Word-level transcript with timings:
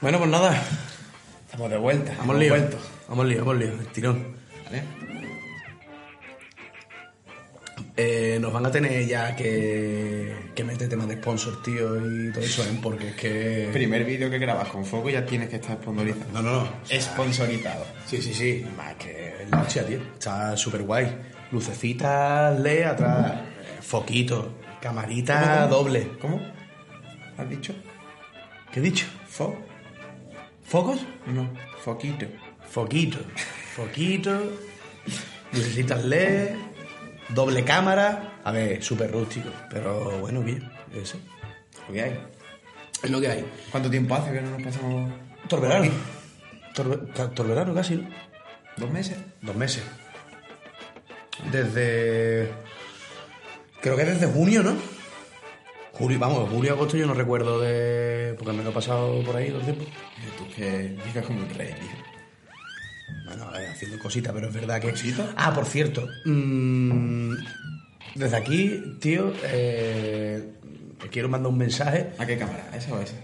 Bueno, 0.00 0.18
pues 0.18 0.30
nada. 0.30 0.62
Estamos 1.46 1.70
de 1.70 1.76
vuelta. 1.78 2.12
Hemos 2.12 2.24
hemos 2.24 2.38
lío. 2.38 2.48
vuelto. 2.50 2.78
Hemos 3.10 3.26
lío, 3.26 3.38
hemos 3.42 3.56
lío. 3.56 3.68
El 3.72 3.86
tirón. 3.88 4.36
¿Vale? 4.64 4.82
Eh, 7.96 8.38
nos 8.40 8.50
van 8.52 8.64
a 8.64 8.70
tener 8.70 9.06
ya 9.06 9.36
que, 9.36 10.34
que 10.54 10.64
meter 10.64 10.88
temas 10.88 11.06
de 11.08 11.16
sponsor, 11.16 11.62
tío, 11.62 11.96
y 11.98 12.32
todo 12.32 12.42
eso, 12.42 12.62
¿eh? 12.62 12.78
porque 12.82 13.08
es 13.08 13.14
que... 13.14 13.68
Primer 13.74 14.04
vídeo 14.04 14.30
que 14.30 14.38
grabas 14.38 14.68
con 14.68 14.86
foco 14.86 15.10
ya 15.10 15.26
tienes 15.26 15.50
que 15.50 15.56
estar 15.56 15.76
sponsorizado. 15.76 16.24
No, 16.32 16.40
no, 16.42 16.60
no. 16.62 16.68
Sponsorizado. 16.98 17.84
Sí, 18.06 18.22
sí, 18.22 18.32
sí. 18.32 18.66
Más 18.74 18.94
que 18.94 19.46
la 19.50 19.60
hostia, 19.60 19.84
tío. 19.86 19.98
Está 20.14 20.56
súper 20.56 20.82
guay. 20.84 21.14
Lucecitas, 21.52 22.58
LED 22.60 22.84
atrás, 22.84 23.32
eh, 23.34 23.82
foquito, 23.82 24.54
camarita 24.80 25.66
¿Cómo? 25.68 25.76
doble. 25.76 26.08
¿Cómo? 26.22 26.40
¿Has 27.36 27.50
dicho? 27.50 27.74
¿Qué 28.72 28.80
he 28.80 28.82
dicho? 28.82 29.06
¿Fo? 29.28 29.58
¿Focos? 30.70 31.00
No, 31.26 31.50
foquito. 31.84 32.26
Foquito. 32.68 33.18
Foquito. 33.74 34.32
Lucecitas 35.52 36.04
LED. 36.04 36.50
Doble 37.30 37.64
cámara. 37.64 38.38
A 38.44 38.52
ver, 38.52 38.82
súper 38.82 39.10
rústico. 39.10 39.50
Pero 39.68 40.18
bueno, 40.20 40.40
bien. 40.42 40.62
Eso. 40.94 41.18
Lo 41.88 41.92
que 41.94 42.02
hay. 42.02 42.20
Es 43.02 43.10
lo 43.10 43.20
que 43.20 43.28
hay. 43.28 43.44
¿Cuánto 43.72 43.90
tiempo 43.90 44.14
hace 44.14 44.32
que 44.32 44.40
no 44.42 44.50
nos 44.52 44.62
pasamos? 44.62 45.12
Torverano. 45.48 45.90
Torbe- 46.74 47.34
Torverano 47.34 47.74
casi, 47.74 47.96
¿no? 47.96 48.08
¿Dos 48.76 48.90
meses? 48.90 49.16
Dos 49.42 49.56
meses. 49.56 49.82
Desde. 51.50 52.50
Creo 53.80 53.96
que 53.96 54.04
desde 54.04 54.26
junio, 54.26 54.62
¿no? 54.62 54.74
Julio, 56.00 56.18
vamos, 56.18 56.48
julio, 56.50 56.72
agosto 56.72 56.96
yo 56.96 57.06
no 57.06 57.14
recuerdo 57.14 57.60
de. 57.60 58.34
Porque 58.38 58.52
me 58.56 58.64
lo 58.64 58.70
he 58.70 58.72
pasado 58.72 59.22
por 59.22 59.36
ahí 59.36 59.48
todo 59.50 59.58
el 59.58 59.64
tiempo. 59.64 59.84
Eh, 59.84 60.30
Tú 60.38 60.44
que 60.56 60.96
vives 61.04 61.24
como 61.26 61.40
un 61.40 61.50
rey, 61.50 61.68
tío. 61.68 61.88
Bueno, 63.26 63.44
a 63.44 63.50
ver, 63.52 63.68
haciendo 63.68 63.98
cositas, 63.98 64.32
pero 64.32 64.48
es 64.48 64.54
verdad 64.54 64.80
que. 64.80 64.90
¿Cositas? 64.90 65.26
Ah, 65.36 65.52
por 65.54 65.66
cierto. 65.66 66.08
mm, 66.24 67.34
desde 68.14 68.36
aquí, 68.36 68.96
tío, 69.00 69.32
eh, 69.44 70.42
te 71.00 71.08
quiero 71.08 71.28
mandar 71.28 71.52
un 71.52 71.58
mensaje. 71.58 72.10
¿A 72.18 72.24
qué 72.26 72.36
cámara? 72.38 72.70
¿Esa 72.74 72.94
o 72.94 73.00
esa? 73.00 73.14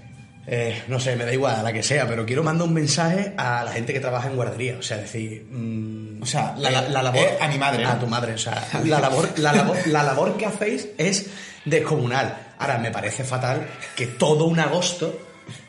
Eh, 0.48 0.83
no 0.87 1.00
sé, 1.00 1.17
me 1.17 1.25
da 1.25 1.33
igual, 1.33 1.56
a 1.56 1.62
la 1.65 1.72
que 1.72 1.83
sea, 1.83 2.06
pero 2.06 2.25
quiero 2.25 2.45
mandar 2.45 2.69
un 2.69 2.75
mensaje 2.75 3.33
a 3.37 3.65
la 3.65 3.72
gente 3.72 3.93
que 3.93 3.98
trabaja 4.00 4.28
en 4.28 4.37
guardería. 4.37 4.77
O 4.78 4.83
sea, 4.83 4.98
decir. 4.98 5.45
mm, 5.50 6.22
O 6.22 6.27
sea, 6.27 6.55
la, 6.59 6.70
la- 6.70 6.89
la 6.89 7.03
labor. 7.03 7.20
eh, 7.20 7.39
a 7.41 7.48
mi 7.48 7.59
madre, 7.59 7.83
¿no? 7.83 7.89
A 7.91 7.98
tu 7.98 8.06
madre, 8.06 8.34
o 8.34 8.39
sea, 8.39 8.69
la 8.84 9.00
labor, 9.00 9.28
la, 9.39 9.53
labor, 9.55 9.77
la 9.87 10.03
labor 10.03 10.37
que 10.37 10.47
hacéis 10.47 10.89
es 10.98 11.31
descomunal. 11.65 12.43
Ahora, 12.59 12.79
me 12.79 12.91
parece 12.91 13.25
fatal 13.25 13.67
que 13.97 14.07
todo 14.07 14.45
un 14.47 14.59
agosto 14.59 15.19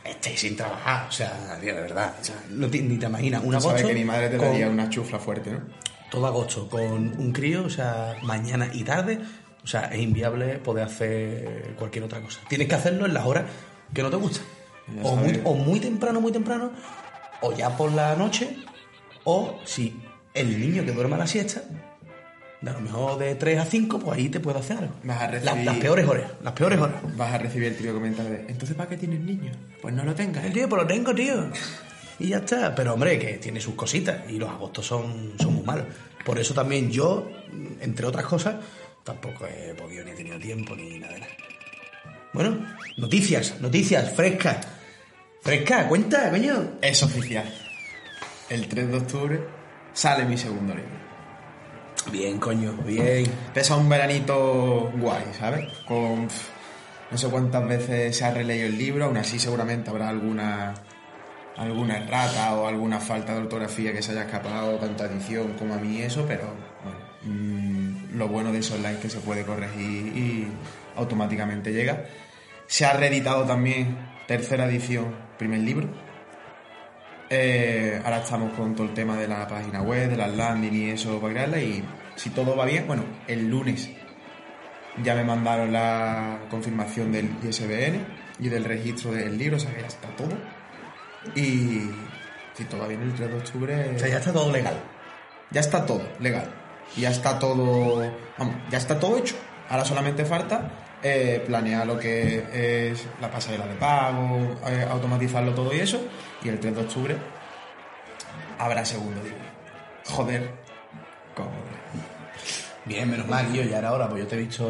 estéis 0.04 0.40
sin 0.40 0.56
trabajar. 0.56 1.08
O 1.08 1.12
sea, 1.12 1.58
tío, 1.62 1.76
de 1.76 1.82
verdad. 1.82 2.14
o 2.20 2.24
sea, 2.24 2.36
no 2.50 2.68
te- 2.70 2.82
ni 2.82 2.98
te 2.98 3.06
imaginas. 3.06 3.44
Un 3.44 3.54
agosto. 3.56 3.70
sabes 3.72 3.86
que 3.86 3.94
mi 3.94 4.04
madre 4.06 4.30
te 4.30 4.38
con- 4.38 4.48
daría 4.48 4.68
una 4.70 4.90
chufla 4.90 5.20
fuerte, 5.20 5.52
¿no? 5.52 5.62
todo 6.10 6.26
agosto 6.26 6.70
con 6.70 6.90
un 7.20 7.34
crío, 7.34 7.66
o 7.66 7.70
sea, 7.70 8.16
mañana 8.24 8.70
y 8.72 8.86
tarde, 8.86 9.20
o 9.62 9.68
sea, 9.68 9.88
es 9.92 10.00
inviable 10.00 10.58
poder 10.60 10.86
hacer 10.86 11.76
cualquier 11.78 12.06
otra 12.06 12.22
cosa. 12.22 12.40
Tienes 12.48 12.70
que 12.70 12.76
hacerlo 12.76 13.06
en 13.06 13.14
las 13.14 13.26
horas 13.26 13.44
que 13.94 14.02
no 14.04 14.10
te 14.10 14.16
gustan. 14.16 14.46
O 15.04 15.18
muy, 15.18 15.42
o 15.44 15.54
muy 15.56 15.82
temprano, 15.82 16.22
muy 16.22 16.32
temprano, 16.32 16.72
o 17.42 17.52
ya 17.54 17.76
por 17.76 17.92
la 17.92 18.16
noche, 18.16 18.56
o 19.26 19.60
si 19.66 20.02
el 20.34 20.58
niño 20.62 20.86
que 20.86 20.94
duerme 20.94 21.16
a 21.16 21.18
la 21.18 21.28
siesta, 21.28 21.62
de 22.68 22.72
a 22.72 22.74
lo 22.74 22.82
mejor 22.82 23.18
de 23.20 23.36
3 23.36 23.60
a 23.60 23.66
5, 23.66 24.00
pues 24.00 24.18
ahí 24.18 24.30
te 24.30 24.40
puede 24.40 24.60
hacer 24.60 24.78
algo. 24.78 24.94
Vas 25.04 25.22
a 25.22 25.32
Las- 25.32 25.44
recibir- 25.44 25.64
las 25.66 25.78
peores 25.78 26.08
horas, 26.08 26.32
las 26.44 26.54
peores 26.54 26.80
horas. 26.80 26.96
Vas 27.16 27.34
a 27.34 27.38
recibir 27.38 27.68
el 27.70 27.76
típico 27.78 27.94
comentario 27.96 28.32
de 28.32 28.46
¿Entonces 28.48 28.76
para 28.76 28.90
qué 28.90 28.98
tienes 28.98 29.20
niños? 29.22 29.56
Pues 29.82 29.94
no 29.94 30.04
lo 30.04 30.14
tengas. 30.16 30.44
El 30.46 30.54
tío, 30.54 30.68
pues 30.70 30.82
lo 30.82 30.88
tengo, 30.88 31.14
tío. 31.16 31.50
Y 32.20 32.30
ya 32.30 32.38
está. 32.38 32.74
Pero 32.76 32.94
hombre, 32.94 33.18
que 33.20 33.34
tiene 33.38 33.60
sus 33.62 33.76
cositas. 33.76 34.30
Y 34.30 34.38
los 34.38 34.50
agostos 34.50 34.86
son, 34.86 35.34
son 35.40 35.54
muy 35.56 35.64
malos. 35.64 35.86
Por 36.26 36.38
eso 36.40 36.54
también 36.54 36.92
yo, 36.92 37.30
entre 37.80 38.06
otras 38.06 38.26
cosas, 38.26 38.56
tampoco 39.04 39.46
he 39.48 39.74
podido 39.76 40.04
ni 40.04 40.12
he 40.12 40.16
tenido 40.16 40.38
tiempo 40.40 40.76
ni 40.76 41.00
nada 41.00 41.14
de 41.14 41.20
nada. 41.22 41.32
Bueno, 42.34 42.58
noticias, 42.98 43.62
noticias, 43.62 44.12
frescas. 44.14 44.58
Fresca, 45.42 45.88
cuenta, 45.88 46.30
coño. 46.30 46.72
Es 46.82 47.02
oficial. 47.04 47.46
El 48.50 48.68
3 48.68 48.90
de 48.90 48.98
octubre 48.98 49.40
sale 49.94 50.26
mi 50.26 50.38
segundo 50.38 50.74
libro. 50.76 51.07
Bien, 52.12 52.40
coño, 52.40 52.74
bien. 52.86 53.26
Pesa 53.54 53.76
un 53.76 53.90
veranito 53.90 54.92
guay, 54.96 55.26
¿sabes? 55.38 55.72
Con 55.86 56.28
no 57.10 57.18
sé 57.18 57.28
cuántas 57.30 57.68
veces 57.68 58.18
se 58.18 58.26
ha 58.26 58.32
releído 58.32 58.68
el 58.68 58.78
libro, 58.78 59.06
aún 59.06 59.18
así 59.18 59.40
seguramente 59.40 59.90
habrá 59.90 60.10
alguna 60.10 60.74
alguna 61.58 61.98
errata 61.98 62.56
o 62.56 62.68
alguna 62.68 63.00
falta 63.00 63.34
de 63.34 63.42
ortografía 63.42 63.92
que 63.92 64.02
se 64.02 64.12
haya 64.12 64.24
escapado 64.24 64.78
tanto 64.78 65.04
a 65.04 65.08
edición 65.08 65.54
como 65.54 65.74
a 65.74 65.78
mí 65.78 66.02
eso, 66.02 66.24
pero 66.28 66.54
bueno, 66.84 67.00
mm, 67.24 68.16
lo 68.18 68.28
bueno 68.28 68.52
de 68.52 68.60
eso 68.60 68.76
es 68.76 68.98
que 68.98 69.10
se 69.10 69.20
puede 69.20 69.44
corregir 69.44 70.16
y 70.16 70.48
automáticamente 70.96 71.74
llega. 71.74 72.06
Se 72.68 72.86
ha 72.86 72.94
reeditado 72.94 73.46
también 73.46 73.98
tercera 74.28 74.66
edición, 74.66 75.16
primer 75.38 75.62
libro. 75.62 75.90
Eh, 77.30 78.02
ahora 78.04 78.20
estamos 78.20 78.54
con 78.54 78.74
todo 78.74 78.88
el 78.88 78.94
tema 78.94 79.18
de 79.18 79.28
la 79.28 79.48
página 79.48 79.82
web, 79.82 80.10
de 80.10 80.18
las 80.18 80.34
landing 80.34 80.74
y 80.74 80.90
eso 80.92 81.20
para 81.20 81.34
crearla 81.34 81.60
y 81.60 81.84
si 82.16 82.30
todo 82.30 82.56
va 82.56 82.66
bien, 82.66 82.88
bueno, 82.88 83.04
el 83.28 83.50
lunes 83.50 83.90
ya 85.04 85.14
me 85.14 85.24
mandaron 85.24 85.72
la 85.72 86.40
confirmación 86.50 87.12
del 87.12 87.30
ISBN 87.44 88.06
y 88.40 88.50
del 88.50 88.64
registro 88.64 89.12
del 89.12 89.38
libro, 89.38 89.58
o 89.58 89.60
sea 89.60 89.74
que 89.74 89.82
ya 89.82 89.88
está 89.88 90.08
todo. 90.16 90.36
Y 91.36 91.90
si 92.54 92.64
todo 92.70 92.82
va 92.82 92.88
bien 92.88 93.02
el 93.02 93.14
3 93.14 93.30
de 93.30 93.38
octubre, 93.38 93.92
O 93.96 94.00
sea, 94.00 94.08
ya 94.08 94.18
está 94.18 94.34
todo 94.34 94.52
legal. 94.52 94.76
ya 95.52 95.60
está 95.62 95.86
todo 95.86 96.04
legal. 96.20 96.50
Ya 96.96 97.10
está 97.10 97.38
todo, 97.38 98.02
vamos, 98.38 98.56
ya 98.72 98.78
está 98.78 98.98
todo 98.98 99.18
hecho. 99.18 99.36
Ahora 99.70 99.84
solamente 99.84 100.24
falta 100.24 100.72
eh, 101.04 101.44
planear 101.46 101.86
lo 101.86 102.00
que 102.00 102.90
es 102.92 103.06
la 103.22 103.30
pasarela 103.30 103.68
de 103.68 103.76
pago, 103.76 104.56
eh, 104.66 104.88
automatizarlo 104.90 105.54
todo 105.54 105.74
y 105.76 105.80
eso. 105.80 106.02
Y 106.48 106.50
el 106.50 106.62
3 106.62 106.76
de 106.76 106.82
octubre 106.82 107.18
habrá 108.58 108.86
segundo 108.86 109.22
libro. 109.22 109.38
Joder, 110.06 110.50
cómo. 111.36 111.52
Bien, 112.86 113.12
menos 113.12 113.28
mal, 113.28 113.52
yo 113.52 113.64
ya 113.64 113.80
era 113.80 113.92
hora, 113.92 114.08
pues 114.08 114.24
yo 114.24 114.28
te 114.30 114.36
he 114.36 114.40
visto 114.40 114.64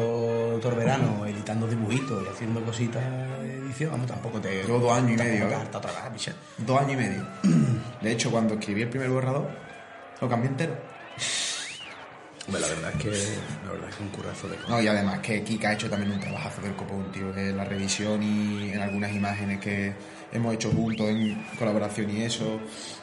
todo 0.60 0.72
el 0.72 0.76
verano 0.76 1.24
editando 1.24 1.68
dibujitos 1.68 2.24
y 2.26 2.28
haciendo 2.28 2.64
cositas 2.64 3.04
de 3.42 3.58
edición. 3.58 3.92
Vamos, 3.92 4.08
tampoco 4.08 4.40
te. 4.40 4.64
Llevo 4.64 4.80
dos 4.80 4.92
años 4.92 5.12
y 5.12 5.16
medio, 5.22 5.48
¿eh? 5.48 5.54
harta 5.54 5.78
otra 5.78 5.92
vez, 5.92 6.12
bicha. 6.14 6.32
Dos 6.56 6.80
años 6.80 6.94
y 6.94 6.96
medio. 6.96 7.26
De 8.02 8.10
hecho, 8.10 8.32
cuando 8.32 8.54
escribí 8.54 8.82
el 8.82 8.88
primer 8.88 9.10
borrador, 9.10 9.48
lo 10.20 10.28
cambié 10.28 10.50
entero. 10.50 10.76
Hombre, 12.48 12.60
la 12.60 12.68
verdad 12.68 12.92
es 12.92 13.02
que. 13.02 13.10
La 13.66 13.70
verdad 13.70 13.88
es 13.88 13.94
que 13.94 14.02
un 14.02 14.08
currazo 14.08 14.48
de 14.48 14.56
cosas. 14.56 14.70
No, 14.70 14.82
y 14.82 14.88
además 14.88 15.20
que 15.20 15.44
Kika 15.44 15.68
ha 15.68 15.72
hecho 15.74 15.88
también 15.88 16.10
un 16.10 16.18
trabajazo 16.18 16.60
del 16.60 16.74
copón, 16.74 17.12
tío, 17.12 17.32
en 17.36 17.56
la 17.56 17.64
revisión 17.64 18.20
y 18.20 18.72
en 18.72 18.80
algunas 18.80 19.12
imágenes 19.12 19.60
que 19.60 19.94
hemos 20.32 20.54
hecho 20.54 20.70
juntos 20.70 21.08
en 21.08 21.42
colaboración 21.58 22.10
y 22.10 22.22
eso. 22.22 22.60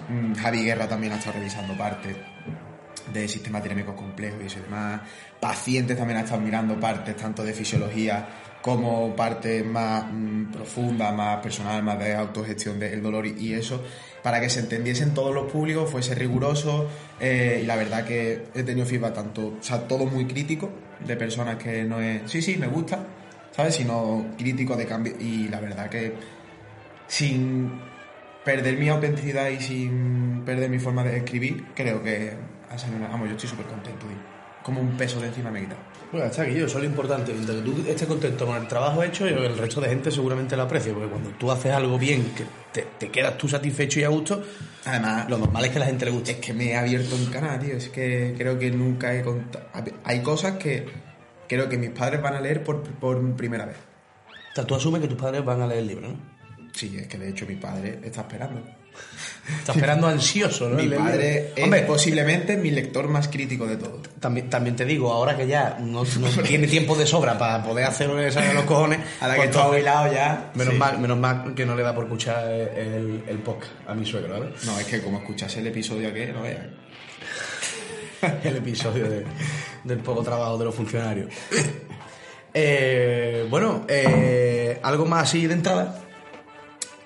Mm, 0.09 0.33
Javi 0.33 0.63
Guerra 0.63 0.87
también 0.87 1.13
ha 1.13 1.17
estado 1.17 1.37
revisando 1.37 1.75
partes 1.77 2.15
de 3.13 3.27
sistemas 3.27 3.63
dinámicos 3.63 3.95
complejos 3.95 4.39
y 4.43 4.45
eso 4.47 4.59
y 4.59 4.63
demás. 4.63 5.01
Pacientes 5.39 5.97
también 5.97 6.19
ha 6.19 6.21
estado 6.23 6.41
mirando 6.41 6.79
partes 6.79 7.15
tanto 7.15 7.43
de 7.43 7.53
fisiología 7.53 8.27
como 8.61 9.15
partes 9.15 9.63
más 9.63 10.05
mm, 10.11 10.51
profundas, 10.51 11.13
más 11.13 11.39
personal, 11.39 11.83
más 11.83 11.99
de 11.99 12.15
autogestión 12.15 12.79
del 12.79 13.01
dolor 13.01 13.27
y, 13.27 13.53
eso, 13.53 13.83
para 14.23 14.41
que 14.41 14.49
se 14.49 14.61
entendiesen 14.61 15.13
todos 15.13 15.35
los 15.35 15.51
públicos, 15.51 15.87
fuese 15.87 16.15
riguroso 16.15 16.89
eh, 17.19 17.59
y 17.61 17.65
la 17.67 17.75
verdad 17.75 18.05
que 18.05 18.45
he 18.55 18.63
tenido 18.63 18.87
feedback 18.87 19.13
tanto, 19.13 19.53
o 19.59 19.61
sea, 19.63 19.87
todo 19.87 20.07
muy 20.07 20.25
crítico 20.25 20.71
de 21.05 21.15
personas 21.15 21.57
que 21.57 21.83
no 21.83 22.01
es, 22.01 22.23
sí, 22.25 22.41
sí, 22.41 22.57
me 22.57 22.65
gusta, 22.65 23.05
¿sabes? 23.51 23.75
Sino 23.75 24.25
crítico 24.35 24.75
de 24.75 24.87
cambio 24.87 25.13
y 25.19 25.47
la 25.47 25.59
verdad 25.59 25.87
que 25.87 26.15
sin 27.07 27.71
perder 28.43 28.77
mi 28.77 28.89
autenticidad 28.89 29.49
y 29.49 29.59
sin 29.59 30.43
perder 30.45 30.69
mi 30.69 30.79
forma 30.79 31.03
de 31.03 31.17
escribir, 31.17 31.65
creo 31.75 32.03
que 32.03 32.33
ha 32.69 32.77
salido 32.77 32.99
una... 32.99 33.07
Vamos, 33.09 33.27
yo 33.27 33.35
estoy 33.35 33.49
súper 33.49 33.65
contento, 33.65 34.05
tío. 34.05 34.35
Como 34.63 34.81
un 34.81 34.97
peso 34.97 35.19
de 35.19 35.27
encima 35.27 35.51
me 35.51 35.59
he 35.59 35.63
quitado. 35.63 35.81
Bueno, 36.11 36.27
está 36.27 36.41
aquí, 36.41 36.55
yo, 36.55 36.65
eso 36.65 36.77
es 36.77 36.83
lo 36.83 36.89
importante. 36.89 37.33
Mientras 37.33 37.57
que 37.57 37.63
tú 37.63 37.83
estés 37.87 38.07
contento 38.07 38.45
con 38.45 38.57
el 38.57 38.67
trabajo 38.67 39.03
hecho, 39.03 39.27
el 39.27 39.57
resto 39.57 39.81
de 39.81 39.89
gente 39.89 40.09
seguramente 40.09 40.55
lo 40.55 40.63
aprecia, 40.63 40.93
porque 40.93 41.09
cuando 41.09 41.29
tú 41.31 41.51
haces 41.51 41.71
algo 41.71 41.99
bien, 41.99 42.33
que 42.35 42.45
te, 42.71 42.87
te 42.97 43.11
quedas 43.11 43.37
tú 43.37 43.47
satisfecho 43.47 43.99
y 43.99 44.03
a 44.03 44.09
gusto, 44.09 44.41
Además, 44.85 45.27
lo 45.29 45.39
normal 45.39 45.65
es 45.65 45.71
que 45.71 45.77
a 45.77 45.79
la 45.79 45.87
gente 45.87 46.05
le 46.05 46.11
guste. 46.11 46.31
es 46.33 46.37
que 46.37 46.53
me 46.53 46.67
he 46.67 46.77
abierto 46.77 47.15
un 47.15 47.25
canal, 47.25 47.59
tío. 47.59 47.75
Es 47.75 47.89
que 47.89 48.35
creo 48.37 48.57
que 48.59 48.69
nunca 48.71 49.15
he 49.15 49.23
contado... 49.23 49.65
Hay 50.03 50.21
cosas 50.21 50.53
que 50.57 50.85
creo 51.49 51.67
que 51.67 51.77
mis 51.77 51.89
padres 51.89 52.21
van 52.21 52.35
a 52.35 52.41
leer 52.41 52.63
por, 52.63 52.83
por 52.83 53.35
primera 53.35 53.65
vez. 53.65 53.77
O 54.51 54.55
sea, 54.55 54.65
tú 54.65 54.75
asumes 54.75 55.01
que 55.01 55.07
tus 55.07 55.17
padres 55.17 55.43
van 55.43 55.61
a 55.61 55.67
leer 55.67 55.79
el 55.79 55.87
libro, 55.87 56.07
¿no? 56.09 56.34
Sí, 56.75 56.97
es 56.99 57.07
que 57.07 57.17
de 57.17 57.29
hecho 57.29 57.45
mi 57.45 57.55
padre 57.55 57.99
está 58.03 58.21
esperando. 58.21 58.61
Está 59.59 59.73
esperando 59.73 60.07
ansioso, 60.07 60.69
¿no? 60.69 60.77
Mi 60.77 60.87
padre 60.87 61.51
es 61.55 61.63
Hombre, 61.65 61.81
posiblemente 61.81 62.55
mi 62.57 62.71
lector 62.71 63.07
más 63.09 63.27
crítico 63.27 63.67
de 63.67 63.75
todo. 63.75 64.01
También, 64.21 64.49
también 64.49 64.75
te 64.75 64.85
digo, 64.85 65.11
ahora 65.11 65.35
que 65.37 65.45
ya 65.45 65.77
no, 65.81 66.03
no 66.03 66.29
tiene 66.47 66.65
tiempo 66.67 66.95
de 66.95 67.05
sobra 67.05 67.37
para 67.37 67.61
poder 67.61 67.85
hacer 67.85 68.09
esa 68.21 68.39
de 68.41 68.53
los 68.53 68.63
cojones, 68.63 68.99
Ahora 69.21 69.35
pues 69.35 69.49
que 69.49 69.51
está 69.57 69.63
jubilado 69.65 70.13
ya. 70.13 70.51
Menos, 70.55 70.73
sí. 70.73 70.79
mal, 70.79 70.97
menos 70.99 71.17
mal 71.19 71.53
que 71.53 71.65
no 71.65 71.75
le 71.75 71.83
da 71.83 71.93
por 71.93 72.05
escuchar 72.05 72.49
el, 72.49 73.23
el 73.27 73.37
podcast 73.39 73.71
a 73.85 73.93
mi 73.93 74.05
suegro, 74.05 74.33
¿vale? 74.39 74.53
No, 74.65 74.79
es 74.79 74.85
que 74.85 75.01
como 75.01 75.17
escuchase 75.19 75.59
el 75.59 75.67
episodio 75.67 76.07
aquel, 76.09 76.33
no 76.33 76.41
veas. 76.41 76.65
el 78.45 78.55
episodio 78.55 79.09
de- 79.09 79.25
del 79.83 79.99
poco 79.99 80.23
trabajo 80.23 80.57
de 80.57 80.65
los 80.65 80.73
funcionarios. 80.73 81.29
Eh, 82.53 83.45
bueno, 83.49 83.85
eh, 83.87 84.79
algo 84.81 85.05
más 85.05 85.23
así 85.23 85.45
de 85.47 85.53
entrada. 85.53 86.01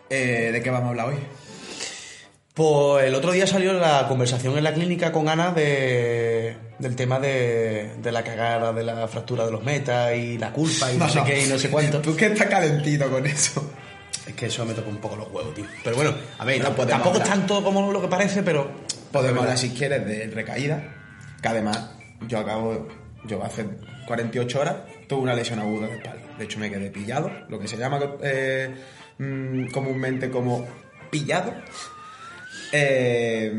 Eh, 0.10 0.50
¿De 0.52 0.62
qué 0.62 0.70
vamos 0.70 0.88
a 0.88 0.90
hablar 0.90 1.10
hoy? 1.10 1.16
Pues 2.54 3.06
el 3.06 3.16
otro 3.16 3.32
día 3.32 3.48
salió 3.48 3.74
la 3.74 4.08
conversación 4.08 4.58
en 4.58 4.64
la 4.64 4.74
clínica 4.74 5.12
con 5.12 5.30
Ana 5.30 5.52
de, 5.52 6.58
del 6.78 6.96
tema 6.96 7.20
de, 7.20 7.96
de 8.02 8.12
la 8.12 8.24
cagada, 8.24 8.74
de 8.74 8.84
la 8.84 9.08
fractura 9.08 9.46
de 9.46 9.52
los 9.52 9.64
metas 9.64 10.16
y 10.16 10.38
la 10.38 10.52
culpa 10.52 10.92
y 10.92 10.98
no, 10.98 11.08
sé 11.08 11.22
qué 11.26 11.46
y 11.46 11.48
no 11.48 11.58
sé 11.58 11.70
cuánto. 11.70 12.02
Tú 12.02 12.16
que 12.16 12.26
estás 12.26 12.48
calentito 12.48 13.10
con 13.10 13.26
eso. 13.26 13.72
Es 14.28 14.34
que 14.34 14.48
eso 14.48 14.66
me 14.66 14.74
toca 14.74 14.90
un 14.90 14.98
poco 14.98 15.16
los 15.16 15.32
huevos, 15.32 15.54
tío. 15.54 15.66
Pero 15.84 15.96
bueno, 15.96 16.14
a 16.38 16.46
ver, 16.46 16.62
Bueno, 16.62 16.86
tampoco, 16.86 17.18
es 17.18 17.24
tanto 17.24 17.64
como 17.64 17.92
lo 17.92 18.02
que 18.02 18.08
parece, 18.08 18.44
pero... 18.44 18.70
Podemos 19.12 19.42
hablar 19.42 19.58
si 19.58 19.72
quieres 19.72 20.06
de 20.06 20.28
recaída, 20.28 20.84
que 21.42 21.48
además 21.48 21.92
yo 22.28 22.38
acabo, 22.38 22.88
yo 23.26 23.44
hace 23.44 23.66
48 24.06 24.60
horas 24.60 24.76
tuve 25.08 25.22
una 25.22 25.34
lesión 25.34 25.60
aguda 25.60 25.88
de 25.88 25.96
espalda. 25.96 26.22
De 26.38 26.44
hecho 26.44 26.60
me 26.60 26.70
quedé 26.70 26.92
pillado, 26.92 27.32
lo 27.48 27.58
que 27.58 27.68
se 27.68 27.78
llama 27.78 28.00
eh, 28.22 28.76
mm, 29.20 29.68
comúnmente 29.72 30.30
como 30.32 30.66
pillado. 31.12 31.54
Eh, 32.72 33.54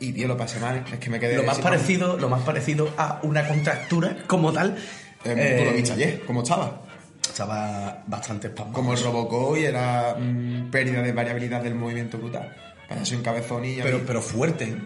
y 0.00 0.12
tío, 0.12 0.28
lo 0.28 0.36
pasé 0.36 0.58
mal, 0.60 0.84
es 0.92 0.98
que 0.98 1.10
me 1.10 1.18
quedé... 1.20 1.36
Lo 1.36 1.44
más 1.44 1.58
parecido, 1.58 2.16
lo 2.18 2.28
más 2.28 2.42
parecido 2.42 2.90
a 2.96 3.20
una 3.22 3.46
contractura 3.46 4.16
como 4.26 4.52
tal. 4.52 4.76
Eh, 5.24 5.56
tú 5.58 5.64
lo 5.64 5.70
eh, 5.70 5.74
viste 5.74 5.92
ayer, 5.92 6.20
¿cómo 6.26 6.42
estaba? 6.42 6.82
Estaba 7.22 8.02
bastante 8.06 8.48
espasmado. 8.48 8.74
Como 8.74 8.92
el 8.92 9.02
Robocop 9.02 9.56
y 9.56 9.64
era 9.64 10.14
mm, 10.18 10.70
pérdida 10.70 11.00
de 11.02 11.12
variabilidad 11.12 11.62
del 11.62 11.74
movimiento 11.74 12.18
brutal. 12.18 12.54
Para 12.88 13.00
eso 13.02 13.16
un 13.16 13.22
cabezón 13.22 13.64
y... 13.64 13.76
Pero, 13.76 14.02
pero 14.06 14.20
fuerte. 14.20 14.76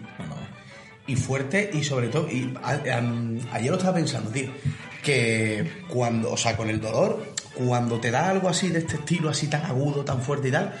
Y 1.05 1.15
fuerte 1.15 1.69
y 1.73 1.83
sobre 1.83 2.07
todo, 2.07 2.29
y 2.29 2.53
a- 2.63 3.01
ayer 3.51 3.71
lo 3.71 3.77
estaba 3.77 3.95
pensando, 3.95 4.29
tío, 4.29 4.51
que 5.03 5.67
cuando, 5.89 6.31
o 6.31 6.37
sea, 6.37 6.55
con 6.55 6.69
el 6.69 6.79
dolor, 6.79 7.33
cuando 7.65 7.99
te 7.99 8.09
da 8.11 8.29
algo 8.29 8.49
así 8.49 8.69
de 8.69 8.79
este 8.79 8.95
estilo, 8.95 9.29
así 9.29 9.47
tan 9.47 9.65
agudo, 9.65 10.03
tan 10.05 10.21
fuerte 10.21 10.47
y 10.47 10.51
tal, 10.51 10.73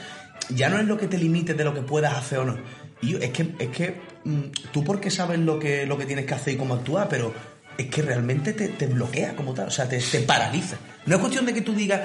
ya 0.55 0.69
no 0.69 0.79
es 0.79 0.85
lo 0.85 0.97
que 0.97 1.07
te 1.07 1.17
limite 1.17 1.53
de 1.53 1.63
lo 1.63 1.73
que 1.73 1.81
puedas 1.81 2.13
hacer 2.15 2.39
o 2.39 2.45
no. 2.45 2.57
Y 3.01 3.09
yo- 3.11 3.19
es 3.19 3.31
que, 3.31 3.53
es 3.59 3.69
que 3.69 4.01
mm, 4.23 4.41
tú 4.71 4.83
porque 4.83 5.11
sabes 5.11 5.39
lo 5.39 5.59
que, 5.59 5.85
lo 5.85 5.97
que 5.97 6.05
tienes 6.05 6.25
que 6.25 6.33
hacer 6.33 6.53
y 6.53 6.57
cómo 6.57 6.73
actuar, 6.75 7.07
pero 7.09 7.33
es 7.77 7.87
que 7.87 8.01
realmente 8.01 8.53
te, 8.53 8.69
te 8.69 8.87
bloquea 8.87 9.35
como 9.35 9.53
tal, 9.53 9.67
o 9.67 9.71
sea, 9.71 9.87
te, 9.87 9.99
te 9.99 10.19
paraliza. 10.21 10.77
No 11.05 11.15
es 11.15 11.21
cuestión 11.21 11.45
de 11.45 11.53
que 11.53 11.61
tú 11.61 11.73
digas, 11.73 12.01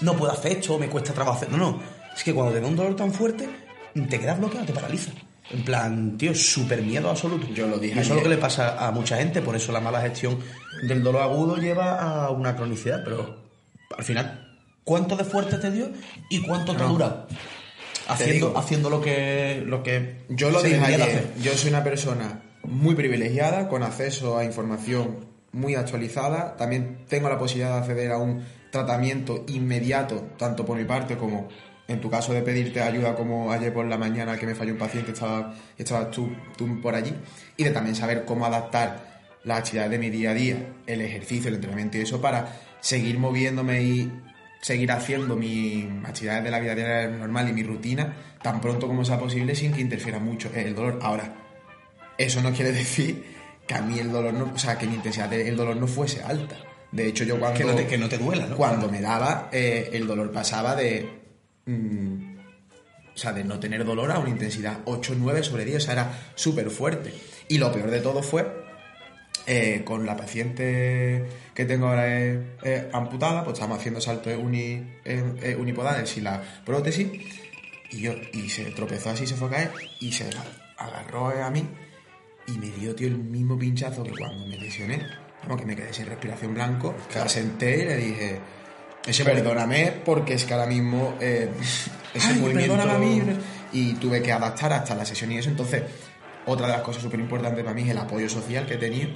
no 0.00 0.14
puedo 0.14 0.32
hacer 0.32 0.52
esto, 0.52 0.78
me 0.78 0.88
cuesta 0.88 1.12
trabajo 1.12 1.38
hacer. 1.38 1.50
No, 1.50 1.56
no. 1.56 1.80
Es 2.16 2.22
que 2.24 2.32
cuando 2.34 2.52
te 2.52 2.60
da 2.60 2.66
un 2.66 2.76
dolor 2.76 2.94
tan 2.96 3.12
fuerte, 3.12 3.48
te 3.94 4.20
quedas 4.20 4.38
bloqueado, 4.38 4.66
te 4.66 4.72
paraliza. 4.72 5.10
En 5.50 5.62
plan, 5.62 6.16
tío, 6.16 6.34
súper 6.34 6.82
miedo 6.82 7.10
absoluto. 7.10 7.46
Yo 7.54 7.66
lo 7.66 7.78
dije 7.78 7.96
Y 7.96 7.98
eso 8.00 8.12
es 8.12 8.16
lo 8.16 8.22
que 8.22 8.28
le 8.30 8.38
pasa 8.38 8.86
a 8.86 8.90
mucha 8.92 9.16
gente, 9.18 9.42
por 9.42 9.54
eso 9.56 9.72
la 9.72 9.80
mala 9.80 10.00
gestión 10.00 10.38
del 10.88 11.02
dolor 11.02 11.22
agudo 11.22 11.56
lleva 11.56 12.00
a 12.24 12.30
una 12.30 12.56
cronicidad, 12.56 13.02
pero 13.04 13.43
al 13.96 14.04
final, 14.04 14.58
¿cuánto 14.84 15.16
de 15.16 15.24
fuerte 15.24 15.58
te 15.58 15.70
dio 15.70 15.90
y 16.30 16.42
cuánto 16.42 16.76
te 16.76 16.84
durado? 16.84 17.26
Haciendo, 18.06 18.56
haciendo 18.58 18.90
lo 18.90 19.00
que 19.00 19.62
lo 19.64 19.82
que 19.82 20.24
Yo 20.28 20.50
lo 20.50 20.62
dije 20.62 20.78
ayer, 20.78 21.02
hacer. 21.02 21.32
yo 21.40 21.52
soy 21.54 21.70
una 21.70 21.82
persona 21.82 22.42
muy 22.62 22.94
privilegiada, 22.94 23.68
con 23.68 23.82
acceso 23.82 24.36
a 24.36 24.44
información 24.44 25.26
muy 25.52 25.74
actualizada. 25.74 26.56
También 26.56 27.04
tengo 27.08 27.28
la 27.28 27.38
posibilidad 27.38 27.72
de 27.74 27.78
acceder 27.78 28.12
a 28.12 28.18
un 28.18 28.44
tratamiento 28.70 29.44
inmediato, 29.48 30.32
tanto 30.36 30.66
por 30.66 30.76
mi 30.76 30.84
parte 30.84 31.16
como 31.16 31.48
en 31.86 32.00
tu 32.00 32.10
caso 32.10 32.32
de 32.32 32.42
pedirte 32.42 32.80
ayuda, 32.80 33.14
como 33.14 33.52
ayer 33.52 33.72
por 33.72 33.86
la 33.86 33.98
mañana 33.98 34.38
que 34.38 34.46
me 34.46 34.54
falló 34.54 34.72
un 34.72 34.78
paciente, 34.78 35.12
estaba, 35.12 35.54
estabas 35.76 36.10
tú, 36.10 36.34
tú 36.56 36.80
por 36.80 36.94
allí. 36.94 37.14
Y 37.56 37.64
de 37.64 37.70
también 37.70 37.94
saber 37.94 38.24
cómo 38.24 38.46
adaptar 38.46 39.14
las 39.44 39.58
actividades 39.58 39.90
de 39.90 39.98
mi 39.98 40.10
día 40.10 40.30
a 40.30 40.34
día, 40.34 40.56
el 40.86 41.00
ejercicio, 41.02 41.48
el 41.48 41.56
entrenamiento 41.56 41.98
y 41.98 42.02
eso 42.02 42.20
para 42.20 42.56
seguir 42.84 43.18
moviéndome 43.18 43.82
y 43.82 44.12
seguir 44.60 44.92
haciendo 44.92 45.36
mis 45.36 45.86
actividades 46.04 46.44
de 46.44 46.50
la 46.50 46.60
vida 46.60 46.74
diaria 46.74 47.08
normal 47.08 47.48
y 47.48 47.52
mi 47.54 47.62
rutina 47.62 48.14
tan 48.42 48.60
pronto 48.60 48.86
como 48.86 49.06
sea 49.06 49.18
posible 49.18 49.54
sin 49.54 49.72
que 49.72 49.80
interfiera 49.80 50.18
mucho 50.18 50.50
el 50.54 50.74
dolor. 50.74 50.98
Ahora, 51.02 51.32
eso 52.18 52.42
no 52.42 52.52
quiere 52.52 52.72
decir 52.82 53.24
que 53.66 53.74
a 53.74 53.80
mí 53.80 53.98
el 53.98 54.12
dolor 54.12 54.34
no, 54.34 54.52
o 54.54 54.58
sea, 54.58 54.76
que 54.76 54.86
mi 54.86 54.96
intensidad 54.96 55.30
del 55.30 55.56
dolor 55.56 55.76
no 55.76 55.86
fuese 55.86 56.22
alta. 56.22 56.56
De 56.92 57.06
hecho, 57.06 57.24
yo 57.24 57.38
cuando 57.38 57.58
Que 57.58 57.64
no 57.64 57.74
te- 57.74 57.86
que 57.86 57.96
no 57.98 58.08
te 58.08 58.18
duela, 58.18 58.46
¿no? 58.46 58.56
Cuando 58.56 58.88
me 58.90 59.00
daba, 59.00 59.48
eh, 59.50 59.88
el 59.94 60.06
dolor 60.06 60.30
pasaba 60.30 60.76
de 60.76 61.08
mm, 61.64 62.34
o 63.14 63.16
sea, 63.18 63.32
de 63.32 63.44
no 63.44 63.58
tener 63.58 63.84
dolor 63.84 64.10
a 64.12 64.18
una 64.18 64.28
intensidad 64.28 64.80
8 64.84 65.14
9 65.18 65.42
sobre 65.42 65.64
10, 65.64 65.76
o 65.78 65.80
sea, 65.80 65.92
era 65.94 66.12
súper 66.34 66.68
fuerte. 66.70 67.14
Y 67.48 67.56
lo 67.58 67.72
peor 67.72 67.90
de 67.90 68.00
todo 68.00 68.22
fue 68.22 68.63
eh, 69.46 69.82
con 69.84 70.06
la 70.06 70.16
paciente 70.16 71.24
que 71.54 71.64
tengo 71.66 71.88
ahora 71.88 72.06
eh, 72.08 72.56
eh, 72.62 72.88
amputada, 72.92 73.44
pues 73.44 73.54
estamos 73.54 73.78
haciendo 73.78 74.00
saltos 74.00 74.34
uni, 74.38 74.82
unipodales 75.58 76.16
y 76.16 76.22
la 76.22 76.42
prótesis, 76.64 77.08
y, 77.90 78.00
yo, 78.00 78.12
y 78.32 78.48
se 78.48 78.64
tropezó 78.70 79.10
así, 79.10 79.26
se 79.26 79.34
fue 79.34 79.48
a 79.48 79.50
caer, 79.50 79.70
y 80.00 80.12
se 80.12 80.30
agarró 80.78 81.28
a 81.28 81.50
mí, 81.50 81.62
y 82.46 82.52
me 82.52 82.70
dio, 82.70 82.94
tío, 82.94 83.08
el 83.08 83.18
mismo 83.18 83.58
pinchazo 83.58 84.02
que 84.02 84.12
cuando 84.12 84.46
me 84.46 84.56
lesioné, 84.56 85.02
como 85.42 85.56
que 85.58 85.66
me 85.66 85.76
quedé 85.76 85.92
sin 85.92 86.06
respiración 86.06 86.54
blanco, 86.54 86.94
que 87.12 87.18
la 87.18 87.28
senté 87.28 87.82
y 87.82 87.84
le 87.84 87.96
dije, 87.98 88.40
perdóname, 89.24 89.92
porque 90.04 90.34
es 90.34 90.44
que 90.44 90.54
ahora 90.54 90.66
mismo 90.66 91.16
eh, 91.20 91.50
ese 92.14 92.32
Ay, 92.32 92.40
movimiento... 92.40 92.76
perdóname 92.76 92.94
a 92.94 92.98
mí. 92.98 93.22
Y 93.72 93.94
tuve 93.94 94.22
que 94.22 94.30
adaptar 94.30 94.72
hasta 94.72 94.94
la 94.94 95.04
sesión 95.04 95.32
y 95.32 95.38
eso, 95.38 95.50
entonces 95.50 95.82
otra 96.46 96.68
de 96.68 96.74
las 96.74 96.82
cosas 96.82 97.02
súper 97.02 97.18
importantes 97.18 97.62
para 97.64 97.74
mí 97.74 97.82
es 97.82 97.88
el 97.88 97.98
apoyo 97.98 98.28
social 98.28 98.66
que 98.66 98.74
he 98.74 98.78
tenido 98.78 99.10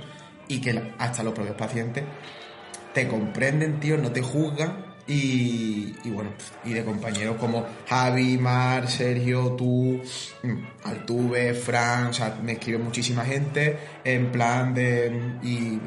y 0.49 0.61
que 0.61 0.93
hasta 0.99 1.23
los 1.23 1.35
propios 1.35 1.57
pacientes 1.57 2.05
te 2.95 3.07
comprenden, 3.07 3.79
tío, 3.79 3.97
no 3.97 4.11
te 4.11 4.23
juzgan 4.23 4.89
y, 5.07 5.95
bueno, 6.11 6.31
y 6.65 6.75
de 6.75 6.85
compañeros 6.85 7.37
como 7.39 7.67
Javi, 7.89 8.37
Mar, 8.37 8.91
Sergio, 8.91 9.53
tú, 9.53 10.03
mm, 10.43 10.57
Altuve, 10.85 11.55
Fran, 11.55 12.09
o 12.09 12.13
sea, 12.13 12.39
me 12.43 12.53
escribe 12.53 12.79
muchísima 12.79 13.25
gente 13.25 13.79
en 14.05 14.31
plan 14.31 14.75
de... 14.75 15.39
y 15.43 15.81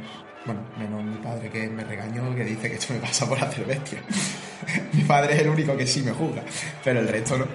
bueno, 0.44 0.62
menos 0.76 1.04
mi 1.04 1.18
padre 1.18 1.50
que 1.50 1.70
me 1.70 1.84
regañó, 1.84 2.36
que 2.36 2.44
dice 2.44 2.68
que 2.68 2.76
esto 2.78 2.94
me 2.96 3.00
pasa 3.00 3.30
por 3.30 3.38
hacer 3.38 3.64
bestia. 3.64 4.02
mi 4.94 5.04
padre 5.04 5.36
es 5.36 5.42
el 5.42 5.50
único 5.50 5.78
que 5.78 5.86
sí 5.86 6.02
me 6.02 6.12
juzga, 6.12 6.42
pero 6.84 7.00
el 7.00 7.08
resto 7.08 7.38
no. 7.38 7.46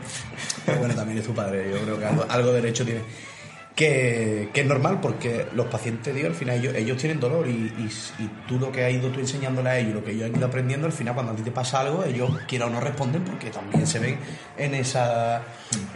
Pero 0.64 0.79
bueno, 0.79 0.94
también 0.94 1.19
es 1.19 1.26
tu 1.26 1.35
padre, 1.35 1.69
yo 1.69 1.82
creo 1.82 1.99
que 1.99 2.05
algo, 2.05 2.26
algo 2.29 2.49
de 2.52 2.61
derecho 2.61 2.85
tiene. 2.85 3.00
Que, 3.76 4.49
que 4.54 4.62
es 4.62 4.66
normal 4.66 5.00
porque 5.02 5.47
los 5.54 5.66
pacientes, 5.66 6.14
digo, 6.14 6.28
al 6.28 6.35
final 6.35 6.56
ellos, 6.56 6.75
ellos 6.75 6.97
tienen 6.97 7.21
dolor 7.21 7.47
y, 7.47 7.50
y, 7.50 7.90
y 8.25 8.30
tú 8.49 8.59
lo 8.59 8.73
que 8.73 8.83
has 8.87 8.90
ido 8.90 9.11
tú 9.11 9.21
enseñándole 9.21 9.68
a 9.68 9.78
ellos, 9.78 9.92
lo 9.92 10.02
que 10.02 10.12
ellos 10.12 10.30
han 10.30 10.35
ido 10.37 10.47
aprendiendo, 10.47 10.87
al 10.87 10.95
final 10.95 11.12
cuando 11.12 11.33
a 11.33 11.37
ti 11.37 11.42
te 11.42 11.50
pasa 11.50 11.80
algo, 11.80 12.02
ellos 12.02 12.30
quiera 12.49 12.66
o 12.66 12.71
no 12.71 12.80
responden 12.80 13.23
porque 13.23 13.50
también 13.50 13.87
se 13.87 13.99
ven 13.99 14.18
en 14.56 14.75
esa, 14.75 15.42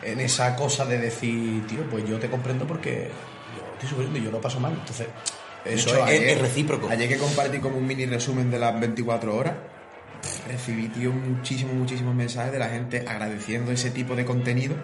en 0.03 0.21
esa 0.21 0.55
cosa 0.57 0.85
de 0.85 0.99
decir, 0.99 1.67
tío, 1.67 1.89
pues 1.91 2.07
yo 2.07 2.19
te 2.19 2.29
comprendo 2.29 2.67
porque 2.67 3.09
yo 3.57 3.73
estoy 3.73 3.89
sufriendo 3.89 4.19
y 4.19 4.25
yo 4.25 4.31
lo 4.31 4.43
paso 4.43 4.61
mal. 4.61 4.75
Entonces, 4.75 5.07
eso 5.65 5.89
hecho, 5.95 6.07
es, 6.07 6.13
ayer- 6.13 6.29
es 6.29 6.39
recíproco. 6.39 6.87
Ayer 6.91 7.09
que 7.09 7.17
compartí 7.17 7.61
como 7.61 7.79
un 7.79 7.87
mini 7.87 8.05
resumen 8.05 8.51
de 8.51 8.59
las 8.59 8.79
24 8.79 9.35
horas, 9.35 9.55
recibí, 10.47 10.89
tío, 10.89 11.13
muchísimos, 11.13 11.73
muchísimos 11.75 12.15
mensajes 12.15 12.53
de 12.53 12.59
la 12.59 12.69
gente 12.69 13.05
agradeciendo 13.09 13.73
ese 13.73 13.91
tipo 13.91 14.15
de 14.15 14.27
contenido 14.27 14.75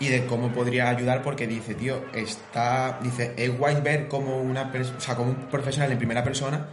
y 0.00 0.08
de 0.08 0.26
cómo 0.26 0.52
podría 0.52 0.88
ayudar 0.88 1.22
porque 1.22 1.46
dice, 1.46 1.74
tío, 1.74 2.04
está, 2.12 2.98
dice, 3.02 3.34
es 3.36 3.56
guay 3.58 3.80
ver 3.80 4.06
como 4.08 4.40
una 4.40 4.72
pers- 4.72 4.96
o 4.96 5.00
sea, 5.00 5.16
como 5.16 5.30
un 5.30 5.36
profesional 5.48 5.90
en 5.90 5.98
primera 5.98 6.22
persona 6.22 6.68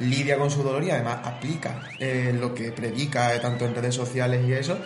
lidia 0.00 0.38
con 0.38 0.50
su 0.50 0.62
dolor 0.62 0.82
y 0.82 0.90
además 0.90 1.18
aplica 1.24 1.74
eh, 2.00 2.34
lo 2.38 2.54
que 2.54 2.72
predica 2.72 3.34
eh, 3.34 3.38
tanto 3.38 3.64
en 3.66 3.74
redes 3.74 3.94
sociales 3.94 4.44
y 4.46 4.52
eso 4.52 4.78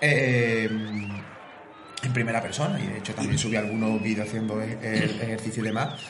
eh, 0.00 0.68
en 2.02 2.12
primera 2.12 2.42
persona 2.42 2.78
y 2.80 2.86
de 2.86 2.98
hecho 2.98 3.14
también 3.14 3.38
subí 3.38 3.56
algunos 3.56 4.02
vídeos 4.02 4.28
haciendo 4.28 4.60
e- 4.60 4.78
el 4.82 5.20
ejercicio 5.22 5.62
y 5.62 5.66
demás 5.66 6.00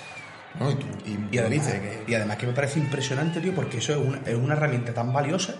¿no? 0.58 0.70
y, 0.70 0.74
tú, 0.74 0.86
y, 1.30 1.38
además, 1.38 1.66
que 1.68 2.04
y 2.10 2.14
además 2.14 2.36
que 2.38 2.46
me 2.46 2.52
parece 2.52 2.78
impresionante, 2.80 3.40
tío, 3.40 3.54
porque 3.54 3.78
eso 3.78 3.92
es 3.92 3.98
una, 3.98 4.18
es 4.26 4.34
una 4.34 4.54
herramienta 4.54 4.92
tan 4.94 5.12
valiosa 5.12 5.54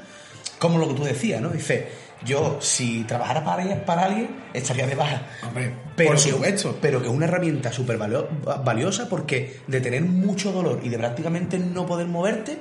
como 0.59 0.79
lo 0.79 0.89
que 0.89 0.95
tú 0.95 1.05
decías, 1.05 1.41
¿no? 1.41 1.51
Dice, 1.51 1.89
yo 2.25 2.59
si 2.61 3.05
trabajara 3.05 3.45
para, 3.45 3.85
para 3.85 4.05
alguien, 4.05 4.29
estaría 4.53 4.87
de 4.87 4.95
baja. 4.95 5.23
Hombre, 5.47 5.75
pero 5.97 6.11
por 6.11 6.17
que- 6.23 6.31
supuesto. 6.31 6.79
pero 6.81 7.01
que 7.01 7.09
es 7.09 7.13
una 7.15 7.27
herramienta 7.27 7.73
súper 7.73 7.99
valio- 7.99 8.29
valiosa 8.65 9.09
porque 9.09 9.61
de 9.67 9.81
tener 9.81 10.03
mucho 10.03 10.53
dolor 10.53 10.81
y 10.83 10.89
de 10.89 10.99
prácticamente 10.99 11.59
no 11.59 11.85
poder 11.87 12.07
moverte, 12.07 12.59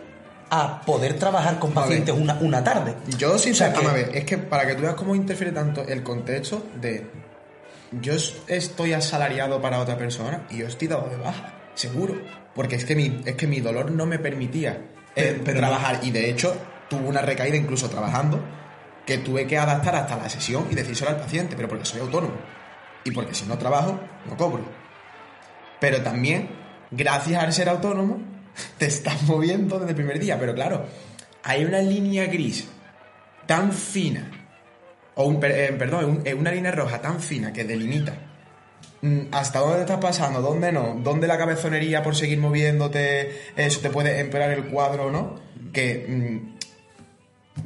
a 0.50 0.82
poder 0.82 1.18
trabajar 1.18 1.58
con 1.60 1.72
pacientes 1.72 2.14
una, 2.16 2.36
una 2.36 2.64
tarde. 2.64 2.94
Yo 3.18 3.38
sí, 3.40 3.52
O 3.52 3.56
sea, 3.56 3.70
vamos 3.70 3.82
que- 3.82 3.88
a 3.88 3.94
ver, 3.94 4.16
es 4.18 4.26
que 4.26 4.38
para 4.38 4.68
que 4.68 4.76
tú 4.76 4.82
veas 4.84 4.94
cómo 4.96 5.16
interfiere 5.16 5.52
tanto 5.52 5.82
el 5.88 6.04
contexto 6.04 6.64
de 6.80 7.08
yo 8.02 8.14
es- 8.14 8.36
estoy 8.48 8.94
asalariado 8.94 9.62
para 9.62 9.80
otra 9.80 9.98
persona 9.98 10.46
y 10.50 10.58
yo 10.58 10.68
estoy 10.68 10.88
dado 10.90 11.10
de 11.10 11.16
baja, 11.18 11.54
seguro, 11.76 12.16
porque 12.54 12.76
es 12.76 12.86
que 12.86 12.96
mi, 12.96 13.22
es 13.26 13.36
que 13.36 13.48
mi 13.48 13.62
dolor 13.62 13.92
no 13.92 14.06
me 14.06 14.20
permitía 14.20 14.90
eh, 15.16 15.40
Pero- 15.44 15.60
trabajar 15.60 16.00
y 16.04 16.12
de 16.12 16.30
hecho 16.30 16.56
tuve 16.90 17.08
una 17.08 17.22
recaída 17.22 17.56
incluso 17.56 17.90
trabajando 17.90 18.40
que 19.06 19.18
tuve 19.18 19.46
que 19.48 19.58
adaptar 19.58 19.96
hasta 19.96 20.16
la 20.18 20.30
sesión 20.30 20.68
y 20.72 20.76
decírselo 20.76 21.10
al 21.12 21.18
paciente, 21.18 21.56
pero 21.56 21.68
porque 21.68 21.86
soy 21.86 22.00
autónomo 22.02 22.36
y 23.04 23.12
porque 23.12 23.34
si 23.34 23.46
no 23.46 23.58
trabajo 23.58 24.00
no 24.30 24.38
cobro. 24.38 24.64
Pero 25.80 26.02
también, 26.02 26.50
gracias 26.92 27.44
al 27.44 27.52
ser 27.54 27.70
autónomo, 27.70 28.20
te 28.78 28.86
estás 28.86 29.24
moviendo 29.24 29.78
desde 29.80 29.92
el 29.92 29.96
primer 29.96 30.20
día. 30.20 30.40
Pero 30.40 30.54
claro, 30.54 30.86
hay 31.44 31.66
una 31.66 31.80
línea 31.80 32.26
gris 32.28 32.68
tan 33.46 33.74
fina, 33.74 34.32
o 35.16 35.26
un, 35.26 35.40
eh, 35.44 35.76
perdón, 35.78 36.06
un- 36.06 36.22
eh, 36.26 36.34
una 36.34 36.52
línea 36.52 36.72
roja 36.72 37.02
tan 37.02 37.20
fina 37.20 37.52
que 37.52 37.66
delimita 37.66 38.14
mm, 39.02 39.20
hasta 39.34 39.60
dónde 39.60 39.82
estás 39.82 40.00
pasando, 40.00 40.42
dónde 40.42 40.72
no, 40.72 40.96
dónde 41.04 41.28
la 41.28 41.38
cabezonería 41.38 42.02
por 42.02 42.16
seguir 42.16 42.40
moviéndote, 42.40 43.52
eso 43.58 43.82
te 43.82 43.90
puede 43.90 44.20
empeorar 44.22 44.52
el 44.52 44.64
cuadro 44.68 45.08
o 45.08 45.12
no, 45.12 45.36
que 45.74 46.06
mm, 46.08 46.53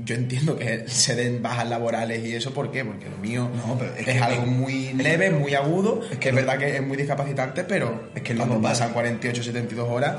yo 0.03 0.15
entiendo 0.15 0.57
que 0.57 0.87
se 0.87 1.15
den 1.15 1.41
bajas 1.41 1.67
laborales 1.69 2.23
y 2.25 2.33
eso, 2.35 2.53
¿por 2.53 2.71
qué? 2.71 2.83
Porque 2.85 3.09
lo 3.09 3.17
mío 3.17 3.49
No, 3.65 3.77
pero 3.77 3.93
es 3.93 3.99
es, 3.99 4.05
que- 4.05 4.19
algo 4.19 4.45
muy 4.45 4.93
leve, 4.93 5.31
muy 5.31 5.53
agudo, 5.55 6.01
es 6.03 6.09
que 6.11 6.17
que 6.19 6.29
es 6.29 6.35
lo- 6.35 6.41
verdad 6.41 6.59
que 6.59 6.75
es 6.75 6.81
muy 6.85 6.97
discapacitante, 6.97 7.63
pero 7.63 8.09
Es 8.13 8.21
que 8.21 8.33
lo 8.33 8.39
cuando 8.39 8.55
normal. 8.55 8.71
pasan 8.73 8.91
48, 8.93 9.43
72 9.43 9.87
horas, 9.89 10.17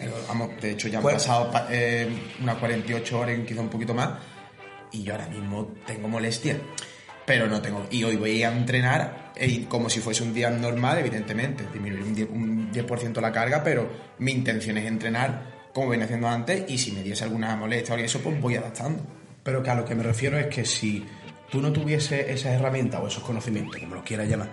eh, 0.00 0.10
vamos, 0.28 0.50
de 0.60 0.72
hecho 0.72 0.88
ya 0.88 0.98
han 0.98 1.02
Pues- 1.02 1.14
pasado 1.14 1.50
pa- 1.50 1.66
eh, 1.70 2.08
unas 2.42 2.56
48 2.56 3.18
horas, 3.18 3.36
quizá 3.46 3.60
un 3.60 3.68
poquito 3.70 3.94
más, 3.94 4.10
y 4.92 5.02
yo 5.02 5.12
ahora 5.14 5.28
mismo 5.28 5.72
tengo 5.86 6.08
molestia, 6.08 6.58
pero 7.24 7.46
no 7.48 7.60
tengo. 7.62 7.86
Y 7.90 8.04
hoy 8.04 8.16
voy 8.16 8.42
a 8.42 8.52
entrenar 8.52 9.32
eh, 9.38 9.66
como 9.68 9.90
si 9.90 10.00
fuese 10.00 10.22
un 10.22 10.32
día 10.32 10.48
normal, 10.50 10.98
evidentemente, 10.98 11.64
disminuir 11.72 12.02
un 12.02 12.14
10%, 12.14 12.28
un 12.30 12.70
10 12.72 13.20
la 13.22 13.32
carga, 13.32 13.62
pero 13.62 13.90
mi 14.18 14.32
intención 14.32 14.78
es 14.78 14.86
entrenar 14.86 15.55
como 15.76 15.90
venía 15.90 16.06
haciendo 16.06 16.26
antes, 16.26 16.64
y 16.70 16.78
si 16.78 16.90
me 16.90 17.02
diese 17.02 17.24
alguna 17.24 17.54
molestia 17.54 17.94
o 17.94 17.98
eso, 17.98 18.18
pues 18.22 18.40
voy 18.40 18.56
adaptando. 18.56 19.04
Pero 19.42 19.62
que 19.62 19.68
a 19.68 19.74
lo 19.74 19.84
que 19.84 19.94
me 19.94 20.02
refiero 20.02 20.38
es 20.38 20.46
que 20.46 20.64
si 20.64 21.04
tú 21.50 21.60
no 21.60 21.70
tuvieses 21.70 22.30
esas 22.30 22.54
herramientas 22.54 22.98
o 23.02 23.06
esos 23.08 23.22
conocimientos, 23.22 23.78
como 23.78 23.96
los 23.96 24.02
quieras 24.02 24.26
llamar, 24.26 24.48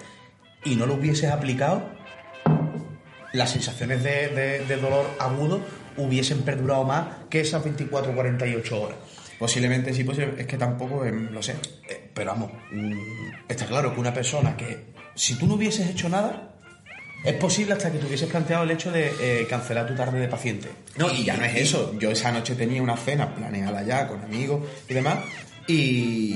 y 0.65 0.75
no 0.75 0.85
los 0.85 0.97
hubieses 0.97 1.31
aplicado, 1.31 1.81
las 3.31 3.51
sensaciones 3.51 4.03
de, 4.03 4.77
dolor 4.81 5.09
agudo 5.17 5.61
hubiesen 5.95 6.41
perdurado 6.41 6.83
más 6.83 7.07
que 7.29 7.39
esas 7.39 7.63
24 7.63 8.11
o 8.11 8.15
48 8.15 8.81
horas. 8.81 8.97
Posiblemente 9.39 9.93
sí, 9.93 10.03
posible, 10.03 10.33
es 10.37 10.45
que 10.45 10.57
tampoco 10.57 11.05
eh, 11.05 11.13
lo 11.13 11.41
sé. 11.41 11.55
Eh, 11.87 12.09
Pero 12.13 12.31
vamos, 12.31 12.51
mm, 12.69 12.99
está 13.47 13.65
claro 13.65 13.93
que 13.93 13.99
una 14.01 14.13
persona 14.13 14.57
que, 14.57 14.87
si 15.15 15.37
tú 15.37 15.47
no 15.47 15.53
hubieses 15.53 15.89
hecho 15.89 16.09
nada, 16.09 16.52
es 17.23 17.33
posible 17.35 17.73
hasta 17.73 17.91
que 17.91 17.97
te 17.99 18.05
hubieses 18.05 18.27
planteado 18.29 18.63
el 18.63 18.71
hecho 18.71 18.91
de 18.91 19.11
eh, 19.21 19.47
cancelar 19.49 19.87
tu 19.87 19.95
tarde 19.95 20.19
de 20.19 20.27
paciente. 20.27 20.69
No, 20.97 21.11
y 21.11 21.23
ya 21.23 21.37
no 21.37 21.45
es 21.45 21.55
eso. 21.55 21.95
Yo 21.99 22.11
esa 22.11 22.31
noche 22.31 22.55
tenía 22.55 22.81
una 22.81 22.97
cena 22.97 23.33
planeada 23.33 23.81
ya 23.83 24.07
con 24.07 24.21
amigos 24.23 24.61
y 24.89 24.93
demás. 24.93 25.19
Y, 25.67 26.33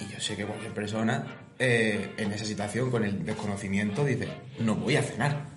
y 0.00 0.12
yo 0.12 0.20
sé 0.20 0.36
que 0.36 0.44
cualquier 0.44 0.72
persona 0.72 1.24
eh, 1.58 2.10
en 2.16 2.32
esa 2.32 2.44
situación, 2.44 2.90
con 2.90 3.04
el 3.04 3.24
desconocimiento, 3.24 4.04
dice, 4.04 4.28
no 4.60 4.74
voy 4.76 4.96
a 4.96 5.02
cenar. 5.02 5.52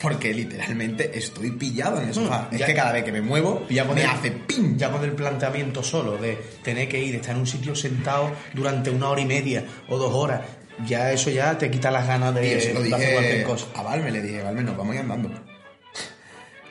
Porque 0.00 0.32
literalmente 0.32 1.10
estoy 1.18 1.50
pillado 1.50 2.00
en 2.00 2.08
el 2.08 2.14
sofá. 2.14 2.48
Mm, 2.50 2.54
es 2.54 2.62
que 2.62 2.74
cada 2.74 2.90
vez 2.92 3.04
que 3.04 3.12
me 3.12 3.20
muevo, 3.20 3.66
ya 3.68 3.84
con 3.86 3.94
me 3.96 4.00
el- 4.02 4.08
hace. 4.08 4.32
Ya 4.76 4.90
con 4.90 5.04
el 5.04 5.12
planteamiento 5.12 5.82
solo 5.82 6.16
de 6.16 6.38
tener 6.64 6.88
que 6.88 6.98
ir, 7.02 7.16
estar 7.16 7.34
en 7.34 7.42
un 7.42 7.46
sitio 7.46 7.74
sentado 7.74 8.30
durante 8.54 8.88
una 8.88 9.10
hora 9.10 9.20
y 9.20 9.26
media 9.26 9.62
o 9.88 9.98
dos 9.98 10.14
horas, 10.14 10.40
ya 10.86 11.12
eso 11.12 11.30
ya 11.30 11.56
te 11.58 11.70
quita 11.70 11.90
las 11.90 12.06
ganas 12.06 12.34
de, 12.34 12.46
Y 12.46 12.54
yo 12.54 12.60
se 12.60 12.74
lo 12.74 12.82
de 12.82 12.94
hacer 12.94 12.98
dije 13.00 13.12
cualquier 13.14 13.42
cosa. 13.44 13.66
a 13.74 13.82
Valme, 13.82 14.10
le 14.10 14.22
dije, 14.22 14.42
Valme, 14.42 14.62
nos 14.62 14.76
vamos 14.76 14.92
a 14.92 14.94
ir 14.96 15.00
andando. 15.02 15.30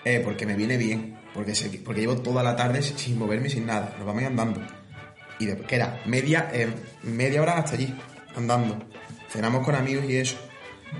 Eh, 0.06 0.22
porque 0.24 0.46
me 0.46 0.56
viene 0.56 0.78
bien, 0.78 1.18
porque, 1.34 1.54
porque 1.84 2.01
llevo 2.01 2.18
toda 2.18 2.42
la 2.42 2.56
tarde 2.56 2.82
sin, 2.82 3.18
moverme, 3.20 3.50
sin 3.50 3.66
nada, 3.66 3.94
nos 3.98 4.06
vamos 4.06 4.20
a 4.22 4.25
ir 4.25 4.28
andando. 4.28 4.62
Y 5.39 5.46
de, 5.46 5.58
que 5.58 5.75
era 5.75 6.01
media, 6.06 6.50
eh, 6.54 6.70
media 7.04 7.42
hora 7.42 7.58
hasta 7.58 7.75
allí, 7.75 7.94
andando. 8.36 8.78
Cenamos 9.30 9.63
con 9.66 9.75
amigos 9.75 10.06
y 10.10 10.18
eso. 10.18 10.38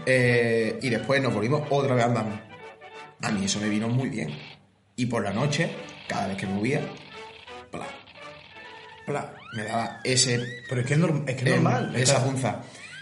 Eh, 0.06 0.78
y 0.82 0.90
después 0.90 1.22
nos 1.22 1.34
volvimos 1.34 1.64
otra 1.70 1.96
vez 1.96 2.06
andando. 2.06 2.40
A 3.22 3.32
mí 3.32 3.46
eso 3.46 3.60
me 3.60 3.70
vino 3.70 3.88
muy 3.90 4.10
bien. 4.10 4.30
Y 4.96 5.06
por 5.08 5.24
la 5.24 5.32
noche, 5.32 5.72
cada 6.08 6.28
vez 6.28 6.38
que 6.38 6.46
me 6.46 6.54
movía, 6.54 6.82
pla, 7.72 7.88
pla, 9.06 9.34
me 9.56 9.64
daba 9.64 10.00
ese 10.04 10.62
Pero 10.70 10.82
es 10.82 10.88
que 10.88 10.94
es, 10.94 11.00
norm- 11.00 11.24
es, 11.28 11.36
que 11.36 11.42
es 11.46 11.48
eh, 11.48 11.56
normal. 11.56 11.96
esa 11.96 12.24
punza. 12.24 12.62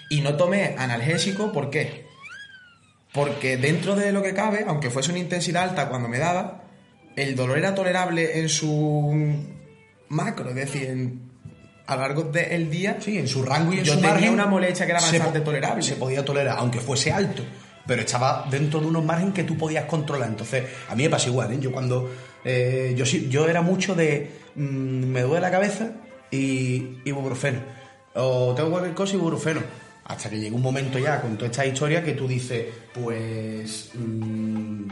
Y 0.09 0.21
no 0.21 0.35
tomé 0.35 0.75
analgésico, 0.77 1.51
¿por 1.51 1.69
qué? 1.69 2.05
Porque 3.13 3.57
dentro 3.57 3.95
de 3.95 4.11
lo 4.11 4.21
que 4.21 4.33
cabe, 4.33 4.65
aunque 4.67 4.89
fuese 4.89 5.11
una 5.11 5.19
intensidad 5.19 5.63
alta 5.63 5.89
cuando 5.89 6.07
me 6.07 6.19
daba, 6.19 6.63
el 7.15 7.35
dolor 7.35 7.57
era 7.57 7.73
tolerable 7.73 8.39
en 8.39 8.49
su 8.49 9.35
macro, 10.09 10.49
es 10.49 10.55
decir, 10.55 10.83
en- 10.89 11.27
a 11.87 11.95
lo 11.95 12.01
largo 12.01 12.23
del 12.23 12.69
día. 12.69 12.97
Sí, 12.99 13.17
en 13.17 13.27
su 13.27 13.43
rango 13.43 13.73
y 13.73 13.79
en 13.79 13.85
Yo 13.85 13.93
su 13.93 13.99
tenía 13.99 14.13
margen. 14.15 14.33
una 14.33 14.45
molestia 14.45 14.85
que 14.85 14.91
era 14.91 15.01
bastante 15.01 15.39
tolerable. 15.39 15.81
Se 15.81 15.95
podía 15.95 16.23
tolerar, 16.23 16.57
aunque 16.59 16.79
fuese 16.79 17.11
alto. 17.11 17.43
Pero 17.87 18.01
estaba 18.01 18.45
dentro 18.51 18.81
de 18.81 18.87
unos 18.87 19.05
margen 19.05 19.31
que 19.31 19.45
tú 19.45 19.57
podías 19.57 19.85
controlar. 19.85 20.27
Entonces, 20.27 20.63
a 20.89 20.95
mí 20.95 21.03
me 21.03 21.09
pasa 21.09 21.29
igual, 21.29 21.53
¿eh? 21.53 21.57
Yo 21.61 21.71
cuando. 21.71 22.11
eh, 22.43 22.93
yo, 22.97 23.05
sí, 23.05 23.27
yo 23.29 23.47
era 23.47 23.61
mucho 23.61 23.95
de. 23.95 24.29
mm, 24.55 24.61
me 25.05 25.21
duele 25.21 25.39
la 25.39 25.49
cabeza 25.51 25.91
y 26.29 26.97
ibuprofeno. 27.05 27.59
O 28.15 28.53
tengo 28.53 28.69
cualquier 28.71 28.93
cosa 28.93 29.15
ibuprofeno. 29.15 29.61
Hasta 30.07 30.29
que 30.29 30.39
llega 30.39 30.55
un 30.55 30.61
momento 30.61 30.97
ya 30.97 31.21
con 31.21 31.35
toda 31.35 31.51
esta 31.51 31.65
historia 31.65 32.03
que 32.03 32.13
tú 32.13 32.27
dices, 32.27 32.65
pues. 32.93 33.91
mm, 33.93 34.87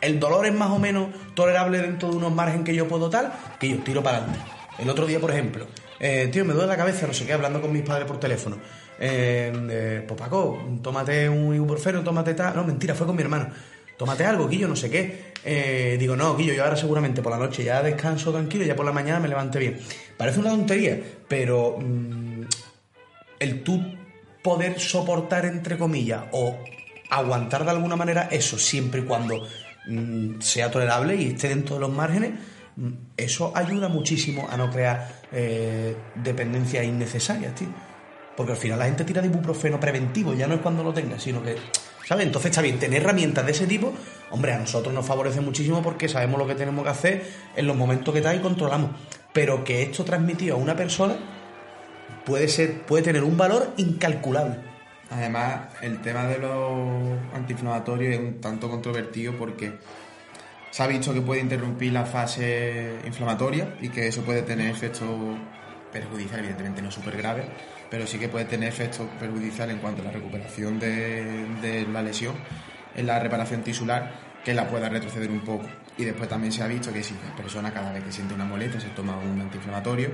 el 0.00 0.20
dolor 0.20 0.46
es 0.46 0.54
más 0.54 0.70
o 0.70 0.78
menos 0.78 1.08
tolerable 1.34 1.78
dentro 1.78 2.10
de 2.10 2.16
unos 2.16 2.32
margen 2.32 2.64
que 2.64 2.74
yo 2.74 2.86
puedo 2.86 3.10
tal, 3.10 3.32
que 3.58 3.68
yo 3.68 3.78
tiro 3.78 4.02
para 4.02 4.18
adelante. 4.18 4.40
El 4.78 4.88
otro 4.90 5.06
día, 5.06 5.18
por 5.18 5.30
ejemplo, 5.30 5.66
eh, 5.98 6.28
tío, 6.30 6.44
me 6.44 6.54
duele 6.54 6.68
la 6.68 6.76
cabeza, 6.76 7.06
no 7.06 7.12
sé 7.12 7.26
qué, 7.26 7.32
hablando 7.32 7.60
con 7.60 7.72
mis 7.72 7.82
padres 7.82 8.06
por 8.06 8.20
teléfono. 8.20 8.56
Eh, 9.00 9.52
eh, 9.70 10.04
pues 10.06 10.20
Paco, 10.20 10.60
tómate 10.82 11.28
un 11.28 11.54
ibuprofeno, 11.54 12.02
tómate 12.02 12.34
tal. 12.34 12.54
No, 12.56 12.64
mentira, 12.64 12.94
fue 12.94 13.06
con 13.06 13.16
mi 13.16 13.22
hermano. 13.22 13.48
Tómate 13.96 14.24
algo, 14.24 14.48
Guillo, 14.48 14.68
no 14.68 14.76
sé 14.76 14.88
qué. 14.90 15.32
Eh, 15.44 15.96
digo, 15.98 16.14
no, 16.14 16.36
Guillo, 16.36 16.54
yo 16.54 16.62
ahora 16.62 16.76
seguramente 16.76 17.20
por 17.20 17.32
la 17.32 17.38
noche 17.38 17.64
ya 17.64 17.82
descanso 17.82 18.30
tranquilo, 18.32 18.64
ya 18.64 18.76
por 18.76 18.86
la 18.86 18.92
mañana 18.92 19.18
me 19.18 19.28
levante 19.28 19.58
bien. 19.58 19.78
Parece 20.16 20.38
una 20.38 20.50
tontería, 20.50 21.00
pero 21.26 21.78
mm, 21.80 22.27
el 23.38 23.62
tú 23.62 23.82
poder 24.42 24.80
soportar, 24.80 25.44
entre 25.46 25.76
comillas, 25.76 26.24
o 26.32 26.56
aguantar 27.10 27.64
de 27.64 27.70
alguna 27.70 27.96
manera 27.96 28.28
eso 28.30 28.58
siempre 28.58 29.00
y 29.00 29.04
cuando 29.04 29.46
mm, 29.88 30.40
sea 30.40 30.70
tolerable 30.70 31.16
y 31.16 31.28
esté 31.28 31.48
dentro 31.48 31.76
de 31.76 31.80
los 31.82 31.90
márgenes, 31.90 32.32
mm, 32.76 32.88
eso 33.16 33.52
ayuda 33.54 33.88
muchísimo 33.88 34.48
a 34.50 34.56
no 34.56 34.70
crear 34.70 35.08
eh, 35.32 35.96
dependencias 36.14 36.84
innecesarias, 36.84 37.54
tío. 37.54 37.68
Porque 38.36 38.52
al 38.52 38.58
final 38.58 38.78
la 38.78 38.84
gente 38.84 39.04
tira 39.04 39.20
de 39.20 39.28
ibuprofeno 39.28 39.80
preventivo, 39.80 40.32
ya 40.32 40.46
no 40.46 40.54
es 40.54 40.60
cuando 40.60 40.84
lo 40.84 40.94
tenga, 40.94 41.18
sino 41.18 41.42
que, 41.42 41.56
¿sabes? 42.06 42.26
Entonces 42.26 42.50
está 42.50 42.62
bien, 42.62 42.78
tener 42.78 43.02
herramientas 43.02 43.44
de 43.44 43.50
ese 43.50 43.66
tipo, 43.66 43.92
hombre, 44.30 44.52
a 44.52 44.58
nosotros 44.58 44.94
nos 44.94 45.04
favorece 45.04 45.40
muchísimo 45.40 45.82
porque 45.82 46.08
sabemos 46.08 46.38
lo 46.38 46.46
que 46.46 46.54
tenemos 46.54 46.84
que 46.84 46.90
hacer 46.90 47.26
en 47.56 47.66
los 47.66 47.76
momentos 47.76 48.12
que 48.12 48.20
está 48.20 48.34
y 48.34 48.38
controlamos. 48.38 48.92
Pero 49.32 49.64
que 49.64 49.82
esto 49.82 50.04
transmitido 50.04 50.54
a 50.54 50.58
una 50.58 50.76
persona 50.76 51.16
puede 52.24 52.48
ser, 52.48 52.82
puede 52.82 53.02
tener 53.04 53.24
un 53.24 53.36
valor 53.36 53.72
incalculable. 53.76 54.56
Además, 55.10 55.68
el 55.80 56.00
tema 56.02 56.24
de 56.24 56.38
los 56.38 57.34
antiinflamatorios 57.34 58.14
es 58.14 58.20
un 58.20 58.40
tanto 58.40 58.68
controvertido 58.68 59.34
porque 59.38 59.78
se 60.70 60.82
ha 60.82 60.86
visto 60.86 61.14
que 61.14 61.22
puede 61.22 61.40
interrumpir 61.40 61.92
la 61.92 62.04
fase 62.04 62.98
inflamatoria 63.06 63.74
y 63.80 63.88
que 63.88 64.06
eso 64.06 64.22
puede 64.22 64.42
tener 64.42 64.70
efectos 64.70 65.08
perjudiciales, 65.90 66.40
evidentemente 66.40 66.82
no 66.82 66.90
súper 66.90 67.16
graves, 67.16 67.46
pero 67.90 68.06
sí 68.06 68.18
que 68.18 68.28
puede 68.28 68.44
tener 68.44 68.68
efectos 68.68 69.06
perjudiciales 69.18 69.76
en 69.76 69.80
cuanto 69.80 70.02
a 70.02 70.06
la 70.06 70.10
recuperación 70.10 70.78
de, 70.78 71.46
de 71.62 71.86
la 71.90 72.02
lesión, 72.02 72.34
en 72.94 73.06
la 73.06 73.18
reparación 73.18 73.62
tisular, 73.62 74.12
que 74.44 74.52
la 74.52 74.68
pueda 74.68 74.88
retroceder 74.88 75.30
un 75.30 75.40
poco. 75.40 75.66
Y 75.96 76.04
después 76.04 76.28
también 76.28 76.52
se 76.52 76.62
ha 76.62 76.66
visto 76.66 76.92
que 76.92 77.02
si 77.02 77.14
la 77.14 77.34
persona 77.34 77.72
cada 77.72 77.92
vez 77.92 78.04
que 78.04 78.12
siente 78.12 78.34
una 78.34 78.44
molestia 78.44 78.80
se 78.80 78.88
toma 78.90 79.16
un 79.16 79.40
antiinflamatorio, 79.40 80.10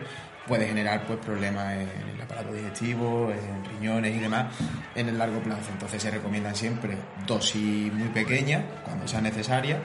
puede 0.46 0.66
generar 0.66 1.06
pues 1.06 1.18
problemas 1.20 1.72
en 1.74 1.88
el 2.14 2.20
aparato 2.22 2.52
digestivo, 2.52 3.30
en 3.32 3.64
riñones 3.64 4.14
y 4.14 4.18
demás 4.18 4.46
en 4.94 5.08
el 5.08 5.18
largo 5.18 5.40
plazo. 5.40 5.70
Entonces 5.72 6.02
se 6.02 6.10
recomiendan 6.10 6.54
siempre 6.54 6.96
dosis 7.26 7.92
muy 7.92 8.08
pequeñas 8.08 8.62
cuando 8.84 9.06
sea 9.08 9.20
necesaria 9.20 9.78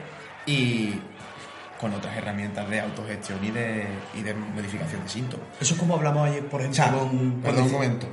y 0.46 0.94
con 1.80 1.94
otras 1.94 2.14
herramientas 2.16 2.68
de 2.68 2.80
autogestión 2.80 3.42
y 3.42 3.50
de, 3.50 3.86
y 4.14 4.22
de 4.22 4.34
modificación 4.34 5.02
de 5.02 5.08
síntomas. 5.08 5.46
Eso 5.60 5.72
es 5.74 5.80
como 5.80 5.94
hablamos 5.94 6.28
ayer, 6.28 6.44
por 6.46 6.60
O 6.60 6.64
ejemplo, 6.64 6.84
sea, 6.84 6.92
con... 6.92 7.40
perdón 7.42 7.64
un 7.64 7.72
momento. 7.72 8.06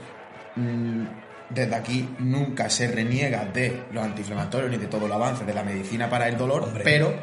Mm, 0.55 1.03
Desde 1.49 1.75
aquí 1.75 2.09
nunca 2.19 2.69
se 2.69 2.87
reniega 2.89 3.43
de 3.45 3.83
los 3.91 4.03
antiinflamatorios 4.03 4.71
ni 4.71 4.77
de 4.77 4.87
todo 4.87 5.05
el 5.05 5.11
avance 5.11 5.43
de 5.45 5.53
la 5.53 5.63
medicina 5.63 6.09
para 6.09 6.27
el 6.29 6.37
dolor, 6.37 6.63
Hombre. 6.63 6.83
pero 6.83 7.13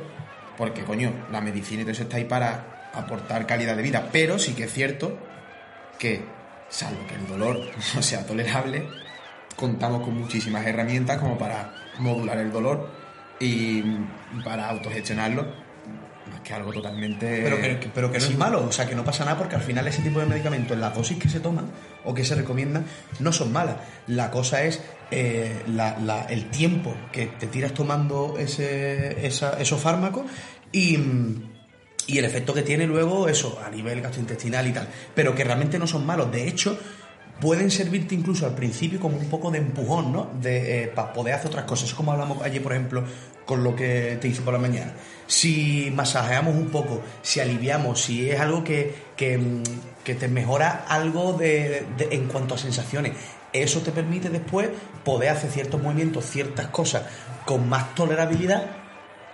porque 0.59 0.83
coño, 0.85 1.13
la 1.33 1.41
medicina 1.41 1.81
y 1.81 1.85
todo 1.85 1.93
eso 1.93 2.03
está 2.05 2.19
ahí 2.19 2.25
para 2.25 2.74
aportar 2.97 3.47
calidad 3.47 3.77
de 3.77 3.83
vida, 3.83 4.09
pero 4.13 4.39
sí 4.39 4.55
que 4.55 4.65
es 4.65 4.73
cierto 4.73 5.17
que, 5.99 6.25
salvo 6.69 7.07
que 7.07 7.15
el 7.15 7.27
dolor 7.27 7.61
no 7.95 8.03
sea 8.03 8.27
tolerable, 8.27 8.85
contamos 9.57 10.03
con 10.03 10.19
muchísimas 10.19 10.67
herramientas 10.67 11.19
como 11.19 11.39
para 11.39 11.73
modular 11.99 12.39
el 12.39 12.51
dolor 12.51 12.89
y 13.39 13.83
para 14.45 14.69
autogestionarlo 14.69 15.65
más 16.31 16.41
que 16.41 16.55
algo 16.55 16.73
totalmente 16.73 17.41
Pero 17.45 17.61
que, 17.61 17.91
pero 17.95 18.11
que 18.11 18.19
no 18.19 18.25
es 18.25 18.37
malo, 18.39 18.65
o 18.67 18.73
sea, 18.73 18.87
que 18.89 18.95
no 18.95 19.05
pasa 19.05 19.25
nada 19.27 19.37
porque 19.37 19.57
al 19.57 19.63
final 19.63 19.87
ese 19.87 20.01
tipo 20.03 20.21
de 20.21 20.27
medicamentos, 20.27 20.77
las 20.79 20.95
dosis 20.95 21.19
que 21.19 21.29
se 21.29 21.39
toman 21.41 21.67
o 22.05 22.15
que 22.15 22.25
se 22.25 22.35
recomiendan, 22.35 22.87
no 23.21 23.31
son 23.33 23.53
malas. 23.53 23.77
La 24.07 24.31
cosa 24.31 24.63
es 24.65 24.83
eh, 25.11 25.63
la- 25.69 25.99
la- 25.99 26.25
el 26.25 26.47
tiempo 26.51 26.97
que 27.13 27.27
te 27.27 27.47
tiras 27.47 27.73
tomando 27.75 28.37
ese, 28.39 29.27
esa- 29.27 29.61
esos 29.61 29.79
fármacos 29.81 30.25
y, 30.73 30.97
mm, 30.97 31.43
y 32.07 32.19
el 32.19 32.25
efecto 32.25 32.53
que 32.53 32.63
tiene 32.63 32.87
luego 32.87 33.29
eso 33.29 33.59
a 33.65 33.71
nivel 33.71 34.01
gastrointestinal 34.01 34.67
y 34.67 34.73
tal. 34.73 34.89
Pero 35.15 35.35
que 35.35 35.45
realmente 35.45 35.79
no 35.79 35.87
son 35.87 36.05
malos. 36.05 36.31
De 36.31 36.47
hecho, 36.47 36.79
pueden 37.41 37.71
servirte 37.71 38.15
incluso 38.15 38.47
al 38.47 38.55
principio 38.55 39.01
como 39.01 39.17
un 39.17 39.29
poco 39.29 39.51
de 39.51 39.59
empujón, 39.59 40.13
¿no? 40.13 40.31
De, 40.41 40.93
para 40.95 41.13
poder 41.13 41.35
hacer 41.35 41.49
otras 41.49 41.65
cosas. 41.65 41.93
Como 41.95 42.13
hablamos 42.13 42.43
ayer, 42.43 42.63
por 42.63 42.73
ejemplo, 42.73 43.05
con 43.47 43.65
lo 43.65 43.75
que 43.75 44.19
te 44.21 44.29
hice 44.29 44.43
por 44.43 44.53
la 44.53 44.59
mañana. 44.61 44.93
Si 45.27 45.91
masajeamos 45.95 46.55
un 46.55 46.69
poco, 46.69 47.03
si 47.23 47.41
aliviamos, 47.41 48.01
si 48.03 48.31
es 48.31 48.39
algo 48.41 48.63
que, 48.65 48.95
que, 49.17 49.39
mm, 49.39 49.63
que 50.05 50.15
te 50.15 50.29
mejora 50.29 50.85
algo 50.89 51.33
de- 51.33 51.87
en 52.11 52.27
cuanto 52.27 52.55
a 52.55 52.59
sensaciones, 52.59 53.13
eso 53.53 53.81
te 53.81 53.93
permite 53.93 54.29
después 54.31 54.69
poder 55.05 55.31
hacer 55.31 55.51
ciertos 55.51 55.81
movimientos, 55.83 56.25
ciertas 56.27 56.67
cosas 56.69 57.05
con 57.47 57.69
más 57.69 57.95
tolerabilidad 57.95 58.84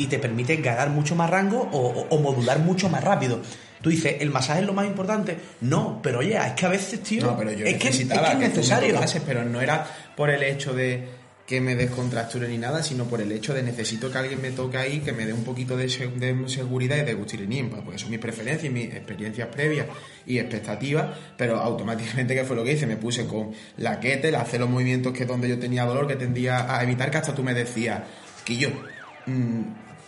y 0.00 0.06
te 0.06 0.18
permite 0.18 0.56
ganar 0.56 0.90
mucho 0.90 1.14
más 1.14 1.28
rango 1.30 1.60
o, 1.72 1.78
o- 1.78 2.08
o 2.08 2.20
modular 2.20 2.58
mucho 2.58 2.88
más 2.88 3.04
rápido. 3.04 3.40
Tú 3.82 3.90
dices, 3.90 4.16
¿el 4.20 4.30
masaje 4.30 4.60
es 4.60 4.66
lo 4.66 4.72
más 4.74 4.86
importante? 4.86 5.36
No, 5.60 6.00
pero 6.02 6.18
oye, 6.18 6.36
es 6.36 6.52
que 6.52 6.66
a 6.66 6.68
veces, 6.68 7.02
tío, 7.02 7.22
No, 7.26 7.36
pero 7.38 7.50
yo 7.52 7.64
es, 7.64 7.76
que, 7.76 7.88
es 7.88 7.96
que 7.98 8.04
necesitaba 8.04 8.32
es 8.32 8.38
necesario. 8.38 9.00
pero 9.24 9.44
no 9.44 9.60
era 9.60 9.86
por 10.16 10.28
el 10.30 10.42
hecho 10.42 10.74
de 10.74 11.20
que 11.46 11.60
me 11.60 11.74
descontracture 11.74 12.46
ni 12.46 12.58
nada, 12.58 12.80
sino 12.82 13.06
por 13.06 13.20
el 13.20 13.32
hecho 13.32 13.52
de 13.54 13.62
necesito 13.64 14.10
que 14.12 14.18
alguien 14.18 14.40
me 14.40 14.52
toque 14.52 14.76
ahí, 14.76 15.00
que 15.00 15.12
me 15.12 15.26
dé 15.26 15.32
un 15.32 15.42
poquito 15.42 15.76
de, 15.76 15.86
de 15.88 16.48
seguridad 16.48 16.96
y 16.98 17.02
de 17.02 17.14
gustirinín, 17.14 17.70
pues, 17.70 17.82
porque 17.82 17.98
son 17.98 18.10
mis 18.10 18.20
preferencias, 18.20 18.72
mis 18.72 18.84
experiencias 18.94 19.48
previas 19.48 19.86
y 20.26 20.38
expectativas, 20.38 21.06
pero 21.36 21.58
automáticamente, 21.58 22.34
que 22.36 22.44
fue 22.44 22.54
lo 22.54 22.62
que 22.62 22.74
hice? 22.74 22.86
Me 22.86 22.96
puse 22.96 23.26
con 23.26 23.50
la 23.78 23.98
kettle, 23.98 24.36
hacer 24.36 24.60
los 24.60 24.70
movimientos 24.70 25.12
que 25.12 25.24
donde 25.26 25.48
yo 25.48 25.58
tenía 25.58 25.84
dolor, 25.84 26.06
que 26.06 26.14
tendía 26.16 26.72
a 26.72 26.82
evitar, 26.84 27.10
que 27.10 27.16
hasta 27.18 27.34
tú 27.34 27.42
me 27.42 27.52
decías, 27.54 28.00
que 28.44 28.56
yo, 28.56 28.68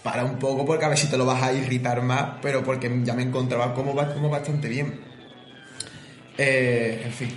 para 0.03 0.25
un 0.25 0.39
poco, 0.39 0.65
porque 0.67 0.85
a 0.85 0.89
ver 0.89 0.99
si 0.99 1.09
te 1.09 1.17
lo 1.17 1.25
vas 1.25 1.43
a 1.43 1.53
irritar 1.53 2.03
más, 2.03 2.37
pero 2.43 2.63
porque 2.65 2.91
ya 3.05 3.15
me 3.15 3.23
encontraba 3.23 3.75
como, 3.75 3.95
como 3.95 4.29
bastante 4.29 4.69
bien. 4.69 5.01
Eh, 6.39 7.03
en 7.05 7.13
fin. 7.13 7.29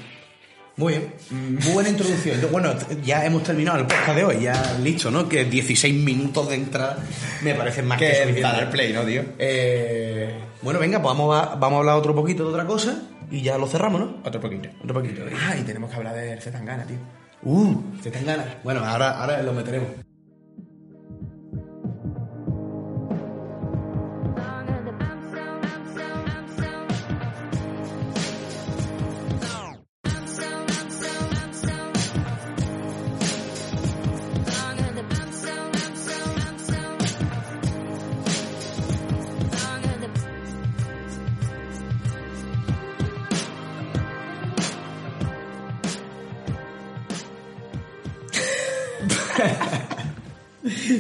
Muy 0.78 0.92
bien, 0.92 1.14
muy 1.32 1.72
buena 1.74 1.90
introducción. 1.90 2.38
Bueno, 2.52 2.74
ya 3.02 3.26
hemos 3.26 3.44
terminado 3.44 3.78
el 3.80 3.86
podcast 3.86 4.18
de 4.18 4.24
hoy, 4.26 4.42
ya 4.42 4.78
listo, 4.84 5.10
¿no? 5.10 5.30
Que 5.30 5.46
16 5.46 5.96
minutos 6.04 6.50
de 6.50 6.56
entrada 6.56 6.98
me 7.44 7.54
parecen 7.54 7.88
más 7.88 7.98
que, 7.98 8.08
Que 8.08 8.12
suficiente. 8.16 8.42
para 8.42 8.58
dar 8.58 8.70
play, 8.72 8.92
¿no, 8.92 9.04
tío? 9.04 9.24
Eh, 9.40 10.38
bueno, 10.62 10.78
venga, 10.80 11.02
pues 11.02 11.16
vamos 11.16 11.34
a, 11.34 11.56
vamos 11.56 11.78
a 11.78 11.80
hablar 11.80 11.96
otro 11.96 12.14
poquito 12.14 12.44
de 12.44 12.50
otra 12.50 12.66
cosa 12.66 13.04
y 13.32 13.42
ya 13.42 13.58
lo 13.58 13.68
cerramos, 13.68 14.02
¿no? 14.02 14.18
Otro 14.26 14.42
poquito. 14.42 14.68
Otro 14.84 14.96
poquito. 14.96 15.22
Ah, 15.48 15.56
y 15.56 15.62
tenemos 15.62 15.90
que 15.90 15.96
hablar 15.96 16.14
de 16.14 16.42
Zetangana, 16.42 16.86
tío. 16.86 16.98
Uh, 17.44 17.82
ganas. 18.26 18.48
Bueno, 18.64 18.84
ahora, 18.84 19.22
ahora 19.22 19.42
lo 19.44 19.54
meteremos. 19.54 19.88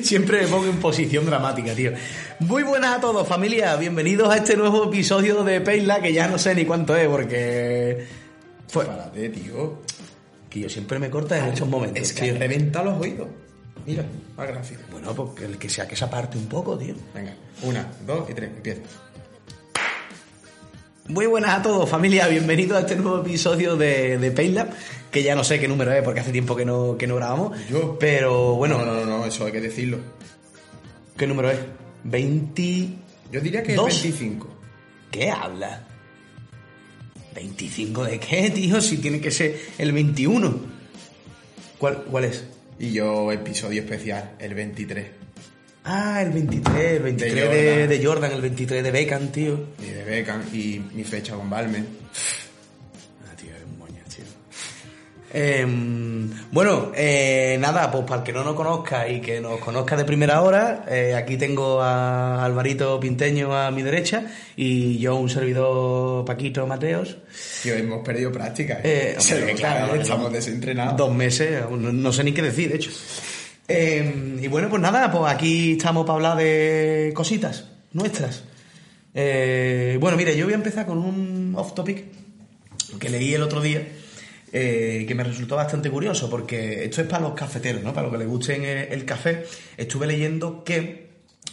Siempre 0.05 0.41
me 0.41 0.47
pongo 0.47 0.67
en 0.67 0.77
posición 0.77 1.25
dramática, 1.25 1.73
tío. 1.73 1.91
Muy 2.41 2.61
buenas 2.61 2.97
a 2.97 3.01
todos, 3.01 3.27
familia. 3.27 3.75
Bienvenidos 3.75 4.29
a 4.29 4.37
este 4.37 4.55
nuevo 4.55 4.83
episodio 4.83 5.43
de 5.43 5.61
Peila, 5.61 5.99
que 5.99 6.13
ya 6.13 6.27
no 6.27 6.37
sé 6.37 6.53
ni 6.53 6.63
cuánto 6.63 6.95
es, 6.95 7.07
porque. 7.07 8.05
Fue. 8.67 8.85
Párate, 8.85 9.29
tío. 9.29 9.81
Que 10.47 10.59
yo 10.59 10.69
siempre 10.69 10.99
me 10.99 11.09
corta 11.09 11.39
en 11.39 11.45
estos 11.45 11.67
momentos. 11.67 12.03
Es 12.03 12.13
que 12.13 12.25
tío. 12.25 12.37
reventa 12.37 12.83
los 12.83 13.01
oídos. 13.01 13.27
Mira, 13.87 14.05
más 14.37 14.47
gráfico. 14.47 14.81
Bueno, 14.91 15.15
pues 15.15 15.31
que 15.31 15.45
el 15.45 15.57
que 15.57 15.69
sea 15.69 15.87
que 15.87 15.95
se 15.95 16.05
aparte 16.05 16.37
un 16.37 16.45
poco, 16.45 16.77
tío. 16.77 16.93
Venga, 17.11 17.33
una, 17.63 17.91
dos 18.05 18.29
y 18.29 18.35
tres, 18.35 18.51
empieza. 18.55 18.81
Muy 21.07 21.25
buenas 21.27 21.51
a 21.51 21.61
todos, 21.61 21.89
familia. 21.89 22.27
Bienvenidos 22.27 22.77
a 22.77 22.81
este 22.81 22.95
nuevo 22.95 23.21
episodio 23.21 23.75
de, 23.75 24.17
de 24.17 24.31
Painlab, 24.31 24.69
que 25.15 25.23
ya 25.23 25.33
no 25.33 25.45
sé 25.45 25.61
qué 25.61 25.67
número 25.69 25.93
es 25.93 26.03
porque 26.03 26.19
hace 26.19 26.33
tiempo 26.33 26.57
que 26.57 26.65
no, 26.65 26.97
que 26.97 27.07
no 27.07 27.15
grabamos. 27.15 27.57
Yo. 27.69 27.97
Pero 27.97 28.55
bueno, 28.55 28.77
No, 28.79 28.85
no, 28.85 29.05
no, 29.05 29.05
no, 29.05 29.25
eso 29.25 29.45
hay 29.45 29.53
que 29.53 29.61
decirlo. 29.61 29.97
¿qué 31.15 31.25
número 31.25 31.49
es? 31.49 31.59
20. 32.03 32.89
Yo 33.31 33.39
diría 33.39 33.63
que 33.63 33.75
¿Dos? 33.75 33.95
es 33.95 34.03
25. 34.03 34.49
¿Qué 35.09 35.31
habla? 35.31 35.87
¿25 37.33 38.03
de 38.09 38.19
qué, 38.19 38.49
tío? 38.49 38.81
Si 38.81 38.97
tiene 38.97 39.21
que 39.21 39.31
ser 39.31 39.57
el 39.77 39.93
21. 39.93 40.59
¿Cuál, 41.77 42.03
cuál 42.11 42.25
es? 42.25 42.43
Y 42.77 42.91
yo, 42.91 43.31
episodio 43.31 43.83
especial, 43.83 44.35
el 44.37 44.53
23. 44.53 45.05
Ah, 45.85 46.23
el 46.23 46.31
23, 46.31 46.75
el 46.91 47.03
23 47.03 47.33
de, 47.33 47.41
Jordan. 47.41 47.89
de 47.89 48.05
Jordan, 48.05 48.31
el 48.33 48.41
23 48.41 48.83
de 48.83 48.91
Beckham, 48.91 49.27
tío. 49.29 49.67
Y 49.81 49.91
de 49.91 50.03
Beckham 50.03 50.41
y 50.51 50.81
mi 50.93 51.05
fecha 51.05 51.35
con 51.35 51.49
Balmen. 51.49 51.87
Em, 55.33 56.29
bueno, 56.51 56.91
eh, 56.95 57.57
nada, 57.59 57.91
pues 57.91 58.05
para 58.05 58.21
el 58.21 58.23
que 58.23 58.31
no 58.31 58.43
nos 58.43 58.55
conozca 58.55 59.09
y 59.09 59.19
que 59.19 59.41
nos 59.41 59.59
conozca 59.59 59.97
de 59.97 60.05
primera 60.05 60.41
hora, 60.41 60.85
eh, 60.89 61.13
aquí 61.13 61.35
tengo 61.35 61.81
a 61.81 62.43
Alvarito 62.45 62.99
Pinteño 62.99 63.53
a 63.53 63.69
mi 63.71 63.81
derecha 63.81 64.23
y 64.55 64.97
yo 64.97 65.15
un 65.15 65.29
servidor 65.29 66.23
Paquito 66.23 66.65
Mateos. 66.65 67.17
Tío, 67.63 67.75
hemos 67.75 68.03
perdido 68.05 68.31
práctica. 68.31 68.79
Eh, 68.83 69.15
Se 69.17 69.35
hombre, 69.35 69.53
ve 69.53 69.59
claro, 69.59 69.95
estamos 69.95 70.31
desentrenados. 70.31 70.95
Dos 70.95 71.13
meses, 71.13 71.63
no, 71.69 71.91
no 71.91 72.13
sé 72.13 72.23
ni 72.23 72.31
qué 72.31 72.41
decir, 72.41 72.69
de 72.69 72.75
hecho. 72.77 72.91
Eh, 73.67 74.39
y 74.41 74.47
bueno, 74.47 74.69
pues 74.69 74.81
nada, 74.81 75.11
pues 75.11 75.31
aquí 75.33 75.73
estamos 75.73 76.05
para 76.05 76.15
hablar 76.15 76.37
de 76.37 77.11
cositas 77.15 77.65
nuestras. 77.93 78.43
Eh, 79.13 79.97
bueno, 79.99 80.17
mire, 80.17 80.37
yo 80.37 80.45
voy 80.45 80.53
a 80.53 80.57
empezar 80.57 80.85
con 80.85 80.97
un 80.97 81.53
off 81.57 81.73
topic 81.73 82.03
que 82.99 83.09
leí 83.09 83.33
el 83.33 83.41
otro 83.41 83.61
día. 83.61 83.87
Eh, 84.57 85.03
que 85.05 85.13
me 85.15 85.23
resultó 85.25 85.57
bastante 85.57 85.89
curioso 85.91 86.29
porque 86.29 86.85
esto 86.85 87.01
es 87.01 87.07
para 87.07 87.23
los 87.23 87.33
cafeteros, 87.33 87.83
¿no? 87.83 87.91
Para 87.93 88.03
los 88.07 88.13
que 88.13 88.19
les 88.19 88.27
gusten 88.27 88.63
el, 88.63 88.77
el 88.93 89.03
café. 89.03 89.43
Estuve 89.75 90.07
leyendo 90.07 90.63
que 90.63 91.05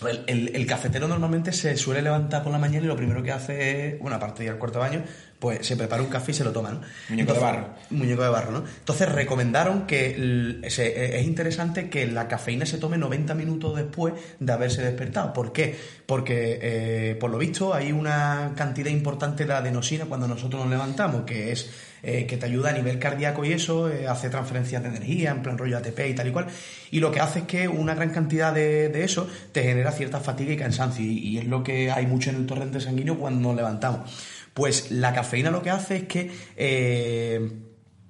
el, 0.08 0.24
el- 0.26 0.56
el 0.56 0.66
cafetero 0.66 1.08
normalmente 1.08 1.52
se 1.52 1.76
suele 1.76 2.00
levantar 2.02 2.42
por 2.44 2.52
la 2.52 2.58
mañana 2.58 2.84
y 2.84 2.88
lo 2.88 2.96
primero 2.96 3.22
que 3.22 3.32
hace 3.32 3.54
es, 3.94 3.98
bueno, 4.00 4.16
aparte 4.16 4.38
de 4.38 4.44
ir 4.46 4.50
al 4.52 4.58
cuarto 4.58 4.78
de 4.78 4.88
baño, 4.88 5.04
pues 5.40 5.66
se 5.66 5.76
prepara 5.76 6.00
un 6.02 6.08
café 6.08 6.30
y 6.30 6.34
se 6.34 6.44
lo 6.44 6.52
toma, 6.52 6.70
¿no? 6.70 6.80
Muñeco 7.08 7.32
de 7.34 7.38
barro. 7.40 7.68
Muñeco 7.90 8.22
de 8.22 8.28
barro, 8.28 8.50
¿no? 8.52 8.64
Entonces 8.78 9.08
recomendaron 9.08 9.86
que 9.88 10.14
el- 10.14 10.64
se- 10.68 11.18
es 11.18 11.24
interesante 11.26 11.90
que 11.90 12.06
la 12.06 12.28
cafeína 12.28 12.66
se 12.66 12.78
tome 12.78 12.98
90 12.98 13.34
minutos 13.34 13.74
después 13.76 14.14
de 14.38 14.52
haberse 14.52 14.82
despertado. 14.82 15.32
¿Por 15.32 15.52
qué? 15.52 15.76
Porque, 16.06 16.58
eh, 16.62 17.16
por 17.18 17.30
lo 17.30 17.38
visto, 17.38 17.74
hay 17.74 17.90
una 17.92 18.52
cantidad 18.56 18.90
importante 18.90 19.44
de 19.44 19.52
adenosina 19.52 20.04
cuando 20.06 20.28
nosotros 20.28 20.62
nos 20.62 20.70
levantamos, 20.70 21.22
que 21.24 21.50
es 21.52 21.70
eh, 22.04 22.26
que 22.26 22.36
te 22.36 22.46
ayuda 22.46 22.70
a 22.70 22.72
nivel 22.72 22.98
cardíaco 22.98 23.44
y 23.44 23.52
eso, 23.52 23.88
eh, 23.88 24.08
hace 24.08 24.28
transferencias 24.28 24.82
de 24.82 24.88
energía, 24.88 25.30
en 25.30 25.40
plan 25.40 25.56
rollo 25.56 25.78
ATP 25.78 26.00
y 26.08 26.14
tal 26.14 26.26
y 26.26 26.32
cual. 26.32 26.46
Y 26.90 26.98
lo 26.98 27.12
que 27.12 27.20
hace 27.20 27.40
es 27.40 27.44
que 27.44 27.68
una 27.68 27.94
gran 27.94 28.10
cantidad 28.10 28.52
de, 28.52 28.88
de 28.88 29.04
eso 29.04 29.28
te 29.52 29.62
genera 29.62 29.92
cierta 29.92 30.18
fatiga 30.18 30.52
y 30.52 30.56
cansancio. 30.56 31.04
Y, 31.04 31.38
es 31.38 31.46
lo 31.46 31.62
que 31.62 31.92
hay 31.92 32.06
mucho 32.06 32.30
en 32.30 32.36
el 32.36 32.46
torrente 32.46 32.80
sanguíneo 32.80 33.18
cuando 33.18 33.40
nos 33.48 33.56
levantamos. 33.56 34.10
Pues 34.52 34.90
la 34.90 35.12
cafeína 35.12 35.52
lo 35.52 35.62
que 35.62 35.70
hace 35.70 35.98
es 35.98 36.02
que 36.02 36.32
eh, 36.56 37.52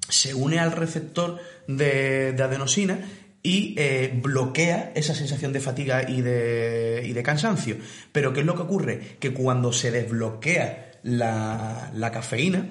se 0.09 0.33
une 0.33 0.59
al 0.59 0.73
receptor 0.73 1.39
de, 1.69 2.33
de 2.33 2.43
adenosina 2.43 2.99
y 3.43 3.77
bloquea 4.23 4.93
esa 4.95 5.15
sensación 5.15 5.53
de 5.53 5.61
fatiga 5.61 6.09
y 6.09 6.23
de, 6.23 7.03
y 7.05 7.13
de 7.13 7.23
cansancio. 7.23 7.77
Pero 8.11 8.33
¿qué 8.33 8.41
es 8.41 8.47
lo 8.47 8.55
que 8.55 8.63
ocurre? 8.63 9.01
Que 9.21 9.35
cuando 9.35 9.71
se 9.71 9.91
desbloquea 9.91 10.93
la, 11.03 11.91
la 11.95 12.11
cafeína, 12.11 12.71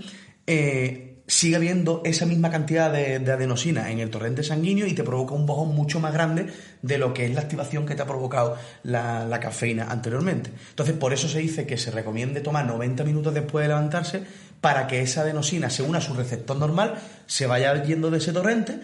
sigue 1.31 1.55
habiendo 1.55 2.01
esa 2.03 2.25
misma 2.25 2.51
cantidad 2.51 2.91
de, 2.91 3.19
de 3.19 3.31
adenosina 3.31 3.89
en 3.89 3.99
el 3.99 4.09
torrente 4.09 4.43
sanguíneo 4.43 4.85
y 4.85 4.93
te 4.93 5.05
provoca 5.05 5.33
un 5.33 5.45
bajón 5.45 5.73
mucho 5.73 6.01
más 6.01 6.11
grande 6.11 6.47
de 6.81 6.97
lo 6.97 7.13
que 7.13 7.25
es 7.25 7.33
la 7.33 7.39
activación 7.39 7.85
que 7.85 7.95
te 7.95 8.01
ha 8.01 8.05
provocado 8.05 8.57
la, 8.83 9.25
la 9.25 9.39
cafeína 9.39 9.85
anteriormente. 9.89 10.51
Entonces, 10.71 10.93
por 10.93 11.13
eso 11.13 11.29
se 11.29 11.39
dice 11.39 11.65
que 11.65 11.77
se 11.77 11.89
recomiende 11.89 12.41
tomar 12.41 12.65
90 12.65 13.05
minutos 13.05 13.33
después 13.33 13.63
de 13.63 13.69
levantarse 13.69 14.23
para 14.59 14.87
que 14.87 15.01
esa 15.01 15.21
adenosina 15.21 15.69
se 15.69 15.83
una 15.83 15.99
a 15.99 16.01
su 16.01 16.13
receptor 16.13 16.57
normal, 16.57 16.95
se 17.27 17.47
vaya 17.47 17.81
yendo 17.81 18.11
de 18.11 18.17
ese 18.17 18.33
torrente 18.33 18.81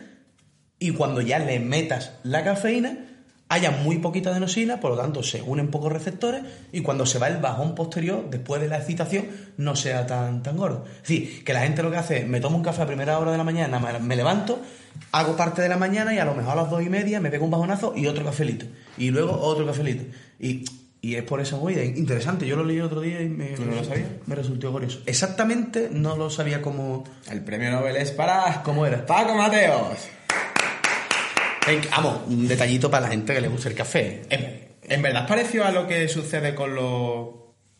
y 0.79 0.91
cuando 0.91 1.19
ya 1.19 1.39
le 1.39 1.59
metas 1.59 2.13
la 2.23 2.45
cafeína, 2.45 3.16
haya 3.49 3.71
muy 3.71 3.99
poquita 3.99 4.31
adenosina, 4.31 4.79
por 4.79 4.91
lo 4.91 4.97
tanto 4.97 5.23
se 5.23 5.41
unen 5.41 5.69
pocos 5.69 5.91
receptores 5.91 6.43
y 6.71 6.81
cuando 6.81 7.05
se 7.05 7.17
va 7.19 7.27
el 7.27 7.37
bajón 7.37 7.75
posterior, 7.75 8.29
después 8.29 8.61
de 8.61 8.67
la 8.67 8.77
excitación, 8.77 9.27
no 9.57 9.75
sea 9.75 10.05
tan, 10.05 10.43
tan 10.43 10.57
gordo. 10.57 10.85
Es 10.95 11.01
decir, 11.01 11.43
que 11.43 11.53
la 11.53 11.61
gente 11.61 11.81
lo 11.81 11.91
que 11.91 11.97
hace 11.97 12.17
es, 12.19 12.27
me 12.27 12.41
tomo 12.41 12.57
un 12.57 12.63
café 12.63 12.81
a 12.81 12.87
primera 12.87 13.17
hora 13.19 13.31
de 13.31 13.37
la 13.37 13.43
mañana, 13.43 13.79
me, 13.79 14.15
levanto, 14.15 14.61
hago 15.11 15.37
parte 15.37 15.61
de 15.61 15.69
la 15.69 15.77
mañana 15.77 16.13
y 16.13 16.19
a 16.19 16.25
lo 16.25 16.35
mejor 16.35 16.53
a 16.53 16.55
las 16.63 16.69
dos 16.69 16.83
y 16.83 16.89
media 16.89 17.19
me 17.21 17.31
pego 17.31 17.45
un 17.45 17.51
bajonazo 17.51 17.93
y 17.95 18.07
otro 18.07 18.25
cafelito. 18.25 18.65
Y 18.97 19.11
luego 19.11 19.39
otro 19.39 19.65
cafelito. 19.65 20.03
Y, 20.39 20.65
y 21.01 21.15
es 21.15 21.23
por 21.23 21.39
esa 21.39 21.55
movida. 21.55 21.83
Interesante, 21.83 22.45
yo 22.45 22.57
lo 22.57 22.65
leí 22.65 22.77
el 22.77 22.83
otro 22.83 22.99
día 22.99 23.21
y 23.21 23.29
me, 23.29 23.51
¿Tú 23.51 23.63
no 23.63 23.75
lo 23.75 23.83
sabías? 23.83 24.07
me 24.25 24.35
resultó 24.35 24.71
curioso. 24.73 24.99
Exactamente 25.05 25.89
no 25.91 26.17
lo 26.17 26.29
sabía 26.29 26.61
cómo... 26.61 27.05
El 27.31 27.43
premio 27.45 27.71
Nobel 27.71 27.95
es 27.95 28.11
para... 28.11 28.61
¿Cómo 28.63 28.85
era? 28.85 29.05
Paco 29.05 29.35
Mateos. 29.35 30.09
Vamos, 31.91 32.21
un 32.27 32.47
detallito 32.47 32.89
para 32.89 33.07
la 33.07 33.11
gente 33.11 33.33
que 33.33 33.41
le 33.41 33.47
gusta 33.47 33.69
el 33.69 33.75
café. 33.75 34.21
En, 34.29 34.67
en 34.83 35.01
verdad 35.01 35.23
es 35.23 35.27
parecido 35.27 35.65
a 35.65 35.71
lo 35.71 35.85
que 35.87 36.07
sucede 36.07 36.55
con 36.55 36.73
los, 36.73 37.29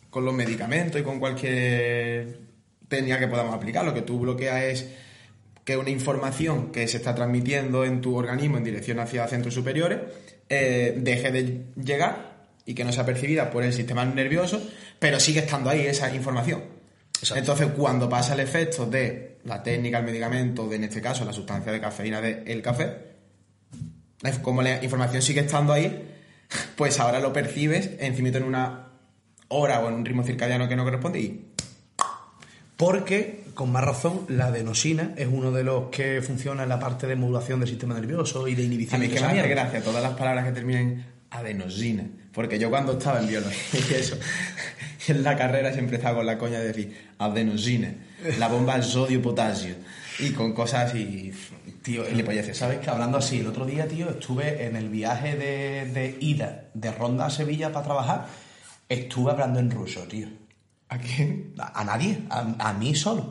con 0.09 0.25
los 0.25 0.33
medicamentos 0.33 0.99
y 0.99 1.03
con 1.03 1.19
cualquier 1.19 2.39
técnica 2.87 3.19
que 3.19 3.27
podamos 3.27 3.53
aplicar. 3.55 3.85
Lo 3.85 3.93
que 3.93 4.01
tú 4.01 4.19
bloqueas 4.19 4.61
es 4.63 4.89
que 5.63 5.77
una 5.77 5.89
información 5.89 6.71
que 6.71 6.87
se 6.87 6.97
está 6.97 7.13
transmitiendo 7.15 7.85
en 7.85 8.01
tu 8.01 8.15
organismo 8.15 8.57
en 8.57 8.63
dirección 8.63 8.99
hacia 8.99 9.27
centros 9.27 9.53
superiores 9.53 9.99
eh, 10.49 10.93
deje 10.97 11.31
de 11.31 11.65
llegar 11.81 12.47
y 12.65 12.73
que 12.73 12.83
no 12.83 12.91
sea 12.91 13.05
percibida 13.05 13.49
por 13.49 13.63
el 13.63 13.73
sistema 13.73 14.03
nervioso, 14.05 14.61
pero 14.99 15.19
sigue 15.19 15.39
estando 15.41 15.69
ahí 15.69 15.85
esa 15.85 16.13
información. 16.13 16.63
Exacto. 17.19 17.39
Entonces, 17.39 17.67
cuando 17.75 18.07
pasa 18.09 18.33
el 18.33 18.41
efecto 18.41 18.85
de 18.85 19.37
la 19.45 19.63
técnica, 19.63 19.99
el 19.99 20.05
medicamento, 20.05 20.67
de 20.67 20.75
en 20.75 20.83
este 20.85 21.01
caso 21.01 21.23
la 21.25 21.33
sustancia 21.33 21.71
de 21.71 21.79
cafeína 21.81 22.21
del 22.21 22.61
café, 22.61 22.83
la- 22.85 23.16
como 24.41 24.61
la 24.61 24.83
información 24.83 25.21
sigue 25.21 25.41
estando 25.41 25.73
ahí, 25.73 26.07
pues 26.75 26.99
ahora 26.99 27.19
lo 27.19 27.33
percibes 27.33 27.91
encima 27.99 28.29
en 28.29 28.43
una 28.43 28.87
hora 29.49 29.79
o 29.79 29.89
en 29.89 29.95
un 29.95 30.05
ritmo 30.05 30.23
circadiano 30.23 30.67
que 30.67 30.75
no 30.75 30.83
corresponde 30.83 31.19
y 31.19 31.45
Porque, 32.75 33.43
con 33.53 33.71
más 33.71 33.83
razón, 33.83 34.25
la 34.27 34.47
adenosina 34.47 35.13
es 35.17 35.27
uno 35.31 35.51
de 35.51 35.63
los 35.63 35.89
que 35.89 36.21
funciona 36.21 36.63
en 36.63 36.69
la 36.69 36.79
parte 36.79 37.07
de 37.07 37.15
modulación 37.15 37.59
del 37.59 37.69
sistema 37.69 37.95
nervioso 37.95 38.47
y 38.47 38.55
de 38.55 38.63
a 38.63 38.65
inhibición 38.65 39.01
mí 39.01 39.07
de 39.07 39.13
es 39.13 39.21
que 39.21 39.27
me 39.27 39.39
hace 39.39 39.49
gracia 39.49 39.81
todas 39.81 40.03
las 40.03 40.13
palabras 40.13 40.45
que 40.45 40.51
terminen 40.51 41.05
adenosina, 41.29 42.07
porque 42.33 42.57
yo 42.57 42.69
cuando 42.69 42.93
estaba 42.93 43.19
en 43.19 43.27
biología 43.27 43.81
y 43.89 43.93
eso, 43.93 44.17
en 45.07 45.23
la 45.23 45.35
carrera 45.35 45.73
siempre 45.73 45.97
estaba 45.97 46.17
con 46.17 46.25
la 46.25 46.37
coña 46.37 46.59
de 46.59 46.67
decir 46.67 46.97
adenosina, 47.17 47.93
la 48.39 48.47
bomba 48.47 48.75
al 48.75 48.83
sodio-potasio 48.83 49.75
y 50.19 50.31
con 50.31 50.53
cosas 50.53 50.89
así, 50.89 51.33
Tío, 51.87 52.03
el- 52.03 52.09
gilipolleces, 52.11 52.57
¿sabes 52.57 52.79
que 52.79 52.89
Hablando 52.89 53.17
así, 53.17 53.39
el 53.39 53.47
otro 53.47 53.65
día, 53.65 53.87
tío, 53.87 54.09
estuve 54.09 54.65
en 54.65 54.75
el 54.75 54.89
viaje 54.89 55.37
de, 55.37 55.85
de 55.93 56.17
ida 56.19 56.65
de 56.73 56.91
Ronda 56.91 57.27
a 57.27 57.29
Sevilla 57.29 57.71
para 57.71 57.85
trabajar, 57.85 58.27
estuve 58.89 59.31
hablando 59.31 59.59
en 59.61 59.71
ruso, 59.71 60.01
tío. 60.01 60.27
¿A 60.89 60.97
quién? 60.97 61.53
A, 61.57 61.79
a 61.79 61.83
nadie, 61.85 62.19
a, 62.29 62.55
a 62.59 62.73
mí 62.73 62.93
solo. 62.93 63.21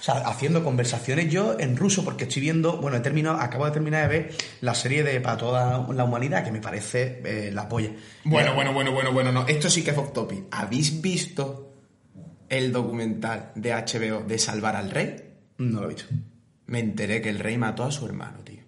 O 0.00 0.02
sea, 0.02 0.14
haciendo 0.28 0.62
conversaciones 0.62 1.28
yo 1.28 1.56
en 1.58 1.76
ruso, 1.76 2.04
porque 2.04 2.24
estoy 2.24 2.42
viendo, 2.42 2.76
bueno, 2.80 2.96
he 2.96 3.00
terminado, 3.00 3.40
acabo 3.40 3.64
de 3.66 3.72
terminar 3.72 4.02
de 4.08 4.08
ver 4.18 4.34
la 4.60 4.76
serie 4.76 5.02
de 5.02 5.20
Para 5.20 5.36
toda 5.36 5.86
la 5.92 6.04
humanidad, 6.04 6.44
que 6.44 6.52
me 6.52 6.60
parece 6.60 7.20
eh, 7.24 7.50
la 7.52 7.68
polla. 7.68 7.90
Bueno, 8.24 8.54
bueno, 8.54 8.72
bueno, 8.72 8.92
bueno, 8.92 9.12
bueno, 9.12 9.32
no. 9.32 9.44
Esto 9.48 9.68
sí 9.68 9.82
que 9.82 9.90
es 9.90 9.98
off 9.98 10.12
topic. 10.12 10.44
¿Habéis 10.52 11.02
visto 11.02 11.74
el 12.48 12.70
documental 12.72 13.50
de 13.56 13.72
HBO 13.72 14.22
de 14.22 14.38
Salvar 14.38 14.76
al 14.76 14.90
Rey? 14.90 15.16
No 15.58 15.80
lo 15.80 15.86
he 15.90 15.94
visto. 15.94 16.04
Me 16.66 16.78
enteré 16.80 17.20
que 17.20 17.28
el 17.30 17.38
rey 17.38 17.58
mató 17.58 17.84
a 17.84 17.92
su 17.92 18.06
hermano, 18.06 18.38
tío. 18.44 18.62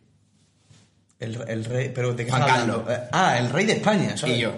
El, 1.19 1.39
el 1.49 1.65
rey, 1.65 1.91
pero 1.95 2.13
¿de 2.15 2.25
qué 2.27 2.31
Juan 2.31 2.43
Carlos. 2.47 2.83
Eh, 2.89 2.99
Ah, 3.13 3.39
el 3.39 3.49
rey 3.51 3.65
de 3.65 3.73
España, 3.75 4.17
¿sabes? 4.17 4.37
Y 4.37 4.41
yo. 4.41 4.53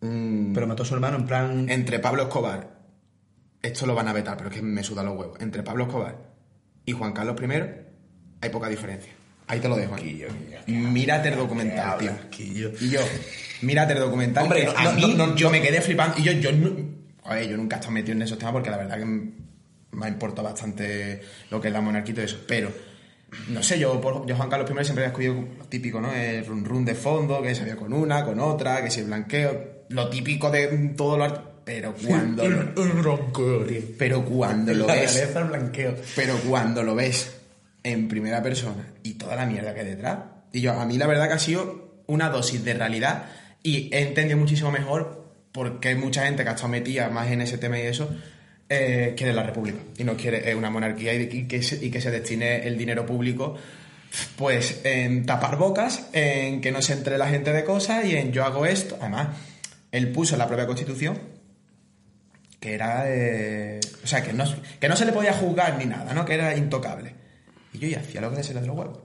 mm, 0.00 0.52
Pero 0.54 0.66
mató 0.66 0.82
a 0.82 0.86
su 0.86 0.94
hermano 0.94 1.18
en 1.18 1.26
plan... 1.26 1.68
entre 1.68 1.98
Pablo 1.98 2.22
Escobar, 2.22 2.68
esto 3.60 3.86
lo 3.86 3.94
van 3.94 4.08
a 4.08 4.12
vetar, 4.12 4.36
pero 4.36 4.48
es 4.50 4.56
que 4.56 4.62
me 4.62 4.82
suda 4.82 5.02
los 5.02 5.16
huevos. 5.18 5.38
Entre 5.40 5.62
Pablo 5.62 5.84
Escobar 5.84 6.16
y 6.84 6.92
Juan 6.92 7.12
Carlos 7.12 7.36
I 7.40 7.62
hay 8.40 8.50
poca 8.50 8.68
diferencia. 8.68 9.12
Ahí 9.46 9.60
te 9.60 9.68
lo 9.68 9.76
dejo. 9.76 9.94
ahí. 9.94 10.02
Quillo, 10.02 10.28
Mírate 10.66 11.28
el 11.28 11.36
documental, 11.36 11.98
tío. 11.98 12.12
Y 12.38 12.88
yo, 12.90 13.00
mírate 13.60 13.92
el 13.92 13.98
documental. 14.00 14.44
Hombre, 14.44 14.64
no, 14.64 14.72
a 14.76 14.84
no, 14.84 14.92
mí 14.92 15.14
no, 15.14 15.36
yo 15.36 15.50
me 15.50 15.60
quedé 15.60 15.80
flipando. 15.80 16.16
Y 16.18 16.22
yo, 16.22 16.32
yo, 16.32 16.50
ver, 17.28 17.48
yo 17.48 17.56
nunca 17.56 17.76
he 17.76 17.78
estado 17.78 17.92
metido 17.92 18.14
en 18.16 18.22
esos 18.22 18.38
temas 18.38 18.52
porque 18.54 18.70
la 18.70 18.78
verdad 18.78 18.98
que 18.98 19.04
me 19.92 20.06
ha 20.06 20.08
importado 20.08 20.48
bastante 20.48 21.20
lo 21.50 21.60
que 21.60 21.68
es 21.68 21.72
la 21.72 21.80
monarquía 21.80 22.12
y 22.12 22.14
todo 22.16 22.24
eso. 22.24 22.38
Pero, 22.46 22.70
no 23.48 23.62
sé, 23.62 23.78
yo, 23.78 24.00
por, 24.00 24.26
yo 24.26 24.36
Juan 24.36 24.48
Carlos 24.50 24.70
I 24.70 24.84
siempre 24.84 25.04
había 25.04 25.08
escogido 25.12 25.34
lo 25.58 25.64
típico, 25.66 26.00
¿no? 26.00 26.12
El 26.12 26.44
run 26.46 26.64
run 26.64 26.84
de 26.84 26.94
fondo, 26.94 27.40
que 27.42 27.54
se 27.54 27.62
había 27.62 27.76
con 27.76 27.92
una, 27.92 28.24
con 28.24 28.38
otra, 28.40 28.82
que 28.82 28.90
si 28.90 29.00
el 29.00 29.06
blanqueo. 29.06 29.82
Lo 29.90 30.08
típico 30.08 30.50
de 30.50 30.66
todo 30.96 31.16
lo 31.18 31.24
art- 31.24 31.42
Pero 31.64 31.94
cuando 31.94 32.48
lo, 32.48 32.60
El 32.82 32.88
blanqueo, 32.92 33.64
tío. 33.66 33.80
pero 33.98 34.24
cuando 34.24 34.74
lo 34.74 34.86
La 34.86 34.94
ves. 34.94 35.16
el 35.16 35.44
blanqueo. 35.44 35.94
Pero 36.16 36.34
cuando 36.48 36.82
lo 36.82 36.94
ves 36.94 37.36
en 37.84 38.08
primera 38.08 38.42
persona 38.42 38.88
y 39.02 39.14
toda 39.14 39.36
la 39.36 39.46
mierda 39.46 39.74
que 39.74 39.80
hay 39.80 39.86
detrás, 39.86 40.18
y 40.52 40.60
yo, 40.60 40.72
a 40.72 40.84
mí 40.86 40.96
la 40.98 41.06
verdad 41.06 41.28
que 41.28 41.34
ha 41.34 41.38
sido 41.38 42.02
una 42.06 42.30
dosis 42.30 42.64
de 42.64 42.74
realidad 42.74 43.26
y 43.62 43.88
he 43.94 44.00
entendido 44.02 44.38
muchísimo 44.38 44.70
mejor 44.72 45.24
por 45.52 45.78
qué 45.80 45.94
mucha 45.94 46.24
gente 46.24 46.42
que 46.42 46.48
ha 46.48 46.52
estado 46.52 46.68
metida 46.70 47.08
más 47.10 47.30
en 47.30 47.40
ese 47.42 47.58
tema 47.58 47.78
y 47.78 47.82
eso, 47.82 48.10
eh, 48.72 49.14
quiere 49.16 49.32
la 49.32 49.42
república 49.42 49.78
y 49.98 50.04
no 50.04 50.16
quiere 50.16 50.54
una 50.54 50.70
monarquía 50.70 51.14
y, 51.14 51.28
y 51.30 51.46
que 51.46 51.62
se, 51.62 51.84
y 51.84 51.90
que 51.90 52.00
se 52.00 52.10
destine 52.10 52.66
el 52.66 52.76
dinero 52.78 53.04
público 53.06 53.56
pues 54.36 54.80
en 54.84 55.24
tapar 55.24 55.56
bocas, 55.56 56.08
en 56.12 56.60
que 56.60 56.70
no 56.70 56.82
se 56.82 56.92
entre 56.92 57.16
la 57.16 57.28
gente 57.28 57.52
de 57.52 57.64
cosas 57.64 58.04
y 58.04 58.14
en 58.16 58.30
yo 58.30 58.44
hago 58.44 58.66
esto. 58.66 58.98
Además, 59.00 59.28
él 59.90 60.10
puso 60.12 60.34
en 60.34 60.40
la 60.40 60.46
propia 60.48 60.66
constitución 60.66 61.18
que 62.62 62.74
era 62.74 63.04
eh, 63.08 63.80
o 64.04 64.06
sea 64.06 64.22
que 64.22 64.32
no, 64.32 64.44
que 64.80 64.88
no 64.88 64.94
se 64.94 65.04
le 65.04 65.12
podía 65.12 65.32
juzgar 65.32 65.76
ni 65.78 65.84
nada 65.84 66.14
no 66.14 66.24
que 66.24 66.34
era 66.34 66.56
intocable 66.56 67.12
y 67.72 67.78
yo 67.78 67.88
ya 67.88 67.98
hacía 67.98 68.20
lo 68.20 68.30
que 68.30 68.36
le 68.36 68.44
salía 68.44 68.62
de 68.62 68.68
los 68.68 68.76
huevos 68.76 68.98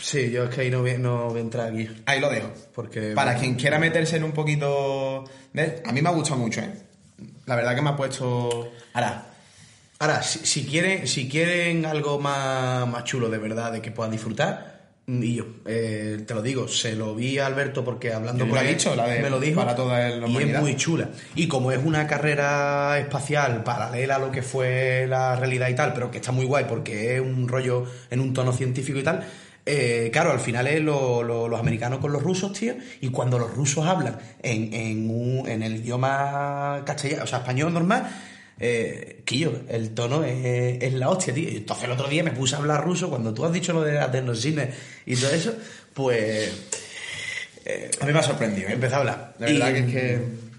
Sí, 0.00 0.30
yo 0.30 0.44
es 0.44 0.50
que 0.54 0.62
ahí 0.62 0.70
no 0.70 0.80
voy, 0.80 0.96
no 0.98 1.28
voy 1.28 1.38
a 1.38 1.42
entrar 1.42 1.72
aquí. 1.72 1.88
ahí 2.06 2.20
lo 2.20 2.30
dejo 2.30 2.52
Porque... 2.74 3.12
para 3.14 3.36
quien 3.36 3.54
quiera 3.54 3.78
meterse 3.78 4.16
en 4.16 4.24
un 4.24 4.32
poquito 4.32 5.24
de 5.52 5.82
a 5.84 5.92
mí 5.92 6.02
me 6.02 6.08
ha 6.08 6.12
gustado 6.12 6.40
mucho 6.40 6.60
¿eh? 6.62 6.70
La 7.50 7.56
verdad 7.56 7.74
que 7.74 7.82
me 7.82 7.90
ha 7.90 7.96
puesto 7.96 8.70
Ahora, 8.92 9.26
ahora 9.98 10.22
si, 10.22 10.38
si 10.46 10.64
quieren, 10.64 11.08
si 11.08 11.28
quieren 11.28 11.84
algo 11.84 12.20
más, 12.20 12.86
más 12.86 13.02
chulo 13.02 13.28
de 13.28 13.38
verdad, 13.38 13.72
de 13.72 13.82
que 13.82 13.90
puedan 13.90 14.12
disfrutar, 14.12 14.82
mm, 15.06 15.22
y 15.22 15.34
yo 15.34 15.46
eh, 15.66 16.22
te 16.24 16.32
lo 16.32 16.42
digo, 16.42 16.68
se 16.68 16.94
lo 16.94 17.16
vi 17.16 17.40
a 17.40 17.46
Alberto 17.46 17.84
porque 17.84 18.12
hablando 18.12 18.44
ha 18.54 18.60
él, 18.60 18.68
dicho, 18.68 18.94
la 18.94 19.08
de 19.08 19.20
me 19.20 19.30
lo 19.30 19.40
dijo 19.40 19.60
para 19.60 19.74
toda 19.74 20.10
la 20.10 20.28
y 20.28 20.36
es 20.36 20.60
muy 20.60 20.76
chula. 20.76 21.08
Y 21.34 21.48
como 21.48 21.72
es 21.72 21.84
una 21.84 22.06
carrera 22.06 22.96
espacial 23.00 23.64
paralela 23.64 24.14
a 24.14 24.18
lo 24.20 24.30
que 24.30 24.42
fue 24.42 25.06
la 25.08 25.34
realidad 25.34 25.68
y 25.70 25.74
tal, 25.74 25.92
pero 25.92 26.08
que 26.08 26.18
está 26.18 26.30
muy 26.30 26.46
guay 26.46 26.66
porque 26.68 27.16
es 27.16 27.20
un 27.20 27.48
rollo 27.48 27.84
en 28.10 28.20
un 28.20 28.32
tono 28.32 28.52
científico 28.52 29.00
y 29.00 29.02
tal. 29.02 29.26
Eh, 29.66 30.10
claro, 30.12 30.32
al 30.32 30.40
final 30.40 30.66
es 30.66 30.80
lo- 30.80 31.22
lo- 31.22 31.48
los 31.48 31.60
americanos 31.60 31.98
con 32.00 32.12
los 32.12 32.22
rusos, 32.22 32.52
tío, 32.52 32.74
y 33.00 33.10
cuando 33.10 33.38
los 33.38 33.54
rusos 33.54 33.86
hablan 33.86 34.18
en, 34.42 34.72
en, 34.74 35.10
un- 35.10 35.48
en 35.48 35.62
el 35.62 35.76
idioma 35.76 36.82
castellano, 36.86 37.24
o 37.24 37.26
sea, 37.26 37.38
español 37.40 37.72
normal, 37.72 38.08
eh, 38.58 39.22
Quillo, 39.24 39.52
el 39.68 39.90
tono 39.94 40.22
es, 40.24 40.92
la 40.92 41.08
hostia, 41.08 41.32
tío. 41.32 41.48
Entonces 41.48 41.84
el 41.84 41.92
otro 41.92 42.08
día 42.08 42.22
me 42.22 42.32
puse 42.32 42.54
a 42.56 42.58
hablar 42.58 42.84
ruso 42.84 43.08
cuando 43.08 43.32
tú 43.32 43.44
has 43.44 43.52
dicho 43.52 43.72
lo 43.72 43.82
de 43.82 43.94
las 43.94 44.08
adenosines 44.08 44.68
y 45.06 45.16
todo 45.16 45.30
eso, 45.30 45.54
pues 45.94 46.50
a 48.00 48.06
mí 48.06 48.12
me 48.12 48.18
ha 48.18 48.22
sorprendido 48.22 48.68
¿eh? 48.68 48.72
empecé 48.72 48.94
a 48.94 48.98
hablar. 48.98 49.34
la 49.38 49.46
verdad 49.46 49.72
que 49.72 49.78
es 49.78 49.86
que 49.86 50.49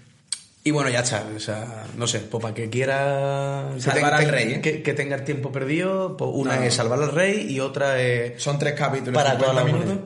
y 0.64 0.70
bueno, 0.70 0.90
ya 0.90 1.00
está. 1.00 1.26
O 1.34 1.40
sea, 1.40 1.84
no 1.96 2.06
sé, 2.06 2.20
pues 2.20 2.40
para 2.42 2.54
que 2.54 2.70
quiera 2.70 3.70
Salvar 3.78 4.14
al 4.14 4.28
rey, 4.28 4.52
¿eh? 4.54 4.60
que, 4.60 4.82
que 4.82 4.94
tenga 4.94 5.16
el 5.16 5.24
tiempo 5.24 5.50
perdido, 5.52 6.16
pues 6.16 6.30
una 6.34 6.56
No. 6.56 6.62
es 6.62 6.74
salvar 6.74 7.02
al 7.02 7.12
rey 7.12 7.46
y 7.50 7.60
otra 7.60 8.00
es 8.00 8.42
son 8.42 8.58
tres 8.58 8.74
capítulos 8.74 9.14
para 9.14 9.32
50 9.32 9.44
toda 9.52 9.54
la 9.64 9.70
humanidad. 9.70 10.00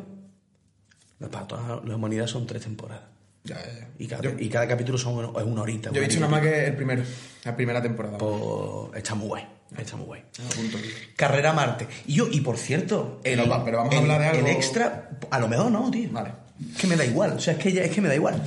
No, 1.19 1.31
para 1.31 1.47
toda 1.47 1.81
la 1.85 1.97
humanidad 1.97 2.27
son 2.27 2.47
tres 2.47 2.63
temporadas. 2.63 3.05
Ya, 3.45 3.57
ya, 3.65 3.73
ya. 3.73 3.89
Y 3.99 4.07
cada, 4.09 4.23
yo, 4.23 4.31
y 4.39 4.49
cada 4.49 4.67
capítulo 4.67 4.99
son 4.99 5.25
es 5.37 5.43
una 5.45 5.63
horita. 5.63 5.91
yo 5.93 6.03
he 6.03 6.05
una 6.05 6.07
horita 6.07 6.21
nada 6.21 6.29
más 6.31 6.41
que 6.41 6.67
el 6.67 6.77
primero 6.77 7.03
la 7.45 7.57
primera 7.57 7.83
temporada. 7.83 8.19
Pues 8.19 8.99
está 8.99 9.15
muy 9.15 9.29
guay. 9.29 9.47
Está 9.79 9.97
muy 9.97 10.07
guay. 10.07 10.21
A 10.21 10.55
punto. 10.55 10.79
Carrera 11.17 11.53
Marte. 11.53 11.87
Y 12.07 12.15
yo, 12.15 12.27
y 12.31 12.41
por 12.41 12.57
cierto, 12.59 13.21
el, 13.25 13.39
Pero 13.39 13.49
va- 13.51 13.65
pero 13.65 13.79
vamos 13.79 13.95
a 13.95 13.99
hablar 13.99 14.21
de 14.21 14.27
algo- 14.29 14.47
el 14.49 14.53
extra, 14.55 15.11
a 15.31 15.39
lo 15.39 15.49
mejor 15.49 15.71
no, 15.71 15.91
tío. 15.91 16.09
Vale. 16.13 16.33
Es 16.75 16.81
que 16.81 16.87
me 16.87 16.97
da 16.97 17.05
igual, 17.05 17.33
o 17.33 17.39
sea, 17.41 17.53
es 17.55 17.59
que, 17.61 17.73
ya- 17.73 17.83
es 17.85 17.91
que 17.91 18.01
me 18.01 18.09
da 18.09 18.15
igual. 18.15 18.43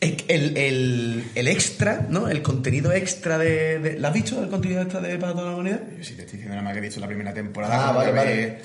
El, 0.00 0.24
el- 0.28 1.24
el- 1.34 1.48
extra, 1.48 2.06
¿no? 2.08 2.28
El 2.28 2.40
contenido 2.42 2.90
extra 2.92 3.36
de, 3.36 3.78
de- 3.78 3.98
¿Lo 3.98 4.08
has 4.08 4.14
visto 4.14 4.42
el 4.42 4.48
contenido 4.48 4.80
extra 4.80 5.00
de 5.00 5.18
Para 5.18 5.32
toda 5.32 5.46
la 5.50 5.54
humanidad? 5.54 5.82
Yo 5.98 6.02
sí 6.04 6.14
te 6.14 6.22
estoy 6.22 6.38
diciendo 6.38 6.54
nada 6.54 6.62
más 6.62 6.72
que 6.72 6.78
he 6.78 6.82
visto 6.82 7.00
la 7.00 7.06
primera 7.06 7.34
temporada. 7.34 7.88
Ah, 7.88 7.92
vale, 7.92 8.12
vale. 8.12 8.58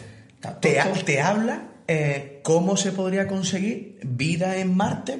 Te, 0.61 0.79
ha- 0.79 0.93
te 0.93 1.19
habla 1.21 1.67
eh, 1.87 2.39
cómo 2.43 2.77
se 2.77 2.91
podría 2.93 3.27
conseguir 3.27 3.99
vida 4.03 4.55
en 4.57 4.75
Marte 4.77 5.19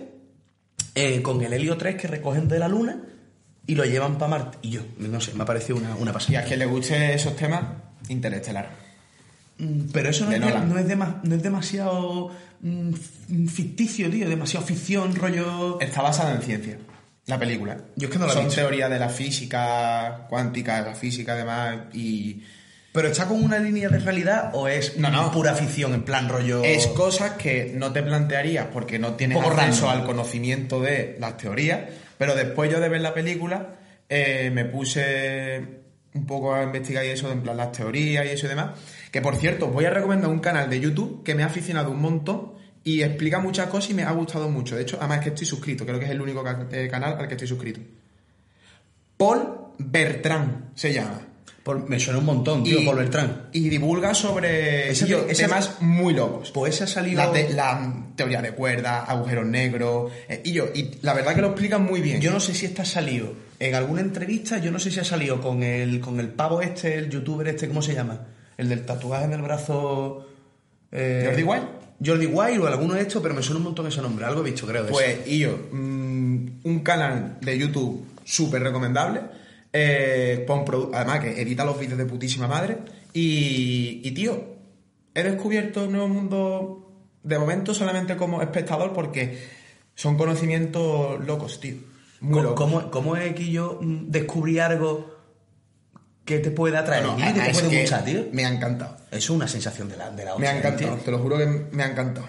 eh, 0.96 1.22
con 1.22 1.42
el 1.42 1.52
helio 1.52 1.76
3 1.78 1.96
que 1.96 2.08
recogen 2.08 2.48
de 2.48 2.60
la 2.60 2.68
Luna 2.70 3.02
y 3.68 3.76
lo 3.76 3.84
llevan 3.84 4.18
para 4.18 4.30
Marte. 4.30 4.58
Y 4.62 4.70
yo, 4.70 4.82
no 5.00 5.20
sé, 5.20 5.34
me 5.34 5.44
ha 5.44 5.46
parecido 5.46 5.78
una, 5.78 5.96
una 5.96 6.12
Y 6.12 6.14
pasada. 6.14 6.40
a 6.40 6.44
quien 6.44 6.60
le 6.60 6.66
guste 6.66 7.14
esos 7.14 7.36
temas, 7.36 7.62
Interestelar. 8.08 8.85
Mm, 9.58 9.90
Pero 9.94 10.10
eso 10.10 10.26
no, 10.26 10.32
De 10.32 10.38
es, 10.38 10.44
no, 10.44 10.78
es 10.78 10.88
dema- 10.88 11.22
no 11.24 11.36
es 11.36 11.42
demasiado 11.44 12.32
mm, 12.62 12.94
ficticio, 13.48 14.10
tío, 14.10 14.28
demasiado 14.30 14.66
ficción, 14.66 15.16
rollo... 15.16 15.80
Está 15.80 16.02
basada 16.02 16.34
en 16.36 16.42
ciencia, 16.42 16.78
la 17.28 17.40
película. 17.40 17.78
Yo 17.96 18.08
es 18.08 18.14
que 18.14 18.20
no 18.20 18.28
la 18.28 18.34
Son 18.34 18.50
teorías 18.50 18.90
de 18.90 19.00
la 19.00 19.10
física 19.10 20.26
cuántica, 20.30 20.82
de 20.84 20.90
la 20.90 20.96
física 20.96 21.34
además, 21.34 21.78
y 21.94 22.44
¿Pero 22.92 23.10
está 23.10 23.28
con 23.28 23.44
una 23.44 23.60
línea 23.60 23.90
de 23.90 24.00
realidad 24.00 24.52
o 24.54 24.68
es 24.70 24.98
No, 24.98 25.10
no. 25.10 25.32
pura 25.32 25.54
ficción, 25.54 25.94
en 25.94 26.04
plan 26.04 26.30
rollo... 26.30 26.64
es 26.64 26.88
cosas 26.88 27.32
que 27.32 27.74
no 27.76 27.92
te 27.94 28.02
plantearías 28.04 28.68
porque 28.72 29.00
no 29.00 29.14
tienes 29.16 29.38
acceso 29.38 29.90
al 29.90 30.06
conocimiento 30.06 30.82
de 30.82 31.18
las 31.20 31.38
teorías, 31.38 31.82
pero 32.18 32.36
después 32.36 32.72
yo 32.72 32.80
de 32.80 32.90
ver 32.90 33.02
la 33.02 33.14
película 33.14 33.76
eh, 34.10 34.50
me 34.54 34.66
puse 34.66 35.62
un 36.14 36.26
poco 36.26 36.54
a 36.56 36.64
investigar 36.64 37.04
y 37.06 37.10
eso, 37.10 37.30
en 37.32 37.42
plan 37.42 37.58
las 37.58 37.72
teorías 37.74 38.26
y 38.26 38.30
eso 38.30 38.46
y 38.46 38.50
demás. 38.50 38.72
Que 39.16 39.22
por 39.22 39.38
cierto, 39.38 39.68
voy 39.68 39.86
a 39.86 39.92
recomendar 39.92 40.30
un 40.30 40.40
canal 40.40 40.70
de 40.70 40.78
YouTube 40.78 41.24
que 41.24 41.36
me 41.36 41.44
ha 41.44 41.46
aficionado 41.46 41.90
un 41.90 42.02
montón 42.02 42.52
y 42.84 43.02
explica 43.02 43.40
muchas 43.40 43.68
cosas 43.68 43.92
y 43.92 43.94
me 43.94 44.04
ha 44.04 44.12
gustado 44.12 44.50
mucho. 44.50 44.76
De 44.76 44.82
hecho, 44.82 44.98
además 45.00 45.22
que 45.22 45.30
estoy 45.30 45.48
suscrito, 45.48 45.86
creo 45.86 45.98
que 46.00 46.04
es 46.04 46.12
el 46.12 46.20
único 46.20 46.44
eh, 46.70 46.90
canal 46.92 47.16
al 47.18 47.26
que 47.26 47.36
estoy 47.36 47.48
suscrito. 47.48 47.80
Paul 49.16 49.48
Bertrand 49.78 50.76
se 50.76 50.92
llama. 50.92 51.22
Por- 51.64 51.90
me 51.90 51.98
suena 51.98 52.20
un 52.20 52.26
montón, 52.26 52.66
tío, 52.66 52.84
Paul 52.84 52.98
Beltrán. 52.98 53.44
y 53.54 53.70
divulga 53.70 54.14
sobre 54.14 54.90
Ese- 54.92 55.06
tío, 55.06 55.26
ese- 55.30 55.44
temas 55.46 55.82
muy 55.82 56.14
locos. 56.14 56.52
Pues 56.52 56.76
ese 56.76 56.84
ha 56.84 56.88
salido... 56.88 57.24
La, 57.24 57.32
te- 57.32 57.54
la 57.54 57.94
teoría 58.18 58.42
de 58.42 58.52
cuerdas, 58.52 59.06
agujeros 59.08 59.46
negros. 59.46 60.12
eh, 60.28 60.42
y 60.44 60.52
yo, 60.52 60.66
y 60.76 60.92
la 61.04 61.14
verdad 61.14 61.34
que 61.36 61.42
lo 61.42 61.48
explican 61.52 61.84
muy 61.86 62.02
bien. 62.02 62.20
Yo 62.20 62.32
no 62.34 62.42
sé 62.42 62.54
si 62.54 62.66
está 62.66 62.84
salido 62.84 63.32
en 63.60 63.76
alguna 63.76 64.02
entrevista, 64.02 64.58
yo 64.58 64.72
no 64.72 64.78
sé 64.78 64.92
si 64.92 65.00
ha 65.00 65.06
salido 65.06 65.40
con 65.40 65.64
el, 65.64 66.02
con 66.02 66.20
el 66.20 66.28
pavo 66.28 66.62
este, 66.62 66.96
el 66.96 67.10
youtuber 67.10 67.48
este, 67.48 67.70
¿cómo 67.70 67.82
se 67.82 67.94
llama? 67.94 68.28
El 68.58 68.70
del 68.70 68.86
tatuaje 68.86 69.26
en 69.26 69.34
el 69.34 69.42
brazo... 69.42 70.28
eh, 70.92 71.24
¿Jordi 71.28 71.44
Wild? 71.44 71.66
Jordi 72.06 72.26
Wild 72.26 72.62
o 72.62 72.68
alguno 72.68 72.94
de 72.94 73.02
estos, 73.02 73.22
pero 73.22 73.34
me 73.34 73.42
suena 73.42 73.58
un 73.58 73.64
montón 73.66 73.88
ese 73.88 74.02
nombre, 74.02 74.26
algo 74.26 74.42
he 74.42 74.52
visto, 74.52 74.68
creo. 74.68 74.84
de 74.84 74.90
eso. 74.90 74.98
Pues, 75.00 75.28
y 75.28 75.40
yo, 75.40 75.58
un 75.72 76.82
canal 76.84 77.38
de 77.42 77.58
YouTube 77.58 78.06
súper 78.24 78.62
recomendable. 78.64 79.22
eh, 79.72 80.46
además 80.94 81.20
que 81.20 81.42
edita 81.42 81.64
los 81.66 81.80
vídeos 81.80 81.98
de 81.98 82.06
putísima 82.06 82.48
madre. 82.48 82.78
Y, 83.14 84.02
y, 84.04 84.12
tío, 84.12 84.44
he 85.14 85.24
descubierto 85.24 85.86
un 85.86 85.92
nuevo 85.94 86.08
mundo 86.10 86.92
de 87.24 87.40
momento 87.40 87.74
solamente 87.74 88.18
como 88.18 88.42
espectador 88.42 88.92
porque 88.94 89.40
son 89.96 90.18
conocimientos 90.18 91.26
locos, 91.26 91.60
tío. 91.62 91.76
Muy 92.20 92.34
¿Cómo, 92.34 92.44
locos. 92.44 92.56
cómo, 92.66 92.92
cómo 92.92 93.16
es 93.18 93.34
que 93.36 93.50
yo 93.50 93.80
mm, 93.82 94.10
descubrí 94.12 94.60
algo 94.60 95.15
que 96.26 96.40
te 96.40 96.52
puede 96.52 96.76
atraer 96.78 97.04
No, 97.04 97.14
no, 97.18 97.20
y 97.20 97.34
que 97.34 97.40
te 97.40 97.52
puede 97.54 97.70
que 97.70 97.82
gustar, 97.82 98.04
tío? 98.04 98.26
Me 98.32 98.46
ha 98.46 98.50
encantado. 98.50 98.98
Es 99.12 99.30
una 99.30 99.48
sensación 99.48 99.88
de 99.90 99.96
la, 99.98 100.10
de 100.12 100.26
la 100.26 100.36
Me 100.38 100.48
ha 100.48 100.58
encantado, 100.58 100.96
te 100.98 101.12
lo 101.12 101.20
juro 101.20 101.38
que 101.38 101.46
me 101.72 101.84
ha 101.84 101.88
encantado. 101.92 102.26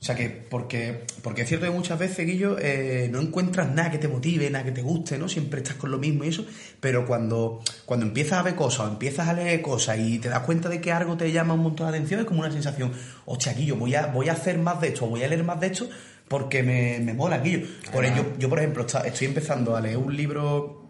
O 0.00 0.04
sea 0.04 0.16
que, 0.16 0.28
porque, 0.30 1.04
porque 1.22 1.42
es 1.42 1.48
cierto 1.48 1.64
que 1.66 1.70
muchas 1.70 1.96
veces, 1.96 2.26
Guillo, 2.26 2.56
eh, 2.58 3.08
no 3.12 3.20
encuentras 3.20 3.70
nada 3.70 3.88
que 3.92 3.98
te 3.98 4.08
motive, 4.08 4.50
nada 4.50 4.64
que 4.64 4.72
te 4.72 4.82
guste, 4.82 5.16
¿no? 5.16 5.28
Siempre 5.28 5.60
estás 5.60 5.76
con 5.76 5.92
lo 5.92 5.98
mismo 5.98 6.24
y 6.24 6.28
eso, 6.28 6.44
pero 6.80 7.06
cuando, 7.06 7.62
cuando 7.84 8.04
empiezas 8.06 8.40
a 8.40 8.42
ver 8.42 8.56
cosas, 8.56 8.80
o 8.80 8.88
empiezas 8.88 9.28
a 9.28 9.32
leer 9.32 9.62
cosas 9.62 9.98
y 10.00 10.18
te 10.18 10.28
das 10.28 10.40
cuenta 10.40 10.68
de 10.68 10.80
que 10.80 10.90
algo 10.90 11.16
te 11.16 11.30
llama 11.30 11.54
un 11.54 11.60
montón 11.60 11.88
de 11.88 11.96
atención, 11.96 12.18
es 12.18 12.26
como 12.26 12.40
una 12.40 12.50
sensación, 12.50 12.90
hostia, 13.26 13.52
Guillo, 13.52 13.76
voy 13.76 13.94
a, 13.94 14.06
voy 14.06 14.28
a 14.28 14.32
hacer 14.32 14.58
más 14.58 14.80
de 14.80 14.88
esto, 14.88 15.06
voy 15.06 15.22
a 15.22 15.28
leer 15.28 15.44
más 15.44 15.60
de 15.60 15.68
esto, 15.68 15.88
porque 16.26 16.64
me, 16.64 16.98
me 16.98 17.14
mola, 17.14 17.38
Guillo. 17.38 17.64
Por 17.92 18.04
ello, 18.04 18.24
yo, 18.40 18.48
por 18.48 18.58
ejemplo, 18.58 18.84
está- 18.84 19.06
estoy 19.06 19.28
empezando 19.28 19.76
a 19.76 19.80
leer 19.80 19.98
un 19.98 20.16
libro, 20.16 20.81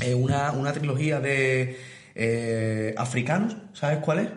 eh, 0.00 0.14
una, 0.14 0.52
una 0.52 0.72
trilogía 0.72 1.20
de 1.20 1.78
eh, 2.14 2.94
africanos, 2.96 3.56
¿sabes 3.72 3.98
cuál 3.98 4.18
es? 4.20 4.28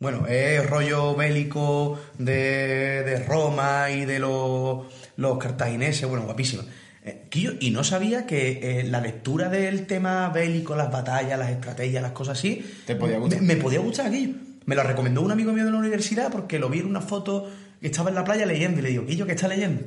Bueno, 0.00 0.26
es 0.28 0.64
rollo 0.68 1.16
bélico 1.16 1.98
de, 2.18 3.02
de 3.02 3.24
Roma 3.24 3.90
y 3.90 4.04
de 4.04 4.20
los, 4.20 4.86
los 5.16 5.38
cartagineses, 5.38 6.08
bueno, 6.08 6.24
guapísimo. 6.24 6.62
Eh, 7.04 7.26
y 7.60 7.70
no 7.70 7.82
sabía 7.82 8.26
que 8.26 8.80
eh, 8.80 8.84
la 8.84 9.00
lectura 9.00 9.48
del 9.48 9.86
tema 9.86 10.28
bélico, 10.28 10.76
las 10.76 10.90
batallas, 10.92 11.38
las 11.38 11.50
estrategias, 11.50 12.02
las 12.02 12.12
cosas 12.12 12.38
así, 12.38 12.64
Te 12.86 12.94
podía 12.94 13.18
gustar. 13.18 13.40
Me, 13.42 13.54
me 13.54 13.60
podía 13.60 13.80
gustar 13.80 14.06
aquello. 14.06 14.34
Me 14.66 14.74
lo 14.76 14.82
recomendó 14.82 15.22
un 15.22 15.32
amigo 15.32 15.52
mío 15.52 15.64
de 15.64 15.70
la 15.72 15.78
universidad 15.78 16.30
porque 16.30 16.58
lo 16.58 16.68
vi 16.68 16.80
en 16.80 16.86
una 16.86 17.00
foto 17.00 17.50
que 17.80 17.86
estaba 17.86 18.10
en 18.10 18.16
la 18.16 18.24
playa 18.24 18.44
leyendo 18.46 18.78
y 18.80 18.82
le 18.82 18.88
digo, 18.90 19.06
Quillo, 19.06 19.26
¿qué 19.26 19.32
está 19.32 19.48
leyendo? 19.48 19.82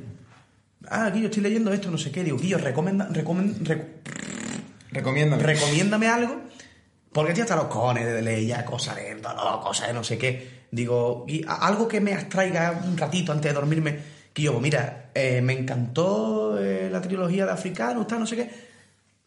Ah, 0.88 1.10
Quillo, 1.12 1.26
estoy 1.26 1.42
leyendo 1.44 1.72
esto, 1.72 1.90
no 1.90 1.96
sé 1.98 2.10
qué. 2.10 2.24
Digo, 2.24 2.36
Quillo, 2.36 2.58
recomenda, 2.58 3.08
recomen- 3.08 3.54
rec- 3.60 3.86
Recomiéndame. 4.92 6.06
algo, 6.06 6.42
porque 7.12 7.32
estoy 7.32 7.42
hasta 7.42 7.56
los 7.56 7.66
cojones 7.66 8.06
de 8.06 8.22
leer 8.22 8.46
ya 8.46 8.64
cosas 8.64 8.96
de 8.96 9.14
dolor, 9.16 9.60
cosas 9.60 9.88
de 9.88 9.94
no 9.94 10.04
sé 10.04 10.18
qué. 10.18 10.62
Digo, 10.70 11.26
algo 11.46 11.88
que 11.88 12.00
me 12.00 12.14
abstraiga 12.14 12.82
un 12.84 12.96
ratito 12.96 13.32
antes 13.32 13.50
de 13.50 13.54
dormirme. 13.54 13.98
Que 14.32 14.42
yo, 14.42 14.52
pues 14.52 14.62
mira, 14.62 15.10
eh, 15.14 15.42
me 15.42 15.52
encantó 15.52 16.58
eh, 16.58 16.88
la 16.90 17.02
trilogía 17.02 17.44
de 17.44 17.52
Africanos, 17.52 18.06
tal, 18.06 18.20
no 18.20 18.26
sé 18.26 18.36
qué. 18.36 18.50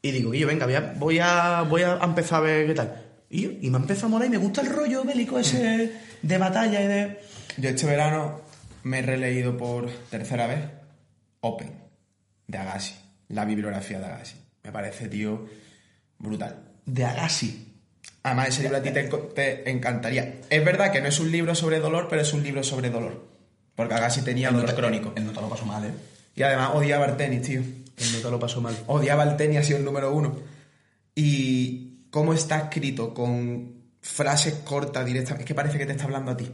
Y 0.01 0.11
digo, 0.11 0.33
y 0.33 0.39
yo, 0.39 0.47
venga, 0.47 0.65
voy 0.97 1.19
a, 1.19 1.61
voy 1.63 1.83
a, 1.83 1.99
empezar 2.03 2.39
a 2.39 2.41
ver 2.41 2.67
qué 2.67 2.73
tal. 2.73 3.03
Y, 3.29 3.67
y 3.67 3.69
me 3.69 3.77
empezó 3.77 4.05
a 4.05 4.09
molar 4.09 4.27
y 4.27 4.31
me 4.31 4.37
gusta 4.37 4.61
el 4.61 4.69
rollo 4.69 5.03
bélico 5.03 5.37
ese 5.37 5.91
de 6.21 6.37
batalla 6.37 6.81
y 6.81 6.87
de... 6.87 7.19
Yo 7.57 7.69
este 7.69 7.85
verano 7.85 8.41
me 8.83 8.99
he 8.99 9.01
releído 9.01 9.57
por 9.57 9.89
tercera 10.09 10.47
vez 10.47 10.59
Open, 11.41 11.71
de 12.47 12.57
Agassi, 12.57 12.95
la 13.29 13.45
bibliografía 13.45 13.99
de 13.99 14.05
Agassi. 14.05 14.44
Me 14.65 14.71
parece, 14.71 15.07
tío, 15.07 15.45
brutal. 16.19 16.63
de 16.85 17.05
Agassi. 17.05 17.71
Además, 18.23 18.47
ese 18.49 18.63
libro 18.63 18.77
a 18.77 18.81
ti 18.81 18.89
te, 18.91 19.03
te 19.03 19.69
encantaría. 19.69 20.39
Es 20.49 20.65
verdad 20.65 20.91
que 20.91 20.99
no 21.01 21.07
es 21.07 21.19
un 21.19 21.31
libro 21.31 21.53
sobre 21.53 21.79
dolor, 21.79 22.07
pero 22.09 22.21
es 22.23 22.33
un 22.33 22.41
libro 22.43 22.63
sobre 22.63 22.89
dolor. 22.89 23.27
Porque 23.75 23.93
Agassi 23.93 24.21
tenía 24.23 24.49
dolor 24.51 24.73
crónico. 24.75 25.13
El 25.15 25.25
nota 25.27 25.41
lo 25.41 25.49
pasó 25.49 25.65
mal, 25.65 25.85
¿eh? 25.85 25.91
Y 26.35 26.41
además 26.43 26.71
odiaba 26.73 27.05
el 27.05 27.17
tenis, 27.17 27.41
tío. 27.43 27.61
El 27.61 28.11
nota 28.13 28.29
lo 28.29 28.39
pasó 28.39 28.61
mal. 28.61 28.75
Odiaba 28.87 29.23
el 29.23 29.37
tenis, 29.37 29.59
ha 29.59 29.63
sido 29.63 29.77
el 29.79 29.85
número 29.85 30.11
uno. 30.13 30.35
Y 31.13 32.07
cómo 32.09 32.33
está 32.33 32.57
escrito 32.59 33.13
con 33.13 33.73
frases 34.01 34.55
cortas, 34.63 35.05
directas, 35.05 35.39
es 35.39 35.45
que 35.45 35.55
parece 35.55 35.77
que 35.77 35.85
te 35.85 35.91
está 35.93 36.05
hablando 36.05 36.31
a 36.31 36.37
ti. 36.37 36.49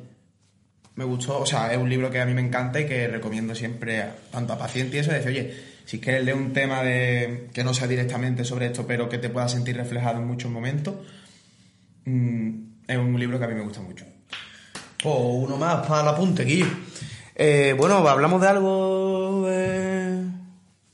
Me 0.96 1.04
gustó, 1.06 1.40
o 1.40 1.46
sea, 1.46 1.72
es 1.72 1.78
un 1.78 1.90
libro 1.90 2.10
que 2.12 2.20
a 2.20 2.26
mí 2.26 2.34
me 2.34 2.42
encanta 2.42 2.80
y 2.80 2.86
que 2.86 3.08
recomiendo 3.08 3.56
siempre 3.56 4.02
a- 4.02 4.16
tanto 4.32 4.54
a 4.54 4.58
pacientes 4.58 4.96
y 4.96 5.00
eso, 5.00 5.12
de 5.12 5.18
decir, 5.18 5.32
oye, 5.32 5.58
si 5.86 6.00
quieres 6.00 6.24
leer 6.26 6.38
un 6.38 6.54
tema 6.54 6.82
de 6.84 7.50
que 7.54 7.64
no 7.64 7.74
sea 7.74 7.88
directamente 7.88 8.44
sobre 8.46 8.68
esto, 8.68 8.86
pero 8.88 9.10
que 9.10 9.18
te 9.18 9.30
pueda 9.30 9.48
sentir 9.50 9.76
reflejado 9.78 10.20
en 10.20 10.28
muchos 10.28 10.50
momentos, 10.52 10.96
mm, 12.06 12.50
es 12.88 12.98
un 12.98 13.20
libro 13.20 13.38
que 13.40 13.46
a 13.46 13.48
mí 13.48 13.56
me 13.56 13.64
gusta 13.64 13.82
mucho. 13.82 14.06
O 15.04 15.34
uno 15.40 15.58
más 15.58 15.86
para 15.88 16.02
el 16.04 16.08
apunte, 16.10 16.44
Guillo. 16.44 16.68
Eh, 17.36 17.74
bueno, 17.78 18.08
hablamos 18.08 18.42
de 18.42 18.48
algo 18.48 19.48
de... 19.48 20.24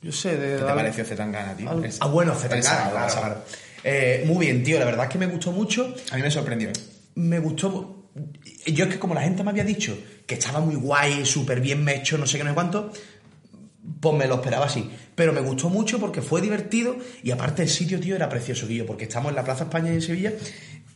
Yo 0.02 0.12
sé, 0.12 0.38
de... 0.38 0.58
¿Qué 0.60 0.64
te 0.64 0.74
pareció 0.74 1.04
Zetangana, 1.06 1.56
tío? 1.56 1.84
Es- 1.84 1.98
Ah, 2.00 2.08
bueno, 2.08 2.34
Zetangana, 2.36 2.90
claro, 2.92 3.14
claro. 3.14 3.44
Eh, 3.84 4.24
muy 4.26 4.46
bien, 4.46 4.64
tío, 4.64 4.80
la 4.80 4.86
verdad 4.86 5.06
es 5.06 5.12
que 5.12 5.18
me 5.18 5.26
gustó 5.28 5.52
mucho. 5.52 5.94
A 6.12 6.16
mí 6.16 6.22
me 6.22 6.32
sorprendió. 6.32 6.70
¿eh? 6.70 6.74
Me 7.16 7.40
gustó... 7.40 7.94
Yo 8.66 8.86
es 8.86 8.92
que 8.92 9.00
como 9.00 9.14
la 9.14 9.22
gente 9.22 9.44
me 9.44 9.50
había 9.52 9.64
dicho 9.64 9.98
que 10.26 10.36
estaba 10.36 10.60
muy 10.60 10.76
guay, 10.76 11.26
súper 11.26 11.62
bien 11.62 11.88
hecho, 11.88 12.18
no 12.18 12.26
sé 12.26 12.38
qué, 12.38 12.44
no 12.44 12.50
sé 12.52 12.56
cuánto, 12.56 12.92
pues 14.00 14.16
me 14.16 14.28
lo 14.28 14.36
esperaba 14.36 14.66
así. 14.66 14.90
Pero 15.16 15.34
me 15.34 15.42
gustó 15.42 15.70
mucho 15.70 16.00
porque 16.00 16.22
fue 16.22 16.42
divertido 16.42 16.96
y 17.24 17.32
aparte 17.32 17.64
el 17.64 17.70
sitio, 17.70 18.00
tío, 18.00 18.16
era 18.16 18.30
precioso, 18.30 18.68
Guillo, 18.68 18.86
porque 18.86 19.06
estamos 19.06 19.30
en 19.30 19.36
la 19.36 19.44
Plaza 19.44 19.64
España 19.66 19.92
en 19.92 20.02
Sevilla 20.02 20.32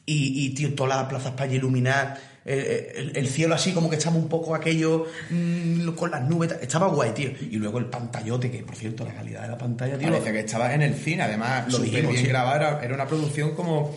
y, 0.05 0.45
y, 0.45 0.49
tío, 0.53 0.73
toda 0.75 0.97
la 0.97 1.07
Plaza 1.07 1.29
España 1.29 1.55
iluminada, 1.55 2.19
eh, 2.43 2.93
el, 2.95 3.17
el 3.17 3.27
cielo 3.27 3.53
así 3.55 3.71
como 3.71 3.89
que 3.89 3.95
estaba 3.97 4.15
un 4.15 4.27
poco 4.27 4.55
aquello 4.55 5.05
mm, 5.29 5.89
con 5.89 6.09
las 6.11 6.27
nubes, 6.27 6.53
estaba 6.61 6.87
guay, 6.87 7.11
tío. 7.11 7.29
Y 7.39 7.57
luego 7.57 7.77
el 7.79 7.85
pantallote, 7.85 8.49
que 8.51 8.63
por 8.63 8.75
cierto, 8.75 9.05
la 9.05 9.13
calidad 9.13 9.43
de 9.43 9.47
la 9.49 9.57
pantalla, 9.57 9.97
tío, 9.97 10.09
Parece 10.09 10.31
que 10.33 10.39
estaba 10.39 10.73
en 10.73 10.81
el 10.81 10.95
cine, 10.95 11.23
además, 11.23 11.71
Lo 11.71 11.79
dijimos, 11.79 12.11
bien 12.13 12.23
sí. 12.25 12.29
grabada, 12.29 12.55
era- 12.57 12.83
era 12.83 12.95
una 12.95 13.07
producción 13.07 13.55
como 13.55 13.95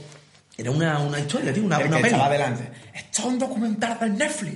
era 0.56 0.70
una, 0.70 1.00
una 1.00 1.18
historia, 1.18 1.52
tío, 1.52 1.64
una, 1.64 1.78
el 1.78 1.88
una 1.88 1.96
que 1.96 2.02
peli. 2.04 2.14
estaba 2.14 2.32
delante. 2.32 2.62
Esto 2.94 3.22
es 3.22 3.24
un 3.26 3.38
documental 3.40 3.98
del 3.98 4.16
Netflix. 4.16 4.54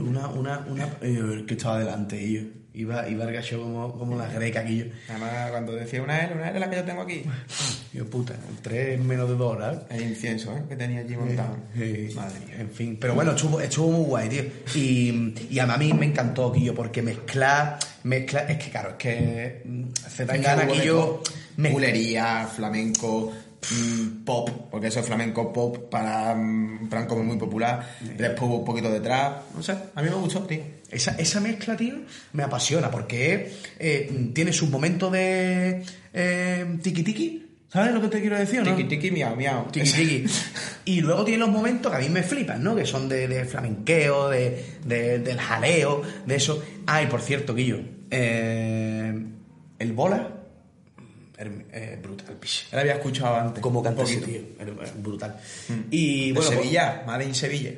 Una, 0.00 0.26
una, 0.28 0.58
una, 0.68 0.88
eh, 1.02 1.44
que 1.46 1.54
estaba 1.54 1.78
delante, 1.78 2.18
tío. 2.18 2.42
Iba, 2.74 3.08
iba 3.08 3.24
el 3.24 3.32
gacho 3.32 3.60
como, 3.60 3.98
como 3.98 4.16
la 4.16 4.28
greca 4.28 4.60
aquí 4.60 4.78
yo. 4.78 4.84
Además, 5.08 5.50
cuando 5.50 5.72
decía 5.72 6.02
una 6.02 6.24
L, 6.24 6.34
una 6.34 6.50
L 6.50 6.60
la 6.60 6.70
que 6.70 6.76
yo 6.76 6.84
tengo 6.84 7.02
aquí. 7.02 7.24
Yo, 7.90 8.04
puta, 8.04 8.34
tres 8.60 9.00
menos 9.00 9.30
de 9.30 9.34
dos 9.34 9.56
horas. 9.56 9.78
El 9.88 10.02
incienso, 10.02 10.54
¿eh? 10.54 10.62
Que 10.68 10.76
tenía 10.76 11.00
allí 11.00 11.16
montado. 11.16 11.56
Sí, 11.74 12.10
Madre 12.14 12.40
mía. 12.46 12.56
En 12.60 12.70
fin, 12.70 12.98
pero 13.00 13.14
bueno, 13.14 13.30
estuvo, 13.30 13.60
estuvo 13.62 13.90
muy 13.90 14.04
guay, 14.04 14.28
tío. 14.28 14.42
Y, 14.74 15.34
y 15.50 15.58
a 15.58 15.66
mí 15.66 15.94
me 15.94 16.04
encantó, 16.04 16.52
Guillo, 16.52 16.74
porque 16.74 17.00
mezclar, 17.00 17.78
mezcla, 18.04 18.40
es 18.40 18.62
que 18.62 18.70
claro, 18.70 18.90
es 18.90 18.96
que 18.96 19.62
Zetangana, 20.06 20.64
hubo 20.64 20.74
de 20.74 20.78
Guillo, 20.78 21.22
Bulería, 21.56 22.46
flamenco, 22.54 23.32
mm, 23.70 24.24
pop, 24.24 24.50
porque 24.70 24.86
eso 24.88 25.00
es 25.00 25.06
flamenco 25.06 25.52
pop 25.52 25.90
para 25.90 26.34
mm, 26.34 26.78
un 26.82 26.88
plan 26.88 27.06
como 27.06 27.22
muy 27.24 27.36
popular. 27.36 27.96
Después 28.00 28.42
hubo 28.42 28.58
un 28.58 28.64
poquito 28.64 28.90
de 28.90 29.00
trap. 29.00 29.42
No 29.54 29.62
sé, 29.62 29.72
a 29.94 30.02
mí 30.02 30.08
me 30.08 30.16
gustó, 30.16 30.40
tío. 30.42 30.60
Esa, 30.90 31.12
esa 31.18 31.40
mezcla, 31.40 31.76
tío, 31.76 31.96
me 32.32 32.42
apasiona 32.42 32.90
porque 32.90 33.52
eh, 33.78 34.30
tiene 34.34 34.52
sus 34.52 34.70
momentos 34.70 35.12
de 35.12 35.82
eh, 36.14 36.78
tiki 36.82 37.02
tiki. 37.02 37.44
¿Sabes 37.70 37.92
lo 37.92 38.00
que 38.00 38.08
te 38.08 38.20
quiero 38.22 38.38
decir? 38.38 38.62
no? 38.62 38.74
Tiki 38.74 38.88
tiki, 38.88 39.10
miau, 39.10 39.36
miau. 39.36 39.66
Tiki 39.70 39.90
tiki. 39.92 40.24
Y 40.86 41.02
luego 41.02 41.22
tiene 41.22 41.40
los 41.40 41.50
momentos 41.50 41.92
que 41.92 41.98
a 41.98 42.00
mí 42.00 42.08
me 42.08 42.22
flipan, 42.22 42.62
¿no? 42.64 42.74
Que 42.74 42.86
son 42.86 43.10
de, 43.10 43.28
de 43.28 43.44
flamenqueo, 43.44 44.30
de, 44.30 44.64
de- 44.86 45.18
del 45.18 45.36
jaleo, 45.38 46.00
de 46.24 46.34
eso. 46.34 46.62
Ay, 46.86 47.08
por 47.08 47.20
cierto, 47.20 47.54
Guillo. 47.54 47.80
eh, 48.10 49.12
el 49.78 49.92
bola. 49.92 50.34
Eh, 51.38 51.98
brutal, 52.02 52.34
pish. 52.36 52.66
Él 52.72 52.78
había 52.80 52.94
escuchado 52.94 53.36
antes. 53.36 53.62
Como 53.62 53.82
canta 53.82 54.02
ese 54.02 54.20
tío. 54.20 54.40
Brutal. 54.98 55.36
Y 55.90 56.28
De 56.28 56.32
bueno, 56.32 56.50
pues, 56.50 56.60
Sevilla, 56.60 57.02
Made 57.06 57.24
in 57.24 57.34
Sevilla. 57.34 57.70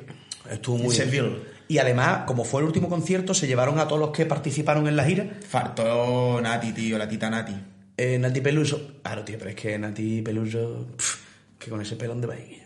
estuvo 0.49 0.77
muy 0.77 0.95
En 0.97 1.11
bien. 1.11 1.39
Y 1.67 1.77
además, 1.77 2.23
como 2.25 2.43
fue 2.43 2.61
el 2.61 2.67
último 2.67 2.89
concierto, 2.89 3.33
se 3.33 3.47
llevaron 3.47 3.79
a 3.79 3.87
todos 3.87 3.99
los 4.01 4.11
que 4.11 4.25
participaron 4.25 4.87
en 4.87 4.95
la 4.97 5.05
gira. 5.05 5.29
Faltó 5.47 6.41
Nati, 6.41 6.73
tío, 6.73 6.97
la 6.97 7.07
tita 7.07 7.29
Nati. 7.29 7.53
Eh, 7.95 8.17
Nati 8.19 8.41
Peluso. 8.41 8.99
Claro, 9.01 9.23
tío, 9.23 9.37
pero 9.37 9.51
es 9.51 9.55
que 9.55 9.77
Nati 9.77 10.21
Peluso. 10.21 10.87
pff, 10.97 11.15
que 11.57 11.69
con 11.69 11.81
ese 11.81 11.95
pelo, 11.95 12.13
¿dónde 12.13 12.27
va 12.27 12.35
Guillo? 12.35 12.60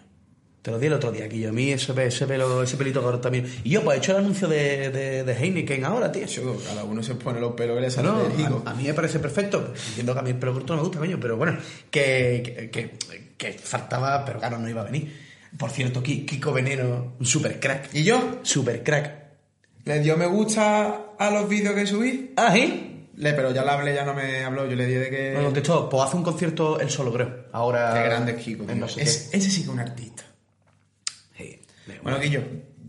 Te 0.66 0.72
lo 0.72 0.80
di 0.80 0.88
el 0.88 0.94
otro 0.94 1.12
día, 1.12 1.28
Guillo. 1.28 1.50
A 1.50 1.52
mí 1.52 1.72
ese, 1.72 1.94
pe- 1.94 2.08
ese 2.08 2.26
pelo, 2.26 2.64
ese 2.64 2.76
pelito 2.76 3.04
corto 3.04 3.20
también. 3.22 3.46
Y 3.64 3.70
yo, 3.70 3.84
pues 3.84 3.98
he 3.98 4.00
hecho 4.00 4.14
el 4.14 4.18
anuncio 4.18 4.48
de, 4.48 4.90
de, 4.90 5.24
de 5.24 5.34
Heineken 5.36 5.86
ahora, 5.86 6.12
tío. 6.12 6.26
Yo, 6.26 6.58
cada 6.66 6.84
uno 6.84 7.04
se 7.04 7.14
pone 7.14 7.40
los 7.40 7.54
pelos 7.54 7.76
que 7.76 7.82
le 7.82 7.92
sale 7.92 8.08
No, 8.10 8.64
a, 8.66 8.72
a 8.72 8.74
mí 8.74 8.86
me 8.86 8.96
parece 8.96 9.20
perfecto. 9.20 9.74
Entiendo 9.90 10.14
que 10.14 10.20
a 10.22 10.24
mí 10.24 10.32
el 10.32 10.38
pelo 10.38 10.54
corto 10.54 10.74
no 10.74 10.78
me 10.82 10.88
gusta, 10.88 10.98
coño, 10.98 11.20
pero 11.22 11.38
bueno, 11.38 11.56
que, 11.92 12.70
que, 12.74 12.90
que- 12.98 12.98
que 13.38 13.54
faltaba, 13.60 14.26
pero 14.26 14.40
claro, 14.40 14.58
no 14.58 14.68
iba 14.68 14.82
a 14.82 14.86
venir. 14.86 15.16
Por 15.56 15.70
cierto, 15.70 16.02
Ki- 16.02 16.26
Kiko 16.26 16.52
Veneno, 16.52 17.14
un 17.20 17.26
super 17.28 17.60
crack. 17.60 17.94
¿Y 17.94 18.04
yo? 18.04 18.40
Super 18.42 18.82
crack. 18.84 19.24
¿Le 19.84 20.00
dio 20.00 20.18
me 20.18 20.26
gusta 20.26 21.12
a 21.20 21.30
los 21.30 21.48
vídeos 21.48 21.76
que 21.76 21.86
subí? 21.86 22.34
Ah, 22.38 22.52
¿sí? 22.52 23.08
Le, 23.18 23.34
pero 23.34 23.54
ya 23.54 23.64
le 23.64 23.70
hablé, 23.70 23.94
ya 23.94 24.04
no 24.04 24.16
me 24.16 24.44
habló. 24.44 24.66
Yo 24.68 24.76
le 24.76 24.88
di 24.88 24.96
de 24.96 25.10
que. 25.12 25.34
Me 25.38 25.44
contestó, 25.44 25.88
pues 25.88 26.04
hace 26.04 26.18
un 26.18 26.24
concierto 26.24 26.80
él 26.80 26.90
solo, 26.90 27.14
creo. 27.14 27.46
Ahora. 27.52 27.94
Qué 27.94 28.04
grande 28.04 28.32
es 28.32 28.38
Kiko. 28.44 28.66
no 28.74 28.88
sé 28.90 29.04
Es- 29.04 29.30
ese 29.32 29.50
sí 29.52 29.58
que 29.62 29.68
es 29.68 29.74
un 29.74 29.80
artista. 29.80 30.24
Bueno, 32.02 32.20
Guillo, 32.20 32.42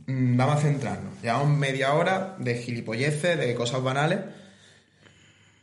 mm, 0.07 0.37
vamos 0.37 0.57
a 0.57 0.61
centrarnos. 0.61 1.21
Llevamos 1.23 1.57
media 1.57 1.95
hora 1.95 2.37
de 2.39 2.57
gilipolleces, 2.57 3.39
de 3.39 3.55
cosas 3.55 3.83
banales. 3.83 4.21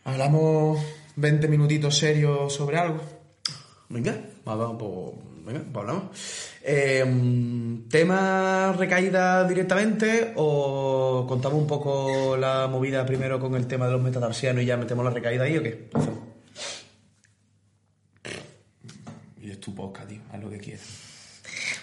Hablamos 0.03 0.79
20 1.15 1.47
minutitos 1.47 1.97
serios 1.97 2.53
sobre 2.53 2.77
algo. 2.77 3.01
Venga, 3.89 4.17
vamos, 4.45 4.75
pues, 4.77 5.45
venga, 5.45 5.61
pues 5.71 5.77
hablamos. 5.77 6.03
Eh, 6.63 7.85
¿Tema 7.89 8.73
recaída 8.77 9.47
directamente 9.47 10.33
o 10.35 11.25
contamos 11.27 11.59
un 11.59 11.67
poco 11.67 12.37
la 12.37 12.67
movida 12.67 13.05
primero 13.05 13.39
con 13.39 13.55
el 13.55 13.67
tema 13.67 13.85
de 13.87 13.93
los 13.93 14.01
metatarsianos 14.01 14.63
y 14.63 14.65
ya 14.65 14.77
metemos 14.77 15.03
la 15.05 15.11
recaída 15.11 15.43
ahí 15.43 15.57
o 15.57 15.63
qué? 15.63 15.89
Y 19.41 19.51
es 19.51 19.59
tu 19.59 19.75
podcast, 19.75 20.09
tío. 20.09 20.21
Haz 20.31 20.41
lo 20.41 20.49
que 20.49 20.57
quieras. 20.57 21.12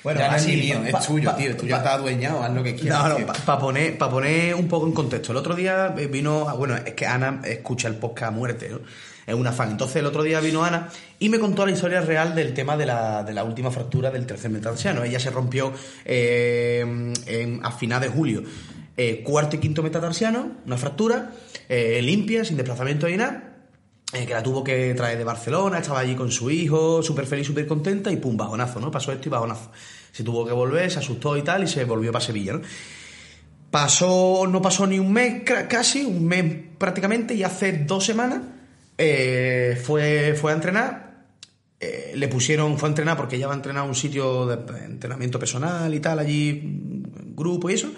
Bueno, 0.02 0.20
ya 0.20 0.32
así, 0.32 0.56
mío, 0.56 0.80
es 0.86 1.06
tuyo, 1.06 1.32
tío. 1.34 1.56
Tú 1.56 1.66
ya 1.66 1.76
estás 1.78 1.94
adueñado, 1.94 2.42
haz 2.42 2.52
lo 2.52 2.62
que 2.62 2.74
quieras. 2.74 3.02
No, 3.02 3.18
no, 3.18 3.26
para 3.44 3.58
poner, 3.58 3.98
pa 3.98 4.10
poner 4.10 4.54
un 4.54 4.66
poco 4.68 4.86
en 4.86 4.92
contexto. 4.92 5.32
El 5.32 5.38
otro 5.38 5.54
día 5.54 5.94
eh, 5.98 6.06
vino, 6.06 6.48
ah, 6.48 6.54
bueno, 6.54 6.74
es 6.76 6.94
que 6.94 7.06
Ana 7.06 7.40
escucha 7.44 7.88
el 7.88 7.96
podcast 7.96 8.28
a 8.28 8.34
muerte, 8.34 8.68
¿no? 8.70 8.80
Es 9.26 9.34
una 9.34 9.52
fan. 9.52 9.70
Entonces 9.70 9.96
el 9.96 10.06
otro 10.06 10.22
día 10.22 10.40
vino 10.40 10.64
Ana 10.64 10.88
y 11.18 11.28
me 11.28 11.38
contó 11.38 11.64
la 11.66 11.72
historia 11.72 12.00
real 12.00 12.34
del 12.34 12.52
tema 12.54 12.76
de 12.76 12.86
la, 12.86 13.22
de 13.22 13.32
la 13.34 13.44
última 13.44 13.70
fractura 13.70 14.10
del 14.10 14.26
tercer 14.26 14.50
metatarsiano. 14.50 15.04
Ella 15.04 15.20
se 15.20 15.30
rompió 15.30 15.72
eh, 16.04 17.12
en- 17.26 17.60
a 17.64 17.70
final 17.72 18.00
de 18.00 18.08
julio. 18.08 18.42
eh, 18.96 19.22
cuarto 19.22 19.56
y 19.56 19.60
quinto 19.60 19.82
metatarsiano, 19.82 20.50
una 20.66 20.76
fractura, 20.76 21.30
eh, 21.68 22.00
limpia, 22.02 22.44
sin 22.44 22.56
desplazamiento 22.58 23.06
ni 23.06 23.16
nada 23.16 23.49
eh, 24.12 24.27
que 24.27 24.35
la 24.35 24.42
tuvo 24.42 24.64
que 24.64 24.92
traer 24.94 25.18
de 25.18 25.25
Barcelona, 25.25 25.79
estaba 25.79 26.01
allí 26.01 26.14
con 26.16 26.31
su 26.31 26.51
hijo, 26.51 27.03
súper 27.03 27.27
feliz, 27.27 27.46
súper 27.46 27.66
contenta, 27.66 28.11
y 28.11 28.16
pum, 28.16 28.37
bajonazo, 28.37 28.81
¿no? 28.81 28.90
Pasó 28.90 29.12
esto 29.12 29.29
y 29.29 29.31
bajonazo. 29.31 29.70
Se 30.12 30.25
tuvo 30.25 30.44
que 30.44 30.53
volver, 30.53 30.90
se 30.90 30.99
asustó 30.99 31.37
y 31.37 31.42
tal, 31.42 31.62
y 31.64 31.68
se 31.68 31.85
volvió 31.85 32.11
para 32.12 32.25
Sevilla, 32.25 32.55
¿no? 32.55 32.61
Pasó, 33.70 34.49
no 34.49 34.61
pasó 34.61 34.85
ni 34.87 34.99
un 34.99 35.12
mes 35.12 35.42
casi, 35.44 36.05
un 36.05 36.27
mes 36.27 36.44
prácticamente, 36.77 37.35
y 37.35 37.44
hace 37.44 37.85
dos 37.85 38.05
semanas 38.05 38.40
eh, 38.99 39.81
fue, 39.85 40.35
fue 40.35 40.51
a 40.51 40.55
entrenar. 40.57 41.11
eh, 41.79 42.12
le 42.14 42.29
pusieron, 42.29 42.77
fue 42.79 42.88
a 42.88 42.90
entrenar 42.90 43.16
porque 43.16 43.37
ella 43.37 43.46
va 43.46 43.55
a 43.55 43.57
entrenar 43.57 43.85
a 43.85 43.87
un 43.88 43.94
sitio 43.94 44.46
de 44.46 44.85
entrenamiento 44.85 45.38
personal 45.38 45.94
y 45.94 46.01
tal, 46.01 46.18
allí, 46.18 46.61
mm, 46.62 47.35
grupo 47.37 47.70
y 47.70 47.75
eso. 47.75 47.90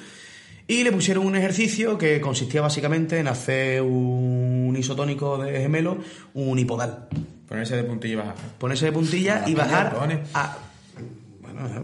Y 0.66 0.85
le 0.85 0.92
pusieron 0.92 1.27
un 1.27 1.37
ejercicio 1.37 1.98
que 1.98 2.20
consistía 2.20 2.61
básicamente 2.61 3.18
en 3.18 3.29
hacer 3.29 3.83
un 3.83 4.75
isotónico 4.79 5.38
de 5.38 5.61
gemelo, 5.61 5.98
un 6.35 6.59
hipodal. 6.59 7.09
Ponerse 7.48 7.77
de 7.77 7.85
puntillo 7.85 8.14
y 8.14 8.16
bajar. 8.16 8.35
Ponerse 8.59 8.87
de 8.87 8.92
puntilla 8.92 9.42
Ah, 9.44 9.51
y 9.51 9.55
bajar 9.55 9.96
a... 10.35 10.59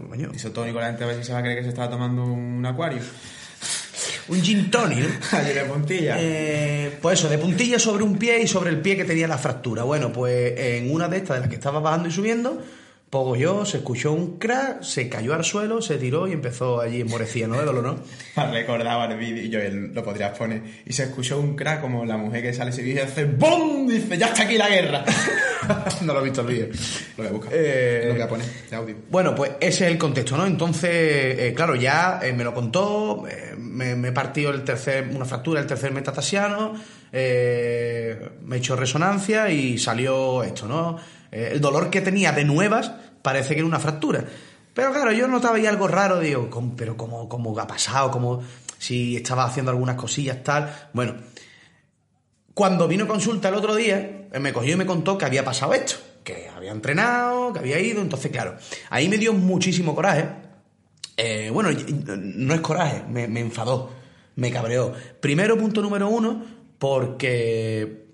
Bueno, 0.07 0.33
Isotónico, 0.33 0.79
la 0.79 0.87
gente 0.87 1.03
a 1.03 1.07
ver 1.07 1.17
si 1.17 1.25
se 1.25 1.33
va 1.33 1.39
a 1.39 1.41
creer 1.41 1.57
que 1.57 1.63
se 1.63 1.69
estaba 1.69 1.89
tomando 1.89 2.23
un 2.23 2.65
acuario. 2.65 2.99
un 4.29 4.41
gin 4.41 4.71
tonic, 4.71 4.99
¿no? 4.99 5.39
De 5.43 5.65
puntilla. 5.65 6.15
Eh, 6.19 6.97
pues 7.01 7.19
eso, 7.19 7.29
de 7.29 7.37
puntilla 7.37 7.79
sobre 7.79 8.03
un 8.03 8.17
pie 8.17 8.41
y 8.41 8.47
sobre 8.47 8.71
el 8.71 8.81
pie 8.81 8.97
que 8.97 9.05
tenía 9.05 9.27
la 9.27 9.37
fractura. 9.37 9.83
Bueno, 9.83 10.11
pues 10.11 10.53
en 10.57 10.91
una 10.91 11.07
de 11.07 11.17
estas 11.17 11.37
de 11.37 11.41
las 11.41 11.49
que 11.49 11.55
estaba 11.55 11.79
bajando 11.79 12.09
y 12.09 12.11
subiendo, 12.11 12.61
poco 13.09 13.35
yo, 13.35 13.65
se 13.65 13.77
escuchó 13.77 14.11
un 14.11 14.37
crack, 14.37 14.83
se 14.83 15.09
cayó 15.09 15.33
al 15.33 15.43
suelo, 15.43 15.81
se 15.81 15.97
tiró 15.97 16.27
y 16.27 16.33
empezó 16.33 16.79
allí 16.79 17.03
morecía, 17.03 17.47
¿no? 17.47 17.57
De 17.57 17.65
dolor, 17.65 17.83
¿no? 17.83 17.99
Recordaba 18.51 19.05
el 19.05 19.17
vídeo 19.17 19.43
y 19.43 19.49
yo 19.49 19.59
él, 19.59 19.91
lo 19.93 20.03
podrías 20.03 20.37
poner. 20.37 20.61
Y 20.85 20.93
se 20.93 21.03
escuchó 21.03 21.39
un 21.39 21.55
crack 21.55 21.81
como 21.81 22.05
la 22.05 22.17
mujer 22.17 22.43
que 22.43 22.53
sale 22.53 22.69
ese 22.69 22.83
vídeo 22.83 23.03
y 23.03 23.07
hace 23.07 23.25
¡BOM! 23.25 23.87
Dice, 23.87 24.17
ya 24.17 24.27
está 24.27 24.43
aquí 24.43 24.57
la 24.57 24.69
guerra. 24.69 25.03
no 26.01 26.13
lo 26.13 26.21
he 26.21 26.23
visto 26.23 26.41
el 26.41 26.47
vídeo. 26.47 26.67
Lo 27.17 27.23
voy 27.23 27.27
a 27.27 27.31
buscar. 27.31 27.53
Eh, 27.55 28.03
Lo 28.07 28.13
voy 28.13 28.21
a 28.21 28.27
poner 28.27 28.45
de 28.69 28.75
audio. 28.75 28.95
Bueno, 29.09 29.33
pues 29.33 29.51
ese 29.59 29.85
es 29.85 29.91
el 29.91 29.97
contexto, 29.97 30.37
¿no? 30.37 30.45
Entonces, 30.45 30.89
eh, 30.91 31.53
claro, 31.55 31.75
ya 31.75 32.19
eh, 32.21 32.31
me 32.33 32.43
lo 32.43 32.53
contó, 32.53 33.23
me, 33.57 33.95
me 33.95 34.11
partió 34.11 34.51
el 34.51 34.63
tercer, 34.63 35.09
una 35.11 35.25
fractura, 35.25 35.59
el 35.59 35.65
tercer 35.67 35.91
metatasiano, 35.91 36.75
eh, 37.11 38.29
me 38.43 38.57
echó 38.57 38.75
resonancia 38.75 39.49
y 39.49 39.77
salió 39.79 40.43
esto, 40.43 40.67
¿no? 40.67 40.97
Eh, 41.31 41.49
el 41.53 41.61
dolor 41.61 41.89
que 41.89 42.01
tenía 42.01 42.31
de 42.31 42.43
nuevas 42.45 42.91
parece 43.21 43.53
que 43.53 43.59
era 43.59 43.67
una 43.67 43.79
fractura. 43.79 44.23
Pero 44.73 44.91
claro, 44.93 45.11
yo 45.11 45.27
notaba 45.27 45.57
ahí 45.57 45.65
algo 45.65 45.87
raro, 45.87 46.19
digo, 46.19 46.49
¿cómo- 46.49 46.75
pero 46.75 46.95
¿cómo, 46.95 47.27
cómo 47.27 47.57
ha 47.59 47.67
pasado? 47.67 48.11
como 48.11 48.41
si 48.77 49.17
estaba 49.17 49.43
haciendo 49.43 49.71
algunas 49.71 49.95
cosillas, 49.97 50.41
tal. 50.43 50.73
Bueno, 50.93 51.15
cuando 52.53 52.87
vino 52.87 53.07
consulta 53.07 53.49
el 53.49 53.55
otro 53.55 53.75
día, 53.75 54.27
eh, 54.31 54.39
me 54.39 54.53
cogió 54.53 54.73
y 54.73 54.77
me 54.77 54.85
contó 54.85 55.17
que 55.17 55.25
había 55.25 55.43
pasado 55.43 55.73
esto, 55.73 55.95
que 56.23 56.49
había 56.49 56.71
entrenado, 56.71 57.53
que 57.53 57.59
había 57.59 57.79
ido, 57.79 58.01
entonces 58.01 58.31
claro, 58.31 58.55
ahí 58.89 59.09
me 59.09 59.17
dio 59.17 59.33
muchísimo 59.33 59.95
coraje. 59.95 60.27
Eh, 61.17 61.49
bueno, 61.51 61.69
no 62.07 62.53
es 62.53 62.61
coraje, 62.61 63.03
me, 63.09 63.27
me 63.27 63.41
enfadó, 63.41 63.91
me 64.35 64.51
cabreó. 64.51 64.93
Primero, 65.19 65.57
punto 65.57 65.81
número 65.81 66.07
uno, 66.07 66.43
porque 66.77 68.08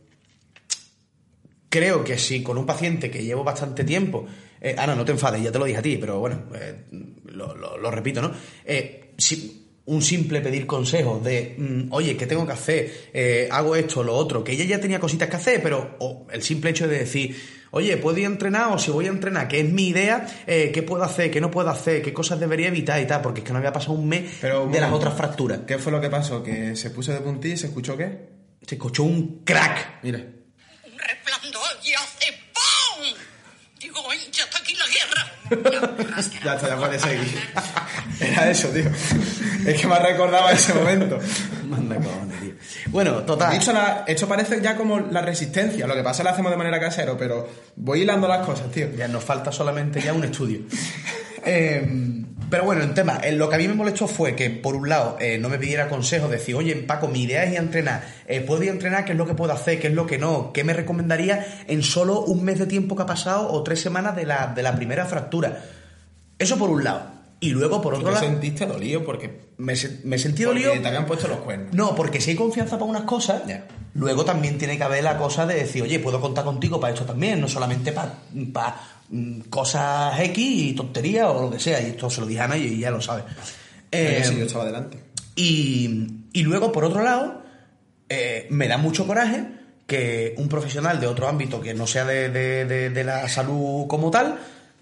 creo 1.78 2.04
que 2.04 2.18
si 2.18 2.42
con 2.44 2.58
un 2.58 2.66
paciente 2.66 3.10
que 3.12 3.24
llevo 3.24 3.44
bastante 3.44 3.84
tiempo, 3.84 4.26
eh, 4.62 4.76
Ana, 4.78 4.96
no 4.96 5.04
te 5.06 5.12
enfades, 5.12 5.42
ya 5.44 5.52
te 5.52 5.60
lo 5.60 5.66
dije 5.66 5.80
a 5.80 5.82
ti, 5.82 5.98
pero 5.98 6.20
bueno, 6.20 6.44
eh, 6.56 6.86
lo, 7.26 7.56
lo- 7.56 7.78
lo 7.78 7.92
repito, 7.92 8.22
¿no? 8.22 8.32
Eh, 8.64 9.14
si 9.18 9.62
un 9.88 10.02
simple 10.02 10.42
pedir 10.42 10.66
consejos 10.66 11.24
de, 11.24 11.56
mm, 11.58 11.92
oye, 11.94 12.18
¿qué 12.18 12.26
tengo 12.26 12.46
que 12.48 12.54
hacer? 12.54 13.10
Eh, 13.14 13.48
hago 13.52 13.76
esto, 13.76 14.04
lo 14.04 14.16
otro, 14.16 14.44
que 14.44 14.54
ella 14.54 14.66
ya 14.66 14.80
tenía 14.80 15.00
cositas 15.00 15.30
que 15.30 15.36
hacer, 15.36 15.62
pero 15.62 15.98
o 16.00 16.26
el 16.32 16.42
simple 16.42 16.72
hecho 16.72 16.88
de 16.88 16.98
decir, 17.00 17.36
oye, 17.72 17.96
¿puedo 17.98 18.18
ir 18.18 18.24
a 18.26 18.30
entrenar? 18.30 18.72
O 18.74 18.80
si 18.80 18.90
voy 18.90 19.06
a 19.06 19.10
entrenar, 19.10 19.48
¿qué 19.48 19.60
es 19.60 19.70
mi 19.70 19.90
idea? 19.90 20.26
Eh, 20.48 20.72
¿Qué 20.74 20.82
puedo 20.82 21.04
hacer? 21.04 21.30
¿Qué 21.30 21.40
no 21.40 21.52
puedo 21.52 21.70
hacer? 21.70 22.02
¿Qué 22.02 22.14
cosas 22.14 22.40
debería 22.40 22.70
evitar 22.70 23.00
y 23.00 23.06
tal? 23.06 23.22
Porque 23.22 23.42
es 23.42 23.46
que 23.46 23.52
no 23.54 23.60
había 23.60 23.72
pasado 23.74 23.94
un 23.94 24.08
mes 24.08 24.24
Pero 24.42 24.66
de 24.68 24.80
las 24.82 24.92
otras 24.92 25.14
fracturas. 25.14 25.60
¿Qué 25.68 25.78
fue 25.78 25.92
lo 25.92 26.02
que 26.02 26.10
pasó? 26.10 26.42
Que 26.42 26.76
se 26.76 26.90
puso 26.90 27.12
de 27.14 27.20
puntilla 27.22 27.54
y 27.54 27.58
se 27.58 27.68
escuchó 27.68 27.96
qué? 27.96 28.30
Se 28.66 28.76
escuchó 28.76 29.04
un 29.04 29.44
crack. 29.44 30.00
Mira. 30.02 30.18
Un 30.18 30.98
resplandor 30.98 31.62
y 31.86 31.94
hace 31.94 32.26
¡pum! 32.56 33.06
Digo, 33.80 34.00
"Ay, 34.10 34.18
ya 34.32 34.46
está 34.46 34.58
aquí 34.58 34.74
la 34.74 34.88
guerra. 34.88 35.32
Ya 36.44 36.54
está, 36.56 36.68
ya 36.70 36.78
puede 36.78 37.00
seguir. 37.00 37.40
Era 38.20 38.50
eso, 38.50 38.68
tío. 38.70 38.86
Es 39.66 39.80
que 39.82 39.88
me 39.88 39.96
ha 39.96 40.00
recordado 40.00 40.50
ese 40.50 40.74
momento. 40.74 41.20
Manda 41.68 41.96
cojones, 41.98 42.40
tío. 42.40 42.54
Bueno, 42.88 43.24
total. 43.24 43.52
Dicho 43.52 43.74
la- 43.74 44.04
esto 44.08 44.28
parece 44.28 44.62
ya 44.62 44.76
como 44.76 45.00
la 45.00 45.22
resistencia. 45.22 45.86
Lo 45.88 45.96
que 45.96 46.02
pasa 46.04 46.12
es 46.12 46.18
que 46.20 46.24
lo 46.24 46.30
hacemos 46.32 46.52
de 46.52 46.58
manera 46.58 46.80
casero, 46.80 47.18
pero 47.18 47.48
voy 47.76 48.02
hilando 48.02 48.28
las 48.28 48.46
cosas, 48.46 48.72
tío. 48.72 48.90
Ya 48.96 49.08
nos 49.08 49.24
falta 49.24 49.52
solamente 49.52 50.02
ya 50.02 50.14
un 50.14 50.24
estudio. 50.24 50.60
Eh, 51.48 51.88
pero 52.50 52.64
bueno, 52.64 52.84
en 52.84 52.94
tema, 52.94 53.20
eh, 53.24 53.32
lo 53.32 53.50
que 53.50 53.56
a 53.56 53.58
mí 53.58 53.68
me 53.68 53.74
molestó 53.74 54.08
fue 54.08 54.36
que, 54.36 54.50
por 54.50 54.76
un 54.76 54.90
lado, 54.90 55.18
eh, 55.20 55.38
no 55.38 55.50
me 55.50 55.58
pidiera 55.58 55.90
consejos, 55.90 56.30
decir, 56.30 56.56
oye, 56.56 56.76
Paco, 56.76 57.08
mi 57.08 57.24
idea 57.24 57.44
es 57.44 57.52
ir 57.54 57.58
a 57.58 57.62
entrenar. 57.62 58.04
Eh, 58.28 58.42
¿Puedo 58.42 58.64
ir 58.64 58.70
a 58.70 58.74
entrenar? 58.74 59.06
¿Qué 59.06 59.14
es 59.14 59.18
lo 59.18 59.26
que 59.26 59.34
puedo 59.34 59.52
hacer? 59.54 59.80
¿Qué 59.80 59.88
es 59.88 59.94
lo 59.94 60.06
que 60.06 60.18
no? 60.18 60.52
¿Qué 60.54 60.64
me 60.64 60.74
recomendaría 60.74 61.46
en 61.68 61.84
solo 61.84 62.22
un 62.22 62.44
mes 62.44 62.60
de 62.60 62.66
tiempo 62.68 62.96
que 62.96 63.04
ha 63.04 63.08
pasado 63.08 63.52
o 63.52 63.64
tres 63.64 63.82
semanas 63.82 64.16
de 64.16 64.26
la, 64.26 64.48
de 64.56 64.64
la 64.64 64.76
primera 64.76 65.06
fractura? 65.06 65.64
Eso 66.38 66.58
por 66.58 66.70
un 66.70 66.84
lado. 66.84 67.16
Y 67.40 67.50
luego, 67.50 67.82
por 67.82 67.94
¿Tú 67.94 68.00
otro 68.00 68.10
te 68.14 68.16
lado, 68.16 68.26
sentiste 68.26 68.66
dolido 68.66 69.04
porque, 69.04 69.50
me, 69.58 69.74
me 70.04 70.18
sentí 70.18 70.46
porque 70.46 70.64
dolido. 70.64 70.82
te 70.82 70.88
habían 70.88 71.06
puesto 71.06 71.28
los 71.28 71.40
cuernos? 71.40 71.74
No, 71.74 71.94
porque 71.96 72.22
si 72.22 72.32
hay 72.32 72.36
confianza 72.36 72.78
para 72.78 72.90
unas 72.90 73.04
cosas, 73.04 73.44
luego 73.94 74.24
también 74.24 74.58
tiene 74.58 74.78
que 74.78 74.84
haber 74.84 75.04
la 75.04 75.18
cosa 75.18 75.46
de 75.46 75.56
decir, 75.56 75.84
oye, 75.84 76.00
puedo 76.00 76.22
contar 76.22 76.46
contigo 76.46 76.80
para 76.80 76.94
esto 76.94 77.06
también, 77.06 77.42
no 77.42 77.48
solamente 77.48 77.92
para, 77.92 78.14
para 78.54 78.78
cosas 79.50 80.20
X 80.20 80.38
y 80.38 80.74
tonterías 80.74 81.28
o 81.28 81.42
lo 81.44 81.52
que 81.52 81.60
sea. 81.60 81.82
Y 81.82 81.92
esto 81.92 82.10
se 82.10 82.22
lo 82.22 82.28
dije 82.28 82.42
a 82.42 82.46
Ana 82.46 82.58
y 82.58 82.80
ya 82.80 82.92
lo 82.92 83.02
sabe. 83.02 83.24
Eh, 83.92 84.24
sí, 84.26 84.38
yo 84.38 84.46
estaba 84.46 84.66
delante. 84.66 84.98
y, 85.36 86.08
y 86.34 86.44
luego, 86.44 86.72
por 86.72 86.84
otro 86.86 87.04
lado, 87.04 87.42
eh, 88.10 88.48
me 88.50 88.68
da 88.68 88.78
mucho 88.78 89.08
coraje 89.08 89.46
que 89.88 90.34
un 90.38 90.50
profesional 90.50 91.00
de 91.00 91.08
otro 91.08 91.28
ámbito 91.28 91.62
que 91.62 91.74
no 91.74 91.86
sea 91.88 92.06
de, 92.06 92.30
de- 92.30 92.66
de- 92.66 92.90
de 92.90 93.04
la 93.04 93.30
salud 93.30 93.86
como 93.88 94.10
tal 94.10 94.40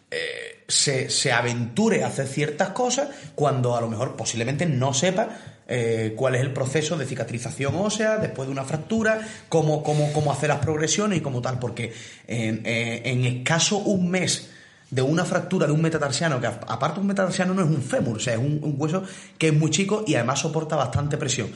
eh, 0.09 0.63
se, 0.67 1.09
se 1.09 1.31
aventure 1.33 2.03
a 2.03 2.07
hacer 2.07 2.25
ciertas 2.27 2.69
cosas 2.69 3.09
cuando 3.35 3.75
a 3.75 3.81
lo 3.81 3.89
mejor 3.89 4.15
posiblemente 4.15 4.65
no 4.65 4.93
sepa 4.93 5.27
eh, 5.67 6.13
cuál 6.15 6.35
es 6.35 6.41
el 6.41 6.51
proceso 6.51 6.97
de 6.97 7.05
cicatrización 7.05 7.75
ósea 7.75 8.17
después 8.17 8.47
de 8.47 8.51
una 8.51 8.63
fractura, 8.63 9.21
cómo, 9.49 9.83
cómo, 9.83 10.11
cómo 10.13 10.31
hacer 10.31 10.49
las 10.49 10.59
progresiones 10.59 11.19
y 11.19 11.21
como 11.21 11.41
tal, 11.41 11.59
porque 11.59 11.93
en, 12.27 12.61
eh, 12.65 13.01
en 13.05 13.25
escaso 13.25 13.77
un 13.77 14.09
mes 14.09 14.49
de 14.89 15.01
una 15.01 15.25
fractura 15.25 15.65
de 15.65 15.73
un 15.73 15.81
metatarsiano, 15.81 16.39
que 16.39 16.47
aparte 16.47 16.99
un 16.99 17.07
metatarsiano 17.07 17.53
no 17.53 17.63
es 17.63 17.67
un 17.67 17.81
fémur, 17.81 18.17
o 18.17 18.19
sea, 18.19 18.33
es 18.33 18.39
un, 18.39 18.59
un 18.61 18.75
hueso 18.77 19.03
que 19.37 19.47
es 19.47 19.53
muy 19.53 19.71
chico 19.71 20.03
y 20.05 20.15
además 20.15 20.39
soporta 20.39 20.75
bastante 20.75 21.17
presión 21.17 21.49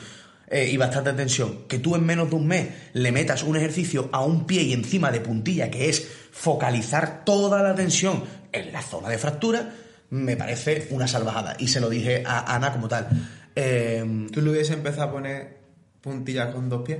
eh, 0.50 0.70
y 0.72 0.78
bastante 0.78 1.12
tensión. 1.12 1.66
Que 1.68 1.78
tú 1.78 1.94
en 1.94 2.06
menos 2.06 2.30
de 2.30 2.36
un 2.36 2.46
mes 2.46 2.68
le 2.94 3.12
metas 3.12 3.42
un 3.42 3.56
ejercicio 3.56 4.08
a 4.12 4.24
un 4.24 4.46
pie 4.46 4.62
y 4.62 4.72
encima 4.72 5.10
de 5.10 5.20
puntilla, 5.20 5.70
que 5.70 5.90
es 5.90 6.08
focalizar 6.32 7.22
toda 7.24 7.62
la 7.62 7.74
tensión 7.74 8.24
en 8.50 8.72
la 8.72 8.80
zona 8.80 9.10
de 9.10 9.18
fractura, 9.18 9.74
me 10.10 10.36
parece 10.36 10.88
una 10.90 11.06
salvajada. 11.06 11.56
Y 11.58 11.68
se 11.68 11.80
lo 11.80 11.90
dije 11.90 12.22
a 12.26 12.54
Ana 12.54 12.72
como 12.72 12.88
tal. 12.88 13.08
Eh, 13.60 14.26
¿Tú 14.32 14.40
le 14.40 14.50
hubieses 14.50 14.74
empezado 14.76 15.08
a 15.08 15.12
poner 15.12 15.56
puntillas 16.00 16.54
con 16.54 16.68
dos 16.68 16.82
pies? 16.86 16.98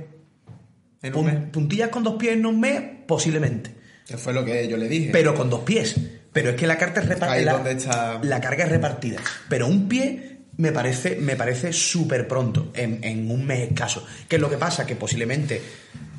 En 1.01 1.15
un 1.15 1.25
mes. 1.25 1.35
puntillas 1.51 1.89
con 1.89 2.03
dos 2.03 2.15
pies 2.15 2.33
en 2.33 2.45
un 2.45 2.59
mes, 2.59 2.81
posiblemente. 3.07 3.71
Que 4.05 4.17
fue 4.17 4.33
lo 4.33 4.43
que 4.43 4.67
yo 4.67 4.75
le 4.75 4.89
dije. 4.89 5.09
pero 5.13 5.33
con 5.35 5.49
dos 5.49 5.61
pies. 5.61 5.95
Pero 6.33 6.49
es 6.51 6.55
que 6.57 6.67
la 6.67 6.77
carga 6.77 7.01
es 7.01 7.07
repartida. 7.07 7.53
donde 7.53 7.71
está- 7.71 8.19
La 8.23 8.41
carga 8.41 8.65
es 8.65 8.69
repartida. 8.69 9.19
Pero 9.47 9.67
un 9.67 9.87
pie 9.87 10.39
me 10.57 10.71
parece, 10.71 11.15
me 11.15 11.35
parece 11.37 11.71
súper 11.71 12.27
pronto, 12.27 12.71
en, 12.75 12.99
en 13.03 13.31
un 13.31 13.45
mes 13.45 13.69
escaso. 13.69 14.05
¿Qué 14.27 14.35
es 14.35 14.41
lo 14.41 14.49
que 14.49 14.57
pasa? 14.57 14.85
Que 14.85 14.95
posiblemente 14.95 15.61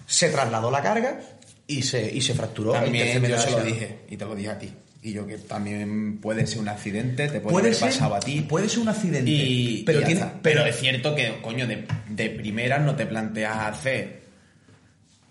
se 0.07 0.31
trasladó 0.31 0.71
la 0.71 0.83
carga 0.83 1.21
y 1.67 1.83
se, 1.83 2.11
y 2.13 2.23
se 2.23 2.33
fracturó. 2.35 2.73
También 2.73 3.21
tercer 3.21 3.31
yo 3.31 3.39
se 3.39 3.51
lo 3.51 3.63
dije 3.63 3.99
y 4.09 4.17
te 4.17 4.25
lo 4.25 4.35
dije 4.35 4.49
a 4.51 4.59
ti. 4.59 4.73
Y 5.03 5.13
yo 5.13 5.27
que 5.27 5.39
también 5.39 6.19
puede 6.19 6.47
ser 6.47 6.59
un 6.59 6.69
accidente, 6.69 7.29
te 7.29 7.41
puede, 7.41 7.53
Puede 7.53 7.67
haber 7.69 7.75
ser, 7.75 7.89
pasado 7.89 8.15
a 8.17 8.21
ti. 8.21 8.43
puede 8.43 8.69
ser 8.69 8.81
un 8.81 8.89
accidente. 8.89 9.31
Y, 9.31 9.83
pero, 9.87 9.99
y 9.99 10.03
ya 10.03 10.07
tiene, 10.07 10.21
está. 10.21 10.39
pero 10.43 10.65
es 10.67 10.77
cierto 10.79 11.15
que, 11.15 11.41
coño, 11.41 11.67
de, 11.67 11.87
de 12.11 12.31
primeras 12.31 12.83
no 12.83 12.95
te 12.97 13.07
planteas 13.07 13.57
hacer 13.59 14.21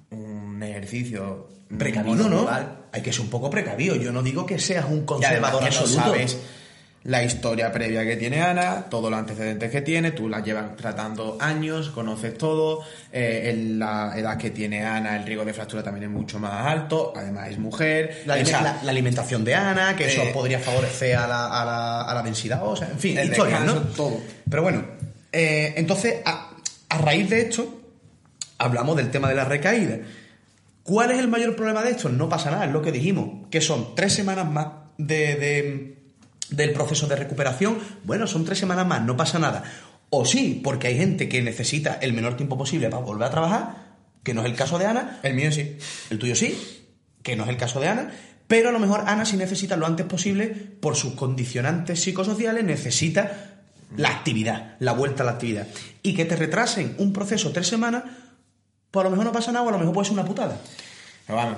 un 0.10 0.62
ejercicio 0.64 1.50
precavido, 1.78 2.28
¿no? 2.30 2.48
Hay 2.92 3.02
que 3.04 3.14
ser 3.14 3.22
un 3.22 3.30
poco 3.30 3.50
precavido. 3.52 3.96
Yo 3.96 4.12
no 4.12 4.24
digo 4.24 4.46
que 4.46 4.58
seas 4.58 4.86
un 4.90 5.00
Y 5.00 5.06
conservador 5.06 5.64
que 5.64 5.70
no 5.76 5.86
sabes 5.86 6.40
la 7.04 7.24
historia 7.24 7.72
previa 7.72 8.04
que 8.06 8.18
tiene 8.18 8.42
Ana, 8.42 8.86
todos 8.90 9.10
los 9.10 9.18
antecedentes 9.18 9.72
que 9.72 9.82
tiene, 9.82 10.12
tú 10.12 10.28
la 10.28 10.42
llevas 10.42 10.76
tratando 10.76 11.38
años, 11.40 11.90
conoces 11.92 12.38
todo, 12.38 12.82
eh, 13.14 13.52
en 13.54 13.80
la 13.80 14.14
edad 14.18 14.38
que 14.38 14.50
tiene 14.50 14.84
Ana 14.84 15.16
el 15.16 15.26
riesgo 15.26 15.46
de 15.46 15.54
fractura 15.54 15.82
también 15.82 16.04
es 16.06 16.10
mucho 16.10 16.40
más 16.40 16.66
alto, 16.68 17.14
además 17.16 17.50
es 17.50 17.58
mujer, 17.58 18.24
La, 18.26 18.36
o 18.36 18.46
sea, 18.46 18.62
la- 18.62 18.84
la 18.84 18.92
alimentación 18.92 19.46
de 19.46 19.56
Ana, 19.56 19.96
que 19.96 20.08
eso 20.08 20.24
Eh, 20.24 20.32
podría 20.34 20.60
favorecer 20.60 21.16
a 21.16 21.26
la, 21.28 21.48
a 21.62 21.66
la- 21.66 22.02
a 22.02 22.14
la 22.14 22.22
densidad 22.22 22.66
ósea, 22.68 22.90
en 22.92 23.00
fin, 23.00 23.18
el 23.18 23.30
historias, 23.30 23.64
¿no? 23.64 23.76
todo. 23.76 24.20
Pero 24.50 24.62
bueno, 24.64 24.84
eh, 25.32 25.74
entonces, 25.78 26.16
a, 26.26 26.50
a 26.90 26.98
raíz 26.98 27.30
de 27.30 27.42
esto, 27.44 27.82
hablamos 28.58 28.98
del 28.98 29.10
tema 29.10 29.30
de 29.30 29.36
la 29.36 29.46
recaída. 29.46 29.98
¿Cuál 30.84 31.12
es 31.12 31.20
el 31.20 31.28
mayor 31.30 31.56
problema 31.56 31.82
de 31.84 31.92
esto? 31.92 32.10
No 32.10 32.28
pasa 32.28 32.52
nada, 32.52 32.66
es 32.66 32.72
lo 32.72 32.82
que 32.82 32.92
dijimos, 32.92 33.48
que 33.50 33.62
son 33.62 33.96
tres 33.96 34.12
semanas 34.14 34.50
más 34.52 34.68
de, 34.98 35.36
de- 35.36 35.99
del 36.52 36.74
proceso 36.74 37.08
de 37.08 37.16
recuperación. 37.16 37.80
Bueno, 38.04 38.28
son 38.28 38.46
tres 38.46 38.60
semanas 38.60 38.88
más, 38.88 39.02
no 39.02 39.18
pasa 39.18 39.40
nada. 39.40 39.64
O 40.10 40.26
sí, 40.26 40.60
porque 40.64 40.88
hay 40.88 40.98
gente 40.98 41.30
que 41.30 41.42
necesita 41.42 42.00
el 42.02 42.14
menor 42.14 42.36
tiempo 42.36 42.58
posible 42.58 42.90
para 42.90 43.04
volver 43.04 43.28
a 43.28 43.32
trabajar, 43.32 43.90
que 44.24 44.34
no 44.34 44.42
es 44.42 44.48
el 44.48 44.56
caso 44.56 44.78
de 44.80 44.86
Ana, 44.86 45.20
el 45.24 45.36
mío 45.36 45.52
sí. 45.52 45.78
el 46.10 46.18
tuyo 46.18 46.36
sí, 46.36 46.58
que 47.22 47.36
no 47.36 47.44
es 47.44 47.50
el 47.50 47.58
caso 47.58 47.80
de 47.80 47.88
Ana, 47.88 48.12
pero 48.48 48.70
a 48.70 48.72
lo 48.72 48.80
mejor 48.80 49.04
Ana 49.06 49.26
sí 49.26 49.38
necesita 49.38 49.78
lo 49.78 49.86
antes 49.86 50.08
posible 50.08 50.48
por 50.48 50.96
sus 50.96 51.14
condicionantes 51.14 52.02
psicosociales, 52.02 52.64
necesita 52.64 53.62
la 53.96 54.10
actividad, 54.10 54.76
la 54.80 54.94
vuelta 54.94 55.24
a 55.24 55.26
la 55.28 55.34
actividad. 55.34 55.68
Y 56.02 56.16
que 56.16 56.26
te 56.26 56.36
retrasen 56.36 56.96
un 56.98 57.14
proceso 57.14 57.52
tres 57.52 57.68
semanas, 57.68 58.04
pues 58.90 59.02
a 59.02 59.06
lo 59.06 59.12
mejor 59.12 59.26
no 59.26 59.32
pasa 59.32 59.52
nada 59.52 59.66
o 59.66 59.70
a 59.70 59.74
lo 59.74 59.80
mejor 59.80 59.94
puede 59.94 60.06
ser 60.06 60.14
una 60.14 60.26
putada. 60.26 60.60
Pero 61.28 61.38
vamos, 61.38 61.58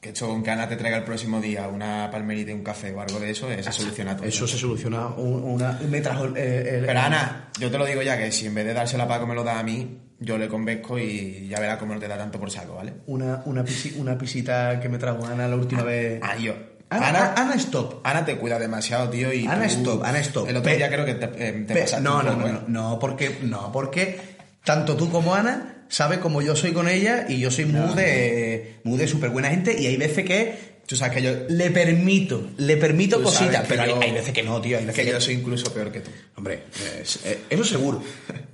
que 0.00 0.08
esto 0.10 0.28
con 0.28 0.42
que 0.42 0.50
Ana 0.50 0.66
te 0.68 0.76
traiga 0.76 0.96
el 0.96 1.04
próximo 1.04 1.40
día 1.40 1.68
una 1.68 2.08
palmerita 2.10 2.50
y 2.50 2.54
un 2.54 2.62
café 2.64 2.92
o 2.94 3.00
algo 3.00 3.20
de 3.20 3.30
eso, 3.30 3.48
se 3.48 3.70
soluciona 3.72 4.16
todo. 4.16 4.26
Eso 4.26 4.46
se 4.46 4.56
soluciona 4.56 5.08
un- 5.08 5.42
una... 5.44 5.78
Me 5.90 6.00
trajo 6.00 6.24
el- 6.24 6.36
el- 6.38 6.86
Pero 6.86 7.00
Ana, 7.00 7.50
yo 7.58 7.70
te 7.70 7.76
lo 7.78 7.84
digo 7.84 8.00
ya 8.02 8.16
que 8.16 8.32
si 8.32 8.46
en 8.46 8.54
vez 8.54 8.64
de 8.64 8.72
dársela 8.72 9.04
a 9.04 9.08
Paco 9.08 9.26
me 9.26 9.34
lo 9.34 9.44
da 9.44 9.58
a 9.58 9.62
mí, 9.62 9.98
yo 10.18 10.38
le 10.38 10.48
convenzco 10.48 10.98
y 10.98 11.48
ya 11.48 11.60
verá 11.60 11.78
cómo 11.78 11.92
no 11.94 12.00
te 12.00 12.08
da 12.08 12.16
tanto 12.16 12.40
por 12.40 12.50
saco, 12.50 12.76
¿vale? 12.76 12.94
Una, 13.06 13.42
una, 13.44 13.62
pisi- 13.62 13.94
una 13.98 14.16
pisita 14.16 14.80
que 14.80 14.88
me 14.88 14.96
trajo 14.98 15.24
Ana 15.26 15.46
la 15.48 15.56
última 15.56 15.82
vez. 15.82 16.20
Ah, 16.22 16.36
yo. 16.36 16.54
Ana, 16.88 17.08
Ana, 17.08 17.34
Ana, 17.36 17.54
stop. 17.54 18.00
Ana 18.04 18.24
te 18.24 18.36
cuida 18.36 18.58
demasiado, 18.58 19.08
tío. 19.10 19.32
Y 19.32 19.46
Ana, 19.46 19.66
tú- 19.68 19.74
stop, 19.74 20.02
Ana, 20.02 20.18
stop. 20.20 20.48
El 20.48 20.56
otro 20.56 20.70
Pe- 20.72 20.76
día 20.78 20.88
creo 20.88 21.04
que 21.04 21.14
te, 21.14 21.26
eh, 21.48 21.52
te 21.68 21.74
pasaste 21.76 22.02
no, 22.02 22.22
no, 22.22 22.32
¿eh? 22.46 22.52
no, 22.52 22.62
no, 22.68 22.98
porque, 22.98 23.38
no, 23.42 23.70
porque 23.70 24.18
tanto 24.64 24.96
tú 24.96 25.10
como 25.10 25.34
Ana 25.34 25.84
sabes 25.88 26.18
cómo 26.18 26.40
yo 26.42 26.54
soy 26.54 26.72
con 26.72 26.88
ella 26.88 27.26
y 27.28 27.40
yo 27.40 27.50
soy 27.50 27.64
muy 27.64 27.94
de, 27.94 28.76
muy 28.84 28.96
de 28.98 29.08
súper 29.08 29.30
buena 29.30 29.48
gente 29.50 29.76
y 29.80 29.86
hay 29.86 29.96
veces 29.96 30.24
que 30.24 30.70
Tú 30.86 30.96
sabes 30.96 31.14
que 31.18 31.22
yo, 31.22 31.30
le 31.48 31.70
permito, 31.70 32.50
le 32.56 32.76
permito 32.76 33.22
cositas, 33.22 33.64
pero 33.68 33.82
hay, 33.82 33.90
yo- 33.90 34.00
hay 34.02 34.10
veces 34.10 34.32
que 34.32 34.42
no, 34.42 34.60
tío, 34.60 34.76
hay 34.76 34.84
veces 34.86 34.98
que 35.04 35.06
que, 35.06 35.12
yo 35.12 35.20
soy 35.20 35.34
incluso 35.34 35.72
peor 35.72 35.92
que 35.92 36.00
tú. 36.00 36.10
Hombre, 36.34 36.64
es- 37.00 37.20
eh, 37.26 37.38
eso 37.48 37.64
seguro. 37.64 38.02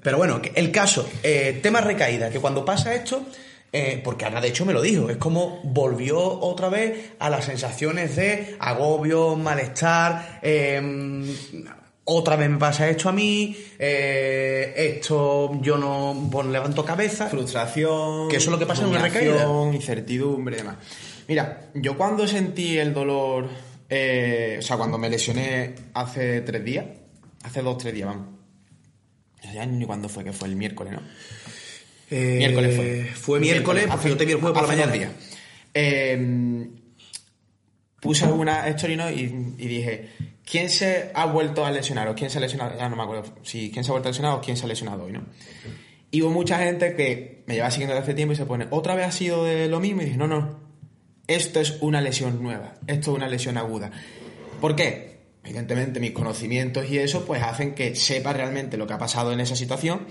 Pero 0.02 0.18
bueno, 0.18 0.42
el 0.54 0.70
caso, 0.70 1.08
eh, 1.22 1.58
tema 1.62 1.80
recaída, 1.80 2.28
que 2.28 2.38
cuando 2.38 2.62
pasa 2.62 2.94
esto, 2.94 3.24
eh, 3.72 4.02
porque 4.04 4.26
Ana 4.26 4.42
de 4.42 4.48
hecho 4.48 4.66
me 4.66 4.74
lo 4.74 4.82
dijo, 4.82 5.08
es 5.08 5.16
como 5.16 5.62
volvió 5.64 6.18
otra 6.20 6.68
vez 6.68 7.12
a 7.18 7.30
las 7.30 7.46
sensaciones 7.46 8.16
de 8.16 8.54
agobio, 8.58 9.34
malestar, 9.36 10.38
otra 12.08 12.36
vez 12.36 12.48
me 12.48 12.56
pasa 12.56 12.88
esto 12.88 13.08
a 13.08 13.12
mí, 13.12 13.56
eh, 13.78 14.72
esto 14.76 15.60
yo 15.60 15.76
no 15.76 16.28
pues, 16.30 16.46
levanto 16.46 16.84
cabeza. 16.84 17.28
Frustración. 17.28 18.28
Que 18.28 18.36
eso 18.36 18.46
es 18.46 18.52
lo 18.52 18.58
que 18.58 18.66
pasa 18.66 18.82
en 18.82 18.90
una 18.90 19.02
recaída. 19.02 19.46
Incertidumbre 19.72 20.54
y 20.54 20.58
demás. 20.58 20.76
Mira, 21.26 21.70
yo 21.74 21.96
cuando 21.96 22.26
sentí 22.28 22.78
el 22.78 22.94
dolor, 22.94 23.48
eh, 23.88 24.56
o 24.58 24.62
sea, 24.62 24.76
cuando 24.76 24.98
me 24.98 25.10
lesioné 25.10 25.74
hace 25.94 26.42
tres 26.42 26.64
días, 26.64 26.86
hace 27.42 27.60
dos, 27.62 27.76
tres 27.78 27.92
días, 27.92 28.06
vamos. 28.06 28.28
Ya 29.52 29.66
ni 29.66 29.84
cuándo 29.84 30.08
fue, 30.08 30.22
que 30.22 30.32
fue 30.32 30.48
el 30.48 30.54
miércoles, 30.54 30.92
¿no? 30.92 31.02
Eh, 32.10 32.36
miércoles 32.38 32.76
fue. 32.76 33.04
Fue 33.14 33.40
miércoles, 33.40 33.86
porque 33.90 34.08
yo 34.10 34.16
te 34.16 34.24
vi 34.24 34.32
el 34.32 34.38
jueves 34.40 34.58
por 34.58 34.68
la 34.68 34.74
hace 34.74 34.86
mañana. 34.86 34.92
días. 34.92 35.10
Eh, 35.74 36.68
puse 38.00 38.26
una 38.26 38.68
story 38.68 38.96
¿no? 38.96 39.10
y, 39.10 39.54
y 39.58 39.66
dije, 39.66 40.10
¿quién 40.46 40.70
se 40.70 41.10
ha 41.14 41.26
vuelto 41.26 41.66
a 41.66 41.70
lesionar? 41.70 42.08
¿O 42.08 42.14
quién 42.14 42.30
se 42.30 42.38
ha 42.38 42.40
lesionado? 42.40 42.78
Ya 42.78 42.88
no 42.88 42.96
me 42.96 43.02
acuerdo. 43.02 43.34
Si 43.42 43.70
quién 43.70 43.84
se 43.84 43.90
ha 43.90 43.92
vuelto 43.92 44.08
a 44.08 44.12
lesionar 44.12 44.32
o 44.34 44.40
quién 44.40 44.56
se 44.56 44.64
ha 44.64 44.68
lesionado 44.68 45.04
hoy, 45.04 45.12
¿no? 45.12 45.24
Y 46.10 46.22
hubo 46.22 46.30
mucha 46.30 46.58
gente 46.58 46.94
que 46.94 47.42
me 47.46 47.54
lleva 47.54 47.70
siguiendo 47.70 47.94
desde 47.94 48.04
hace 48.04 48.14
tiempo 48.14 48.32
y 48.32 48.36
se 48.36 48.46
pone, 48.46 48.66
¿otra 48.70 48.94
vez 48.94 49.06
ha 49.06 49.12
sido 49.12 49.44
de 49.44 49.68
lo 49.68 49.80
mismo? 49.80 50.00
Y 50.00 50.06
dije, 50.06 50.16
no, 50.16 50.26
no. 50.26 50.64
Esto 51.26 51.60
es 51.60 51.78
una 51.80 52.00
lesión 52.00 52.42
nueva. 52.42 52.74
Esto 52.86 53.10
es 53.10 53.16
una 53.16 53.28
lesión 53.28 53.58
aguda. 53.58 53.90
¿Por 54.60 54.76
qué? 54.76 55.16
Evidentemente 55.44 56.00
mis 56.00 56.12
conocimientos 56.12 56.88
y 56.88 56.98
eso 56.98 57.24
pues 57.24 57.42
hacen 57.42 57.74
que 57.74 57.94
sepa 57.94 58.32
realmente 58.32 58.76
lo 58.76 58.86
que 58.86 58.94
ha 58.94 58.98
pasado 58.98 59.32
en 59.32 59.40
esa 59.40 59.54
situación 59.54 60.06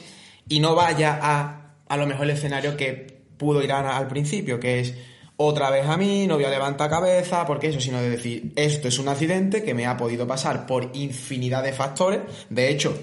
y 0.48 0.60
no 0.60 0.76
vaya 0.76 1.20
a 1.22 1.66
a 1.88 1.98
lo 1.98 2.08
mejor 2.08 2.26
el 2.26 2.32
escenario 2.32 2.76
que 2.78 3.24
pudo 3.38 3.62
ir 3.62 3.72
Ana 3.72 3.98
al 3.98 4.08
principio, 4.08 4.60
que 4.60 4.80
es 4.80 4.96
otra 5.38 5.70
vez 5.70 5.86
a 5.86 5.98
mí, 5.98 6.28
no 6.28 6.36
voy 6.36 6.46
a 6.46 6.50
levantar 6.50 6.90
cabeza, 6.90 7.46
porque 7.46 7.68
eso, 7.68 7.82
sino 7.82 8.02
de 8.02 8.10
decir, 8.10 8.54
esto 8.56 8.88
es 8.88 9.00
un 9.00 9.10
accidente 9.10 9.64
que 9.64 9.74
me 9.74 9.86
ha 9.86 9.98
podido 9.98 10.26
pasar 10.26 10.66
por 10.66 10.92
infinidad 10.94 11.64
de 11.64 11.74
factores. 11.74 12.22
De 12.50 12.70
hecho, 12.70 12.98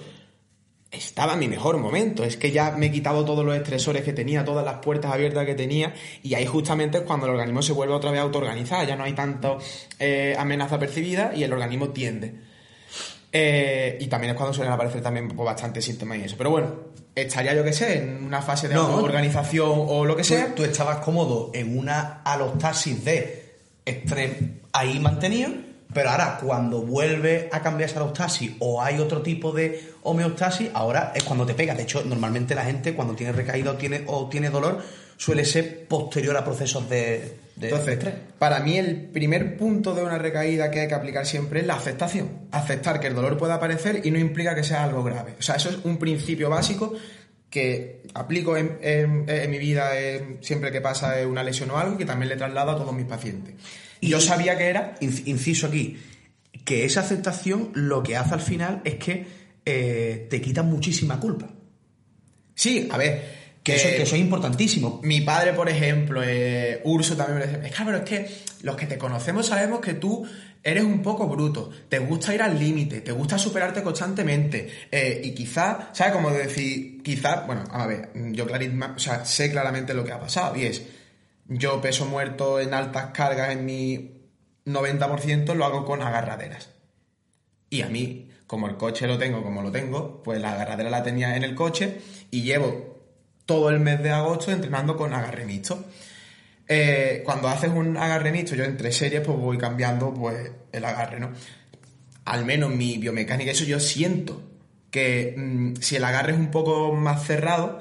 estaba 0.90 1.34
en 1.34 1.40
mi 1.40 1.48
mejor 1.48 1.78
momento. 1.78 2.24
Es 2.24 2.36
que 2.36 2.50
ya 2.50 2.70
me 2.72 2.86
he 2.86 2.92
quitado 2.92 3.24
todos 3.24 3.44
los 3.44 3.56
estresores 3.56 4.02
que 4.02 4.12
tenía, 4.12 4.44
todas 4.44 4.64
las 4.64 4.76
puertas 4.76 5.12
abiertas 5.12 5.44
que 5.46 5.54
tenía, 5.54 5.94
y 6.22 6.34
ahí 6.34 6.46
justamente 6.46 6.98
es 6.98 7.04
cuando 7.04 7.26
el 7.26 7.32
organismo 7.32 7.62
se 7.62 7.72
vuelve 7.72 7.94
otra 7.94 8.10
vez 8.10 8.20
a 8.20 8.24
autoorganizar. 8.24 8.86
Ya 8.86 8.96
no 8.96 9.04
hay 9.04 9.14
tanto 9.14 9.58
eh, 9.98 10.34
amenaza 10.38 10.78
percibida 10.78 11.32
y 11.34 11.42
el 11.44 11.52
organismo 11.52 11.90
tiende. 11.90 12.51
Eh, 13.34 13.96
y 14.00 14.06
también 14.08 14.32
es 14.32 14.36
cuando 14.36 14.52
suelen 14.52 14.72
aparecer 14.74 15.00
también 15.00 15.28
pues, 15.28 15.44
bastantes 15.46 15.84
síntomas 15.84 16.18
y 16.18 16.24
eso. 16.24 16.34
Pero 16.36 16.50
bueno, 16.50 16.70
estaría 17.14 17.54
yo 17.54 17.64
que 17.64 17.72
sé, 17.72 17.98
en 17.98 18.24
una 18.24 18.42
fase 18.42 18.68
de 18.68 18.74
No. 18.74 18.96
organización 18.96 19.70
o 19.74 20.04
lo 20.04 20.14
que 20.16 20.22
Tú, 20.22 20.28
sea. 20.28 20.54
tú 20.54 20.64
estabas 20.64 20.98
cómodo 20.98 21.50
en 21.54 21.78
una 21.78 22.20
alostasis 22.24 23.04
de 23.04 23.56
estrés 23.84 24.32
ahí 24.72 25.00
mantenido, 25.00 25.50
pero 25.94 26.10
ahora 26.10 26.38
cuando 26.42 26.82
vuelve 26.82 27.48
a 27.52 27.60
cambiar 27.60 27.88
esa 27.90 28.00
alostasis 28.00 28.52
o 28.60 28.82
hay 28.82 28.98
otro 28.98 29.22
tipo 29.22 29.52
de 29.52 29.92
homeostasis, 30.02 30.70
ahora 30.74 31.12
es 31.14 31.22
cuando 31.24 31.44
te 31.46 31.54
pega. 31.54 31.74
De 31.74 31.82
hecho, 31.82 32.02
normalmente 32.04 32.54
la 32.54 32.64
gente 32.64 32.94
cuando 32.94 33.14
tiene 33.14 33.32
recaída 33.32 33.72
o 33.72 33.74
tiene, 33.76 34.02
o 34.06 34.28
tiene 34.28 34.50
dolor 34.50 34.80
suele 35.16 35.44
ser 35.44 35.86
posterior 35.86 36.36
a 36.36 36.44
procesos 36.44 36.88
de, 36.88 37.38
de 37.54 37.68
Entonces, 37.68 37.94
estrés. 37.94 38.14
para 38.38 38.58
mí 38.60 38.76
el 38.76 39.06
primer 39.06 39.56
punto 39.56 39.94
de 39.94 40.02
una 40.02 40.18
recaída 40.18 40.70
que 40.70 40.80
hay 40.80 40.88
que 40.88 40.94
aplicar 40.94 41.26
siempre 41.26 41.60
es 41.60 41.66
la 41.66 41.74
aceptación. 41.74 42.48
Aceptar 42.50 42.98
que 42.98 43.06
el 43.06 43.14
dolor 43.14 43.36
pueda 43.38 43.54
aparecer 43.54 44.00
y 44.04 44.10
no 44.10 44.18
implica 44.18 44.54
que 44.56 44.64
sea 44.64 44.82
algo 44.82 45.04
grave. 45.04 45.34
O 45.38 45.42
sea, 45.42 45.54
eso 45.56 45.68
es 45.68 45.78
un 45.84 45.98
principio 45.98 46.50
básico 46.50 46.92
que 47.50 48.02
aplico 48.14 48.56
en, 48.56 48.78
en- 48.80 49.24
en 49.28 49.50
mi 49.50 49.58
vida 49.58 49.90
eh, 50.00 50.38
siempre 50.40 50.72
que 50.72 50.80
pasa 50.80 51.14
una 51.26 51.42
lesión 51.44 51.70
o 51.70 51.76
algo 51.76 51.94
y 51.94 51.98
que 51.98 52.06
también 52.06 52.30
le 52.30 52.36
traslado 52.36 52.70
a 52.72 52.76
todos 52.76 52.94
mis 52.94 53.04
pacientes. 53.06 53.54
Y 54.02 54.08
yo 54.08 54.20
sabía 54.20 54.58
que 54.58 54.66
era... 54.66 54.96
Inc- 55.00 55.22
Inciso 55.26 55.68
aquí, 55.68 55.96
que 56.66 56.84
esa 56.84 57.00
aceptación 57.00 57.70
lo 57.72 58.02
que 58.02 58.16
hace 58.16 58.34
al 58.34 58.40
final 58.42 58.82
es 58.84 58.96
que 58.96 59.24
eh, 59.64 60.26
te 60.28 60.40
quita 60.42 60.62
muchísima 60.62 61.18
culpa. 61.18 61.48
Sí, 62.54 62.88
a 62.90 62.98
ver, 62.98 63.42
Que, 63.62 63.76
eso, 63.76 63.88
que 63.88 64.02
eso 64.02 64.16
es 64.16 64.20
importantísimo. 64.20 65.00
Mi 65.04 65.20
padre, 65.22 65.52
por 65.52 65.68
ejemplo, 65.68 66.20
eh, 66.22 66.80
Urso 66.84 67.16
también 67.16 67.38
me 67.38 67.46
decía, 67.46 67.66
es 67.68 67.74
que, 67.74 67.84
pero 67.84 67.96
es 67.98 68.02
que 68.04 68.28
los 68.62 68.76
que 68.76 68.86
te 68.86 68.98
conocemos 68.98 69.46
sabemos 69.46 69.80
que 69.80 69.94
tú 69.94 70.26
eres 70.64 70.84
un 70.84 71.00
poco 71.02 71.26
bruto, 71.28 71.70
te 71.88 71.98
gusta 72.00 72.34
ir 72.34 72.42
al 72.42 72.58
límite, 72.58 73.00
te 73.00 73.10
gusta 73.12 73.38
superarte 73.38 73.82
constantemente 73.82 74.68
eh, 74.90 75.20
y 75.24 75.32
quizá, 75.32 75.90
¿sabes? 75.92 76.12
Como 76.12 76.30
decir, 76.30 77.02
quizá, 77.02 77.42
bueno, 77.46 77.64
a 77.70 77.86
ver, 77.86 78.10
yo 78.32 78.46
clarisma, 78.46 78.94
o 78.96 78.98
sea, 78.98 79.24
sé 79.24 79.50
claramente 79.50 79.94
lo 79.94 80.04
que 80.04 80.12
ha 80.12 80.20
pasado 80.20 80.54
y 80.56 80.66
es, 80.66 80.82
yo 81.58 81.80
peso 81.80 82.06
muerto 82.06 82.60
en 82.60 82.74
altas 82.74 83.06
cargas 83.12 83.50
en 83.50 83.64
mi 83.64 84.22
90% 84.66 85.54
lo 85.54 85.64
hago 85.64 85.84
con 85.84 86.02
agarraderas. 86.02 86.70
Y 87.70 87.82
a 87.82 87.88
mí, 87.88 88.30
como 88.46 88.68
el 88.68 88.76
coche 88.76 89.06
lo 89.06 89.18
tengo 89.18 89.42
como 89.42 89.62
lo 89.62 89.72
tengo, 89.72 90.22
pues 90.22 90.40
la 90.40 90.52
agarradera 90.52 90.90
la 90.90 91.02
tenía 91.02 91.36
en 91.36 91.42
el 91.42 91.54
coche 91.54 92.00
y 92.30 92.42
llevo 92.42 92.92
todo 93.46 93.70
el 93.70 93.80
mes 93.80 94.02
de 94.02 94.10
agosto 94.10 94.52
entrenando 94.52 94.96
con 94.96 95.14
agarre 95.14 95.44
mixto. 95.44 95.84
Eh, 96.68 97.22
cuando 97.24 97.48
haces 97.48 97.70
un 97.70 97.96
agarre 97.96 98.30
mixto, 98.30 98.54
yo 98.54 98.64
entre 98.64 98.92
series 98.92 99.22
pues 99.22 99.38
voy 99.38 99.58
cambiando 99.58 100.12
pues 100.12 100.50
el 100.70 100.84
agarre, 100.84 101.18
¿no? 101.18 101.32
Al 102.24 102.44
menos 102.44 102.70
mi 102.70 102.98
biomecánica, 102.98 103.50
eso 103.50 103.64
yo 103.64 103.80
siento 103.80 104.42
que 104.90 105.34
mm, 105.36 105.76
si 105.80 105.96
el 105.96 106.04
agarre 106.04 106.32
es 106.32 106.38
un 106.38 106.50
poco 106.50 106.92
más 106.92 107.24
cerrado, 107.24 107.80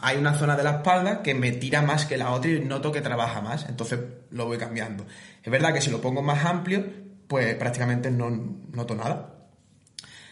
hay 0.00 0.16
una 0.16 0.34
zona 0.34 0.56
de 0.56 0.62
la 0.64 0.70
espalda 0.78 1.22
que 1.22 1.34
me 1.34 1.52
tira 1.52 1.82
más 1.82 2.04
que 2.06 2.16
la 2.16 2.30
otra 2.32 2.50
y 2.50 2.60
noto 2.60 2.90
que 2.92 3.00
trabaja 3.00 3.40
más, 3.40 3.66
entonces 3.68 4.00
lo 4.30 4.46
voy 4.46 4.58
cambiando. 4.58 5.06
Es 5.42 5.50
verdad 5.50 5.72
que 5.72 5.80
si 5.80 5.90
lo 5.90 6.00
pongo 6.00 6.20
más 6.22 6.44
amplio, 6.44 6.84
pues 7.28 7.54
prácticamente 7.54 8.10
no 8.10 8.30
noto 8.72 8.94
nada. 8.94 9.28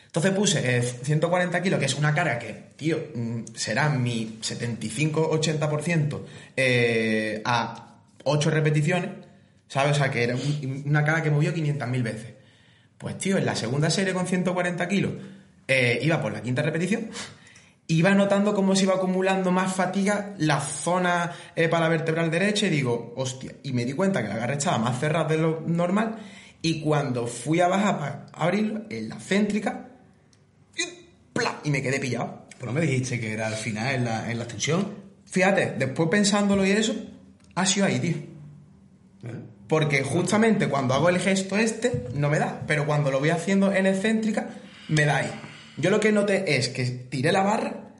Entonces 0.07 0.33
puse 0.33 0.78
eh, 0.78 0.83
140 0.83 1.62
kilos, 1.62 1.78
que 1.78 1.87
es 1.87 1.95
una 1.95 2.12
carga 2.12 2.39
que, 2.41 2.70
tío, 2.76 2.99
mm, 3.14 3.43
será 3.55 3.89
mi 3.91 4.39
75-80% 4.43 6.20
eh, 6.57 7.41
a 7.45 7.97
8 8.24 8.51
repeticiones, 8.51 9.11
¿sabes? 9.68 9.93
O 9.93 9.95
sea, 9.95 10.11
que 10.11 10.24
era 10.24 10.35
un- 10.35 10.83
una 10.87 11.05
carga 11.05 11.22
que 11.22 11.31
movió 11.31 11.55
500.000 11.55 12.03
veces. 12.03 12.35
Pues, 12.99 13.16
tío, 13.18 13.39
en 13.39 13.47
la 13.47 13.55
segunda 13.55 13.89
serie 13.89 14.12
con 14.12 14.26
140 14.26 14.89
kilos, 14.89 15.12
eh, 15.68 16.01
iba 16.03 16.20
por 16.20 16.33
la 16.33 16.43
quinta 16.43 16.62
repetición, 16.62 17.09
iba 17.91 18.14
notando 18.14 18.55
cómo 18.55 18.76
se 18.76 18.84
iba 18.84 18.95
acumulando 18.95 19.51
más 19.51 19.74
fatiga 19.74 20.34
la 20.38 20.61
zona 20.61 21.32
eh, 21.57 21.68
para 21.68 21.84
la 21.84 21.88
vertebral 21.88 22.30
derecha 22.30 22.66
y 22.66 22.70
digo, 22.70 23.12
hostia, 23.16 23.53
y 23.62 23.72
me 23.72 23.84
di 23.84 23.95
cuenta 23.95 24.22
que 24.22 24.28
la 24.28 24.34
agarre 24.34 24.55
estaba 24.55 24.78
más 24.78 25.01
cerrada 25.01 25.28
de 25.28 25.38
lo 25.38 25.62
normal 25.66 26.18
y 26.62 26.80
cuando 26.82 27.26
fui 27.26 27.61
a 27.61 27.68
bajar 27.68 27.99
para 27.99 28.26
abrirlo, 28.32 28.82
en 28.91 29.09
la 29.09 29.16
céntrica, 29.16 29.88
y, 31.64 31.70
me 31.70 31.82
quedé 31.82 31.99
pillado. 31.99 32.47
Pero 32.59 32.72
no 32.72 32.78
me 32.78 32.86
dijiste 32.86 33.18
que 33.18 33.32
era 33.32 33.47
al 33.47 33.55
final 33.55 33.95
en 33.95 34.05
la, 34.05 34.30
en 34.30 34.38
la 34.38 34.45
extensión. 34.45 34.95
Fíjate, 35.24 35.74
después 35.78 36.09
pensándolo 36.11 36.66
y 36.66 36.70
eso, 36.70 36.95
ha 37.55 37.64
sido 37.64 37.86
ahí, 37.86 37.99
tío. 37.99 38.16
Porque 39.66 40.03
justamente 40.03 40.68
cuando 40.68 40.95
hago 40.95 41.09
el 41.09 41.18
gesto 41.18 41.57
este, 41.57 42.09
no 42.14 42.28
me 42.28 42.38
da. 42.38 42.62
Pero 42.66 42.86
cuando 42.86 43.11
lo 43.11 43.20
voy 43.20 43.30
haciendo 43.30 43.72
en 43.72 43.86
excéntrica, 43.86 44.51
me 44.88 45.07
da 45.07 45.16
ahí. 45.16 45.30
Yo 45.81 45.91
lo 45.91 46.01
que 46.01 46.12
noté 46.12 46.57
es 46.57 46.68
que 46.68 46.85
tiré 46.85 47.33
la 47.33 47.43
barra, 47.43 47.91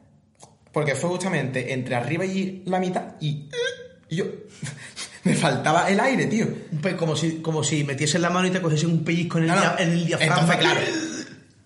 porque 0.73 0.95
fue 0.95 1.11
justamente 1.11 1.73
entre 1.73 1.95
arriba 1.95 2.25
y 2.25 2.63
la 2.67 2.79
mitad, 2.81 3.15
y, 3.21 3.49
y 4.09 4.17
yo. 4.17 4.25
me 5.25 5.35
faltaba 5.35 5.91
el 5.91 6.01
aire, 6.01 6.27
tío. 6.27 6.47
Pues 6.81 6.95
como 6.95 7.15
si, 7.17 7.37
como 7.43 7.63
si 7.65 7.85
metieses 7.85 8.21
la 8.21 8.31
mano 8.31 8.47
y 8.49 8.51
te 8.51 8.61
cogiese 8.63 8.87
un 8.87 9.05
pellizco 9.05 9.39
en 9.39 9.45
el, 9.45 9.51
No, 9.51 9.57
no. 9.57 9.61
dia- 9.63 9.77
en 9.79 9.91
el 9.93 10.07
diafragma. 10.07 10.35
Entonces, 10.41 10.57
claro. 10.59 10.81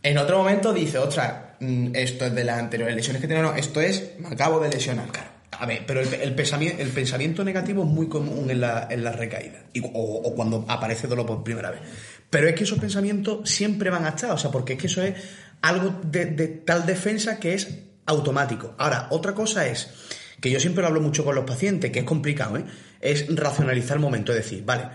En 0.03 0.19
otro 0.19 0.39
momento 0.39 0.73
dice, 0.73 0.99
ostras, 0.99 1.33
mm, 1.61 1.89
esto 1.95 2.27
es 2.27 2.35
de 2.35 2.45
las 2.45 2.59
anteriores 2.59 2.95
lesiones 2.97 3.23
que 3.23 3.29
tengo, 3.29 3.43
no, 3.43 3.55
esto 3.55 3.81
es, 3.81 4.12
me 4.19 4.29
acabo 4.29 4.61
de 4.61 4.69
lesionar, 4.71 5.09
claro. 5.11 5.31
A 5.57 5.67
ver, 5.67 5.85
pero 5.87 6.01
el, 6.01 6.12
el 6.15 6.35
pensamiento, 6.35 6.83
el 6.83 6.89
pensamiento 6.91 7.45
negativo 7.45 7.85
es 7.85 7.89
muy 7.89 8.09
común 8.09 8.51
en 8.51 8.61
la, 8.61 8.89
en 8.91 9.05
la 9.05 9.12
recaída. 9.12 9.62
Y- 9.73 9.81
o, 9.81 9.89
o 9.95 10.35
cuando 10.35 10.65
aparece 10.69 11.07
dolor 11.07 11.25
por 11.27 11.45
primera 11.45 11.71
vez. 11.71 11.81
Pero 12.29 12.49
es 12.49 12.55
que 12.57 12.65
esos 12.65 12.79
pensamientos 12.81 13.49
siempre 13.49 13.89
van 13.89 14.05
a 14.05 14.11
estar. 14.11 14.33
O 14.33 14.39
sea, 14.39 14.51
porque 14.51 14.73
es 14.73 14.79
que 14.81 14.89
eso 14.89 15.01
es 15.03 15.15
algo 15.67 16.01
de, 16.05 16.27
de 16.27 16.49
tal 16.49 16.85
defensa 16.87 17.39
que 17.41 17.55
es 17.55 17.69
automático. 18.07 18.75
Ahora, 18.79 19.09
otra 19.11 19.35
cosa 19.35 19.67
es, 19.67 19.89
que 20.41 20.51
yo 20.51 20.61
siempre 20.61 20.83
lo 20.83 20.89
hablo 20.89 21.01
mucho 21.01 21.25
con 21.25 21.35
los 21.35 21.45
pacientes, 21.45 21.91
que 21.91 22.01
es 22.01 22.05
complicado, 22.05 22.57
¿eh? 22.59 22.65
Es 23.01 23.27
racionalizar 23.35 23.97
el 23.97 24.03
momento. 24.03 24.33
Es 24.33 24.39
decir, 24.45 24.65
vale, 24.65 24.89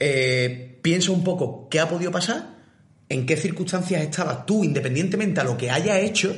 eh, 0.00 0.78
piensa 0.82 1.12
un 1.12 1.22
poco 1.24 1.68
qué 1.70 1.80
ha 1.80 1.88
podido 1.88 2.10
pasar, 2.10 2.56
en 3.08 3.24
qué 3.24 3.36
circunstancias 3.36 4.02
estabas 4.02 4.46
tú, 4.46 4.64
independientemente 4.64 5.40
a 5.40 5.44
lo 5.44 5.56
que 5.56 5.70
haya 5.70 5.98
hecho, 6.00 6.34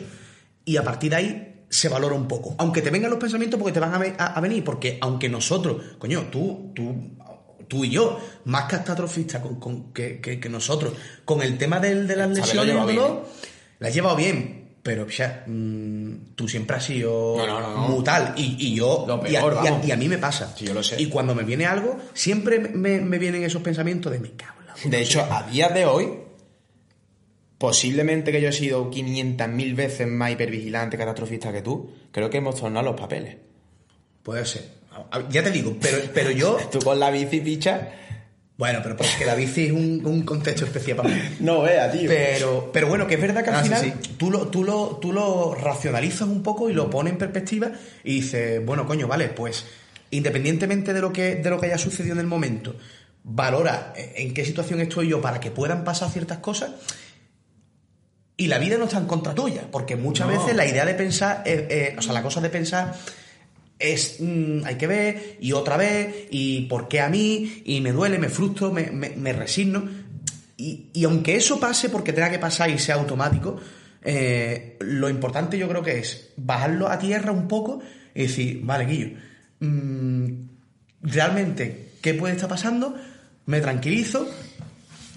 y 0.64 0.76
a 0.76 0.82
partir 0.82 1.10
de 1.10 1.16
ahí 1.16 1.64
se 1.70 1.88
valora 1.88 2.14
un 2.14 2.28
poco. 2.28 2.54
Aunque 2.58 2.82
te 2.82 2.90
vengan 2.90 3.10
los 3.10 3.18
pensamientos 3.18 3.58
porque 3.58 3.72
te 3.72 3.80
van 3.80 3.94
a, 3.94 3.98
ve- 3.98 4.14
a- 4.18 4.34
a 4.34 4.40
venir, 4.40 4.62
porque 4.64 4.98
aunque 5.00 5.28
nosotros, 5.30 5.82
coño, 5.98 6.24
tú, 6.30 6.72
tú, 6.74 7.16
tú 7.68 7.84
y 7.84 7.90
yo, 7.90 8.18
más 8.44 8.64
catastrofistas 8.70 9.40
con, 9.42 9.58
con- 9.58 9.92
que, 9.94 10.20
que- 10.20 10.38
que 10.40 10.48
nosotros, 10.50 10.92
con 11.24 11.40
el 11.42 11.56
tema 11.56 11.78
del, 11.80 12.06
de 12.06 12.16
las 12.16 12.30
Esta 12.38 12.62
lesiones, 12.62 12.74
dolor, 12.86 13.28
la 13.78 13.88
has 13.88 13.94
llevado 13.94 14.16
bien. 14.16 14.56
Pero, 14.80 15.06
ya, 15.08 15.44
mm, 15.46 16.34
tú 16.34 16.48
siempre 16.48 16.76
has 16.76 16.84
sido 16.84 17.34
No, 17.36 17.46
no, 17.46 17.60
no. 18.00 18.34
Y, 18.36 18.56
y 18.58 18.74
yo, 18.74 19.04
Lo 19.06 19.16
y 19.28 19.36
a- 19.36 19.40
peor, 19.40 19.54
y 19.62 19.66
a, 19.66 19.70
vamos. 19.72 19.86
y 19.86 19.90
a 19.92 19.96
mí 19.96 20.08
me 20.08 20.16
pasa. 20.18 20.54
Sí, 20.56 20.64
yo 20.66 20.72
lo 20.72 20.82
sé. 20.82 21.00
Y 21.02 21.06
cuando 21.06 21.34
me 21.34 21.42
viene 21.42 21.66
algo, 21.66 21.98
siempre 22.14 22.58
me, 22.58 23.00
me 23.00 23.18
vienen 23.18 23.42
esos 23.44 23.60
pensamientos 23.60 24.10
de 24.12 24.18
me 24.20 24.30
cago 24.30 24.60
en 24.60 24.66
la 24.66 24.74
puta". 24.74 24.88
De 24.88 25.02
hecho, 25.02 25.20
a 25.30 25.42
día 25.42 25.68
de 25.68 25.84
hoy, 25.84 26.08
posiblemente 27.58 28.30
que 28.32 28.40
yo 28.40 28.48
he 28.48 28.52
sido 28.52 28.90
500.000 28.90 29.74
veces 29.74 30.06
más 30.06 30.30
hipervigilante, 30.30 30.96
catastrofista 30.96 31.52
que 31.52 31.60
tú, 31.62 31.90
creo 32.12 32.30
que 32.30 32.38
hemos 32.38 32.54
tornado 32.58 32.86
los 32.86 32.98
papeles. 33.00 33.36
Puede 34.22 34.46
ser. 34.46 34.68
Ya 35.30 35.42
te 35.42 35.50
digo, 35.50 35.76
pero, 35.80 35.98
pero 36.14 36.30
yo. 36.30 36.56
Tú 36.72 36.78
con 36.80 36.98
la 36.98 37.10
bici, 37.10 37.40
picha, 37.40 37.88
Bueno, 38.58 38.80
pero 38.82 38.96
porque 38.96 39.24
la 39.24 39.36
bici 39.36 39.66
es 39.66 39.72
un, 39.72 40.02
un 40.04 40.22
contexto 40.22 40.64
especial 40.66 40.96
para 40.96 41.08
mí. 41.10 41.20
no 41.40 41.62
vea, 41.62 41.90
tío. 41.92 42.08
Pero, 42.08 42.70
pero 42.72 42.88
bueno, 42.88 43.06
que 43.06 43.14
es 43.14 43.20
verdad 43.20 43.42
que 43.44 43.50
al 43.50 43.56
Ah, 43.56 43.62
final 43.62 43.80
sí. 43.82 43.92
Tú, 44.18 44.30
lo, 44.32 44.48
tú, 44.48 44.64
lo, 44.64 44.98
tú 45.00 45.12
lo 45.12 45.54
racionalizas 45.54 46.22
un 46.28 46.42
poco 46.42 46.68
y 46.68 46.72
lo 46.72 46.90
pones 46.90 47.12
en 47.12 47.18
perspectiva 47.18 47.70
y 48.02 48.16
dices, 48.16 48.64
bueno, 48.66 48.84
coño, 48.84 49.06
vale, 49.06 49.28
pues 49.28 49.64
independientemente 50.10 50.92
de 50.92 51.00
lo 51.00 51.12
que, 51.12 51.36
de 51.36 51.50
lo 51.50 51.60
que 51.60 51.66
haya 51.66 51.78
sucedido 51.78 52.14
en 52.14 52.20
el 52.20 52.26
momento, 52.26 52.74
valora 53.22 53.92
en 53.96 54.34
qué 54.34 54.44
situación 54.44 54.80
estoy 54.80 55.08
yo 55.08 55.20
para 55.20 55.38
que 55.38 55.50
puedan 55.52 55.84
pasar 55.84 56.10
ciertas 56.10 56.38
cosas. 56.38 56.72
Y 58.36 58.46
la 58.48 58.58
vida 58.58 58.76
no 58.78 58.84
está 58.84 58.98
en 58.98 59.06
contra 59.06 59.34
tuya, 59.34 59.62
porque 59.70 59.94
muchas 59.96 60.26
No. 60.28 60.32
veces 60.38 60.56
la 60.56 60.66
idea 60.66 60.84
de 60.84 60.94
pensar, 60.94 61.42
eh, 61.44 61.66
eh, 61.70 61.96
o 61.98 62.02
sea, 62.02 62.12
la 62.12 62.22
cosa 62.22 62.40
de 62.40 62.50
pensar 62.50 62.94
es 63.78 64.16
mm, 64.20 64.64
hay 64.64 64.74
que 64.76 64.86
ver 64.86 65.36
y 65.40 65.52
otra 65.52 65.76
vez 65.76 66.26
y 66.30 66.62
por 66.62 66.88
qué 66.88 67.00
a 67.00 67.08
mí 67.08 67.62
y 67.64 67.80
me 67.80 67.92
duele, 67.92 68.18
me 68.18 68.28
frustro, 68.28 68.72
me, 68.72 68.90
me- 68.90 69.32
resigno. 69.32 69.84
Y, 70.56 70.86
y 70.92 71.04
aunque 71.04 71.36
eso 71.36 71.60
pase 71.60 71.88
porque 71.88 72.12
tenga 72.12 72.30
que 72.30 72.38
pasar 72.40 72.68
y 72.70 72.78
sea 72.78 72.96
automático 72.96 73.60
eh, 74.02 74.76
lo 74.80 75.08
importante 75.08 75.56
yo 75.58 75.68
creo 75.68 75.82
que 75.82 75.98
es 75.98 76.30
bajarlo 76.36 76.88
a 76.88 76.98
tierra 76.98 77.30
un 77.30 77.46
poco 77.46 77.80
y 78.14 78.22
decir 78.22 78.60
vale 78.64 78.84
Guillo 78.86 79.10
mm, 79.60 80.26
realmente 81.02 81.90
qué 82.00 82.14
puede 82.14 82.34
estar 82.34 82.48
pasando 82.48 82.96
me 83.46 83.60
tranquilizo 83.60 84.28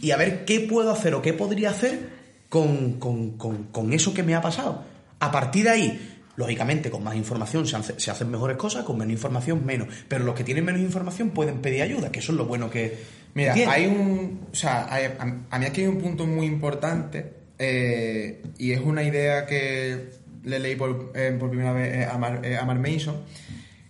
y 0.01 0.11
a 0.11 0.17
ver 0.17 0.45
qué 0.45 0.59
puedo 0.61 0.91
hacer 0.91 1.13
o 1.15 1.21
qué 1.21 1.33
podría 1.33 1.71
hacer 1.71 2.09
con, 2.49 2.99
con- 2.99 3.37
con- 3.37 3.63
con 3.65 3.93
eso 3.93 4.13
que 4.13 4.23
me 4.23 4.35
ha 4.35 4.41
pasado. 4.41 4.83
A 5.19 5.31
partir 5.31 5.65
de 5.65 5.69
ahí, 5.69 6.10
lógicamente, 6.35 6.89
con 6.89 7.03
más 7.03 7.15
información 7.15 7.67
se, 7.67 7.75
hace- 7.75 7.99
se 7.99 8.11
hacen 8.11 8.29
mejores 8.31 8.57
cosas, 8.57 8.83
con 8.83 8.97
menos 8.97 9.11
información 9.13 9.65
menos. 9.65 9.87
Pero 10.07 10.23
los 10.23 10.35
que 10.35 10.43
tienen 10.43 10.65
menos 10.65 10.81
información 10.81 11.31
pueden 11.31 11.61
pedir 11.61 11.81
ayuda, 11.81 12.11
que 12.11 12.19
eso 12.19 12.31
es 12.31 12.37
lo 12.37 12.45
bueno 12.45 12.69
que. 12.69 12.97
Mira, 13.33 13.53
tiene. 13.53 13.71
hay 13.71 13.85
un. 13.87 14.47
O 14.51 14.55
sea, 14.55 14.87
hay- 14.93 15.09
a, 15.49 15.59
mí 15.59 15.65
aquí 15.65 15.81
hay 15.81 15.87
un 15.87 15.97
punto 15.99 16.25
muy 16.25 16.45
importante 16.45 17.33
eh, 17.59 18.41
y 18.57 18.71
es 18.71 18.79
una 18.81 19.03
idea 19.03 19.45
que 19.45 20.11
le 20.43 20.59
leí 20.59 20.75
por, 20.75 21.11
eh, 21.15 21.35
por 21.39 21.49
primera 21.49 21.71
vez 21.73 22.07
a, 22.07 22.17
Mar, 22.17 22.41
eh, 22.43 22.57
a 22.57 22.65
Mark 22.65 22.79
Mason 22.79 23.17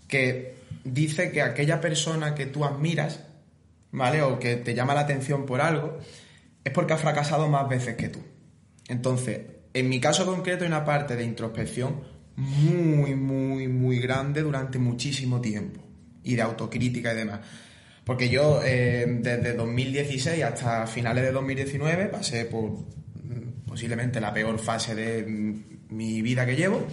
que 0.08 0.56
dice 0.84 1.32
que 1.32 1.42
aquella 1.42 1.80
persona 1.80 2.36
que 2.36 2.46
tú 2.46 2.66
admiras, 2.66 3.22
¿vale? 3.92 4.22
O 4.24 4.40
que 4.40 4.58
te 4.58 4.74
llama 4.74 4.94
la 4.94 5.02
atención 5.02 5.46
por 5.46 5.62
algo, 5.62 5.98
es 6.64 6.72
porque 6.74 6.94
ha 6.94 6.98
fracasado 6.98 7.48
más 7.48 7.70
veces 7.70 7.96
que 7.96 8.10
tú. 8.10 8.20
Entonces, 8.90 9.40
en 9.74 9.88
mi 9.88 10.02
caso 10.02 10.26
concreto 10.26 10.64
hay 10.64 10.68
una 10.68 10.84
parte 10.84 11.16
de 11.16 11.24
introspección 11.24 12.02
muy, 12.42 13.16
muy, 13.16 13.68
muy 13.68 14.00
grande 14.00 14.42
durante 14.42 14.80
muchísimo 14.80 15.40
tiempo. 15.40 15.82
Y 16.24 16.36
de 16.36 16.42
autocrítica 16.42 17.14
y 17.14 17.16
demás. 17.16 17.42
Porque 18.04 18.30
yo, 18.30 18.62
eh, 18.64 19.06
desde 19.22 19.54
2016 19.54 20.44
hasta 20.44 20.88
finales 20.88 21.24
de 21.24 21.32
2019, 21.32 22.06
pasé 22.06 22.46
por 22.46 22.72
mm, 22.72 23.68
posiblemente 23.68 24.20
la 24.20 24.34
peor 24.34 24.58
fase 24.60 24.96
de 24.96 25.24
mm, 25.24 25.96
mi 25.96 26.22
vida 26.22 26.46
que 26.46 26.56
llevo, 26.56 26.86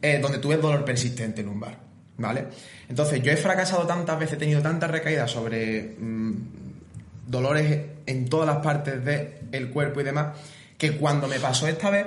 eh, 0.00 0.18
donde 0.22 0.38
tuve 0.38 0.56
dolor 0.56 0.84
persistente 0.84 1.42
lumbar. 1.42 1.78
¿Vale? 2.16 2.46
Entonces, 2.88 3.20
yo 3.20 3.32
he 3.32 3.36
fracasado 3.36 3.84
tantas 3.86 4.16
veces, 4.16 4.36
he 4.36 4.38
tenido 4.38 4.62
tantas 4.62 4.88
recaídas 4.88 5.28
sobre 5.28 5.96
mm, 5.98 6.32
dolores 7.26 7.80
en 8.06 8.28
todas 8.28 8.46
las 8.46 8.58
partes 8.58 9.04
del 9.04 9.70
cuerpo 9.70 10.00
y 10.00 10.04
demás, 10.04 10.36
que 10.78 10.92
cuando 10.92 11.26
me 11.26 11.40
pasó 11.40 11.66
esta 11.66 11.90
vez, 11.90 12.06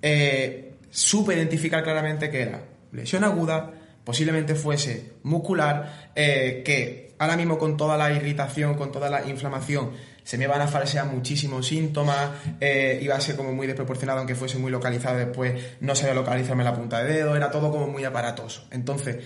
eh, 0.00 0.65
supe 0.96 1.34
identificar 1.34 1.84
claramente 1.84 2.30
que 2.30 2.40
era 2.40 2.62
lesión 2.90 3.22
aguda, 3.22 3.70
posiblemente 4.02 4.54
fuese 4.54 5.12
muscular, 5.24 6.10
eh, 6.14 6.62
que 6.64 7.14
ahora 7.18 7.36
mismo 7.36 7.58
con 7.58 7.76
toda 7.76 7.98
la 7.98 8.10
irritación, 8.12 8.76
con 8.76 8.90
toda 8.90 9.10
la 9.10 9.26
inflamación, 9.28 9.90
se 10.24 10.38
me 10.38 10.46
van 10.46 10.62
a 10.62 10.66
falsear 10.66 11.04
muchísimos 11.04 11.66
síntomas, 11.66 12.30
eh, 12.60 12.98
iba 13.02 13.14
a 13.14 13.20
ser 13.20 13.36
como 13.36 13.52
muy 13.52 13.66
desproporcionado, 13.66 14.20
aunque 14.20 14.34
fuese 14.34 14.56
muy 14.56 14.70
localizado 14.70 15.18
después, 15.18 15.76
no 15.80 15.94
sabía 15.94 16.14
localizarme 16.14 16.64
la 16.64 16.74
punta 16.74 17.04
de 17.04 17.12
dedo, 17.12 17.36
era 17.36 17.50
todo 17.50 17.70
como 17.70 17.88
muy 17.88 18.04
aparatoso. 18.04 18.66
Entonces, 18.70 19.18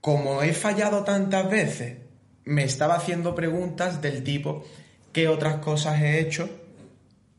como 0.00 0.42
he 0.42 0.52
fallado 0.54 1.04
tantas 1.04 1.48
veces, 1.48 1.98
me 2.44 2.64
estaba 2.64 2.96
haciendo 2.96 3.36
preguntas 3.36 4.02
del 4.02 4.24
tipo, 4.24 4.64
¿qué 5.12 5.28
otras 5.28 5.58
cosas 5.58 6.02
he 6.02 6.18
hecho 6.18 6.50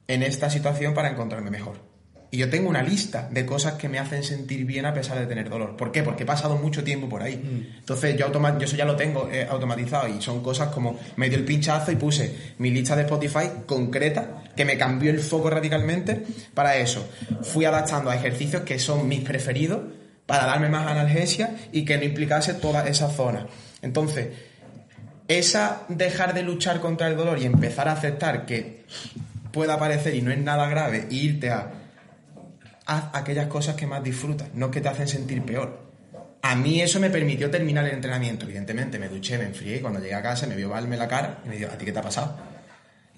en 0.07 0.23
esta 0.23 0.49
situación 0.49 0.93
para 0.93 1.09
encontrarme 1.09 1.51
mejor? 1.51 1.94
Y 2.35 2.37
yo 2.37 2.49
tengo 2.49 2.67
una 2.69 2.83
lista 2.83 3.29
de 3.31 3.45
cosas 3.45 3.75
que 3.75 3.87
me 3.87 3.97
hacen 3.97 4.21
sentir 4.21 4.65
bien 4.65 4.85
a 4.85 4.93
pesar 4.93 5.17
de 5.17 5.25
tener 5.25 5.49
dolor. 5.49 5.77
¿Por 5.77 5.89
qué? 5.89 6.03
Porque 6.03 6.23
he 6.23 6.25
pasado 6.25 6.57
mucho 6.57 6.83
tiempo 6.83 7.07
por 7.07 7.23
ahí. 7.23 7.71
Entonces 7.79 8.17
yo, 8.17 8.25
automa- 8.25 8.57
yo 8.59 8.65
eso 8.65 8.75
ya 8.75 8.83
lo 8.83 8.97
tengo 8.97 9.29
eh, 9.31 9.47
automatizado 9.49 10.09
y 10.09 10.21
son 10.21 10.43
cosas 10.43 10.67
como 10.67 10.99
me 11.15 11.29
dio 11.29 11.37
el 11.37 11.45
pinchazo 11.45 11.93
y 11.93 11.95
puse 11.95 12.35
mi 12.57 12.71
lista 12.71 12.93
de 12.97 13.03
Spotify 13.03 13.49
concreta 13.65 14.43
que 14.53 14.65
me 14.65 14.77
cambió 14.77 15.11
el 15.11 15.19
foco 15.21 15.49
radicalmente 15.49 16.23
para 16.53 16.75
eso. 16.75 17.07
Fui 17.41 17.63
adaptando 17.63 18.09
a 18.09 18.15
ejercicios 18.17 18.63
que 18.63 18.79
son 18.79 19.07
mis 19.07 19.21
preferidos 19.21 19.79
para 20.25 20.45
darme 20.45 20.67
más 20.67 20.87
analgesia 20.87 21.55
y 21.71 21.85
que 21.85 21.97
no 21.97 22.03
implicase 22.03 22.55
toda 22.55 22.85
esa 22.85 23.09
zona. 23.11 23.47
Entonces, 23.81 24.27
esa 25.29 25.83
dejar 25.87 26.33
de 26.33 26.43
luchar 26.43 26.81
contra 26.81 27.07
el 27.07 27.15
dolor 27.15 27.39
y 27.39 27.45
empezar 27.45 27.87
a 27.87 27.93
aceptar 27.93 28.45
que 28.45 28.83
pueda 29.51 29.75
aparecer 29.75 30.13
y 30.15 30.21
no 30.21 30.31
es 30.31 30.37
nada 30.39 30.67
grave 30.67 31.07
e 31.09 31.13
irte 31.15 31.49
a 31.49 31.71
haz 32.85 33.05
aquellas 33.13 33.47
cosas 33.47 33.75
que 33.75 33.87
más 33.87 34.03
disfrutas, 34.03 34.49
no 34.53 34.69
que 34.71 34.81
te 34.81 34.89
hacen 34.89 35.07
sentir 35.07 35.41
peor. 35.43 35.83
A 36.41 36.55
mí 36.55 36.81
eso 36.81 36.99
me 36.99 37.09
permitió 37.09 37.49
terminar 37.49 37.85
el 37.85 37.93
entrenamiento. 37.93 38.45
Evidentemente, 38.45 38.99
me 38.99 39.09
duché, 39.09 39.37
me 39.37 39.45
enfrié 39.45 39.77
y 39.77 39.79
cuando 39.79 39.99
llegué 39.99 40.13
a 40.13 40.21
casa 40.21 40.45
me 40.45 40.55
vio 40.55 40.69
Valme 40.69 40.95
la 40.95 41.07
cara 41.07 41.39
y 41.45 41.49
me 41.49 41.57
dijo, 41.57 41.71
¿a 41.71 41.77
ti 41.77 41.85
qué 41.85 41.91
te 41.91 41.97
ha 41.99 42.03
pasado? 42.03 42.37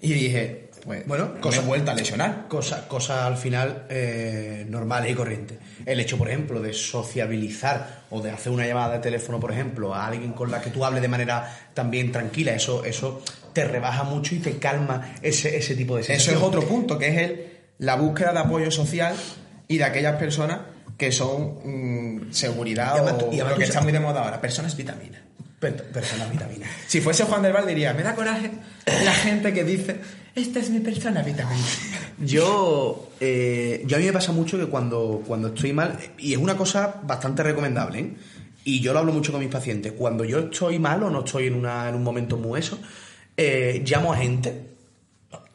Y 0.00 0.12
dije, 0.14 0.70
pues, 0.84 1.04
Bueno, 1.06 1.32
me 1.34 1.40
cosa- 1.40 1.60
he 1.60 1.64
vuelto 1.64 1.90
a 1.90 1.94
lesionar. 1.94 2.46
Cosas 2.48 2.82
cosa 2.82 3.26
al 3.26 3.36
final 3.36 3.84
eh, 3.90 4.64
normales 4.68 5.10
y 5.10 5.14
corrientes. 5.14 5.58
El 5.84 6.00
hecho, 6.00 6.16
por 6.16 6.28
ejemplo, 6.28 6.60
de 6.62 6.72
sociabilizar 6.72 8.04
o 8.10 8.22
de 8.22 8.30
hacer 8.30 8.52
una 8.52 8.66
llamada 8.66 8.94
de 8.94 9.00
teléfono, 9.00 9.38
por 9.40 9.52
ejemplo, 9.52 9.94
a 9.94 10.06
alguien 10.06 10.32
con 10.32 10.50
la 10.50 10.60
que 10.62 10.70
tú 10.70 10.84
hables 10.84 11.02
de 11.02 11.08
manera 11.08 11.54
también 11.74 12.10
tranquila, 12.12 12.54
eso, 12.54 12.84
eso 12.84 13.22
te 13.52 13.64
rebaja 13.64 14.04
mucho 14.04 14.34
y 14.34 14.38
te 14.38 14.56
calma 14.58 15.14
ese, 15.20 15.56
ese 15.56 15.74
tipo 15.74 15.96
de 15.96 16.02
Eso 16.02 16.30
es 16.30 16.36
otro 16.38 16.62
punto, 16.66 16.96
que 16.98 17.08
es 17.08 17.16
el, 17.18 17.46
la 17.78 17.96
búsqueda 17.96 18.32
de 18.32 18.38
apoyo 18.38 18.70
social 18.70 19.14
y 19.68 19.78
de 19.78 19.84
aquellas 19.84 20.16
personas 20.16 20.58
que 20.96 21.12
son 21.12 21.58
mm, 21.64 22.32
seguridad 22.32 22.94
Y 22.96 22.98
además 22.98 23.22
o 23.22 23.32
y 23.32 23.36
lo 23.38 23.54
que 23.54 23.64
está 23.64 23.80
muy 23.82 23.92
de 23.92 24.00
moda 24.00 24.24
ahora, 24.24 24.40
personas 24.40 24.76
vitaminas. 24.76 25.20
Per- 25.60 25.84
Persona 25.90 26.26
vitamina. 26.26 26.66
Si 26.88 27.00
fuese 27.00 27.24
Juan 27.24 27.42
del 27.42 27.52
Val 27.52 27.66
diría, 27.66 27.92
me 27.94 28.02
da 28.02 28.14
coraje 28.14 28.50
la 28.86 29.12
gente 29.12 29.52
que 29.52 29.64
dice, 29.64 29.96
esta 30.34 30.58
es 30.60 30.70
mi 30.70 30.80
persona 30.80 31.22
vitamina. 31.22 31.66
Yo, 32.18 33.10
eh, 33.20 33.82
yo 33.86 33.96
a 33.96 34.00
mí 34.00 34.06
me 34.06 34.12
pasa 34.12 34.32
mucho 34.32 34.58
que 34.58 34.66
cuando, 34.66 35.22
cuando 35.26 35.48
estoy 35.48 35.72
mal, 35.72 35.98
y 36.18 36.32
es 36.32 36.38
una 36.38 36.56
cosa 36.56 37.00
bastante 37.04 37.42
recomendable, 37.42 37.98
¿eh? 38.00 38.12
y 38.64 38.80
yo 38.80 38.92
lo 38.92 38.98
hablo 39.00 39.12
mucho 39.12 39.32
con 39.32 39.40
mis 39.40 39.50
pacientes, 39.50 39.92
cuando 39.92 40.24
yo 40.24 40.38
estoy 40.40 40.78
mal 40.78 41.02
o 41.02 41.10
no 41.10 41.24
estoy 41.24 41.46
en, 41.46 41.54
una, 41.54 41.88
en 41.88 41.94
un 41.94 42.02
momento 42.02 42.36
muy 42.36 42.60
eso, 42.60 42.78
eh, 43.36 43.82
llamo 43.86 44.12
a 44.12 44.16
gente, 44.16 44.66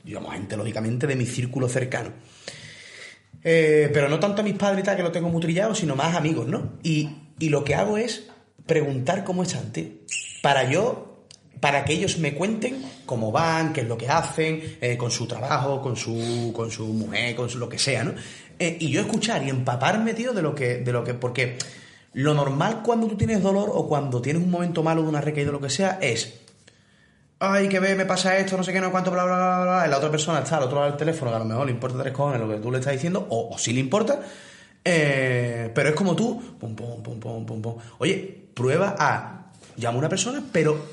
llamo 0.06 0.32
a 0.32 0.36
gente 0.36 0.56
lógicamente 0.58 1.06
de 1.08 1.16
mi 1.16 1.26
círculo 1.26 1.68
cercano. 1.68 2.10
Eh, 3.44 3.90
pero 3.94 4.08
no 4.10 4.20
tanto 4.20 4.42
a 4.42 4.46
mis 4.46 4.56
padres 4.56 4.82
y 4.82 4.86
tal, 4.86 4.96
que 4.96 5.04
lo 5.04 5.12
tengo 5.12 5.30
muy 5.30 5.42
trillado, 5.42 5.76
sino 5.76 5.96
más 5.96 6.16
amigos, 6.16 6.48
¿no? 6.48 6.74
Y, 6.84 7.10
y 7.40 7.50
lo 7.50 7.64
que 7.64 7.76
hago 7.76 7.98
es 7.98 8.28
preguntar 8.66 9.24
cómo 9.24 9.44
están, 9.44 9.72
tío. 9.72 9.86
Para 10.42 10.70
yo, 10.70 11.26
para 11.60 11.86
que 11.86 11.94
ellos 11.94 12.18
me 12.18 12.34
cuenten 12.34 12.84
cómo 13.06 13.32
van, 13.32 13.74
qué 13.74 13.82
es 13.82 13.88
lo 13.88 13.98
que 13.98 14.10
hacen, 14.10 14.78
eh, 14.82 14.98
con 14.98 15.12
su 15.12 15.28
trabajo, 15.28 15.82
con 15.82 15.96
su, 15.96 16.52
con 16.56 16.72
su 16.72 16.86
mujer, 16.88 17.36
con 17.36 17.50
su, 17.50 17.58
lo 17.58 17.70
que 17.70 17.80
sea, 17.80 18.04
¿no? 18.04 18.14
Eh, 18.60 18.78
y 18.80 18.90
yo 18.90 19.02
escuchar 19.02 19.46
y 19.46 19.50
empaparme, 19.50 20.14
tío, 20.14 20.34
de 20.34 20.42
lo 20.42 20.56
que, 20.56 20.78
de 20.78 20.92
lo 20.92 21.04
que, 21.04 21.14
porque 21.14 21.58
lo 22.14 22.34
normal 22.34 22.82
cuando 22.84 23.08
tú 23.08 23.18
tienes 23.18 23.42
dolor 23.42 23.72
o 23.74 23.88
cuando 23.88 24.22
tienes 24.22 24.44
un 24.44 24.52
momento 24.52 24.84
malo 24.84 25.02
de 25.02 25.10
una 25.10 25.22
recaída 25.22 25.50
o 25.50 25.54
lo 25.54 25.62
que 25.62 25.70
sea 25.70 25.98
es 26.02 26.43
ay, 27.44 27.68
que 27.68 27.80
ve, 27.80 27.94
me 27.96 28.06
pasa 28.06 28.38
esto, 28.38 28.56
no 28.56 28.64
sé 28.64 28.72
qué, 28.72 28.80
no 28.80 28.90
cuánto, 28.90 29.12
bla, 29.12 29.26
bla, 29.26 29.36
bla, 29.36 29.64
bla. 29.64 29.84
Y 29.86 29.90
la 29.90 29.98
otra 29.98 30.10
persona 30.10 30.40
está 30.40 30.58
al 30.58 30.64
otro 30.64 30.78
lado 30.78 30.92
del 30.92 30.98
teléfono, 30.98 31.30
que 31.30 31.36
a 31.36 31.40
lo 31.40 31.46
mejor 31.46 31.66
le 31.66 31.74
importa 31.74 32.00
tres 32.00 32.14
cojones 32.14 32.40
lo 32.40 32.48
que 32.48 32.56
tú 32.58 32.72
le 32.72 32.80
estás 32.80 32.94
diciendo, 32.94 33.28
o, 33.30 33.50
o 33.54 33.58
sí 33.58 33.74
le 33.74 33.82
importa, 33.82 34.22
eh, 34.86 35.70
pero 35.74 35.90
es 35.90 35.96
como 35.96 36.16
tú, 36.16 36.42
pum, 36.58 36.74
pum, 36.76 37.04
pum, 37.04 37.20
pum, 37.20 37.46
pum, 37.46 37.62
pum. 37.62 37.76
Oye, 37.98 38.48
prueba 38.54 38.96
a, 38.98 39.52
llamo 39.76 39.98
a 39.98 40.00
una 40.00 40.10
persona, 40.10 40.42
pero 40.52 40.86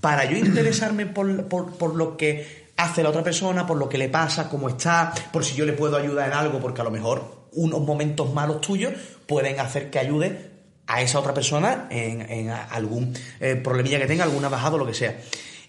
para 0.00 0.24
yo 0.24 0.36
interesarme 0.36 1.06
por, 1.06 1.48
por, 1.48 1.76
por 1.76 1.96
lo 1.96 2.16
que 2.16 2.66
hace 2.76 3.02
la 3.02 3.08
otra 3.08 3.24
persona, 3.24 3.66
por 3.66 3.76
lo 3.76 3.88
que 3.88 3.98
le 3.98 4.08
pasa, 4.08 4.48
cómo 4.48 4.68
está, 4.68 5.12
por 5.32 5.44
si 5.44 5.56
yo 5.56 5.64
le 5.64 5.72
puedo 5.72 5.96
ayudar 5.96 6.28
en 6.28 6.34
algo, 6.34 6.60
porque 6.60 6.82
a 6.82 6.84
lo 6.84 6.90
mejor 6.90 7.48
unos 7.52 7.80
momentos 7.80 8.32
malos 8.32 8.60
tuyos 8.60 8.92
pueden 9.26 9.58
hacer 9.58 9.90
que 9.90 9.98
ayude 9.98 10.50
a 10.86 11.02
esa 11.02 11.18
otra 11.18 11.34
persona 11.34 11.88
en, 11.90 12.20
en 12.30 12.50
algún 12.50 13.12
eh, 13.40 13.56
problemilla 13.56 13.98
que 13.98 14.06
tenga, 14.06 14.22
alguna 14.22 14.48
bajada 14.48 14.76
o 14.76 14.78
lo 14.78 14.86
que 14.86 14.94
sea. 14.94 15.16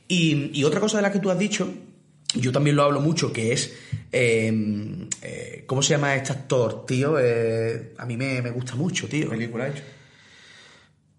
Y, 0.07 0.51
y 0.53 0.63
otra 0.63 0.79
cosa 0.79 0.97
de 0.97 1.03
la 1.03 1.11
que 1.11 1.19
tú 1.19 1.29
has 1.29 1.37
dicho, 1.39 1.67
yo 2.35 2.51
también 2.51 2.75
lo 2.75 2.83
hablo 2.83 3.01
mucho, 3.01 3.31
que 3.33 3.53
es. 3.53 3.73
eh, 4.11 5.07
eh, 5.21 5.63
¿Cómo 5.65 5.81
se 5.81 5.91
llama 5.91 6.15
este 6.15 6.31
actor, 6.33 6.85
tío? 6.85 7.17
Eh, 7.19 7.93
a 7.97 8.05
mí 8.05 8.15
me, 8.17 8.41
me 8.41 8.51
gusta 8.51 8.75
mucho, 8.75 9.07
tío. 9.07 9.29
película 9.29 9.67
hecho. 9.67 9.83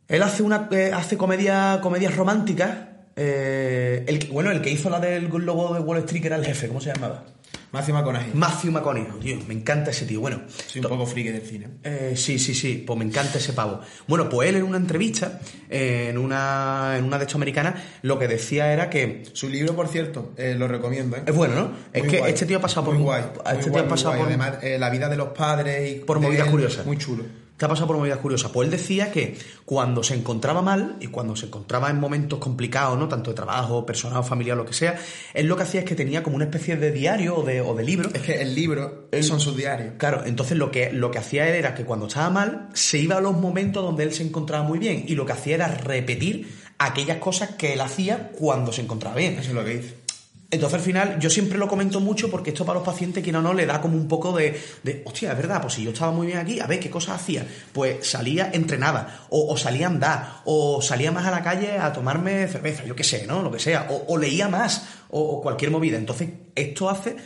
Él 0.09 0.23
hace 0.23 0.43
una 0.43 0.69
eh, 0.71 0.91
hace 0.95 1.17
comedia, 1.19 1.81
comedias 1.83 2.17
románticas. 2.17 2.79
eh, 3.17 4.05
el, 4.07 4.29
bueno, 4.33 4.51
el 4.51 4.63
que 4.63 4.71
hizo 4.71 4.89
la 4.89 5.01
del 5.01 5.25
logo 5.29 5.75
de 5.75 5.81
Wall 5.81 5.99
Street, 5.99 6.23
que 6.23 6.29
era 6.29 6.37
el 6.37 6.45
jefe, 6.47 6.69
¿cómo 6.69 6.81
se 6.81 6.93
llamaba? 6.95 7.25
Matthew 7.71 7.95
McConaughey. 7.95 8.31
Matthew 8.35 8.73
McConaughey, 8.73 9.21
tío. 9.21 9.37
Me 9.47 9.55
encanta 9.55 9.91
ese 9.91 10.07
tío. 10.07 10.21
Bueno, 10.21 10.41
Soy 10.67 10.81
un 10.81 10.89
poco 10.89 11.05
friki 11.07 11.29
del 11.29 11.43
cine. 11.43 11.69
eh, 11.85 12.15
sí, 12.17 12.39
sí, 12.39 12.55
sí, 12.55 12.83
pues 12.87 12.99
me 12.99 13.05
encanta 13.05 13.37
ese 13.39 13.53
pavo. 13.53 13.81
Bueno, 14.07 14.29
pues 14.29 14.49
él 14.49 14.57
en 14.57 14.63
una 14.63 14.79
entrevista, 14.79 15.39
eh, 15.69 16.07
en 16.11 16.17
una, 16.19 16.95
en 16.97 17.05
una 17.05 17.19
de 17.19 17.25
estas 17.25 17.37
americanas, 17.37 17.75
lo 18.03 18.19
que 18.19 18.27
decía 18.27 18.73
era 18.73 18.89
que. 18.89 19.23
Su 19.35 19.49
libro, 19.51 19.77
por 19.77 19.89
cierto, 19.89 20.33
eh, 20.39 20.55
lo 20.59 20.67
recomiendo. 20.67 21.17
¿eh? 21.17 21.23
Es 21.27 21.35
bueno, 21.35 21.55
¿no? 21.55 21.73
Es 21.93 22.03
Muy 22.03 22.11
que 22.11 22.19
guay. 22.21 22.33
este 22.33 22.47
tío 22.47 22.57
ha 22.57 22.61
pasado 22.63 22.87
por. 22.87 22.95
Muy 22.95 23.03
guay. 23.05 23.23
Este 23.23 23.53
muy 23.55 23.63
tío 23.65 23.73
guay, 23.73 23.85
ha 23.85 23.89
pasado 23.89 24.17
por. 24.17 24.27
Además, 24.29 24.53
la 24.63 24.91
vida 24.91 25.09
de 25.11 25.17
los 25.17 25.29
padres 25.29 25.91
y 25.93 25.95
Por 26.01 26.21
movidas 26.21 26.47
él, 26.47 26.51
curiosas. 26.53 26.87
Muy 26.87 26.97
chulo. 26.97 27.25
Te 27.59 27.65
ha 27.65 27.69
pasado 27.69 27.89
por 27.89 27.97
movidas 27.97 28.21
curiosas. 28.21 28.53
Pues 28.53 28.67
él 28.67 28.71
decía 28.71 29.11
que 29.11 29.37
cuando 29.65 30.05
se 30.05 30.15
encontraba 30.15 30.63
mal 30.63 30.95
y 31.01 31.09
cuando 31.09 31.35
se 31.35 31.47
encontraba 31.47 31.91
en 31.91 31.99
momentos 31.99 32.39
complicados, 32.39 32.97
¿no? 32.97 33.09
Tanto 33.09 33.33
de 33.33 33.35
trabajo, 33.35 33.85
personal, 33.85 34.23
familiar, 34.23 34.57
lo 34.57 34.65
que 34.65 34.73
sea, 34.73 34.97
él 35.35 35.47
lo 35.47 35.57
que 35.57 35.65
hacía 35.65 35.81
es 35.81 35.87
que 35.87 35.97
tenía 35.97 36.23
como 36.23 36.37
una 36.37 36.45
especie 36.45 36.77
de 36.77 36.93
diario 36.93 37.37
o 37.39 37.43
de, 37.43 37.61
o 37.61 37.75
de 37.75 37.83
libro. 37.83 38.11
Es 38.15 38.23
que 38.23 38.41
el 38.41 38.55
libro 38.55 39.09
son 39.23 39.41
sus 39.41 39.57
diarios. 39.57 39.95
Claro, 39.99 40.23
entonces 40.25 40.57
lo 40.57 40.71
que, 40.71 40.93
lo 40.93 41.11
que 41.11 41.19
hacía 41.19 41.49
él 41.49 41.57
era 41.57 41.75
que 41.75 41.85
cuando 41.85 42.07
estaba 42.07 42.31
mal, 42.31 42.69
se 42.75 42.99
iba 42.99 43.17
a 43.17 43.21
los 43.21 43.37
momentos 43.37 43.83
donde 43.83 44.05
él 44.05 44.13
se 44.13 44.23
encontraba 44.23 44.63
muy 44.63 44.79
bien. 44.79 45.05
Y 45.09 45.17
lo 45.17 45.27
que 45.27 45.33
hacía 45.33 45.57
era 45.57 45.67
repetir 45.67 46.49
aquellas 46.79 47.19
cosas 47.19 47.57
que 47.57 47.73
él 47.73 47.81
hacía 47.81 48.31
cuando 48.39 48.73
se 48.73 48.83
encontraba 48.83 49.17
bien. 49.17 49.33
Eso 49.33 49.49
es 49.49 49.55
lo 49.55 49.65
que 49.65 49.75
hice. 49.75 50.08
Entonces 50.51 50.79
al 50.79 50.85
final 50.85 51.19
yo 51.21 51.29
siempre 51.29 51.59
lo 51.59 51.69
comento 51.69 52.01
mucho 52.01 52.31
porque 52.31 52.51
esto 52.51 52.65
para 52.65 52.79
los 52.79 52.87
pacientes 52.87 53.23
que 53.23 53.31
no 53.33 53.43
no 53.43 53.53
le 53.53 53.67
da 53.67 53.83
como 53.83 53.99
un 53.99 54.09
poco 54.09 54.35
de, 54.35 54.59
de 54.83 55.03
hostia, 55.05 55.33
es 55.33 55.37
verdad, 55.37 55.61
pues 55.61 55.75
si 55.75 55.85
yo 55.85 55.91
estaba 55.91 56.11
muy 56.11 56.27
bien 56.27 56.39
aquí, 56.39 56.59
a 56.59 56.67
ver 56.67 56.81
qué 56.81 56.89
cosas 56.89 57.21
hacía. 57.21 57.47
Pues 57.73 58.07
salía 58.09 58.51
entrenada, 58.53 59.27
o, 59.29 59.53
o 59.53 59.57
salía 59.59 59.87
a 59.87 59.91
andar, 59.91 60.41
o 60.47 60.81
salía 60.81 61.13
más 61.13 61.27
a 61.27 61.31
la 61.31 61.43
calle 61.43 61.73
a 61.79 61.93
tomarme 61.93 62.49
cerveza, 62.49 62.85
yo 62.87 62.97
qué 62.97 63.05
sé, 63.05 63.27
¿no? 63.27 63.43
Lo 63.43 63.51
que 63.51 63.59
sea, 63.59 63.89
o, 63.91 64.15
o 64.15 64.17
leía 64.17 64.49
más, 64.49 64.87
o, 65.11 65.21
o 65.21 65.43
cualquier 65.43 65.71
movida. 65.71 65.99
Entonces 65.99 66.31
esto 66.55 66.89
hace 66.89 67.17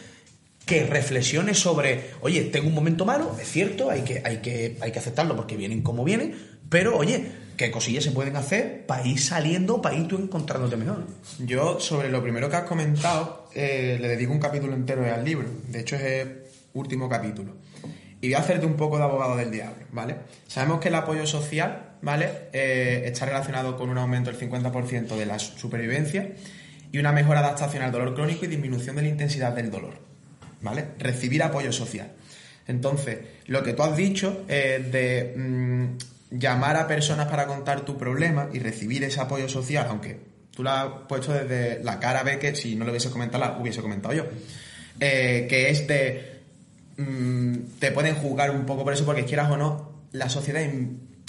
que 0.66 0.86
reflexione 0.86 1.54
sobre, 1.54 2.10
oye, 2.22 2.42
tengo 2.44 2.68
un 2.68 2.74
momento 2.74 3.04
malo, 3.04 3.36
es 3.40 3.48
cierto, 3.48 3.90
hay 3.90 4.02
que, 4.02 4.22
hay 4.24 4.38
que, 4.38 4.78
hay 4.80 4.90
que 4.90 4.98
aceptarlo 4.98 5.36
porque 5.36 5.56
vienen 5.56 5.82
como 5.82 6.04
vienen, 6.04 6.34
pero 6.68 6.96
oye, 6.96 7.30
qué 7.62 7.70
cosillas 7.70 8.02
se 8.02 8.10
pueden 8.10 8.34
hacer 8.36 8.86
para 8.86 9.06
ir 9.06 9.20
saliendo, 9.20 9.80
para 9.80 9.94
ir 9.94 10.08
tú 10.08 10.16
encontrándote 10.16 10.76
mejor. 10.76 11.06
Yo, 11.38 11.78
sobre 11.78 12.10
lo 12.10 12.20
primero 12.20 12.50
que 12.50 12.56
has 12.56 12.64
comentado, 12.64 13.48
eh, 13.54 13.98
le 14.00 14.08
dedico 14.08 14.32
un 14.32 14.40
capítulo 14.40 14.74
entero 14.74 15.04
al 15.12 15.24
libro. 15.24 15.48
De 15.68 15.80
hecho, 15.80 15.94
es 15.94 16.02
el 16.02 16.42
último 16.74 17.08
capítulo. 17.08 17.54
Y 18.20 18.26
voy 18.26 18.34
a 18.34 18.38
hacerte 18.38 18.66
un 18.66 18.74
poco 18.74 18.98
de 18.98 19.04
abogado 19.04 19.36
del 19.36 19.52
diablo, 19.52 19.86
¿vale? 19.92 20.16
Sabemos 20.48 20.80
que 20.80 20.88
el 20.88 20.94
apoyo 20.96 21.24
social, 21.24 21.96
¿vale? 22.02 22.48
Eh, 22.52 23.02
está 23.06 23.26
relacionado 23.26 23.76
con 23.76 23.90
un 23.90 23.98
aumento 23.98 24.32
del 24.32 24.40
50% 24.40 25.16
de 25.16 25.26
la 25.26 25.38
supervivencia 25.38 26.32
y 26.90 26.98
una 26.98 27.12
mejor 27.12 27.36
adaptación 27.36 27.84
al 27.84 27.92
dolor 27.92 28.14
crónico 28.14 28.44
y 28.44 28.48
disminución 28.48 28.96
de 28.96 29.02
la 29.02 29.08
intensidad 29.08 29.52
del 29.52 29.70
dolor, 29.70 29.94
¿vale? 30.62 30.88
Recibir 30.98 31.44
apoyo 31.44 31.72
social. 31.72 32.10
Entonces, 32.66 33.18
lo 33.46 33.62
que 33.62 33.72
tú 33.72 33.82
has 33.82 33.96
dicho 33.96 34.44
eh, 34.48 34.84
de 34.90 35.34
mm, 35.36 36.11
llamar 36.32 36.76
a 36.76 36.86
personas 36.86 37.28
para 37.28 37.46
contar 37.46 37.84
tu 37.84 37.96
problema 37.96 38.48
y 38.52 38.58
recibir 38.58 39.04
ese 39.04 39.20
apoyo 39.20 39.48
social, 39.48 39.86
aunque 39.88 40.18
tú 40.54 40.62
lo 40.62 40.70
has 40.70 40.88
puesto 41.08 41.32
desde 41.32 41.82
la 41.82 41.98
cara 41.98 42.22
B 42.22 42.38
que 42.38 42.54
si 42.54 42.74
no 42.74 42.84
lo 42.84 42.90
hubiese 42.90 43.10
comentado, 43.10 43.44
la 43.44 43.58
hubiese 43.58 43.82
comentado 43.82 44.14
yo, 44.14 44.24
eh, 45.00 45.46
que 45.48 45.70
es 45.70 45.86
de 45.86 46.42
mm, 46.96 47.78
te 47.78 47.92
pueden 47.92 48.14
juzgar 48.16 48.50
un 48.50 48.64
poco 48.64 48.84
por 48.84 48.92
eso, 48.92 49.04
porque 49.04 49.24
quieras 49.24 49.50
o 49.50 49.56
no, 49.56 49.92
la 50.12 50.28
sociedad, 50.28 50.62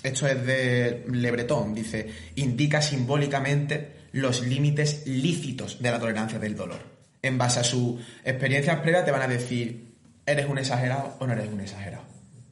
esto 0.03 0.27
es 0.27 0.45
de 0.45 1.05
Le 1.11 1.31
Breton, 1.31 1.73
dice, 1.73 2.07
indica 2.35 2.81
simbólicamente 2.81 4.03
los 4.13 4.45
límites 4.45 5.03
lícitos 5.05 5.81
de 5.81 5.91
la 5.91 5.99
tolerancia 5.99 6.39
del 6.39 6.55
dolor. 6.55 6.79
En 7.21 7.37
base 7.37 7.61
a 7.61 7.63
sus 7.63 7.99
experiencias 8.23 8.79
previas 8.81 9.05
te 9.05 9.11
van 9.11 9.21
a 9.21 9.27
decir, 9.27 9.95
¿eres 10.25 10.47
un 10.47 10.57
exagerado 10.57 11.15
o 11.19 11.27
no 11.27 11.33
eres 11.33 11.47
un 11.47 11.61
exagerado? 11.61 12.03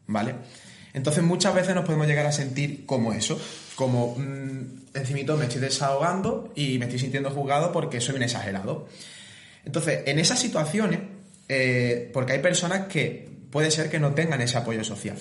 ¿Vale? 0.07 0.35
Entonces 0.93 1.23
muchas 1.23 1.53
veces 1.53 1.73
nos 1.75 1.85
podemos 1.85 2.07
llegar 2.07 2.25
a 2.25 2.31
sentir 2.31 2.85
como 2.85 3.13
eso, 3.13 3.39
como 3.75 4.15
mmm, 4.17 4.81
encimito 4.93 5.37
me 5.37 5.45
estoy 5.45 5.61
desahogando 5.61 6.51
y 6.55 6.77
me 6.77 6.85
estoy 6.85 6.99
sintiendo 6.99 7.29
juzgado 7.29 7.71
porque 7.71 8.01
soy 8.01 8.15
un 8.15 8.23
exagerado. 8.23 8.87
Entonces, 9.65 10.01
en 10.05 10.19
esas 10.19 10.39
situaciones, 10.39 10.99
eh, 11.47 12.09
porque 12.13 12.33
hay 12.33 12.39
personas 12.39 12.87
que 12.87 13.29
puede 13.51 13.71
ser 13.71 13.89
que 13.89 13.99
no 13.99 14.13
tengan 14.13 14.41
ese 14.41 14.57
apoyo 14.57 14.83
social. 14.83 15.17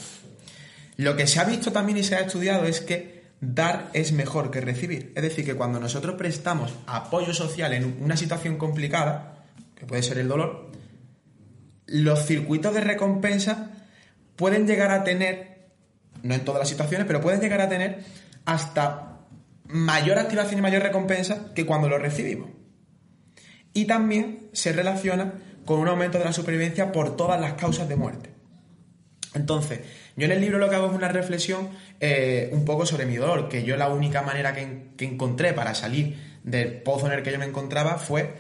Lo 0.96 1.16
que 1.16 1.26
se 1.26 1.40
ha 1.40 1.44
visto 1.44 1.72
también 1.72 1.98
y 1.98 2.04
se 2.04 2.16
ha 2.16 2.20
estudiado 2.20 2.64
es 2.64 2.80
que 2.80 3.20
dar 3.40 3.90
es 3.94 4.12
mejor 4.12 4.50
que 4.50 4.60
recibir. 4.60 5.12
Es 5.14 5.22
decir, 5.22 5.44
que 5.44 5.54
cuando 5.54 5.80
nosotros 5.80 6.16
prestamos 6.16 6.74
apoyo 6.86 7.32
social 7.32 7.72
en 7.72 7.96
una 8.00 8.16
situación 8.16 8.56
complicada, 8.56 9.44
que 9.74 9.86
puede 9.86 10.02
ser 10.02 10.18
el 10.18 10.28
dolor, 10.28 10.70
los 11.86 12.24
circuitos 12.26 12.74
de 12.74 12.82
recompensa 12.82 13.70
pueden 14.36 14.66
llegar 14.66 14.90
a 14.90 15.04
tener, 15.04 15.49
no 16.22 16.34
en 16.34 16.44
todas 16.44 16.60
las 16.60 16.68
situaciones, 16.68 17.06
pero 17.06 17.20
pueden 17.20 17.40
llegar 17.40 17.60
a 17.60 17.68
tener 17.68 18.04
hasta 18.44 19.18
mayor 19.64 20.18
activación 20.18 20.58
y 20.58 20.62
mayor 20.62 20.82
recompensa 20.82 21.52
que 21.54 21.66
cuando 21.66 21.88
lo 21.88 21.98
recibimos. 21.98 22.50
Y 23.72 23.84
también 23.84 24.50
se 24.52 24.72
relaciona 24.72 25.34
con 25.64 25.78
un 25.78 25.88
aumento 25.88 26.18
de 26.18 26.24
la 26.24 26.32
supervivencia 26.32 26.92
por 26.92 27.16
todas 27.16 27.40
las 27.40 27.54
causas 27.54 27.88
de 27.88 27.96
muerte. 27.96 28.30
Entonces, 29.34 29.80
yo 30.16 30.24
en 30.24 30.32
el 30.32 30.40
libro 30.40 30.58
lo 30.58 30.68
que 30.68 30.74
hago 30.74 30.86
es 30.86 30.92
una 30.92 31.08
reflexión 31.08 31.68
eh, 32.00 32.50
un 32.52 32.64
poco 32.64 32.84
sobre 32.84 33.06
mi 33.06 33.16
dolor, 33.16 33.48
que 33.48 33.62
yo 33.62 33.76
la 33.76 33.88
única 33.88 34.22
manera 34.22 34.52
que, 34.52 34.88
que, 34.96 35.04
encontré 35.04 35.52
para 35.52 35.74
salir 35.74 36.40
del 36.42 36.82
pozo 36.82 37.06
en 37.06 37.12
el 37.12 37.22
que 37.22 37.30
yo 37.30 37.38
me 37.38 37.44
encontraba 37.44 37.98
fue 37.98 38.34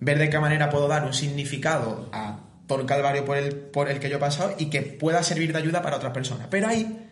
ver 0.00 0.18
de 0.18 0.30
qué 0.30 0.40
manera 0.40 0.68
puedo 0.68 0.88
dar 0.88 1.04
un 1.04 1.14
significado 1.14 2.10
a 2.12 2.40
todo 2.66 2.80
el 2.80 2.86
calvario 2.86 3.24
por 3.24 3.36
el, 3.36 3.54
por 3.54 3.88
el 3.88 4.00
que 4.00 4.08
yo 4.08 4.16
he 4.16 4.20
pasado 4.20 4.54
y 4.58 4.66
que 4.66 4.82
pueda 4.82 5.22
servir 5.22 5.52
de 5.52 5.58
ayuda 5.58 5.82
para 5.82 5.96
otras 5.96 6.12
personas. 6.12 6.48
Pero 6.50 6.66
ahí 6.66 7.08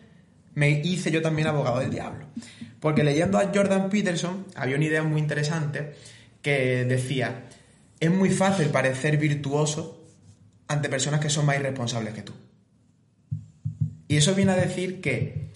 me 0.55 0.69
hice 0.69 1.11
yo 1.11 1.21
también 1.21 1.47
abogado 1.47 1.79
del 1.79 1.91
diablo. 1.91 2.25
Porque 2.79 3.03
leyendo 3.03 3.37
a 3.37 3.51
Jordan 3.53 3.89
Peterson 3.89 4.45
había 4.55 4.75
una 4.75 4.85
idea 4.85 5.03
muy 5.03 5.21
interesante 5.21 5.93
que 6.41 6.85
decía, 6.85 7.47
es 7.99 8.11
muy 8.11 8.31
fácil 8.31 8.67
parecer 8.67 9.17
virtuoso 9.17 10.03
ante 10.67 10.89
personas 10.89 11.19
que 11.19 11.29
son 11.29 11.45
más 11.45 11.57
irresponsables 11.57 12.13
que 12.13 12.23
tú. 12.23 12.33
Y 14.07 14.17
eso 14.17 14.33
viene 14.35 14.53
a 14.53 14.55
decir 14.55 14.99
que 14.99 15.51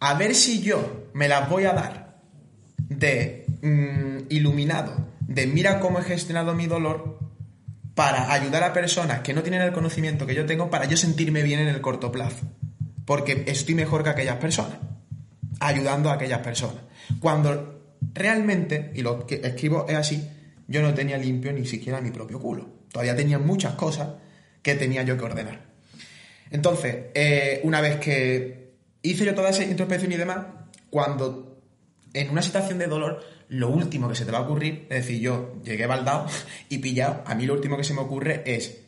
a 0.00 0.14
ver 0.14 0.34
si 0.34 0.62
yo 0.62 1.08
me 1.12 1.28
las 1.28 1.48
voy 1.50 1.64
a 1.64 1.72
dar 1.72 2.20
de 2.76 3.44
mmm, 3.60 4.26
iluminado, 4.30 5.08
de 5.20 5.46
mira 5.46 5.80
cómo 5.80 5.98
he 5.98 6.04
gestionado 6.04 6.54
mi 6.54 6.66
dolor 6.66 7.18
para 7.94 8.32
ayudar 8.32 8.62
a 8.62 8.72
personas 8.72 9.20
que 9.20 9.34
no 9.34 9.42
tienen 9.42 9.62
el 9.62 9.72
conocimiento 9.72 10.24
que 10.24 10.34
yo 10.34 10.46
tengo 10.46 10.70
para 10.70 10.84
yo 10.84 10.96
sentirme 10.96 11.42
bien 11.42 11.60
en 11.60 11.68
el 11.68 11.80
corto 11.80 12.12
plazo. 12.12 12.46
Porque 13.08 13.44
estoy 13.46 13.74
mejor 13.74 14.04
que 14.04 14.10
aquellas 14.10 14.36
personas, 14.36 14.76
ayudando 15.60 16.10
a 16.10 16.12
aquellas 16.12 16.40
personas. 16.40 16.82
Cuando 17.20 17.96
realmente, 18.12 18.92
y 18.94 19.00
lo 19.00 19.26
que 19.26 19.36
escribo 19.42 19.86
es 19.88 19.96
así, 19.96 20.28
yo 20.66 20.82
no 20.82 20.92
tenía 20.92 21.16
limpio 21.16 21.50
ni 21.54 21.64
siquiera 21.64 22.02
mi 22.02 22.10
propio 22.10 22.38
culo. 22.38 22.68
Todavía 22.92 23.16
tenía 23.16 23.38
muchas 23.38 23.76
cosas 23.76 24.10
que 24.60 24.74
tenía 24.74 25.04
yo 25.04 25.16
que 25.16 25.24
ordenar. 25.24 25.58
Entonces, 26.50 27.06
eh, 27.14 27.62
una 27.64 27.80
vez 27.80 27.96
que 27.96 28.74
hice 29.00 29.24
yo 29.24 29.34
toda 29.34 29.48
esa 29.48 29.64
introspección 29.64 30.12
y 30.12 30.16
demás, 30.16 30.40
cuando 30.90 31.62
en 32.12 32.28
una 32.28 32.42
situación 32.42 32.76
de 32.76 32.88
dolor, 32.88 33.24
lo 33.48 33.70
último 33.70 34.10
que 34.10 34.16
se 34.16 34.26
te 34.26 34.32
va 34.32 34.40
a 34.40 34.42
ocurrir, 34.42 34.86
es 34.90 35.06
decir, 35.06 35.18
yo 35.18 35.54
llegué 35.64 35.86
baldado 35.86 36.26
y 36.68 36.76
pillado, 36.76 37.22
a 37.24 37.34
mí 37.34 37.46
lo 37.46 37.54
último 37.54 37.78
que 37.78 37.84
se 37.84 37.94
me 37.94 38.02
ocurre 38.02 38.42
es, 38.44 38.82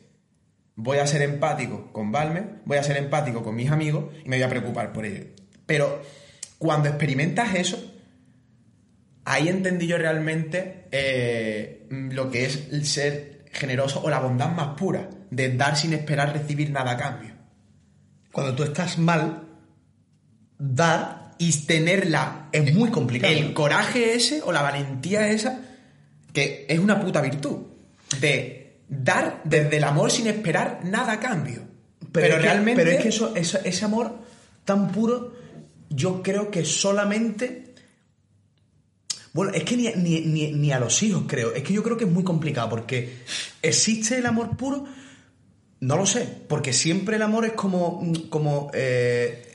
voy 0.83 0.97
a 0.97 1.07
ser 1.07 1.21
empático 1.21 1.91
con 1.91 2.11
Balme, 2.11 2.43
voy 2.65 2.77
a 2.77 2.83
ser 2.83 2.97
empático 2.97 3.43
con 3.43 3.55
mis 3.55 3.69
amigos 3.69 4.05
y 4.25 4.29
me 4.29 4.37
voy 4.37 4.43
a 4.43 4.49
preocupar 4.49 4.91
por 4.91 5.05
ellos. 5.05 5.27
Pero 5.65 6.01
cuando 6.57 6.89
experimentas 6.89 7.53
eso, 7.55 7.77
ahí 9.25 9.47
entendí 9.47 9.87
yo 9.87 9.97
realmente 9.97 10.87
eh, 10.91 11.87
lo 11.89 12.31
que 12.31 12.45
es 12.45 12.67
el 12.71 12.85
ser 12.85 13.45
generoso 13.51 14.01
o 14.03 14.09
la 14.09 14.19
bondad 14.19 14.49
más 14.49 14.75
pura, 14.75 15.09
de 15.29 15.55
dar 15.55 15.77
sin 15.77 15.93
esperar 15.93 16.33
recibir 16.33 16.71
nada 16.71 16.91
a 16.91 16.97
cambio. 16.97 17.31
Cuando 18.31 18.55
tú 18.55 18.63
estás 18.63 18.97
mal, 18.97 19.43
dar 20.57 21.31
y 21.37 21.51
tenerla 21.65 22.49
es 22.51 22.73
muy 22.73 22.89
complicado. 22.89 23.33
El 23.33 23.53
coraje 23.53 24.15
ese 24.15 24.41
o 24.41 24.51
la 24.51 24.61
valentía 24.61 25.29
esa, 25.29 25.61
que 26.33 26.65
es 26.67 26.79
una 26.79 26.99
puta 26.99 27.21
virtud, 27.21 27.67
de 28.19 28.60
dar 28.91 29.41
desde 29.45 29.77
el 29.77 29.83
amor 29.85 30.11
sin 30.11 30.27
esperar 30.27 30.81
nada 30.83 31.13
a 31.13 31.19
cambio. 31.19 31.61
Pero, 32.11 32.11
pero 32.11 32.35
es 32.35 32.41
realmente. 32.41 32.83
Pero 32.83 32.95
es 32.95 33.01
que 33.01 33.09
eso, 33.09 33.33
eso, 33.35 33.57
ese 33.63 33.85
amor 33.85 34.19
tan 34.65 34.91
puro, 34.91 35.33
yo 35.89 36.21
creo 36.21 36.51
que 36.51 36.65
solamente 36.65 37.71
bueno, 39.33 39.53
es 39.53 39.63
que 39.63 39.77
ni, 39.77 39.87
ni, 39.95 40.21
ni, 40.21 40.51
ni, 40.51 40.71
a 40.71 40.79
los 40.79 41.01
hijos 41.03 41.23
creo. 41.25 41.53
Es 41.53 41.63
que 41.63 41.73
yo 41.73 41.83
creo 41.83 41.95
que 41.95 42.03
es 42.03 42.11
muy 42.11 42.23
complicado 42.23 42.69
porque 42.69 43.19
existe 43.61 44.17
el 44.17 44.25
amor 44.25 44.57
puro. 44.57 44.85
No 45.79 45.95
lo 45.95 46.05
sé, 46.05 46.27
porque 46.47 46.73
siempre 46.73 47.15
el 47.15 47.21
amor 47.21 47.45
es 47.45 47.53
como. 47.53 48.03
como 48.29 48.69
eh, 48.73 49.47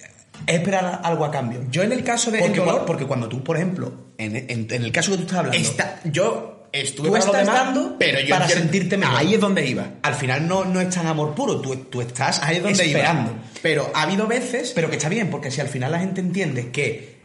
esperar 0.46 1.00
algo 1.04 1.24
a 1.24 1.30
cambio. 1.30 1.66
Yo 1.70 1.82
en 1.82 1.92
el 1.92 2.02
caso 2.02 2.30
de. 2.30 2.38
Porque, 2.38 2.58
dolor, 2.58 2.84
porque 2.86 3.06
cuando 3.06 3.28
tú, 3.28 3.44
por 3.44 3.56
ejemplo, 3.56 3.92
en, 4.16 4.36
en, 4.36 4.66
en, 4.70 4.82
el 4.82 4.92
caso 4.92 5.10
que 5.10 5.18
tú 5.18 5.22
estás 5.24 5.38
hablando. 5.40 5.58
Está, 5.58 6.00
yo 6.04 6.55
estuve 6.72 7.08
tú 7.08 7.16
estás 7.16 7.46
demás, 7.46 7.64
dando 7.66 7.96
pero 7.98 8.20
yo 8.20 8.30
para 8.30 8.48
sentirte 8.48 8.96
mejor. 8.96 9.16
Ahí 9.16 9.34
es 9.34 9.40
donde 9.40 9.66
iba. 9.66 9.86
Al 10.02 10.14
final 10.14 10.46
no, 10.46 10.64
no 10.64 10.80
es 10.80 10.94
tan 10.94 11.06
amor 11.06 11.34
puro, 11.34 11.60
tú, 11.60 11.76
tú 11.76 12.00
estás 12.00 12.42
ahí 12.42 12.56
es 12.56 12.62
donde 12.62 12.82
esperando. 12.84 13.30
Iba. 13.32 13.40
Pero 13.62 13.90
ha 13.94 14.02
habido 14.02 14.26
veces. 14.26 14.72
Pero 14.74 14.90
que 14.90 14.96
está 14.96 15.08
bien, 15.08 15.30
porque 15.30 15.50
si 15.50 15.60
al 15.60 15.68
final 15.68 15.92
la 15.92 15.98
gente 15.98 16.20
entiende 16.20 16.70
que 16.70 17.20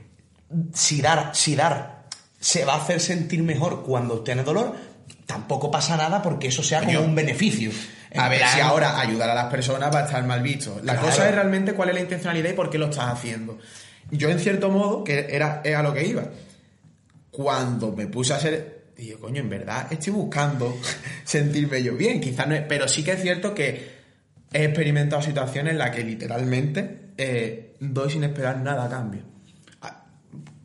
si 0.74 1.02
dar, 1.02 1.32
si 1.34 1.56
dar 1.56 2.06
se 2.40 2.66
va 2.66 2.74
a 2.74 2.78
hacer 2.78 3.00
sentir 3.00 3.44
mejor 3.44 3.84
cuando 3.84 4.22
tiene 4.22 4.44
dolor, 4.44 4.76
tampoco 5.26 5.70
pasa 5.70 5.96
nada 5.98 6.22
porque 6.22 6.48
eso 6.48 6.64
sea 6.64 6.84
como 6.84 7.02
un 7.02 7.16
beneficio. 7.16 7.72
A 8.16 8.28
ver 8.28 8.42
si 8.54 8.60
ahora 8.60 9.00
ayudar 9.00 9.30
a 9.30 9.36
las 9.36 9.46
personas 9.46 9.94
va 9.94 10.00
a 10.00 10.06
estar 10.06 10.24
mal 10.26 10.42
visto. 10.42 10.82
La 10.84 10.94
Claro. 10.94 11.08
cosa 11.08 11.30
es 11.30 11.36
realmente 11.36 11.74
cuál 11.74 11.90
es 11.90 11.96
la 11.96 12.02
intencionalidad 12.02 12.50
y 12.50 12.54
por 12.54 12.70
qué 12.70 12.78
lo 12.78 12.88
estás 12.90 13.06
haciendo. 13.10 13.58
Yo, 14.10 14.30
en 14.30 14.40
cierto 14.40 14.70
modo, 14.70 15.06
que 15.06 15.28
era, 15.30 15.62
era 15.64 15.80
a 15.80 15.84
lo 15.84 15.94
que 15.94 16.06
iba, 16.06 16.24
cuando 17.30 17.94
me 17.94 18.08
puse 18.08 18.34
a 18.34 18.38
hacer. 18.38 18.81
Digo, 19.02 19.20
coño, 19.20 19.42
en 19.42 19.50
verdad 19.50 19.92
estoy 19.92 20.14
buscando 20.14 20.78
sentirme 21.24 21.82
yo 21.82 21.96
bien. 21.96 22.22
Quizás 22.22 22.48
no 22.48 22.54
es, 22.54 22.62
pero 22.70 22.88
sí 22.88 23.04
que 23.04 23.14
es 23.14 23.22
cierto 23.24 23.56
que 23.56 24.02
he 24.54 24.66
experimentado 24.66 25.24
situaciones 25.24 25.72
en 25.72 25.80
las 25.80 25.90
que 25.90 26.04
literalmente 26.04 27.10
eh, 27.18 27.74
doy 27.80 28.12
sin 28.12 28.24
esperar 28.24 28.60
nada 28.60 28.86
a 28.86 28.90
cambio. 28.90 29.24
Ah, 29.82 30.06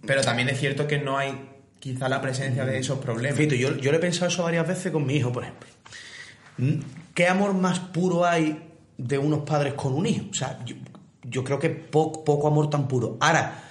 Pero 0.06 0.20
también 0.20 0.50
es 0.50 0.60
cierto 0.60 0.86
que 0.86 0.98
no 0.98 1.16
hay 1.16 1.32
quizá 1.78 2.10
la 2.10 2.20
presencia 2.20 2.66
de 2.66 2.78
esos 2.78 2.98
problemas. 2.98 3.38
Fito, 3.38 3.54
yo, 3.54 3.74
yo 3.78 3.90
le 3.90 3.96
he 3.96 4.00
pensado 4.00 4.26
eso 4.26 4.42
varias 4.42 4.68
veces 4.68 4.92
con 4.92 5.06
mi 5.06 5.16
hijo, 5.16 5.32
por 5.32 5.44
ejemplo. 5.44 5.68
Mm, 6.58 6.80
¿Qué 7.14 7.28
amor 7.28 7.54
más 7.54 7.78
puro 7.78 8.26
hay 8.26 8.70
de 8.98 9.16
unos 9.16 9.44
padres 9.48 9.72
con 9.72 9.94
un 9.94 10.04
hijo? 10.04 10.26
O 10.30 10.34
sea, 10.34 10.62
yo, 10.62 10.76
yo 11.22 11.42
creo 11.42 11.58
que 11.58 11.70
poco, 11.70 12.22
poco 12.22 12.48
amor 12.48 12.68
tan 12.68 12.86
puro. 12.86 13.16
Ahora, 13.18 13.62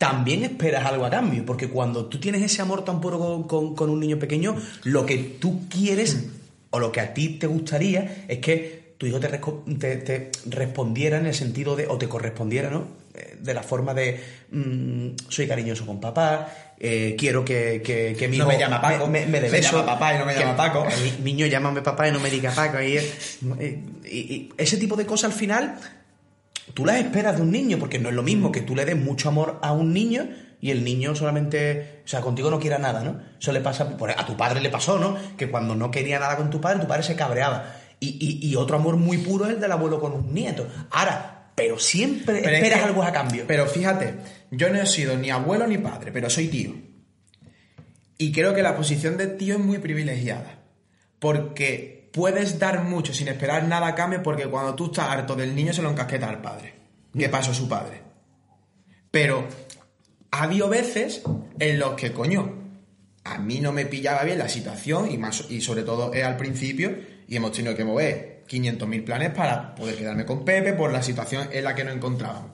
también 0.00 0.42
esperas 0.44 0.86
algo 0.86 1.04
a 1.04 1.10
cambio, 1.10 1.44
porque 1.44 1.68
cuando 1.68 2.06
tú 2.06 2.18
tienes 2.18 2.40
ese 2.40 2.62
amor 2.62 2.86
tan 2.86 3.02
puro 3.02 3.18
con, 3.18 3.42
con- 3.42 3.74
con 3.74 3.90
un 3.90 4.00
niño 4.00 4.18
pequeño, 4.18 4.56
lo 4.84 5.04
que 5.04 5.18
tú 5.38 5.68
quieres 5.68 6.24
o 6.70 6.78
lo 6.78 6.90
que 6.90 7.00
a 7.00 7.12
ti 7.12 7.36
te 7.38 7.46
gustaría 7.46 8.24
es 8.26 8.38
que 8.38 8.94
tu 8.96 9.04
hijo 9.04 9.20
te, 9.20 9.28
te- 9.28 9.96
te 9.96 10.30
respondiera 10.46 11.18
en 11.18 11.26
el 11.26 11.34
sentido 11.34 11.76
de, 11.76 11.86
o 11.86 11.98
te 11.98 12.08
correspondiera, 12.08 12.70
¿no? 12.70 12.86
Eh, 13.14 13.36
De 13.42 13.52
la 13.52 13.62
forma 13.62 13.92
de, 13.92 14.18
mm, 14.52 15.08
soy 15.28 15.46
cariñoso 15.46 15.84
con 15.84 16.00
papá, 16.00 16.48
eh, 16.78 17.14
quiero 17.18 17.44
que, 17.44 17.82
que, 17.84 18.16
que 18.18 18.26
mi 18.26 18.38
No 18.38 18.44
hijo 18.44 18.52
me 18.54 18.58
llama 18.58 18.80
Paco, 18.80 19.06
me, 19.06 19.26
me 19.26 19.38
beso, 19.40 19.72
llama 19.80 19.84
papá 19.92 20.14
y 20.14 20.18
no 20.18 20.24
me 20.24 20.34
llama 20.34 20.56
Paco. 20.56 20.86
Mi- 21.20 21.24
Niño, 21.24 21.44
llámame 21.46 21.82
papá 21.82 22.08
y 22.08 22.12
no 22.12 22.20
me 22.20 22.30
diga 22.30 22.52
Paco. 22.54 22.80
Y, 22.80 22.96
y- 22.96 24.18
y 24.18 24.48
ese 24.56 24.78
tipo 24.78 24.96
de 24.96 25.04
cosas 25.04 25.32
al 25.32 25.38
final 25.38 25.78
tú 26.74 26.84
las 26.86 26.96
esperas 26.96 27.36
de 27.36 27.42
un 27.42 27.50
niño, 27.50 27.78
porque 27.78 27.98
no 27.98 28.08
es 28.08 28.14
lo 28.14 28.22
mismo 28.22 28.50
que 28.52 28.60
tú 28.60 28.74
le 28.76 28.84
des 28.84 28.96
mucho 28.96 29.28
amor 29.28 29.58
a 29.62 29.72
un 29.72 29.92
niño 29.92 30.28
y 30.60 30.70
el 30.70 30.84
niño 30.84 31.14
solamente, 31.14 32.02
o 32.04 32.08
sea, 32.08 32.20
contigo 32.20 32.50
no 32.50 32.60
quiera 32.60 32.78
nada, 32.78 33.02
¿no? 33.02 33.20
Eso 33.40 33.50
le 33.52 33.60
pasa, 33.60 33.96
por- 33.96 34.10
a 34.10 34.26
tu 34.26 34.36
padre 34.36 34.60
le 34.60 34.68
pasó, 34.70 34.98
¿no? 34.98 35.16
Que 35.36 35.50
cuando 35.50 35.74
no 35.74 35.90
quería 35.90 36.18
nada 36.18 36.36
con 36.36 36.50
tu 36.50 36.60
padre, 36.60 36.80
tu 36.80 36.86
padre 36.86 37.02
se 37.02 37.16
cabreaba. 37.16 37.74
Y, 37.98 38.16
y- 38.20 38.46
y 38.48 38.56
otro 38.56 38.76
amor 38.76 38.96
muy 38.96 39.18
puro 39.18 39.46
es 39.46 39.52
el 39.54 39.60
del 39.60 39.72
abuelo 39.72 40.00
con 40.00 40.12
un 40.12 40.32
nieto. 40.34 40.66
Ahora, 40.90 41.52
pero 41.54 41.78
siempre 41.78 42.36
Pero 42.42 42.48
es 42.48 42.54
esperas 42.62 42.78
que- 42.80 42.84
algo 42.86 43.02
a 43.02 43.12
cambio. 43.12 43.44
Pero 43.46 43.66
fíjate, 43.66 44.14
yo 44.50 44.70
no 44.70 44.80
he 44.80 44.86
sido 44.86 45.16
ni 45.16 45.30
abuelo 45.30 45.66
ni 45.66 45.78
padre, 45.78 46.10
pero 46.12 46.28
soy 46.30 46.48
tío. 46.48 46.72
Y 48.18 48.32
creo 48.32 48.54
que 48.54 48.62
la 48.62 48.76
posición 48.76 49.16
de 49.16 49.26
tío 49.28 49.54
es 49.54 49.60
muy 49.60 49.78
privilegiada. 49.78 50.58
Porque 51.18 51.99
puedes 52.12 52.58
dar 52.58 52.84
mucho 52.84 53.14
sin 53.14 53.28
esperar 53.28 53.64
nada 53.64 53.88
a 53.88 53.94
cambio, 53.94 54.22
porque 54.22 54.46
cuando 54.46 54.74
tú 54.74 54.86
estás 54.86 55.08
harto 55.08 55.34
del 55.36 55.54
niño 55.54 55.72
se 55.72 55.82
lo 55.82 55.90
encasqueta 55.90 56.28
al 56.28 56.40
padre. 56.40 56.74
¿Qué 57.16 57.28
pasó 57.28 57.52
su 57.52 57.68
padre? 57.68 58.02
Pero 59.10 59.46
ha 60.30 60.42
habido 60.44 60.68
veces 60.68 61.22
en 61.58 61.78
los 61.78 61.94
que, 61.94 62.12
coño, 62.12 62.60
a 63.24 63.38
mí 63.38 63.60
no 63.60 63.72
me 63.72 63.86
pillaba 63.86 64.24
bien 64.24 64.38
la 64.38 64.48
situación 64.48 65.10
y, 65.10 65.18
más, 65.18 65.46
y 65.50 65.60
sobre 65.60 65.82
todo 65.82 66.12
es 66.12 66.24
al 66.24 66.36
principio 66.36 66.96
y 67.26 67.36
hemos 67.36 67.52
tenido 67.52 67.76
que 67.76 67.84
mover 67.84 68.44
500.000 68.48 69.04
planes 69.04 69.30
para 69.30 69.74
poder 69.74 69.96
quedarme 69.96 70.24
con 70.24 70.44
Pepe 70.44 70.72
por 70.72 70.92
la 70.92 71.02
situación 71.02 71.48
en 71.52 71.64
la 71.64 71.74
que 71.74 71.84
nos 71.84 71.94
encontrábamos. 71.94 72.52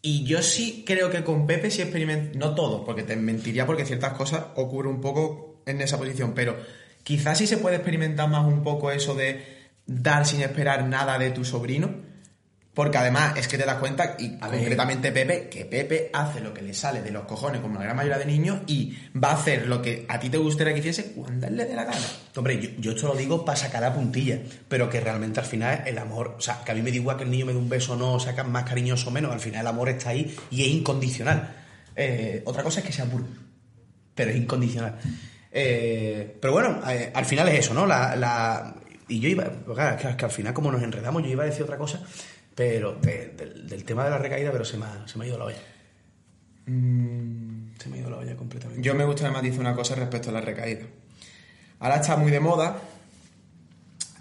Y 0.00 0.24
yo 0.24 0.42
sí 0.42 0.84
creo 0.86 1.10
que 1.10 1.24
con 1.24 1.46
Pepe 1.46 1.70
sí 1.70 1.82
experimenté, 1.82 2.38
no 2.38 2.54
todo, 2.54 2.84
porque 2.84 3.02
te 3.02 3.16
mentiría 3.16 3.66
porque 3.66 3.84
ciertas 3.84 4.12
cosas 4.12 4.46
ocurren 4.54 4.94
un 4.94 5.00
poco 5.00 5.62
en 5.66 5.80
esa 5.80 5.98
posición, 5.98 6.34
pero 6.34 6.56
quizás 7.08 7.38
sí 7.38 7.46
se 7.46 7.56
puede 7.56 7.76
experimentar 7.76 8.28
más 8.28 8.44
un 8.44 8.62
poco 8.62 8.90
eso 8.90 9.14
de 9.14 9.70
dar 9.86 10.26
sin 10.26 10.42
esperar 10.42 10.84
nada 10.84 11.18
de 11.18 11.30
tu 11.30 11.42
sobrino, 11.42 11.90
porque 12.74 12.98
además 12.98 13.34
es 13.38 13.48
que 13.48 13.56
te 13.56 13.64
das 13.64 13.78
cuenta, 13.78 14.14
y 14.18 14.36
A 14.42 14.48
ver. 14.48 14.58
concretamente 14.60 15.10
Pepe, 15.10 15.48
que 15.48 15.64
Pepe 15.64 16.10
hace 16.12 16.40
lo 16.40 16.52
que 16.52 16.60
le 16.60 16.74
sale 16.74 17.00
de 17.00 17.10
los 17.10 17.24
cojones 17.24 17.62
como 17.62 17.78
la 17.78 17.84
gran 17.84 17.96
mayoría 17.96 18.18
de 18.18 18.26
niños 18.26 18.58
y 18.66 18.94
va 19.16 19.30
a 19.30 19.36
hacer 19.36 19.66
lo 19.68 19.80
que 19.80 20.04
a 20.06 20.20
ti 20.20 20.28
te 20.28 20.36
gustaría 20.36 20.74
que 20.74 20.80
hiciese 20.80 21.12
cuando 21.12 21.46
él 21.46 21.56
le 21.56 21.64
dé 21.64 21.74
la 21.74 21.84
gana. 21.84 22.06
Hombre, 22.36 22.60
yo, 22.60 22.68
yo 22.78 22.90
esto 22.90 23.08
lo 23.08 23.14
digo 23.14 23.42
para 23.42 23.56
sacar 23.56 23.80
la 23.80 23.94
puntilla, 23.94 24.38
pero 24.68 24.90
que 24.90 25.00
realmente 25.00 25.40
al 25.40 25.46
final 25.46 25.84
el 25.86 25.96
amor, 25.96 26.34
o 26.36 26.40
sea, 26.42 26.62
que 26.62 26.72
a 26.72 26.74
mí 26.74 26.82
me 26.82 26.90
da 26.90 26.96
igual 26.96 27.16
que 27.16 27.24
el 27.24 27.30
niño 27.30 27.46
me 27.46 27.52
dé 27.54 27.58
un 27.58 27.70
beso 27.70 27.94
o 27.94 27.96
no, 27.96 28.16
o 28.16 28.44
más 28.44 28.64
cariñoso 28.64 29.08
o 29.08 29.12
menos, 29.12 29.32
al 29.32 29.40
final 29.40 29.62
el 29.62 29.66
amor 29.66 29.88
está 29.88 30.10
ahí 30.10 30.36
y 30.50 30.60
es 30.60 30.68
incondicional. 30.68 31.56
Eh, 31.96 32.42
otra 32.44 32.62
cosa 32.62 32.80
es 32.80 32.86
que 32.86 32.92
sea 32.92 33.06
puro, 33.06 33.24
pero 34.14 34.30
es 34.30 34.36
incondicional. 34.36 34.98
Eh, 35.52 36.36
pero 36.40 36.52
bueno, 36.52 36.80
eh, 36.90 37.10
al 37.14 37.24
final 37.24 37.48
es 37.48 37.60
eso, 37.60 37.74
¿no? 37.74 37.86
La, 37.86 38.14
la- 38.16 38.74
y 39.08 39.20
yo 39.20 39.28
iba, 39.28 39.44
claro, 39.74 39.96
es 39.96 40.02
que, 40.02 40.08
es 40.10 40.16
que 40.16 40.24
al 40.26 40.30
final 40.30 40.52
como 40.54 40.70
nos 40.70 40.82
enredamos, 40.82 41.22
yo 41.22 41.28
iba 41.30 41.42
a 41.44 41.46
decir 41.46 41.62
otra 41.62 41.78
cosa, 41.78 42.02
pero 42.54 42.94
de- 42.96 43.28
del, 43.36 43.68
del 43.68 43.84
tema 43.84 44.04
de 44.04 44.10
la 44.10 44.18
recaída, 44.18 44.52
pero 44.52 44.64
se 44.64 44.76
me 44.76 44.84
ha, 44.84 45.08
se 45.08 45.16
me 45.18 45.24
ha 45.24 45.28
ido 45.28 45.38
la 45.38 45.44
olla. 45.46 45.58
Se 46.66 46.70
me 47.88 47.96
ha 47.96 48.00
ido 48.00 48.10
la 48.10 48.18
olla 48.18 48.36
completamente. 48.36 48.82
Yo 48.82 48.94
me 48.94 49.04
gustaría 49.06 49.32
matizar 49.32 49.60
una 49.60 49.74
cosa 49.74 49.94
respecto 49.94 50.28
a 50.28 50.32
la 50.32 50.40
recaída. 50.42 50.82
Ahora 51.80 51.96
está 51.96 52.16
muy 52.16 52.30
de 52.30 52.40
moda 52.40 52.76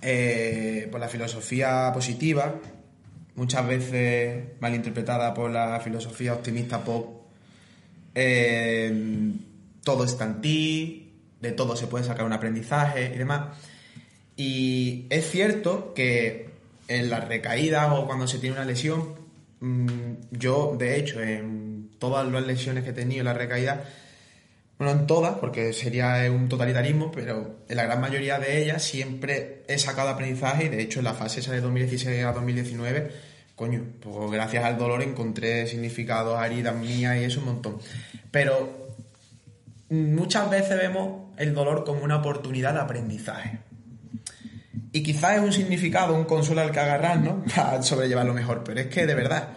eh, 0.02 0.88
por 0.92 1.00
la 1.00 1.10
filosofía 1.10 1.92
positiva, 1.94 2.56
muchas 3.36 3.68
veces 3.68 4.46
malinterpretada 4.62 5.34
por 5.34 5.52
la 5.52 5.80
filosofía 5.82 6.34
optimista 6.34 6.84
pop. 6.84 7.24
Eh, 8.16 9.32
todo 9.84 10.06
está 10.06 10.26
en 10.26 10.42
ti, 10.42 11.07
de 11.42 11.52
todo 11.52 11.76
se 11.76 11.88
puede 11.88 12.04
sacar 12.04 12.26
un 12.26 12.34
aprendizaje 12.34 13.12
y 13.14 13.18
demás. 13.18 13.58
Y 14.36 15.06
es 15.10 15.30
cierto 15.30 15.94
que 15.94 16.50
en 16.88 17.10
las 17.10 17.28
recaídas 17.28 17.90
o 17.92 18.06
cuando 18.06 18.28
se 18.28 18.40
tiene 18.40 18.56
una 18.56 18.66
lesión, 18.66 19.16
mm, 19.60 20.14
yo 20.32 20.76
de 20.78 20.98
hecho 20.98 21.22
en 21.22 21.90
todas 22.00 22.28
las 22.32 22.46
lesiones 22.46 22.84
que 22.84 22.92
he 22.92 22.94
tenido 22.94 23.22
en 23.22 23.26
la 23.26 23.34
recaída, 23.34 23.84
bueno, 24.78 24.94
en 24.94 25.08
todas, 25.08 25.40
porque 25.40 25.74
sería 25.74 26.32
un 26.32 26.48
totalitarismo, 26.48 27.12
pero 27.12 27.62
en 27.68 27.76
la 27.76 27.86
gran 27.86 28.00
mayoría 28.00 28.38
de 28.38 28.62
ellas 28.62 28.84
siempre 28.84 29.64
he 29.68 29.80
sacado 29.80 30.10
aprendizaje 30.10 30.66
y 30.66 30.70
de 30.70 30.82
hecho 30.82 31.00
en 31.00 31.06
la 31.06 31.16
fase 31.16 31.40
esa 31.40 31.52
de 31.52 31.62
2016 31.62 32.24
a 32.24 32.32
2019, 32.32 33.12
coño, 33.56 33.84
pues 34.00 34.32
gracias 34.32 34.64
al 34.64 34.78
dolor 34.78 35.02
encontré 35.02 35.66
significados, 35.66 36.40
heridas 36.46 36.76
mías 36.76 37.18
y 37.20 37.24
eso 37.24 37.40
un 37.40 37.48
montón. 37.48 37.80
Pero 38.30 38.87
muchas 39.90 40.50
veces 40.50 40.78
vemos 40.78 41.34
el 41.38 41.54
dolor 41.54 41.84
como 41.84 42.04
una 42.04 42.18
oportunidad 42.18 42.74
de 42.74 42.80
aprendizaje. 42.80 43.60
Y 44.92 45.04
quizás 45.04 45.38
es 45.38 45.44
un 45.44 45.54
significado, 45.54 46.16
un 46.16 46.26
consuelo 46.26 46.62
al 46.62 46.72
que 46.72 46.80
agarrar, 46.80 47.20
¿no? 47.20 47.44
Para 47.56 47.82
sobrellevarlo 47.84 48.34
mejor. 48.34 48.64
Pero 48.64 48.82
es 48.82 48.88
que, 48.88 49.06
de 49.06 49.16
verdad, 49.16 49.50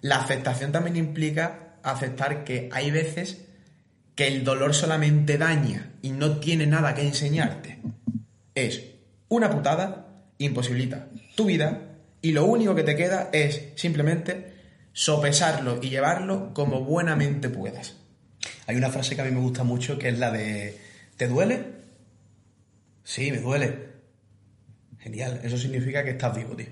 la 0.00 0.16
aceptación 0.16 0.72
también 0.72 0.96
implica 0.96 1.76
aceptar 1.82 2.44
que 2.44 2.68
hay 2.72 2.90
veces 2.90 3.44
que 4.14 4.28
el 4.28 4.44
dolor 4.44 4.74
solamente 4.74 5.38
daña 5.38 5.90
y 6.02 6.10
no 6.10 6.38
tiene 6.38 6.66
nada 6.66 6.94
que 6.94 7.02
enseñarte. 7.02 7.80
Es 8.54 8.82
una 9.28 9.50
putada, 9.50 10.06
imposibilita 10.38 11.08
tu 11.34 11.46
vida 11.46 11.80
y 12.22 12.32
lo 12.32 12.44
único 12.44 12.74
que 12.74 12.84
te 12.84 12.96
queda 12.96 13.28
es 13.32 13.72
simplemente 13.74 14.54
sopesarlo 14.92 15.80
y 15.82 15.90
llevarlo 15.90 16.54
como 16.54 16.82
buenamente 16.82 17.48
puedas. 17.48 17.96
Hay 18.66 18.76
una 18.76 18.90
frase 18.90 19.14
que 19.14 19.22
a 19.22 19.24
mí 19.24 19.30
me 19.30 19.40
gusta 19.40 19.62
mucho 19.64 19.98
que 19.98 20.08
es 20.08 20.18
la 20.18 20.30
de 20.30 20.78
¿Te 21.16 21.28
duele? 21.28 21.64
Sí, 23.04 23.30
me 23.30 23.38
duele. 23.38 23.78
Genial, 25.00 25.40
eso 25.44 25.58
significa 25.58 26.02
que 26.02 26.10
estás 26.10 26.34
vivo, 26.36 26.56
tío. 26.56 26.66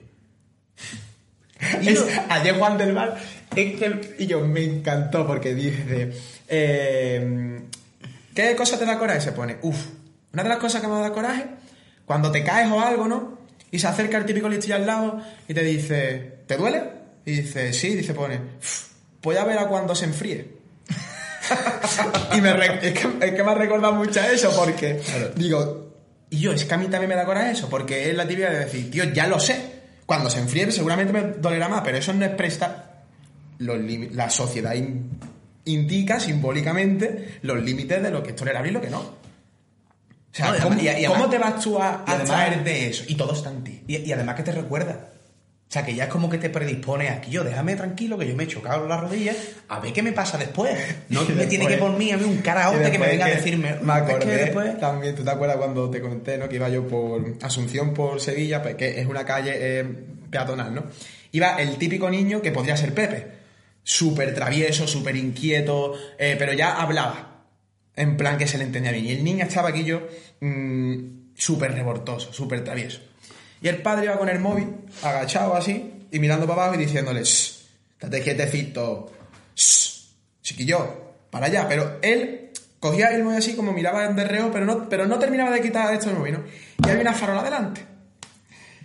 Y 1.82 1.88
Es- 1.90 2.01
no- 2.01 2.07
ayer 2.30 2.57
Juan 2.57 2.78
del 2.78 2.93
Val, 2.95 3.14
es 3.55 3.78
que- 3.78 4.16
y 4.18 4.26
yo 4.26 4.40
me 4.47 4.64
encantó 4.64 5.26
porque 5.26 5.55
dice, 5.55 6.12
eh, 6.49 7.61
¿qué 8.34 8.57
cosa 8.57 8.78
te 8.78 8.86
da 8.86 8.99
coraje? 8.99 9.20
Se 9.20 9.32
pone, 9.32 9.59
uff, 9.62 9.86
una 10.32 10.43
de 10.43 10.49
las 10.49 10.59
cosas 10.59 10.80
que 10.80 10.88
me 10.88 10.99
da 10.99 11.12
coraje, 11.12 11.45
cuando 12.07 12.32
te 12.32 12.43
caes 12.43 12.70
o 12.70 12.80
algo, 12.80 13.07
¿no? 13.07 13.38
Y 13.70 13.78
se 13.78 13.86
acerca 13.86 14.16
el 14.18 14.24
típico 14.26 14.49
listillo 14.49 14.74
al 14.76 14.86
lado 14.86 15.22
y 15.47 15.55
te 15.55 15.62
dice, 15.62 16.38
¿te 16.47 16.57
duele? 16.57 16.82
Y 17.24 17.32
dice, 17.43 17.72
sí, 17.72 17.95
dice, 17.95 18.12
pone, 18.14 18.40
"Uf, 18.59 18.88
pues 19.20 19.38
ya 19.38 19.45
verá 19.45 19.68
cuando 19.68 19.95
se 19.95 20.07
enfríe. 20.07 20.62
y 22.36 22.40
me 22.40 22.50
es, 22.50 22.80
que, 22.98 23.09
es 23.20 23.32
que 23.34 23.42
me 23.42 23.50
ha 23.50 23.55
recordado 23.55 23.94
mucho 23.94 24.20
a 24.20 24.26
eso 24.28 24.53
porque 24.57 25.00
digo, 25.36 25.92
y 26.30 26.38
yo, 26.40 26.53
es 26.53 26.64
que 26.64 26.74
a 26.74 26.78
mí 26.78 26.86
también 26.86 27.09
me 27.11 27.16
da 27.16 27.24
coraje 27.24 27.53
eso, 27.53 27.68
porque 27.68 28.11
es 28.11 28.16
la 28.16 28.26
típica 28.26 28.50
de 28.50 28.61
decir, 28.61 28.90
tío, 28.90 29.05
ya 29.05 29.26
lo 29.26 29.38
sé, 29.38 29.57
cuando 30.07 30.30
se 30.30 30.38
enfríe 30.40 30.70
seguramente 30.72 31.12
me 31.12 31.22
dolerá 31.38 31.68
más, 31.68 31.82
pero 31.84 31.98
eso 31.98 32.12
no 32.12 32.24
es 32.24 32.30
prestar 32.32 33.03
los 33.59 33.78
la 34.14 34.28
sociedad 34.30 34.74
in- 34.74 35.11
indica 35.64 36.18
simbólicamente 36.18 37.38
los 37.42 37.62
límites 37.62 38.03
de 38.03 38.11
lo 38.11 38.22
que 38.22 38.30
es 38.30 38.36
tolerable 38.36 38.70
y 38.70 38.72
lo 38.72 38.80
que 38.80 38.90
no. 38.90 38.98
O 39.00 40.34
sea, 40.34 40.48
No, 40.50 40.57
y 40.57 40.61
¿cómo, 40.61 40.80
y- 40.80 41.05
cómo 41.05 41.28
te 41.28 41.38
vas 41.38 41.61
tú 41.62 41.78
a, 41.78 41.88
a 41.90 42.05
además- 42.07 42.64
de 42.64 42.88
eso? 42.88 43.05
Y 43.07 43.14
todo 43.14 43.34
está 43.34 43.50
en 43.50 43.62
ti. 43.62 43.82
Y, 43.86 43.98
y 43.98 44.12
además 44.12 44.34
que 44.34 44.42
te 44.42 44.53
recuerda. 44.53 45.11
O 45.73 45.75
sea, 45.75 45.87
que 45.87 45.95
ya 45.95 46.05
es 46.05 46.11
como 46.11 46.29
que 46.29 46.37
te 46.37 46.51
predispone 46.51 47.09
aquí. 47.09 47.31
Yo, 47.31 47.45
déjame 47.45 47.75
tranquilo 47.77 48.18
que 48.18 48.29
yo 48.29 48.37
me 48.37 48.45
he 48.45 48.47
chocado 48.47 48.87
las 48.87 49.01
rodillas 49.01 49.35
a 49.68 49.81
ver 49.81 49.91
qué 49.95 50.03
me 50.03 50.12
pasa 50.12 50.37
después. 50.37 50.77
No 51.09 51.23
me 51.35 51.47
tiene 51.47 51.64
que 51.64 51.70
después- 51.77 51.93
poner 51.93 52.12
a 52.12 52.16
mí 52.18 52.25
un 52.25 52.43
karaote 52.43 52.91
que 52.91 52.99
me 52.99 53.07
venga 53.07 53.25
a 53.25 53.31
decirme. 53.31 53.77
Me 53.81 53.93
acordé 53.95 54.37
después... 54.37 54.79
también, 54.79 55.14
¿tú 55.14 55.25
te 55.25 55.31
acuerdas 55.31 55.57
cuando 55.57 55.89
te 55.89 56.03
comenté, 56.03 56.37
no? 56.37 56.47
Que 56.47 56.57
iba 56.57 56.68
yo 56.68 56.87
por 56.87 57.25
Asunción 57.41 57.95
por 57.95 58.20
Sevilla, 58.20 58.61
pues, 58.62 58.75
que 58.75 59.01
es 59.01 59.07
una 59.07 59.25
calle 59.25 59.53
eh, 59.57 59.85
peatonal, 60.29 60.75
¿no? 60.75 60.85
Iba 61.31 61.57
el 61.57 61.79
típico 61.79 62.11
niño 62.11 62.43
que 62.43 62.53
podría 62.53 62.77
ser 62.77 62.93
Pepe. 62.93 63.29
Súper 63.83 64.35
travieso, 64.35 64.87
súper 64.87 65.16
inquieto, 65.16 65.95
eh, 66.18 66.37
pero 66.39 66.53
ya 66.53 66.83
hablaba. 66.83 67.47
En 67.97 68.18
plan 68.18 68.37
que 68.37 68.47
se 68.47 68.59
le 68.59 68.64
entendía 68.64 68.93
bien. 68.93 69.07
Y 69.07 69.12
el 69.12 69.25
niño 69.25 69.47
estaba 69.47 69.70
aquí 69.70 69.85
yo 69.85 70.07
mm, 70.41 71.33
súper 71.35 71.73
revoltoso, 71.73 72.31
súper 72.31 72.62
travieso. 72.62 73.01
Y 73.63 73.69
el 73.69 73.83
padre 73.83 74.07
iba 74.07 74.19
con 74.19 74.29
el 74.29 74.41
móvil, 74.41 74.69
agachado 75.03 75.55
así, 75.55 76.07
y 76.11 76.19
mirando 76.19 76.47
para 76.47 76.65
abajo 76.65 76.81
y 76.81 76.85
diciéndole, 76.85 77.23
"Shh, 77.23 77.65
estate 77.95 78.23
quietecito, 78.23 79.13
shh, 79.55 80.09
chiquillo, 80.43 81.15
para 81.31 81.47
allá. 81.47 81.67
Pero 81.69 81.99
él 82.03 82.43
Cogía 82.83 83.15
el 83.15 83.23
móvil 83.23 83.39
así, 83.39 83.55
como 83.55 83.73
miraba 83.73 84.09
de 84.09 84.25
reo, 84.25 84.51
pero 84.53 84.67
no, 84.67 84.89
pero 84.89 85.07
no 85.07 85.17
terminaba 85.17 85.53
de 85.53 85.63
quitar 85.63 85.95
esto 85.95 86.09
del 86.09 86.19
móvil, 86.19 86.33
¿no? 86.33 86.41
Y 86.85 86.91
había 86.91 87.03
una 87.03 87.15
farola 87.15 87.45
delante. 87.45 87.81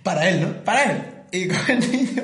Para 0.04 0.30
él, 0.30 0.40
¿no? 0.40 0.64
Para 0.64 0.84
él. 0.84 1.02
Y 1.32 1.48
con 1.48 1.58
el 1.68 1.92
niño 1.92 2.24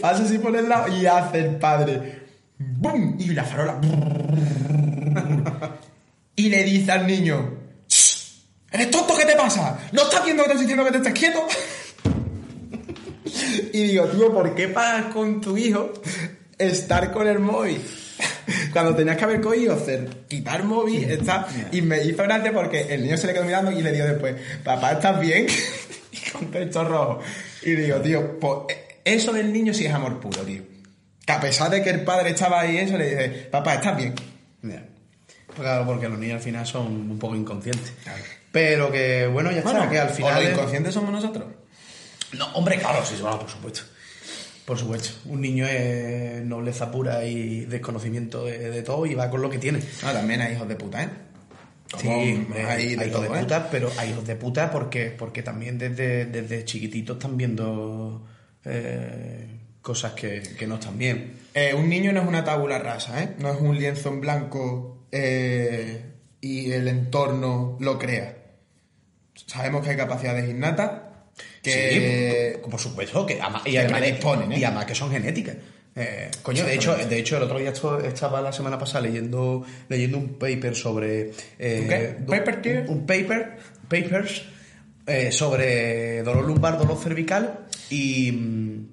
pasa 0.00 0.22
así 0.22 0.38
por 0.38 0.54
el 0.54 0.68
lado 0.68 0.96
y 0.96 1.04
hace 1.04 1.40
el 1.40 1.56
padre. 1.56 2.20
¡Bum! 2.58 3.16
Y 3.18 3.30
la 3.30 3.42
farola. 3.42 3.80
Y 6.36 6.48
le 6.48 6.62
dice 6.62 6.92
al 6.92 7.08
niño: 7.08 7.58
"Shh, 7.63 7.63
¿Eres 8.74 8.90
tonto? 8.90 9.16
¿Qué 9.16 9.24
te 9.24 9.36
pasa? 9.36 9.78
¿No 9.92 10.02
estás 10.02 10.24
viendo 10.24 10.42
que 10.42 10.48
te 10.48 10.54
estoy 10.54 10.66
diciendo 10.66 10.84
que 10.84 10.90
te 10.90 10.96
estés 10.98 11.14
quieto? 11.14 11.46
Y 13.72 13.88
digo, 13.88 14.06
tío, 14.06 14.32
¿por 14.32 14.54
qué 14.54 14.68
pagas 14.68 15.12
con 15.12 15.40
tu 15.40 15.56
hijo 15.56 15.92
estar 16.58 17.12
con 17.12 17.26
el 17.26 17.38
móvil? 17.38 17.80
Cuando 18.72 18.94
tenías 18.94 19.16
que 19.16 19.24
haber 19.24 19.40
cogido, 19.40 19.74
hacer, 19.74 20.08
quitar 20.28 20.62
móvil, 20.64 21.04
está, 21.10 21.46
y 21.72 21.82
me 21.82 22.04
hizo 22.04 22.22
gracia 22.22 22.52
porque 22.52 22.82
el 22.94 23.02
niño 23.02 23.16
se 23.16 23.28
le 23.28 23.32
quedó 23.32 23.44
mirando 23.44 23.72
y 23.72 23.82
le 23.82 23.92
dio 23.92 24.06
después, 24.06 24.36
papá, 24.62 24.92
¿estás 24.92 25.20
bien? 25.20 25.46
y 26.12 26.30
con 26.30 26.50
texto 26.50 26.84
rojo. 26.84 27.20
Y 27.62 27.72
digo, 27.72 28.00
tío, 28.00 28.38
pues 28.38 28.76
eso 29.04 29.32
del 29.32 29.52
niño 29.52 29.72
sí 29.72 29.86
es 29.86 29.92
amor 29.92 30.20
puro, 30.20 30.42
tío. 30.42 30.62
Que 31.24 31.32
a 31.32 31.40
pesar 31.40 31.70
de 31.70 31.82
que 31.82 31.90
el 31.90 32.02
padre 32.02 32.30
estaba 32.30 32.60
ahí, 32.60 32.78
eso 32.78 32.96
le 32.96 33.10
dice, 33.10 33.28
papá, 33.50 33.74
¿estás 33.74 33.96
bien? 33.96 34.14
Ya. 34.62 34.84
Pues 35.46 35.58
Claro, 35.58 35.86
porque 35.86 36.08
los 36.08 36.18
niños 36.18 36.36
al 36.36 36.42
final 36.42 36.66
son 36.66 36.86
un 37.10 37.18
poco 37.18 37.36
inconscientes. 37.36 37.92
Claro. 38.02 38.22
Pero 38.54 38.92
que, 38.92 39.26
bueno, 39.26 39.50
ya 39.50 39.58
está, 39.58 39.90
que 39.90 39.98
al 39.98 40.10
o 40.10 40.14
final... 40.14 40.44
los 40.44 40.52
inconscientes 40.52 40.94
somos 40.94 41.10
nosotros. 41.10 41.44
No, 42.38 42.46
hombre, 42.54 42.78
claro, 42.78 43.04
sí, 43.04 43.16
bueno, 43.20 43.40
por 43.40 43.50
supuesto. 43.50 43.80
Por 44.64 44.78
supuesto. 44.78 45.10
Un 45.26 45.40
niño 45.40 45.66
es 45.66 46.40
nobleza 46.44 46.88
pura 46.88 47.24
y 47.24 47.64
desconocimiento 47.64 48.44
de, 48.44 48.70
de 48.70 48.82
todo 48.84 49.06
y 49.06 49.14
va 49.14 49.28
con 49.28 49.42
lo 49.42 49.50
que 49.50 49.58
tiene. 49.58 49.80
Ah, 50.04 50.12
también 50.12 50.40
hay 50.40 50.54
hijos 50.54 50.68
de 50.68 50.76
puta, 50.76 51.02
¿eh? 51.02 51.08
Sí, 51.98 52.06
hombre, 52.08 52.62
hay 52.62 52.82
hay, 52.82 52.96
de 52.96 53.06
hijos 53.08 53.10
todo, 53.10 53.32
de 53.32 53.38
¿eh? 53.38 53.42
puta, 53.42 53.68
pero 53.70 53.90
hay 53.98 54.10
hijos 54.10 54.24
de 54.24 54.36
puta 54.36 54.70
porque, 54.70 55.06
porque 55.10 55.42
también 55.42 55.76
desde, 55.76 56.26
desde 56.26 56.64
chiquititos 56.64 57.16
están 57.16 57.36
viendo 57.36 58.24
eh, 58.64 59.48
cosas 59.82 60.12
que, 60.12 60.42
que 60.56 60.66
no 60.68 60.76
están 60.76 60.96
bien. 60.96 61.40
Eh, 61.54 61.74
un 61.74 61.88
niño 61.88 62.12
no 62.12 62.22
es 62.22 62.28
una 62.28 62.44
tabula 62.44 62.78
rasa, 62.78 63.20
¿eh? 63.20 63.34
No 63.38 63.52
es 63.52 63.60
un 63.60 63.76
lienzo 63.76 64.10
en 64.10 64.20
blanco 64.20 65.08
eh, 65.10 66.04
y 66.40 66.70
el 66.70 66.86
entorno 66.86 67.76
lo 67.80 67.98
crea. 67.98 68.43
Sabemos 69.46 69.82
que 69.84 69.90
hay 69.90 69.96
capacidades 69.96 70.48
innatas 70.48 70.90
que... 71.62 72.52
Sí, 72.62 72.68
por, 72.70 72.80
supuesto, 72.80 73.26
que 73.26 73.40
ama- 73.40 73.62
y, 73.64 73.76
además, 73.76 74.00
predisponen, 74.00 74.52
¿eh? 74.52 74.58
y 74.58 74.64
además 74.64 74.84
que 74.86 74.94
son 74.94 75.10
genéticas. 75.10 75.56
Eh, 75.96 76.30
coño, 76.42 76.64
de 76.64 76.74
hecho, 76.74 76.96
de 76.96 77.18
hecho, 77.18 77.36
el 77.36 77.44
otro 77.44 77.58
día 77.58 77.70
esto- 77.70 78.00
estaba 78.00 78.40
la 78.40 78.52
semana 78.52 78.78
pasada 78.78 79.02
leyendo, 79.06 79.64
leyendo 79.88 80.18
un 80.18 80.34
paper 80.38 80.74
sobre. 80.74 81.30
eh, 81.58 82.16
¿Un 82.20 82.26
¿Paper? 82.26 82.84
Un, 82.88 82.98
un 82.98 83.06
paper, 83.06 83.56
papers 83.88 84.42
eh, 85.06 85.30
sobre 85.30 86.22
dolor 86.22 86.44
lumbar, 86.46 86.78
dolor 86.78 86.98
cervical 87.00 87.66
y, 87.90 88.32
mm, 88.32 88.86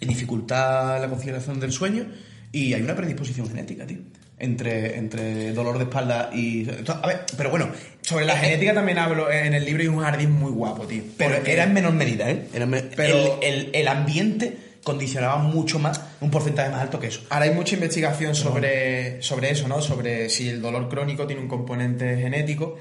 y 0.00 0.06
dificultad 0.06 0.96
en 0.96 1.02
la 1.02 1.08
conciliación 1.08 1.60
del 1.60 1.72
sueño. 1.72 2.06
Y 2.50 2.72
hay 2.72 2.80
una 2.80 2.96
predisposición 2.96 3.46
genética, 3.48 3.86
tío. 3.86 3.98
Entre, 4.40 4.96
entre 4.96 5.52
dolor 5.52 5.78
de 5.78 5.84
espalda 5.84 6.30
y. 6.32 6.68
A 7.02 7.06
ver, 7.06 7.24
pero 7.36 7.50
bueno. 7.50 7.70
Sobre 8.02 8.24
la 8.24 8.36
genética 8.36 8.72
también 8.72 8.98
hablo 8.98 9.30
en 9.30 9.52
el 9.52 9.64
libro 9.64 9.82
y 9.82 9.88
un 9.88 9.98
jardín 10.00 10.30
muy 10.30 10.52
guapo, 10.52 10.86
tío. 10.86 11.02
pero 11.16 11.34
Porque- 11.36 11.52
era 11.52 11.64
en 11.64 11.74
menor 11.74 11.92
medida, 11.92 12.30
¿eh? 12.30 12.46
Era 12.54 12.64
en 12.64 12.70
me- 12.70 12.82
Pero- 12.82 13.38
el, 13.42 13.54
el- 13.66 13.70
el 13.74 13.88
ambiente 13.88 14.56
condicionaba 14.84 15.38
mucho 15.38 15.78
más, 15.78 16.00
un 16.20 16.30
porcentaje 16.30 16.70
más 16.70 16.80
alto 16.82 16.98
que 17.00 17.08
eso. 17.08 17.20
Ahora 17.30 17.46
hay 17.46 17.50
mucha 17.50 17.74
investigación 17.74 18.34
sobre, 18.34 19.20
sobre 19.22 19.50
eso, 19.50 19.66
¿no? 19.68 19.82
Sobre 19.82 20.30
si 20.30 20.48
el 20.48 20.62
dolor 20.62 20.88
crónico 20.88 21.26
tiene 21.26 21.42
un 21.42 21.48
componente 21.48 22.16
genético. 22.16 22.78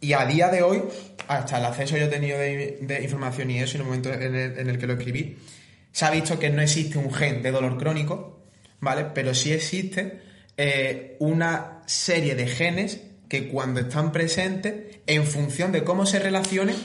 Y 0.00 0.12
a 0.12 0.26
día 0.26 0.48
de 0.48 0.62
hoy, 0.62 0.82
hasta 1.26 1.58
el 1.58 1.64
acceso 1.64 1.94
que 1.94 2.00
yo 2.00 2.06
he 2.06 2.10
tenido 2.10 2.38
de, 2.38 2.78
de 2.82 3.02
información 3.02 3.50
y 3.50 3.58
eso, 3.60 3.72
y 3.72 3.76
en 3.76 3.80
el 3.80 3.86
momento 3.86 4.12
en 4.12 4.34
el, 4.34 4.58
en 4.58 4.68
el 4.68 4.78
que 4.78 4.86
lo 4.86 4.92
escribí, 4.92 5.38
se 5.90 6.04
ha 6.04 6.10
visto 6.10 6.38
que 6.38 6.50
no 6.50 6.60
existe 6.62 6.98
un 6.98 7.12
gen 7.12 7.42
de 7.42 7.50
dolor 7.50 7.78
crónico, 7.78 8.38
¿vale? 8.80 9.06
Pero 9.14 9.34
sí 9.34 9.52
existe 9.52 10.20
eh, 10.64 11.16
una 11.18 11.82
serie 11.86 12.34
de 12.36 12.46
genes 12.46 13.00
que 13.28 13.48
cuando 13.48 13.80
están 13.80 14.12
presentes, 14.12 14.74
en 15.06 15.24
función 15.26 15.72
de 15.72 15.82
cómo 15.82 16.06
se 16.06 16.18
relacionen, 16.20 16.76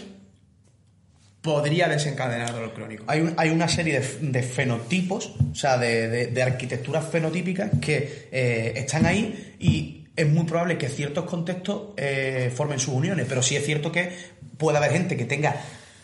podría 1.42 1.88
desencadenar 1.88 2.52
dolor 2.54 2.74
crónico. 2.74 3.04
Hay, 3.08 3.22
un- 3.22 3.34
hay 3.38 3.50
una 3.50 3.68
serie 3.68 4.02
de, 4.22 4.44
fenotipos, 4.44 5.34
o 5.52 5.56
sea, 5.56 5.78
de 5.78 6.42
arquitecturas 6.42 7.08
fenotípicas 7.10 7.70
que 7.82 8.28
eh, 8.32 8.74
están 8.76 9.06
ahí 9.06 9.56
y 9.60 10.06
es 10.16 10.28
muy 10.28 10.46
probable 10.46 10.78
que 10.78 10.90
ciertos 10.90 11.26
contextos 11.26 11.94
eh, 11.98 12.52
formen 12.54 12.80
sus 12.80 12.96
uniones, 12.96 13.28
pero 13.30 13.42
sí 13.44 13.56
es 13.56 13.64
cierto 13.66 13.92
que 13.92 14.10
puede 14.58 14.78
haber 14.80 14.92
gente 14.92 15.16
que 15.16 15.26
tenga 15.26 15.56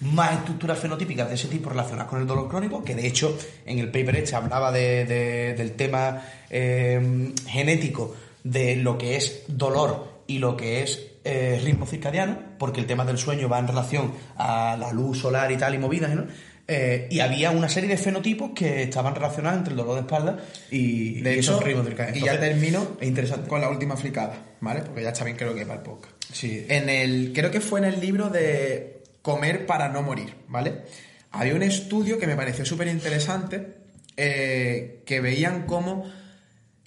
más 0.04 0.34
estructuras 0.40 0.78
fenotípicas 0.80 1.28
de 1.30 1.36
ese 1.36 1.48
tipo 1.48 1.70
relacionadas 1.70 2.10
con 2.10 2.20
el 2.22 2.28
dolor 2.28 2.48
crónico, 2.50 2.84
que 2.84 2.96
de 2.96 3.08
hecho 3.08 3.38
en 3.66 3.80
el 3.80 3.88
paper 3.92 4.18
este 4.18 4.36
hablaba 4.36 4.72
de- 4.72 5.06
de- 5.06 5.54
del 5.56 5.72
tema 5.74 6.22
eh, 6.50 7.32
genético 7.48 8.16
de 8.44 8.76
lo 8.76 8.98
que 8.98 9.16
es 9.16 9.44
dolor 9.48 10.24
y 10.28 10.40
lo 10.40 10.56
que 10.58 10.84
es 10.84 11.08
eh, 11.26 11.60
ritmo 11.64 11.86
circadiano, 11.86 12.38
porque 12.60 12.82
el 12.82 12.86
tema 12.86 13.06
del 13.06 13.18
sueño 13.18 13.48
va 13.48 13.60
en 13.60 13.68
relación 13.68 14.12
a 14.38 14.76
la 14.78 14.92
luz 14.92 15.20
solar 15.20 15.52
y 15.52 15.58
tal 15.58 15.74
y 15.74 15.78
movidas, 15.78 16.14
¿no? 16.14 16.26
Eh, 16.68 17.08
y 17.12 17.20
había 17.20 17.52
una 17.52 17.68
serie 17.68 17.90
de 17.90 17.98
fenotipos 17.98 18.52
que 18.56 18.84
estaban 18.84 19.14
relacionados 19.16 19.58
entre 19.60 19.72
el 19.72 19.78
dolor 19.78 19.96
de 19.96 20.02
espalda 20.02 20.38
y, 20.72 21.22
De 21.22 21.32
y 21.36 21.40
hecho, 21.40 21.52
esos 21.54 21.64
ritmos 21.64 21.86
circadianos. 21.86 22.22
y 22.22 22.26
ya 22.26 22.40
termino 22.40 22.88
Es 23.02 23.08
interesante. 23.08 23.48
con 23.50 23.60
la 23.62 23.70
última 23.70 23.98
fricada, 23.98 24.56
¿vale? 24.62 24.82
Porque 24.82 25.04
ya 25.04 25.10
está 25.10 25.26
bien 25.26 25.36
creo 25.38 25.54
que 25.54 25.66
para 25.66 25.80
el 25.80 25.86
podcast. 25.86 26.14
Sí. 26.32 26.66
En 26.70 26.90
el, 26.90 27.32
creo 27.34 27.52
que 27.52 27.60
fue 27.62 27.80
en 27.82 27.86
el 27.86 28.00
libro 28.00 28.30
de 28.30 29.03
Comer 29.24 29.66
para 29.66 29.90
no 29.90 30.04
morir, 30.04 30.36
¿vale? 30.48 30.84
Había 31.32 31.56
un 31.56 31.64
estudio 31.64 32.20
que 32.20 32.28
me 32.28 32.36
pareció 32.36 32.64
súper 32.66 32.88
interesante 32.90 33.78
eh, 34.16 35.02
que 35.08 35.20
veían 35.20 35.66
cómo, 35.66 36.06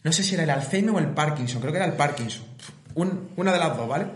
no 0.04 0.12
sé 0.12 0.22
si 0.22 0.34
era 0.34 0.44
el 0.44 0.50
Alzheimer 0.50 0.94
o 0.94 0.98
el 1.00 1.08
Parkinson, 1.08 1.60
creo 1.60 1.72
que 1.72 1.78
era 1.78 1.86
el 1.86 1.94
Parkinson, 1.94 2.44
Un- 2.94 3.30
una 3.36 3.52
de 3.52 3.58
las 3.58 3.76
dos, 3.76 3.88
¿vale? 3.88 4.06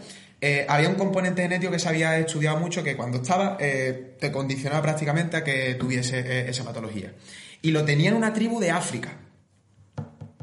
Eh, 0.40 0.64
había 0.68 0.88
un 0.88 0.94
componente 0.94 1.42
genético 1.42 1.72
que 1.72 1.78
se 1.78 1.88
había 1.88 2.16
estudiado 2.18 2.56
mucho 2.58 2.82
que 2.84 2.96
cuando 2.96 3.18
estaba 3.18 3.56
eh, 3.60 4.14
te 4.20 4.30
condicionaba 4.32 4.80
prácticamente 4.80 5.36
a 5.36 5.44
que 5.44 5.74
tuviese 5.74 6.48
esa 6.48 6.64
patología. 6.64 7.12
Y 7.60 7.72
lo 7.72 7.84
tenía 7.84 8.08
en 8.10 8.16
una 8.16 8.32
tribu 8.32 8.58
de 8.60 8.70
África, 8.70 9.18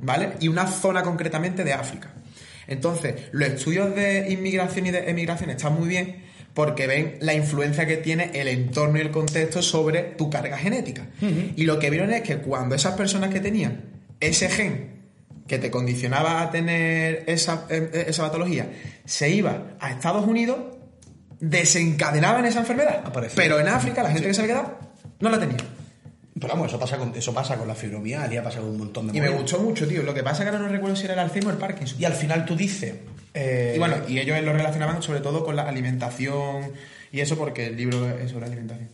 ¿vale? 0.02 0.34
Y 0.40 0.50
una 0.50 0.68
zona 0.68 1.02
concretamente 1.04 1.64
de 1.64 1.74
África. 1.74 2.14
Entonces, 2.68 3.16
los 3.32 3.48
estudios 3.50 3.96
de 3.96 4.28
inmigración 4.32 4.86
y 4.88 4.92
de 4.92 5.10
emigración 5.10 5.50
están 5.50 5.74
muy 5.74 5.88
bien 5.88 6.27
porque 6.58 6.88
ven 6.88 7.18
la 7.22 7.36
influencia 7.36 7.86
que 7.86 7.98
tiene 7.98 8.32
el 8.34 8.48
entorno 8.48 8.98
y 8.98 9.02
el 9.02 9.12
contexto 9.12 9.62
sobre 9.62 10.02
tu 10.02 10.28
carga 10.28 10.58
genética. 10.58 11.06
Y 11.56 11.66
lo 11.66 11.78
que 11.78 11.92
vieron 11.92 12.12
es 12.12 12.24
que 12.24 12.40
cuando 12.40 12.74
esas 12.74 12.96
personas 12.96 13.32
que 13.32 13.40
tenían 13.40 13.84
ese 14.20 14.50
gen 14.50 15.04
que 15.46 15.60
te 15.60 15.70
condicionaba 15.70 16.42
a 16.42 16.50
tener 16.50 17.26
esa, 17.28 17.68
eh, 17.70 18.06
esa 18.08 18.24
patología 18.24 18.72
se 19.06 19.30
iba 19.30 19.76
a 19.80 19.92
Estados 19.92 20.26
Unidos, 20.26 20.58
desencadenaban 21.40 22.44
esa 22.46 22.62
enfermedad. 22.62 23.04
Aparecía. 23.06 23.36
Pero 23.36 23.60
en 23.60 23.68
África, 23.68 24.02
la 24.02 24.10
gente 24.10 24.28
que 24.28 24.34
se 24.34 24.42
había 24.42 24.56
quedado 24.56 24.80
no 25.20 25.30
la 25.30 25.40
tenía. 25.40 25.58
Pero 26.34 26.54
vamos, 26.54 26.70
eso 26.70 26.80
pasa 26.80 26.98
con, 26.98 27.14
eso 27.16 27.36
pasa 27.36 27.56
con 27.56 27.68
la 27.68 27.76
fibromialgia, 27.76 28.42
pasa 28.42 28.62
con 28.62 28.70
un 28.70 28.80
montón 28.80 29.12
de 29.12 29.18
Y 29.20 29.22
me 29.22 29.30
gustó 29.30 29.60
mucho, 29.60 29.88
tío. 29.88 30.02
Lo 30.02 30.16
que 30.16 30.24
pasa 30.24 30.42
es 30.42 30.50
que 30.50 30.56
ahora 30.56 30.68
no 30.68 30.74
recuerdo 30.74 30.96
si 30.96 31.06
era 31.06 31.14
el 31.14 31.20
Alzheimer 31.20 31.50
o 31.50 31.52
el 31.52 31.58
Parkinson. 31.58 32.02
Y 32.02 32.06
al 32.06 32.14
final 32.14 32.46
tú 32.46 32.56
dices. 32.56 32.96
Eh, 33.38 33.74
Y 33.76 33.80
bueno, 33.80 33.98
y 34.08 34.20
ellos 34.20 34.42
lo 34.42 34.54
relacionaban 34.54 35.02
sobre 35.02 35.20
todo 35.20 35.46
con 35.46 35.56
la 35.56 35.64
alimentación 35.64 36.72
y 37.12 37.20
eso 37.20 37.38
porque 37.38 37.68
el 37.68 37.78
libro 37.78 38.08
es 38.18 38.32
sobre 38.32 38.48
alimentación. 38.48 38.90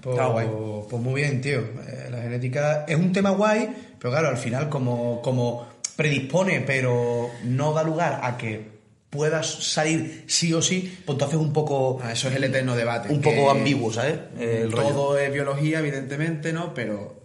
Pues, 0.00 0.16
Está 0.16 0.26
guay. 0.26 0.48
pues 0.88 1.02
muy 1.02 1.20
bien, 1.20 1.40
tío. 1.40 1.60
Eh, 1.60 2.08
la 2.10 2.22
genética 2.22 2.84
es 2.88 2.96
un 2.96 3.12
tema 3.12 3.30
guay, 3.30 3.68
pero 3.98 4.10
claro, 4.12 4.28
al 4.28 4.36
final 4.36 4.68
como, 4.68 5.22
como 5.22 5.66
predispone, 5.96 6.60
pero 6.60 7.30
no 7.44 7.72
da 7.72 7.82
lugar 7.82 8.20
a 8.22 8.36
que 8.36 8.72
puedas 9.10 9.46
salir 9.46 10.24
sí 10.26 10.54
o 10.54 10.62
sí, 10.62 10.98
pues 11.04 11.16
entonces 11.16 11.38
un 11.38 11.52
poco... 11.52 12.00
Ah, 12.02 12.12
eso 12.12 12.28
es 12.28 12.34
el 12.34 12.44
eterno 12.44 12.74
debate. 12.74 13.12
Un 13.12 13.20
poco 13.20 13.50
ambiguo, 13.50 13.92
¿sabes? 13.92 14.18
El 14.38 14.72
rollo. 14.72 14.88
todo 14.88 15.18
es 15.18 15.32
biología, 15.32 15.80
evidentemente, 15.80 16.52
¿no? 16.52 16.72
Pero 16.74 17.21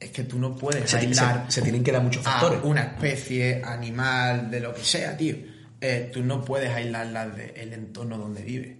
es 0.00 0.10
que 0.10 0.24
tú 0.24 0.38
no 0.38 0.56
puedes 0.56 0.90
Se, 0.90 0.96
aislar 0.96 1.44
se- 1.48 1.52
se 1.56 1.62
tienen 1.62 1.84
que 1.84 1.92
dar 1.92 2.02
muchos 2.02 2.26
a 2.26 2.30
factores. 2.32 2.60
una 2.64 2.82
especie, 2.82 3.60
animal, 3.64 4.50
de 4.50 4.60
lo 4.60 4.74
que 4.74 4.82
sea, 4.82 5.16
tío. 5.16 5.36
Eh, 5.80 6.10
tú 6.12 6.22
no 6.22 6.42
puedes 6.44 6.70
aislarla 6.70 7.26
del 7.28 7.72
entorno 7.74 8.16
donde 8.18 8.42
vive. 8.42 8.76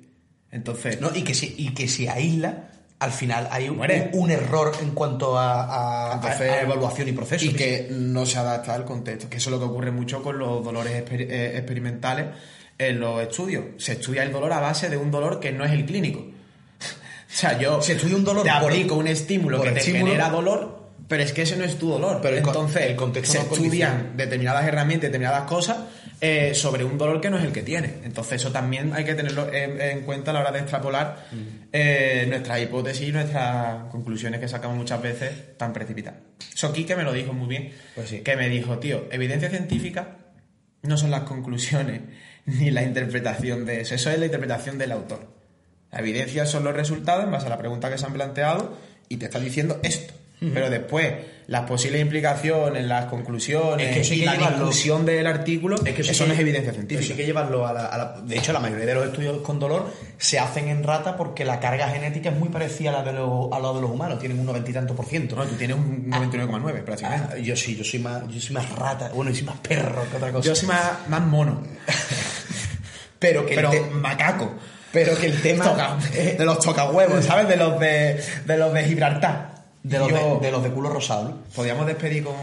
Entonces, 0.50 1.00
¿no? 1.00 1.14
Y, 1.14 1.22
que 1.22 1.34
si, 1.34 1.54
y 1.58 1.72
que 1.74 1.86
si 1.88 2.08
aísla, 2.08 2.70
al 2.98 3.12
final 3.12 3.48
hay 3.50 3.68
un, 3.68 3.80
un 4.12 4.30
error 4.30 4.72
en 4.82 4.90
cuanto 4.90 5.38
a, 5.38 6.10
a- 6.10 6.14
Entonces, 6.16 6.50
a 6.50 6.60
evaluación 6.62 7.08
y 7.08 7.12
proceso. 7.12 7.44
Y 7.44 7.50
que 7.52 7.88
no 7.90 8.26
se 8.26 8.38
adapta 8.38 8.74
al 8.74 8.84
contexto, 8.84 9.28
que 9.30 9.36
eso 9.38 9.50
es 9.50 9.52
lo 9.52 9.58
que 9.58 9.66
ocurre 9.66 9.90
mucho 9.90 10.22
con 10.22 10.38
los 10.38 10.64
dolores 10.64 10.92
exper- 11.04 11.26
eh, 11.30 11.56
experimentales 11.56 12.26
en 12.78 12.98
los 12.98 13.22
estudios. 13.22 13.64
Se 13.78 13.92
estudia 13.92 14.22
el 14.22 14.32
dolor 14.32 14.52
a 14.52 14.60
base 14.60 14.88
de 14.88 14.96
un 14.96 15.10
dolor 15.10 15.38
que 15.40 15.52
no 15.52 15.64
es 15.64 15.72
el 15.72 15.84
clínico. 15.86 16.20
o 16.20 16.32
sea, 17.28 17.58
yo 17.58 17.80
Se 17.80 17.92
estudia 17.92 18.16
un 18.16 18.24
dolor 18.24 18.42
te 18.42 18.50
por- 18.60 18.70
aplico 18.72 18.94
un 18.96 19.06
estímulo 19.06 19.58
por 19.58 19.66
que 19.68 19.72
te 19.74 19.78
estímulo. 19.80 20.06
genera 20.06 20.28
dolor 20.30 20.89
Pero 21.10 21.22
es 21.24 21.32
que 21.32 21.42
ese 21.42 21.56
no 21.56 21.64
es 21.64 21.76
tu 21.76 21.90
dolor. 21.90 22.20
Pero 22.22 22.36
Entonces, 22.36 22.82
el 22.86 22.94
contexto 22.96 23.32
se 23.32 23.38
no 23.40 23.44
estudian 23.52 24.16
determinadas 24.16 24.64
herramientas, 24.66 25.08
determinadas 25.08 25.42
cosas 25.42 25.76
eh, 26.20 26.54
sobre 26.54 26.84
un 26.84 26.96
dolor 26.96 27.20
que 27.20 27.28
no 27.30 27.36
es 27.38 27.44
el 27.44 27.52
que 27.52 27.62
tiene. 27.62 27.96
Entonces, 28.04 28.34
eso 28.40 28.52
también 28.52 28.92
hay 28.94 29.04
que 29.04 29.14
tenerlo 29.14 29.52
en, 29.52 29.80
en 29.80 30.02
cuenta 30.02 30.30
a 30.30 30.34
la 30.34 30.40
hora 30.40 30.52
de 30.52 30.60
extrapolar 30.60 31.26
Mm. 31.32 31.36
eh, 31.72 32.26
nuestras 32.28 32.62
hipótesis 32.62 33.08
y 33.08 33.12
nuestras 33.12 33.90
conclusiones 33.90 34.38
que 34.40 34.46
sacamos 34.48 34.76
muchas 34.76 35.02
veces 35.02 35.56
tan 35.58 35.72
precipitadas. 35.72 36.20
Eso 36.54 36.72
Quique 36.72 36.94
me 36.94 37.02
lo 37.02 37.12
dijo 37.12 37.32
muy 37.32 37.48
bien. 37.48 37.72
Pues 37.96 38.08
sí. 38.08 38.20
Que 38.20 38.36
me 38.36 38.48
dijo, 38.48 38.78
tío, 38.78 39.06
evidencia 39.10 39.50
científica 39.50 40.16
no 40.82 40.96
son 40.96 41.10
las 41.10 41.22
conclusiones 41.22 42.02
ni 42.46 42.70
la 42.70 42.82
interpretación 42.84 43.66
de 43.66 43.80
eso. 43.80 43.96
Eso 43.96 44.10
es 44.10 44.18
la 44.20 44.26
interpretación 44.26 44.78
del 44.78 44.92
autor. 44.92 45.26
La 45.90 45.98
evidencia 45.98 46.46
son 46.46 46.62
los 46.62 46.72
resultados 46.74 47.24
en 47.24 47.32
base 47.32 47.46
a 47.46 47.50
la 47.50 47.58
pregunta 47.58 47.90
que 47.90 47.98
se 47.98 48.06
han 48.06 48.12
planteado 48.12 48.78
y 49.08 49.16
te 49.16 49.24
está 49.24 49.40
diciendo 49.40 49.80
esto. 49.82 50.14
Pero 50.40 50.70
después, 50.70 51.12
las 51.48 51.62
posibles 51.68 52.00
implicaciones, 52.00 52.86
las 52.86 53.04
conclusiones 53.06 53.94
Es 53.96 54.08
que 54.08 54.14
y 54.14 54.20
que 54.20 54.24
la 54.26 54.36
discusión 54.36 55.04
del 55.04 55.26
artículo, 55.26 55.76
Es 55.84 55.94
que 55.94 56.00
eso, 56.00 56.26
no 56.26 56.32
es 56.32 56.38
evidencia 56.40 56.72
científica. 56.72 57.12
Hay 57.12 57.16
que 57.18 57.26
llevarlo 57.26 57.66
a 57.66 57.74
la, 57.74 57.86
a 57.86 57.98
la- 57.98 58.20
De 58.22 58.38
hecho, 58.38 58.52
la 58.54 58.60
mayoría 58.60 58.86
de 58.86 58.94
los 58.94 59.06
estudios 59.08 59.38
con 59.42 59.58
dolor 59.58 59.92
se 60.16 60.38
hacen 60.38 60.68
en 60.68 60.82
rata 60.82 61.14
porque 61.16 61.44
la 61.44 61.60
carga 61.60 61.88
genética 61.90 62.30
es 62.30 62.36
muy 62.36 62.48
parecida 62.48 62.88
a 62.88 62.92
la 62.94 63.02
de 63.02 63.12
los, 63.12 63.52
a 63.52 63.58
la 63.58 63.72
de 63.74 63.80
los 63.82 63.90
humanos. 63.90 64.18
Tienen 64.18 64.38
un 64.38 64.46
noventa 64.46 64.70
y 64.70 64.72
tanto 64.72 64.94
por 64.96 65.04
ciento. 65.04 65.36
No, 65.36 65.44
tú 65.44 65.56
tienes 65.56 65.76
un 65.76 66.10
99,9 66.10 66.84
prácticamente. 66.84 67.34
Ah, 67.34 67.38
yo 67.38 67.54
sí, 67.54 67.76
yo 67.76 67.84
soy 67.84 67.98
más, 68.00 68.22
yo 68.28 68.40
soy 68.40 68.54
más 68.54 68.70
rata. 68.70 69.10
Bueno, 69.14 69.30
yo 69.30 69.36
soy 69.36 69.44
más 69.46 69.58
perro 69.58 70.04
que 70.10 70.16
otra 70.16 70.32
cosa. 70.32 70.48
Yo 70.48 70.54
soy 70.54 70.68
más, 70.68 70.92
más 71.08 71.20
mono, 71.20 71.62
pero 73.18 73.44
que 73.44 73.54
el 73.54 73.56
pero 73.56 73.70
te- 73.70 73.80
macaco. 73.90 74.54
pero 74.92 75.16
que 75.18 75.26
el 75.26 75.40
tema 75.42 75.98
de 76.38 76.44
los 76.44 76.60
tocahuevos, 76.60 77.24
¿sabes? 77.24 77.46
De 77.48 77.56
los 77.56 77.78
de, 77.78 78.22
de 78.46 78.56
los 78.56 78.72
de 78.72 78.84
Gibraltar. 78.84 79.49
De 79.82 79.98
los 79.98 80.08
Yo- 80.10 80.38
de, 80.40 80.46
de 80.46 80.52
los 80.52 80.62
de 80.62 80.70
culo 80.70 80.90
rosado, 80.90 81.28
¿no? 81.28 81.42
Podríamos 81.54 81.86
despedir 81.86 82.24
con 82.24 82.34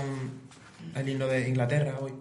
el 0.95 1.09
himno 1.09 1.27
de 1.27 1.47
Inglaterra 1.47 1.95
hoy. 1.99 2.13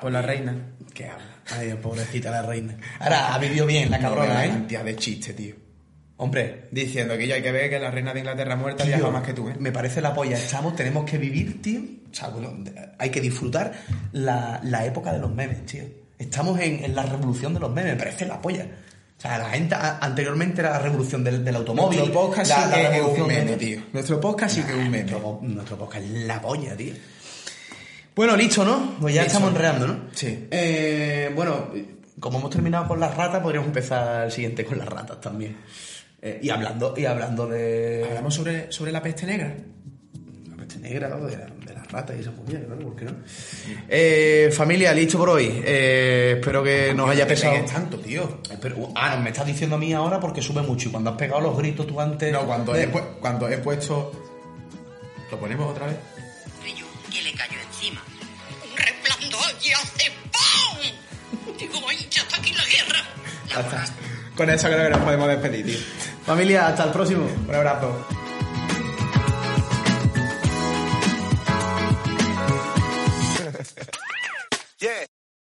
Por 0.00 0.10
la 0.12 0.22
reina. 0.22 0.54
¿Qué 0.94 1.06
habla? 1.06 1.24
Ay, 1.50 1.74
pobrecita 1.80 2.30
la 2.30 2.42
reina. 2.42 2.74
Ahora 3.00 3.34
ha 3.34 3.38
vivido 3.38 3.66
bien 3.66 3.90
la 3.90 3.98
cabrona, 3.98 4.44
¿eh? 4.46 4.48
cantidad 4.48 4.84
de 4.84 4.96
chiste, 4.96 5.34
tío. 5.34 5.54
Hombre, 6.16 6.68
Diciendo 6.70 7.16
que 7.18 7.26
yo 7.26 7.34
hay 7.34 7.42
que 7.42 7.50
ver 7.52 7.68
que 7.68 7.78
la 7.78 7.90
reina 7.90 8.12
de 8.14 8.20
Inglaterra 8.20 8.54
muerta 8.56 8.84
viaja 8.84 9.10
más 9.10 9.22
que 9.24 9.32
tú, 9.34 9.48
¿eh? 9.48 9.56
Me 9.58 9.72
parece 9.72 10.00
la 10.00 10.14
polla. 10.14 10.36
Estamos, 10.36 10.76
tenemos 10.76 11.04
que 11.10 11.18
vivir, 11.18 11.60
tío. 11.60 11.80
O 12.10 12.14
sea, 12.14 12.28
bueno, 12.28 12.52
hay 12.98 13.10
que 13.10 13.20
disfrutar 13.20 13.72
la, 14.12 14.60
la 14.62 14.84
época 14.86 15.12
de 15.12 15.18
los 15.18 15.30
memes, 15.34 15.66
tío. 15.66 15.82
Estamos 16.18 16.60
en, 16.60 16.84
en 16.84 16.94
la 16.94 17.02
revolución 17.02 17.52
de 17.54 17.60
los 17.60 17.70
memes. 17.72 17.94
Me 17.94 17.98
parece 17.98 18.26
la 18.26 18.40
polla. 18.40 18.66
O 19.22 19.24
sea, 19.24 19.38
la 19.38 19.50
gente 19.50 19.76
anteriormente 19.78 20.62
era 20.62 20.70
la 20.70 20.78
revolución 20.80 21.22
del, 21.22 21.44
del 21.44 21.54
automóvil. 21.54 22.00
Nuestro 22.00 22.20
podcast 22.22 22.50
la, 22.50 22.56
sí 22.64 22.70
la 22.82 22.90
que 22.90 22.98
es 22.98 23.04
un 23.20 23.26
meme, 23.28 23.56
tío. 23.56 23.80
Nuestro 23.92 24.20
podcast 24.20 24.56
sí 24.56 24.62
que 24.64 24.72
es 24.72 24.76
un 24.76 24.90
meme. 24.90 25.04
Nuestro, 25.04 25.38
nuestro 25.42 25.78
podcast 25.78 26.04
es 26.04 26.10
la 26.24 26.42
polla, 26.42 26.76
tío. 26.76 26.92
Bueno, 28.16 28.36
listo, 28.36 28.64
¿no? 28.64 28.96
Pues 29.00 29.14
ya 29.14 29.22
Listo. 29.22 29.36
estamos 29.38 29.54
enredando, 29.54 29.86
¿no? 29.86 30.00
Sí. 30.12 30.48
Eh, 30.50 31.30
bueno, 31.36 31.70
como 32.18 32.40
hemos 32.40 32.50
terminado 32.50 32.88
con 32.88 32.98
las 32.98 33.14
ratas, 33.14 33.40
podríamos 33.40 33.68
empezar 33.68 34.24
el 34.24 34.32
siguiente 34.32 34.64
con 34.64 34.78
las 34.78 34.88
ratas 34.88 35.20
también. 35.20 35.56
Eh, 36.20 36.40
y 36.42 36.50
hablando, 36.50 36.92
y 36.96 37.04
hablando 37.04 37.46
de. 37.46 38.04
Hablamos 38.08 38.34
sobre, 38.34 38.72
sobre 38.72 38.90
la 38.90 39.00
peste 39.00 39.24
negra. 39.24 39.54
Peste 40.72 40.88
negra, 40.88 41.08
¿no? 41.08 41.26
de, 41.26 41.36
la- 41.36 41.46
de 41.46 41.74
las 41.74 41.90
ratas 41.92 42.16
y 42.16 42.20
esa 42.20 42.30
movida, 42.30 42.60
claro, 42.60 42.80
¿por 42.82 42.96
qué 42.96 43.04
no? 43.04 43.12
Eh, 43.88 44.50
familia, 44.56 44.92
listo 44.94 45.18
por 45.18 45.28
hoy. 45.30 45.60
Eh, 45.64 46.36
espero 46.38 46.62
que 46.62 46.94
nos 46.94 47.08
haya 47.10 47.26
pesado. 47.26 47.62
tanto, 47.66 47.98
tío. 47.98 48.38
Espero- 48.50 48.90
ah, 48.94 49.14
no, 49.16 49.22
me 49.22 49.30
estás 49.30 49.46
diciendo 49.46 49.76
a 49.76 49.78
mí 49.78 49.92
ahora 49.92 50.18
porque 50.18 50.40
sube 50.40 50.62
mucho. 50.62 50.88
Y 50.88 50.92
cuando 50.92 51.10
has 51.10 51.16
pegado 51.16 51.40
los 51.42 51.56
gritos 51.58 51.86
tú 51.86 52.00
antes. 52.00 52.32
No, 52.32 52.46
cuando, 52.46 52.72
de- 52.72 52.84
he, 52.84 52.92
pu- 52.92 53.18
cuando 53.20 53.48
he 53.48 53.58
puesto... 53.58 54.12
¿Lo 55.30 55.38
ponemos 55.38 55.70
otra 55.70 55.86
vez? 55.86 55.96
Que 57.10 57.22
le 57.22 57.32
cayó 57.34 57.58
encima. 57.68 58.02
Un 58.70 58.76
resplandor 58.76 59.44
y 59.62 59.72
hace 59.72 60.10
¡pum! 60.32 61.56
Digo, 61.58 61.74
"Ay, 61.88 62.06
ya 62.10 62.22
está 62.22 62.36
aquí 62.38 62.52
la 62.54 62.64
guerra. 62.64 63.04
La 63.54 63.86
Con 64.36 64.48
eso 64.48 64.68
creo 64.68 64.84
que 64.84 64.90
nos 64.90 65.00
podemos 65.00 65.28
despedir, 65.28 65.66
tío. 65.66 65.78
Familia, 66.24 66.68
hasta 66.68 66.84
el 66.84 66.90
próximo. 66.92 67.26
Un 67.48 67.54
abrazo. 67.54 68.06
Yeah. 74.82 75.11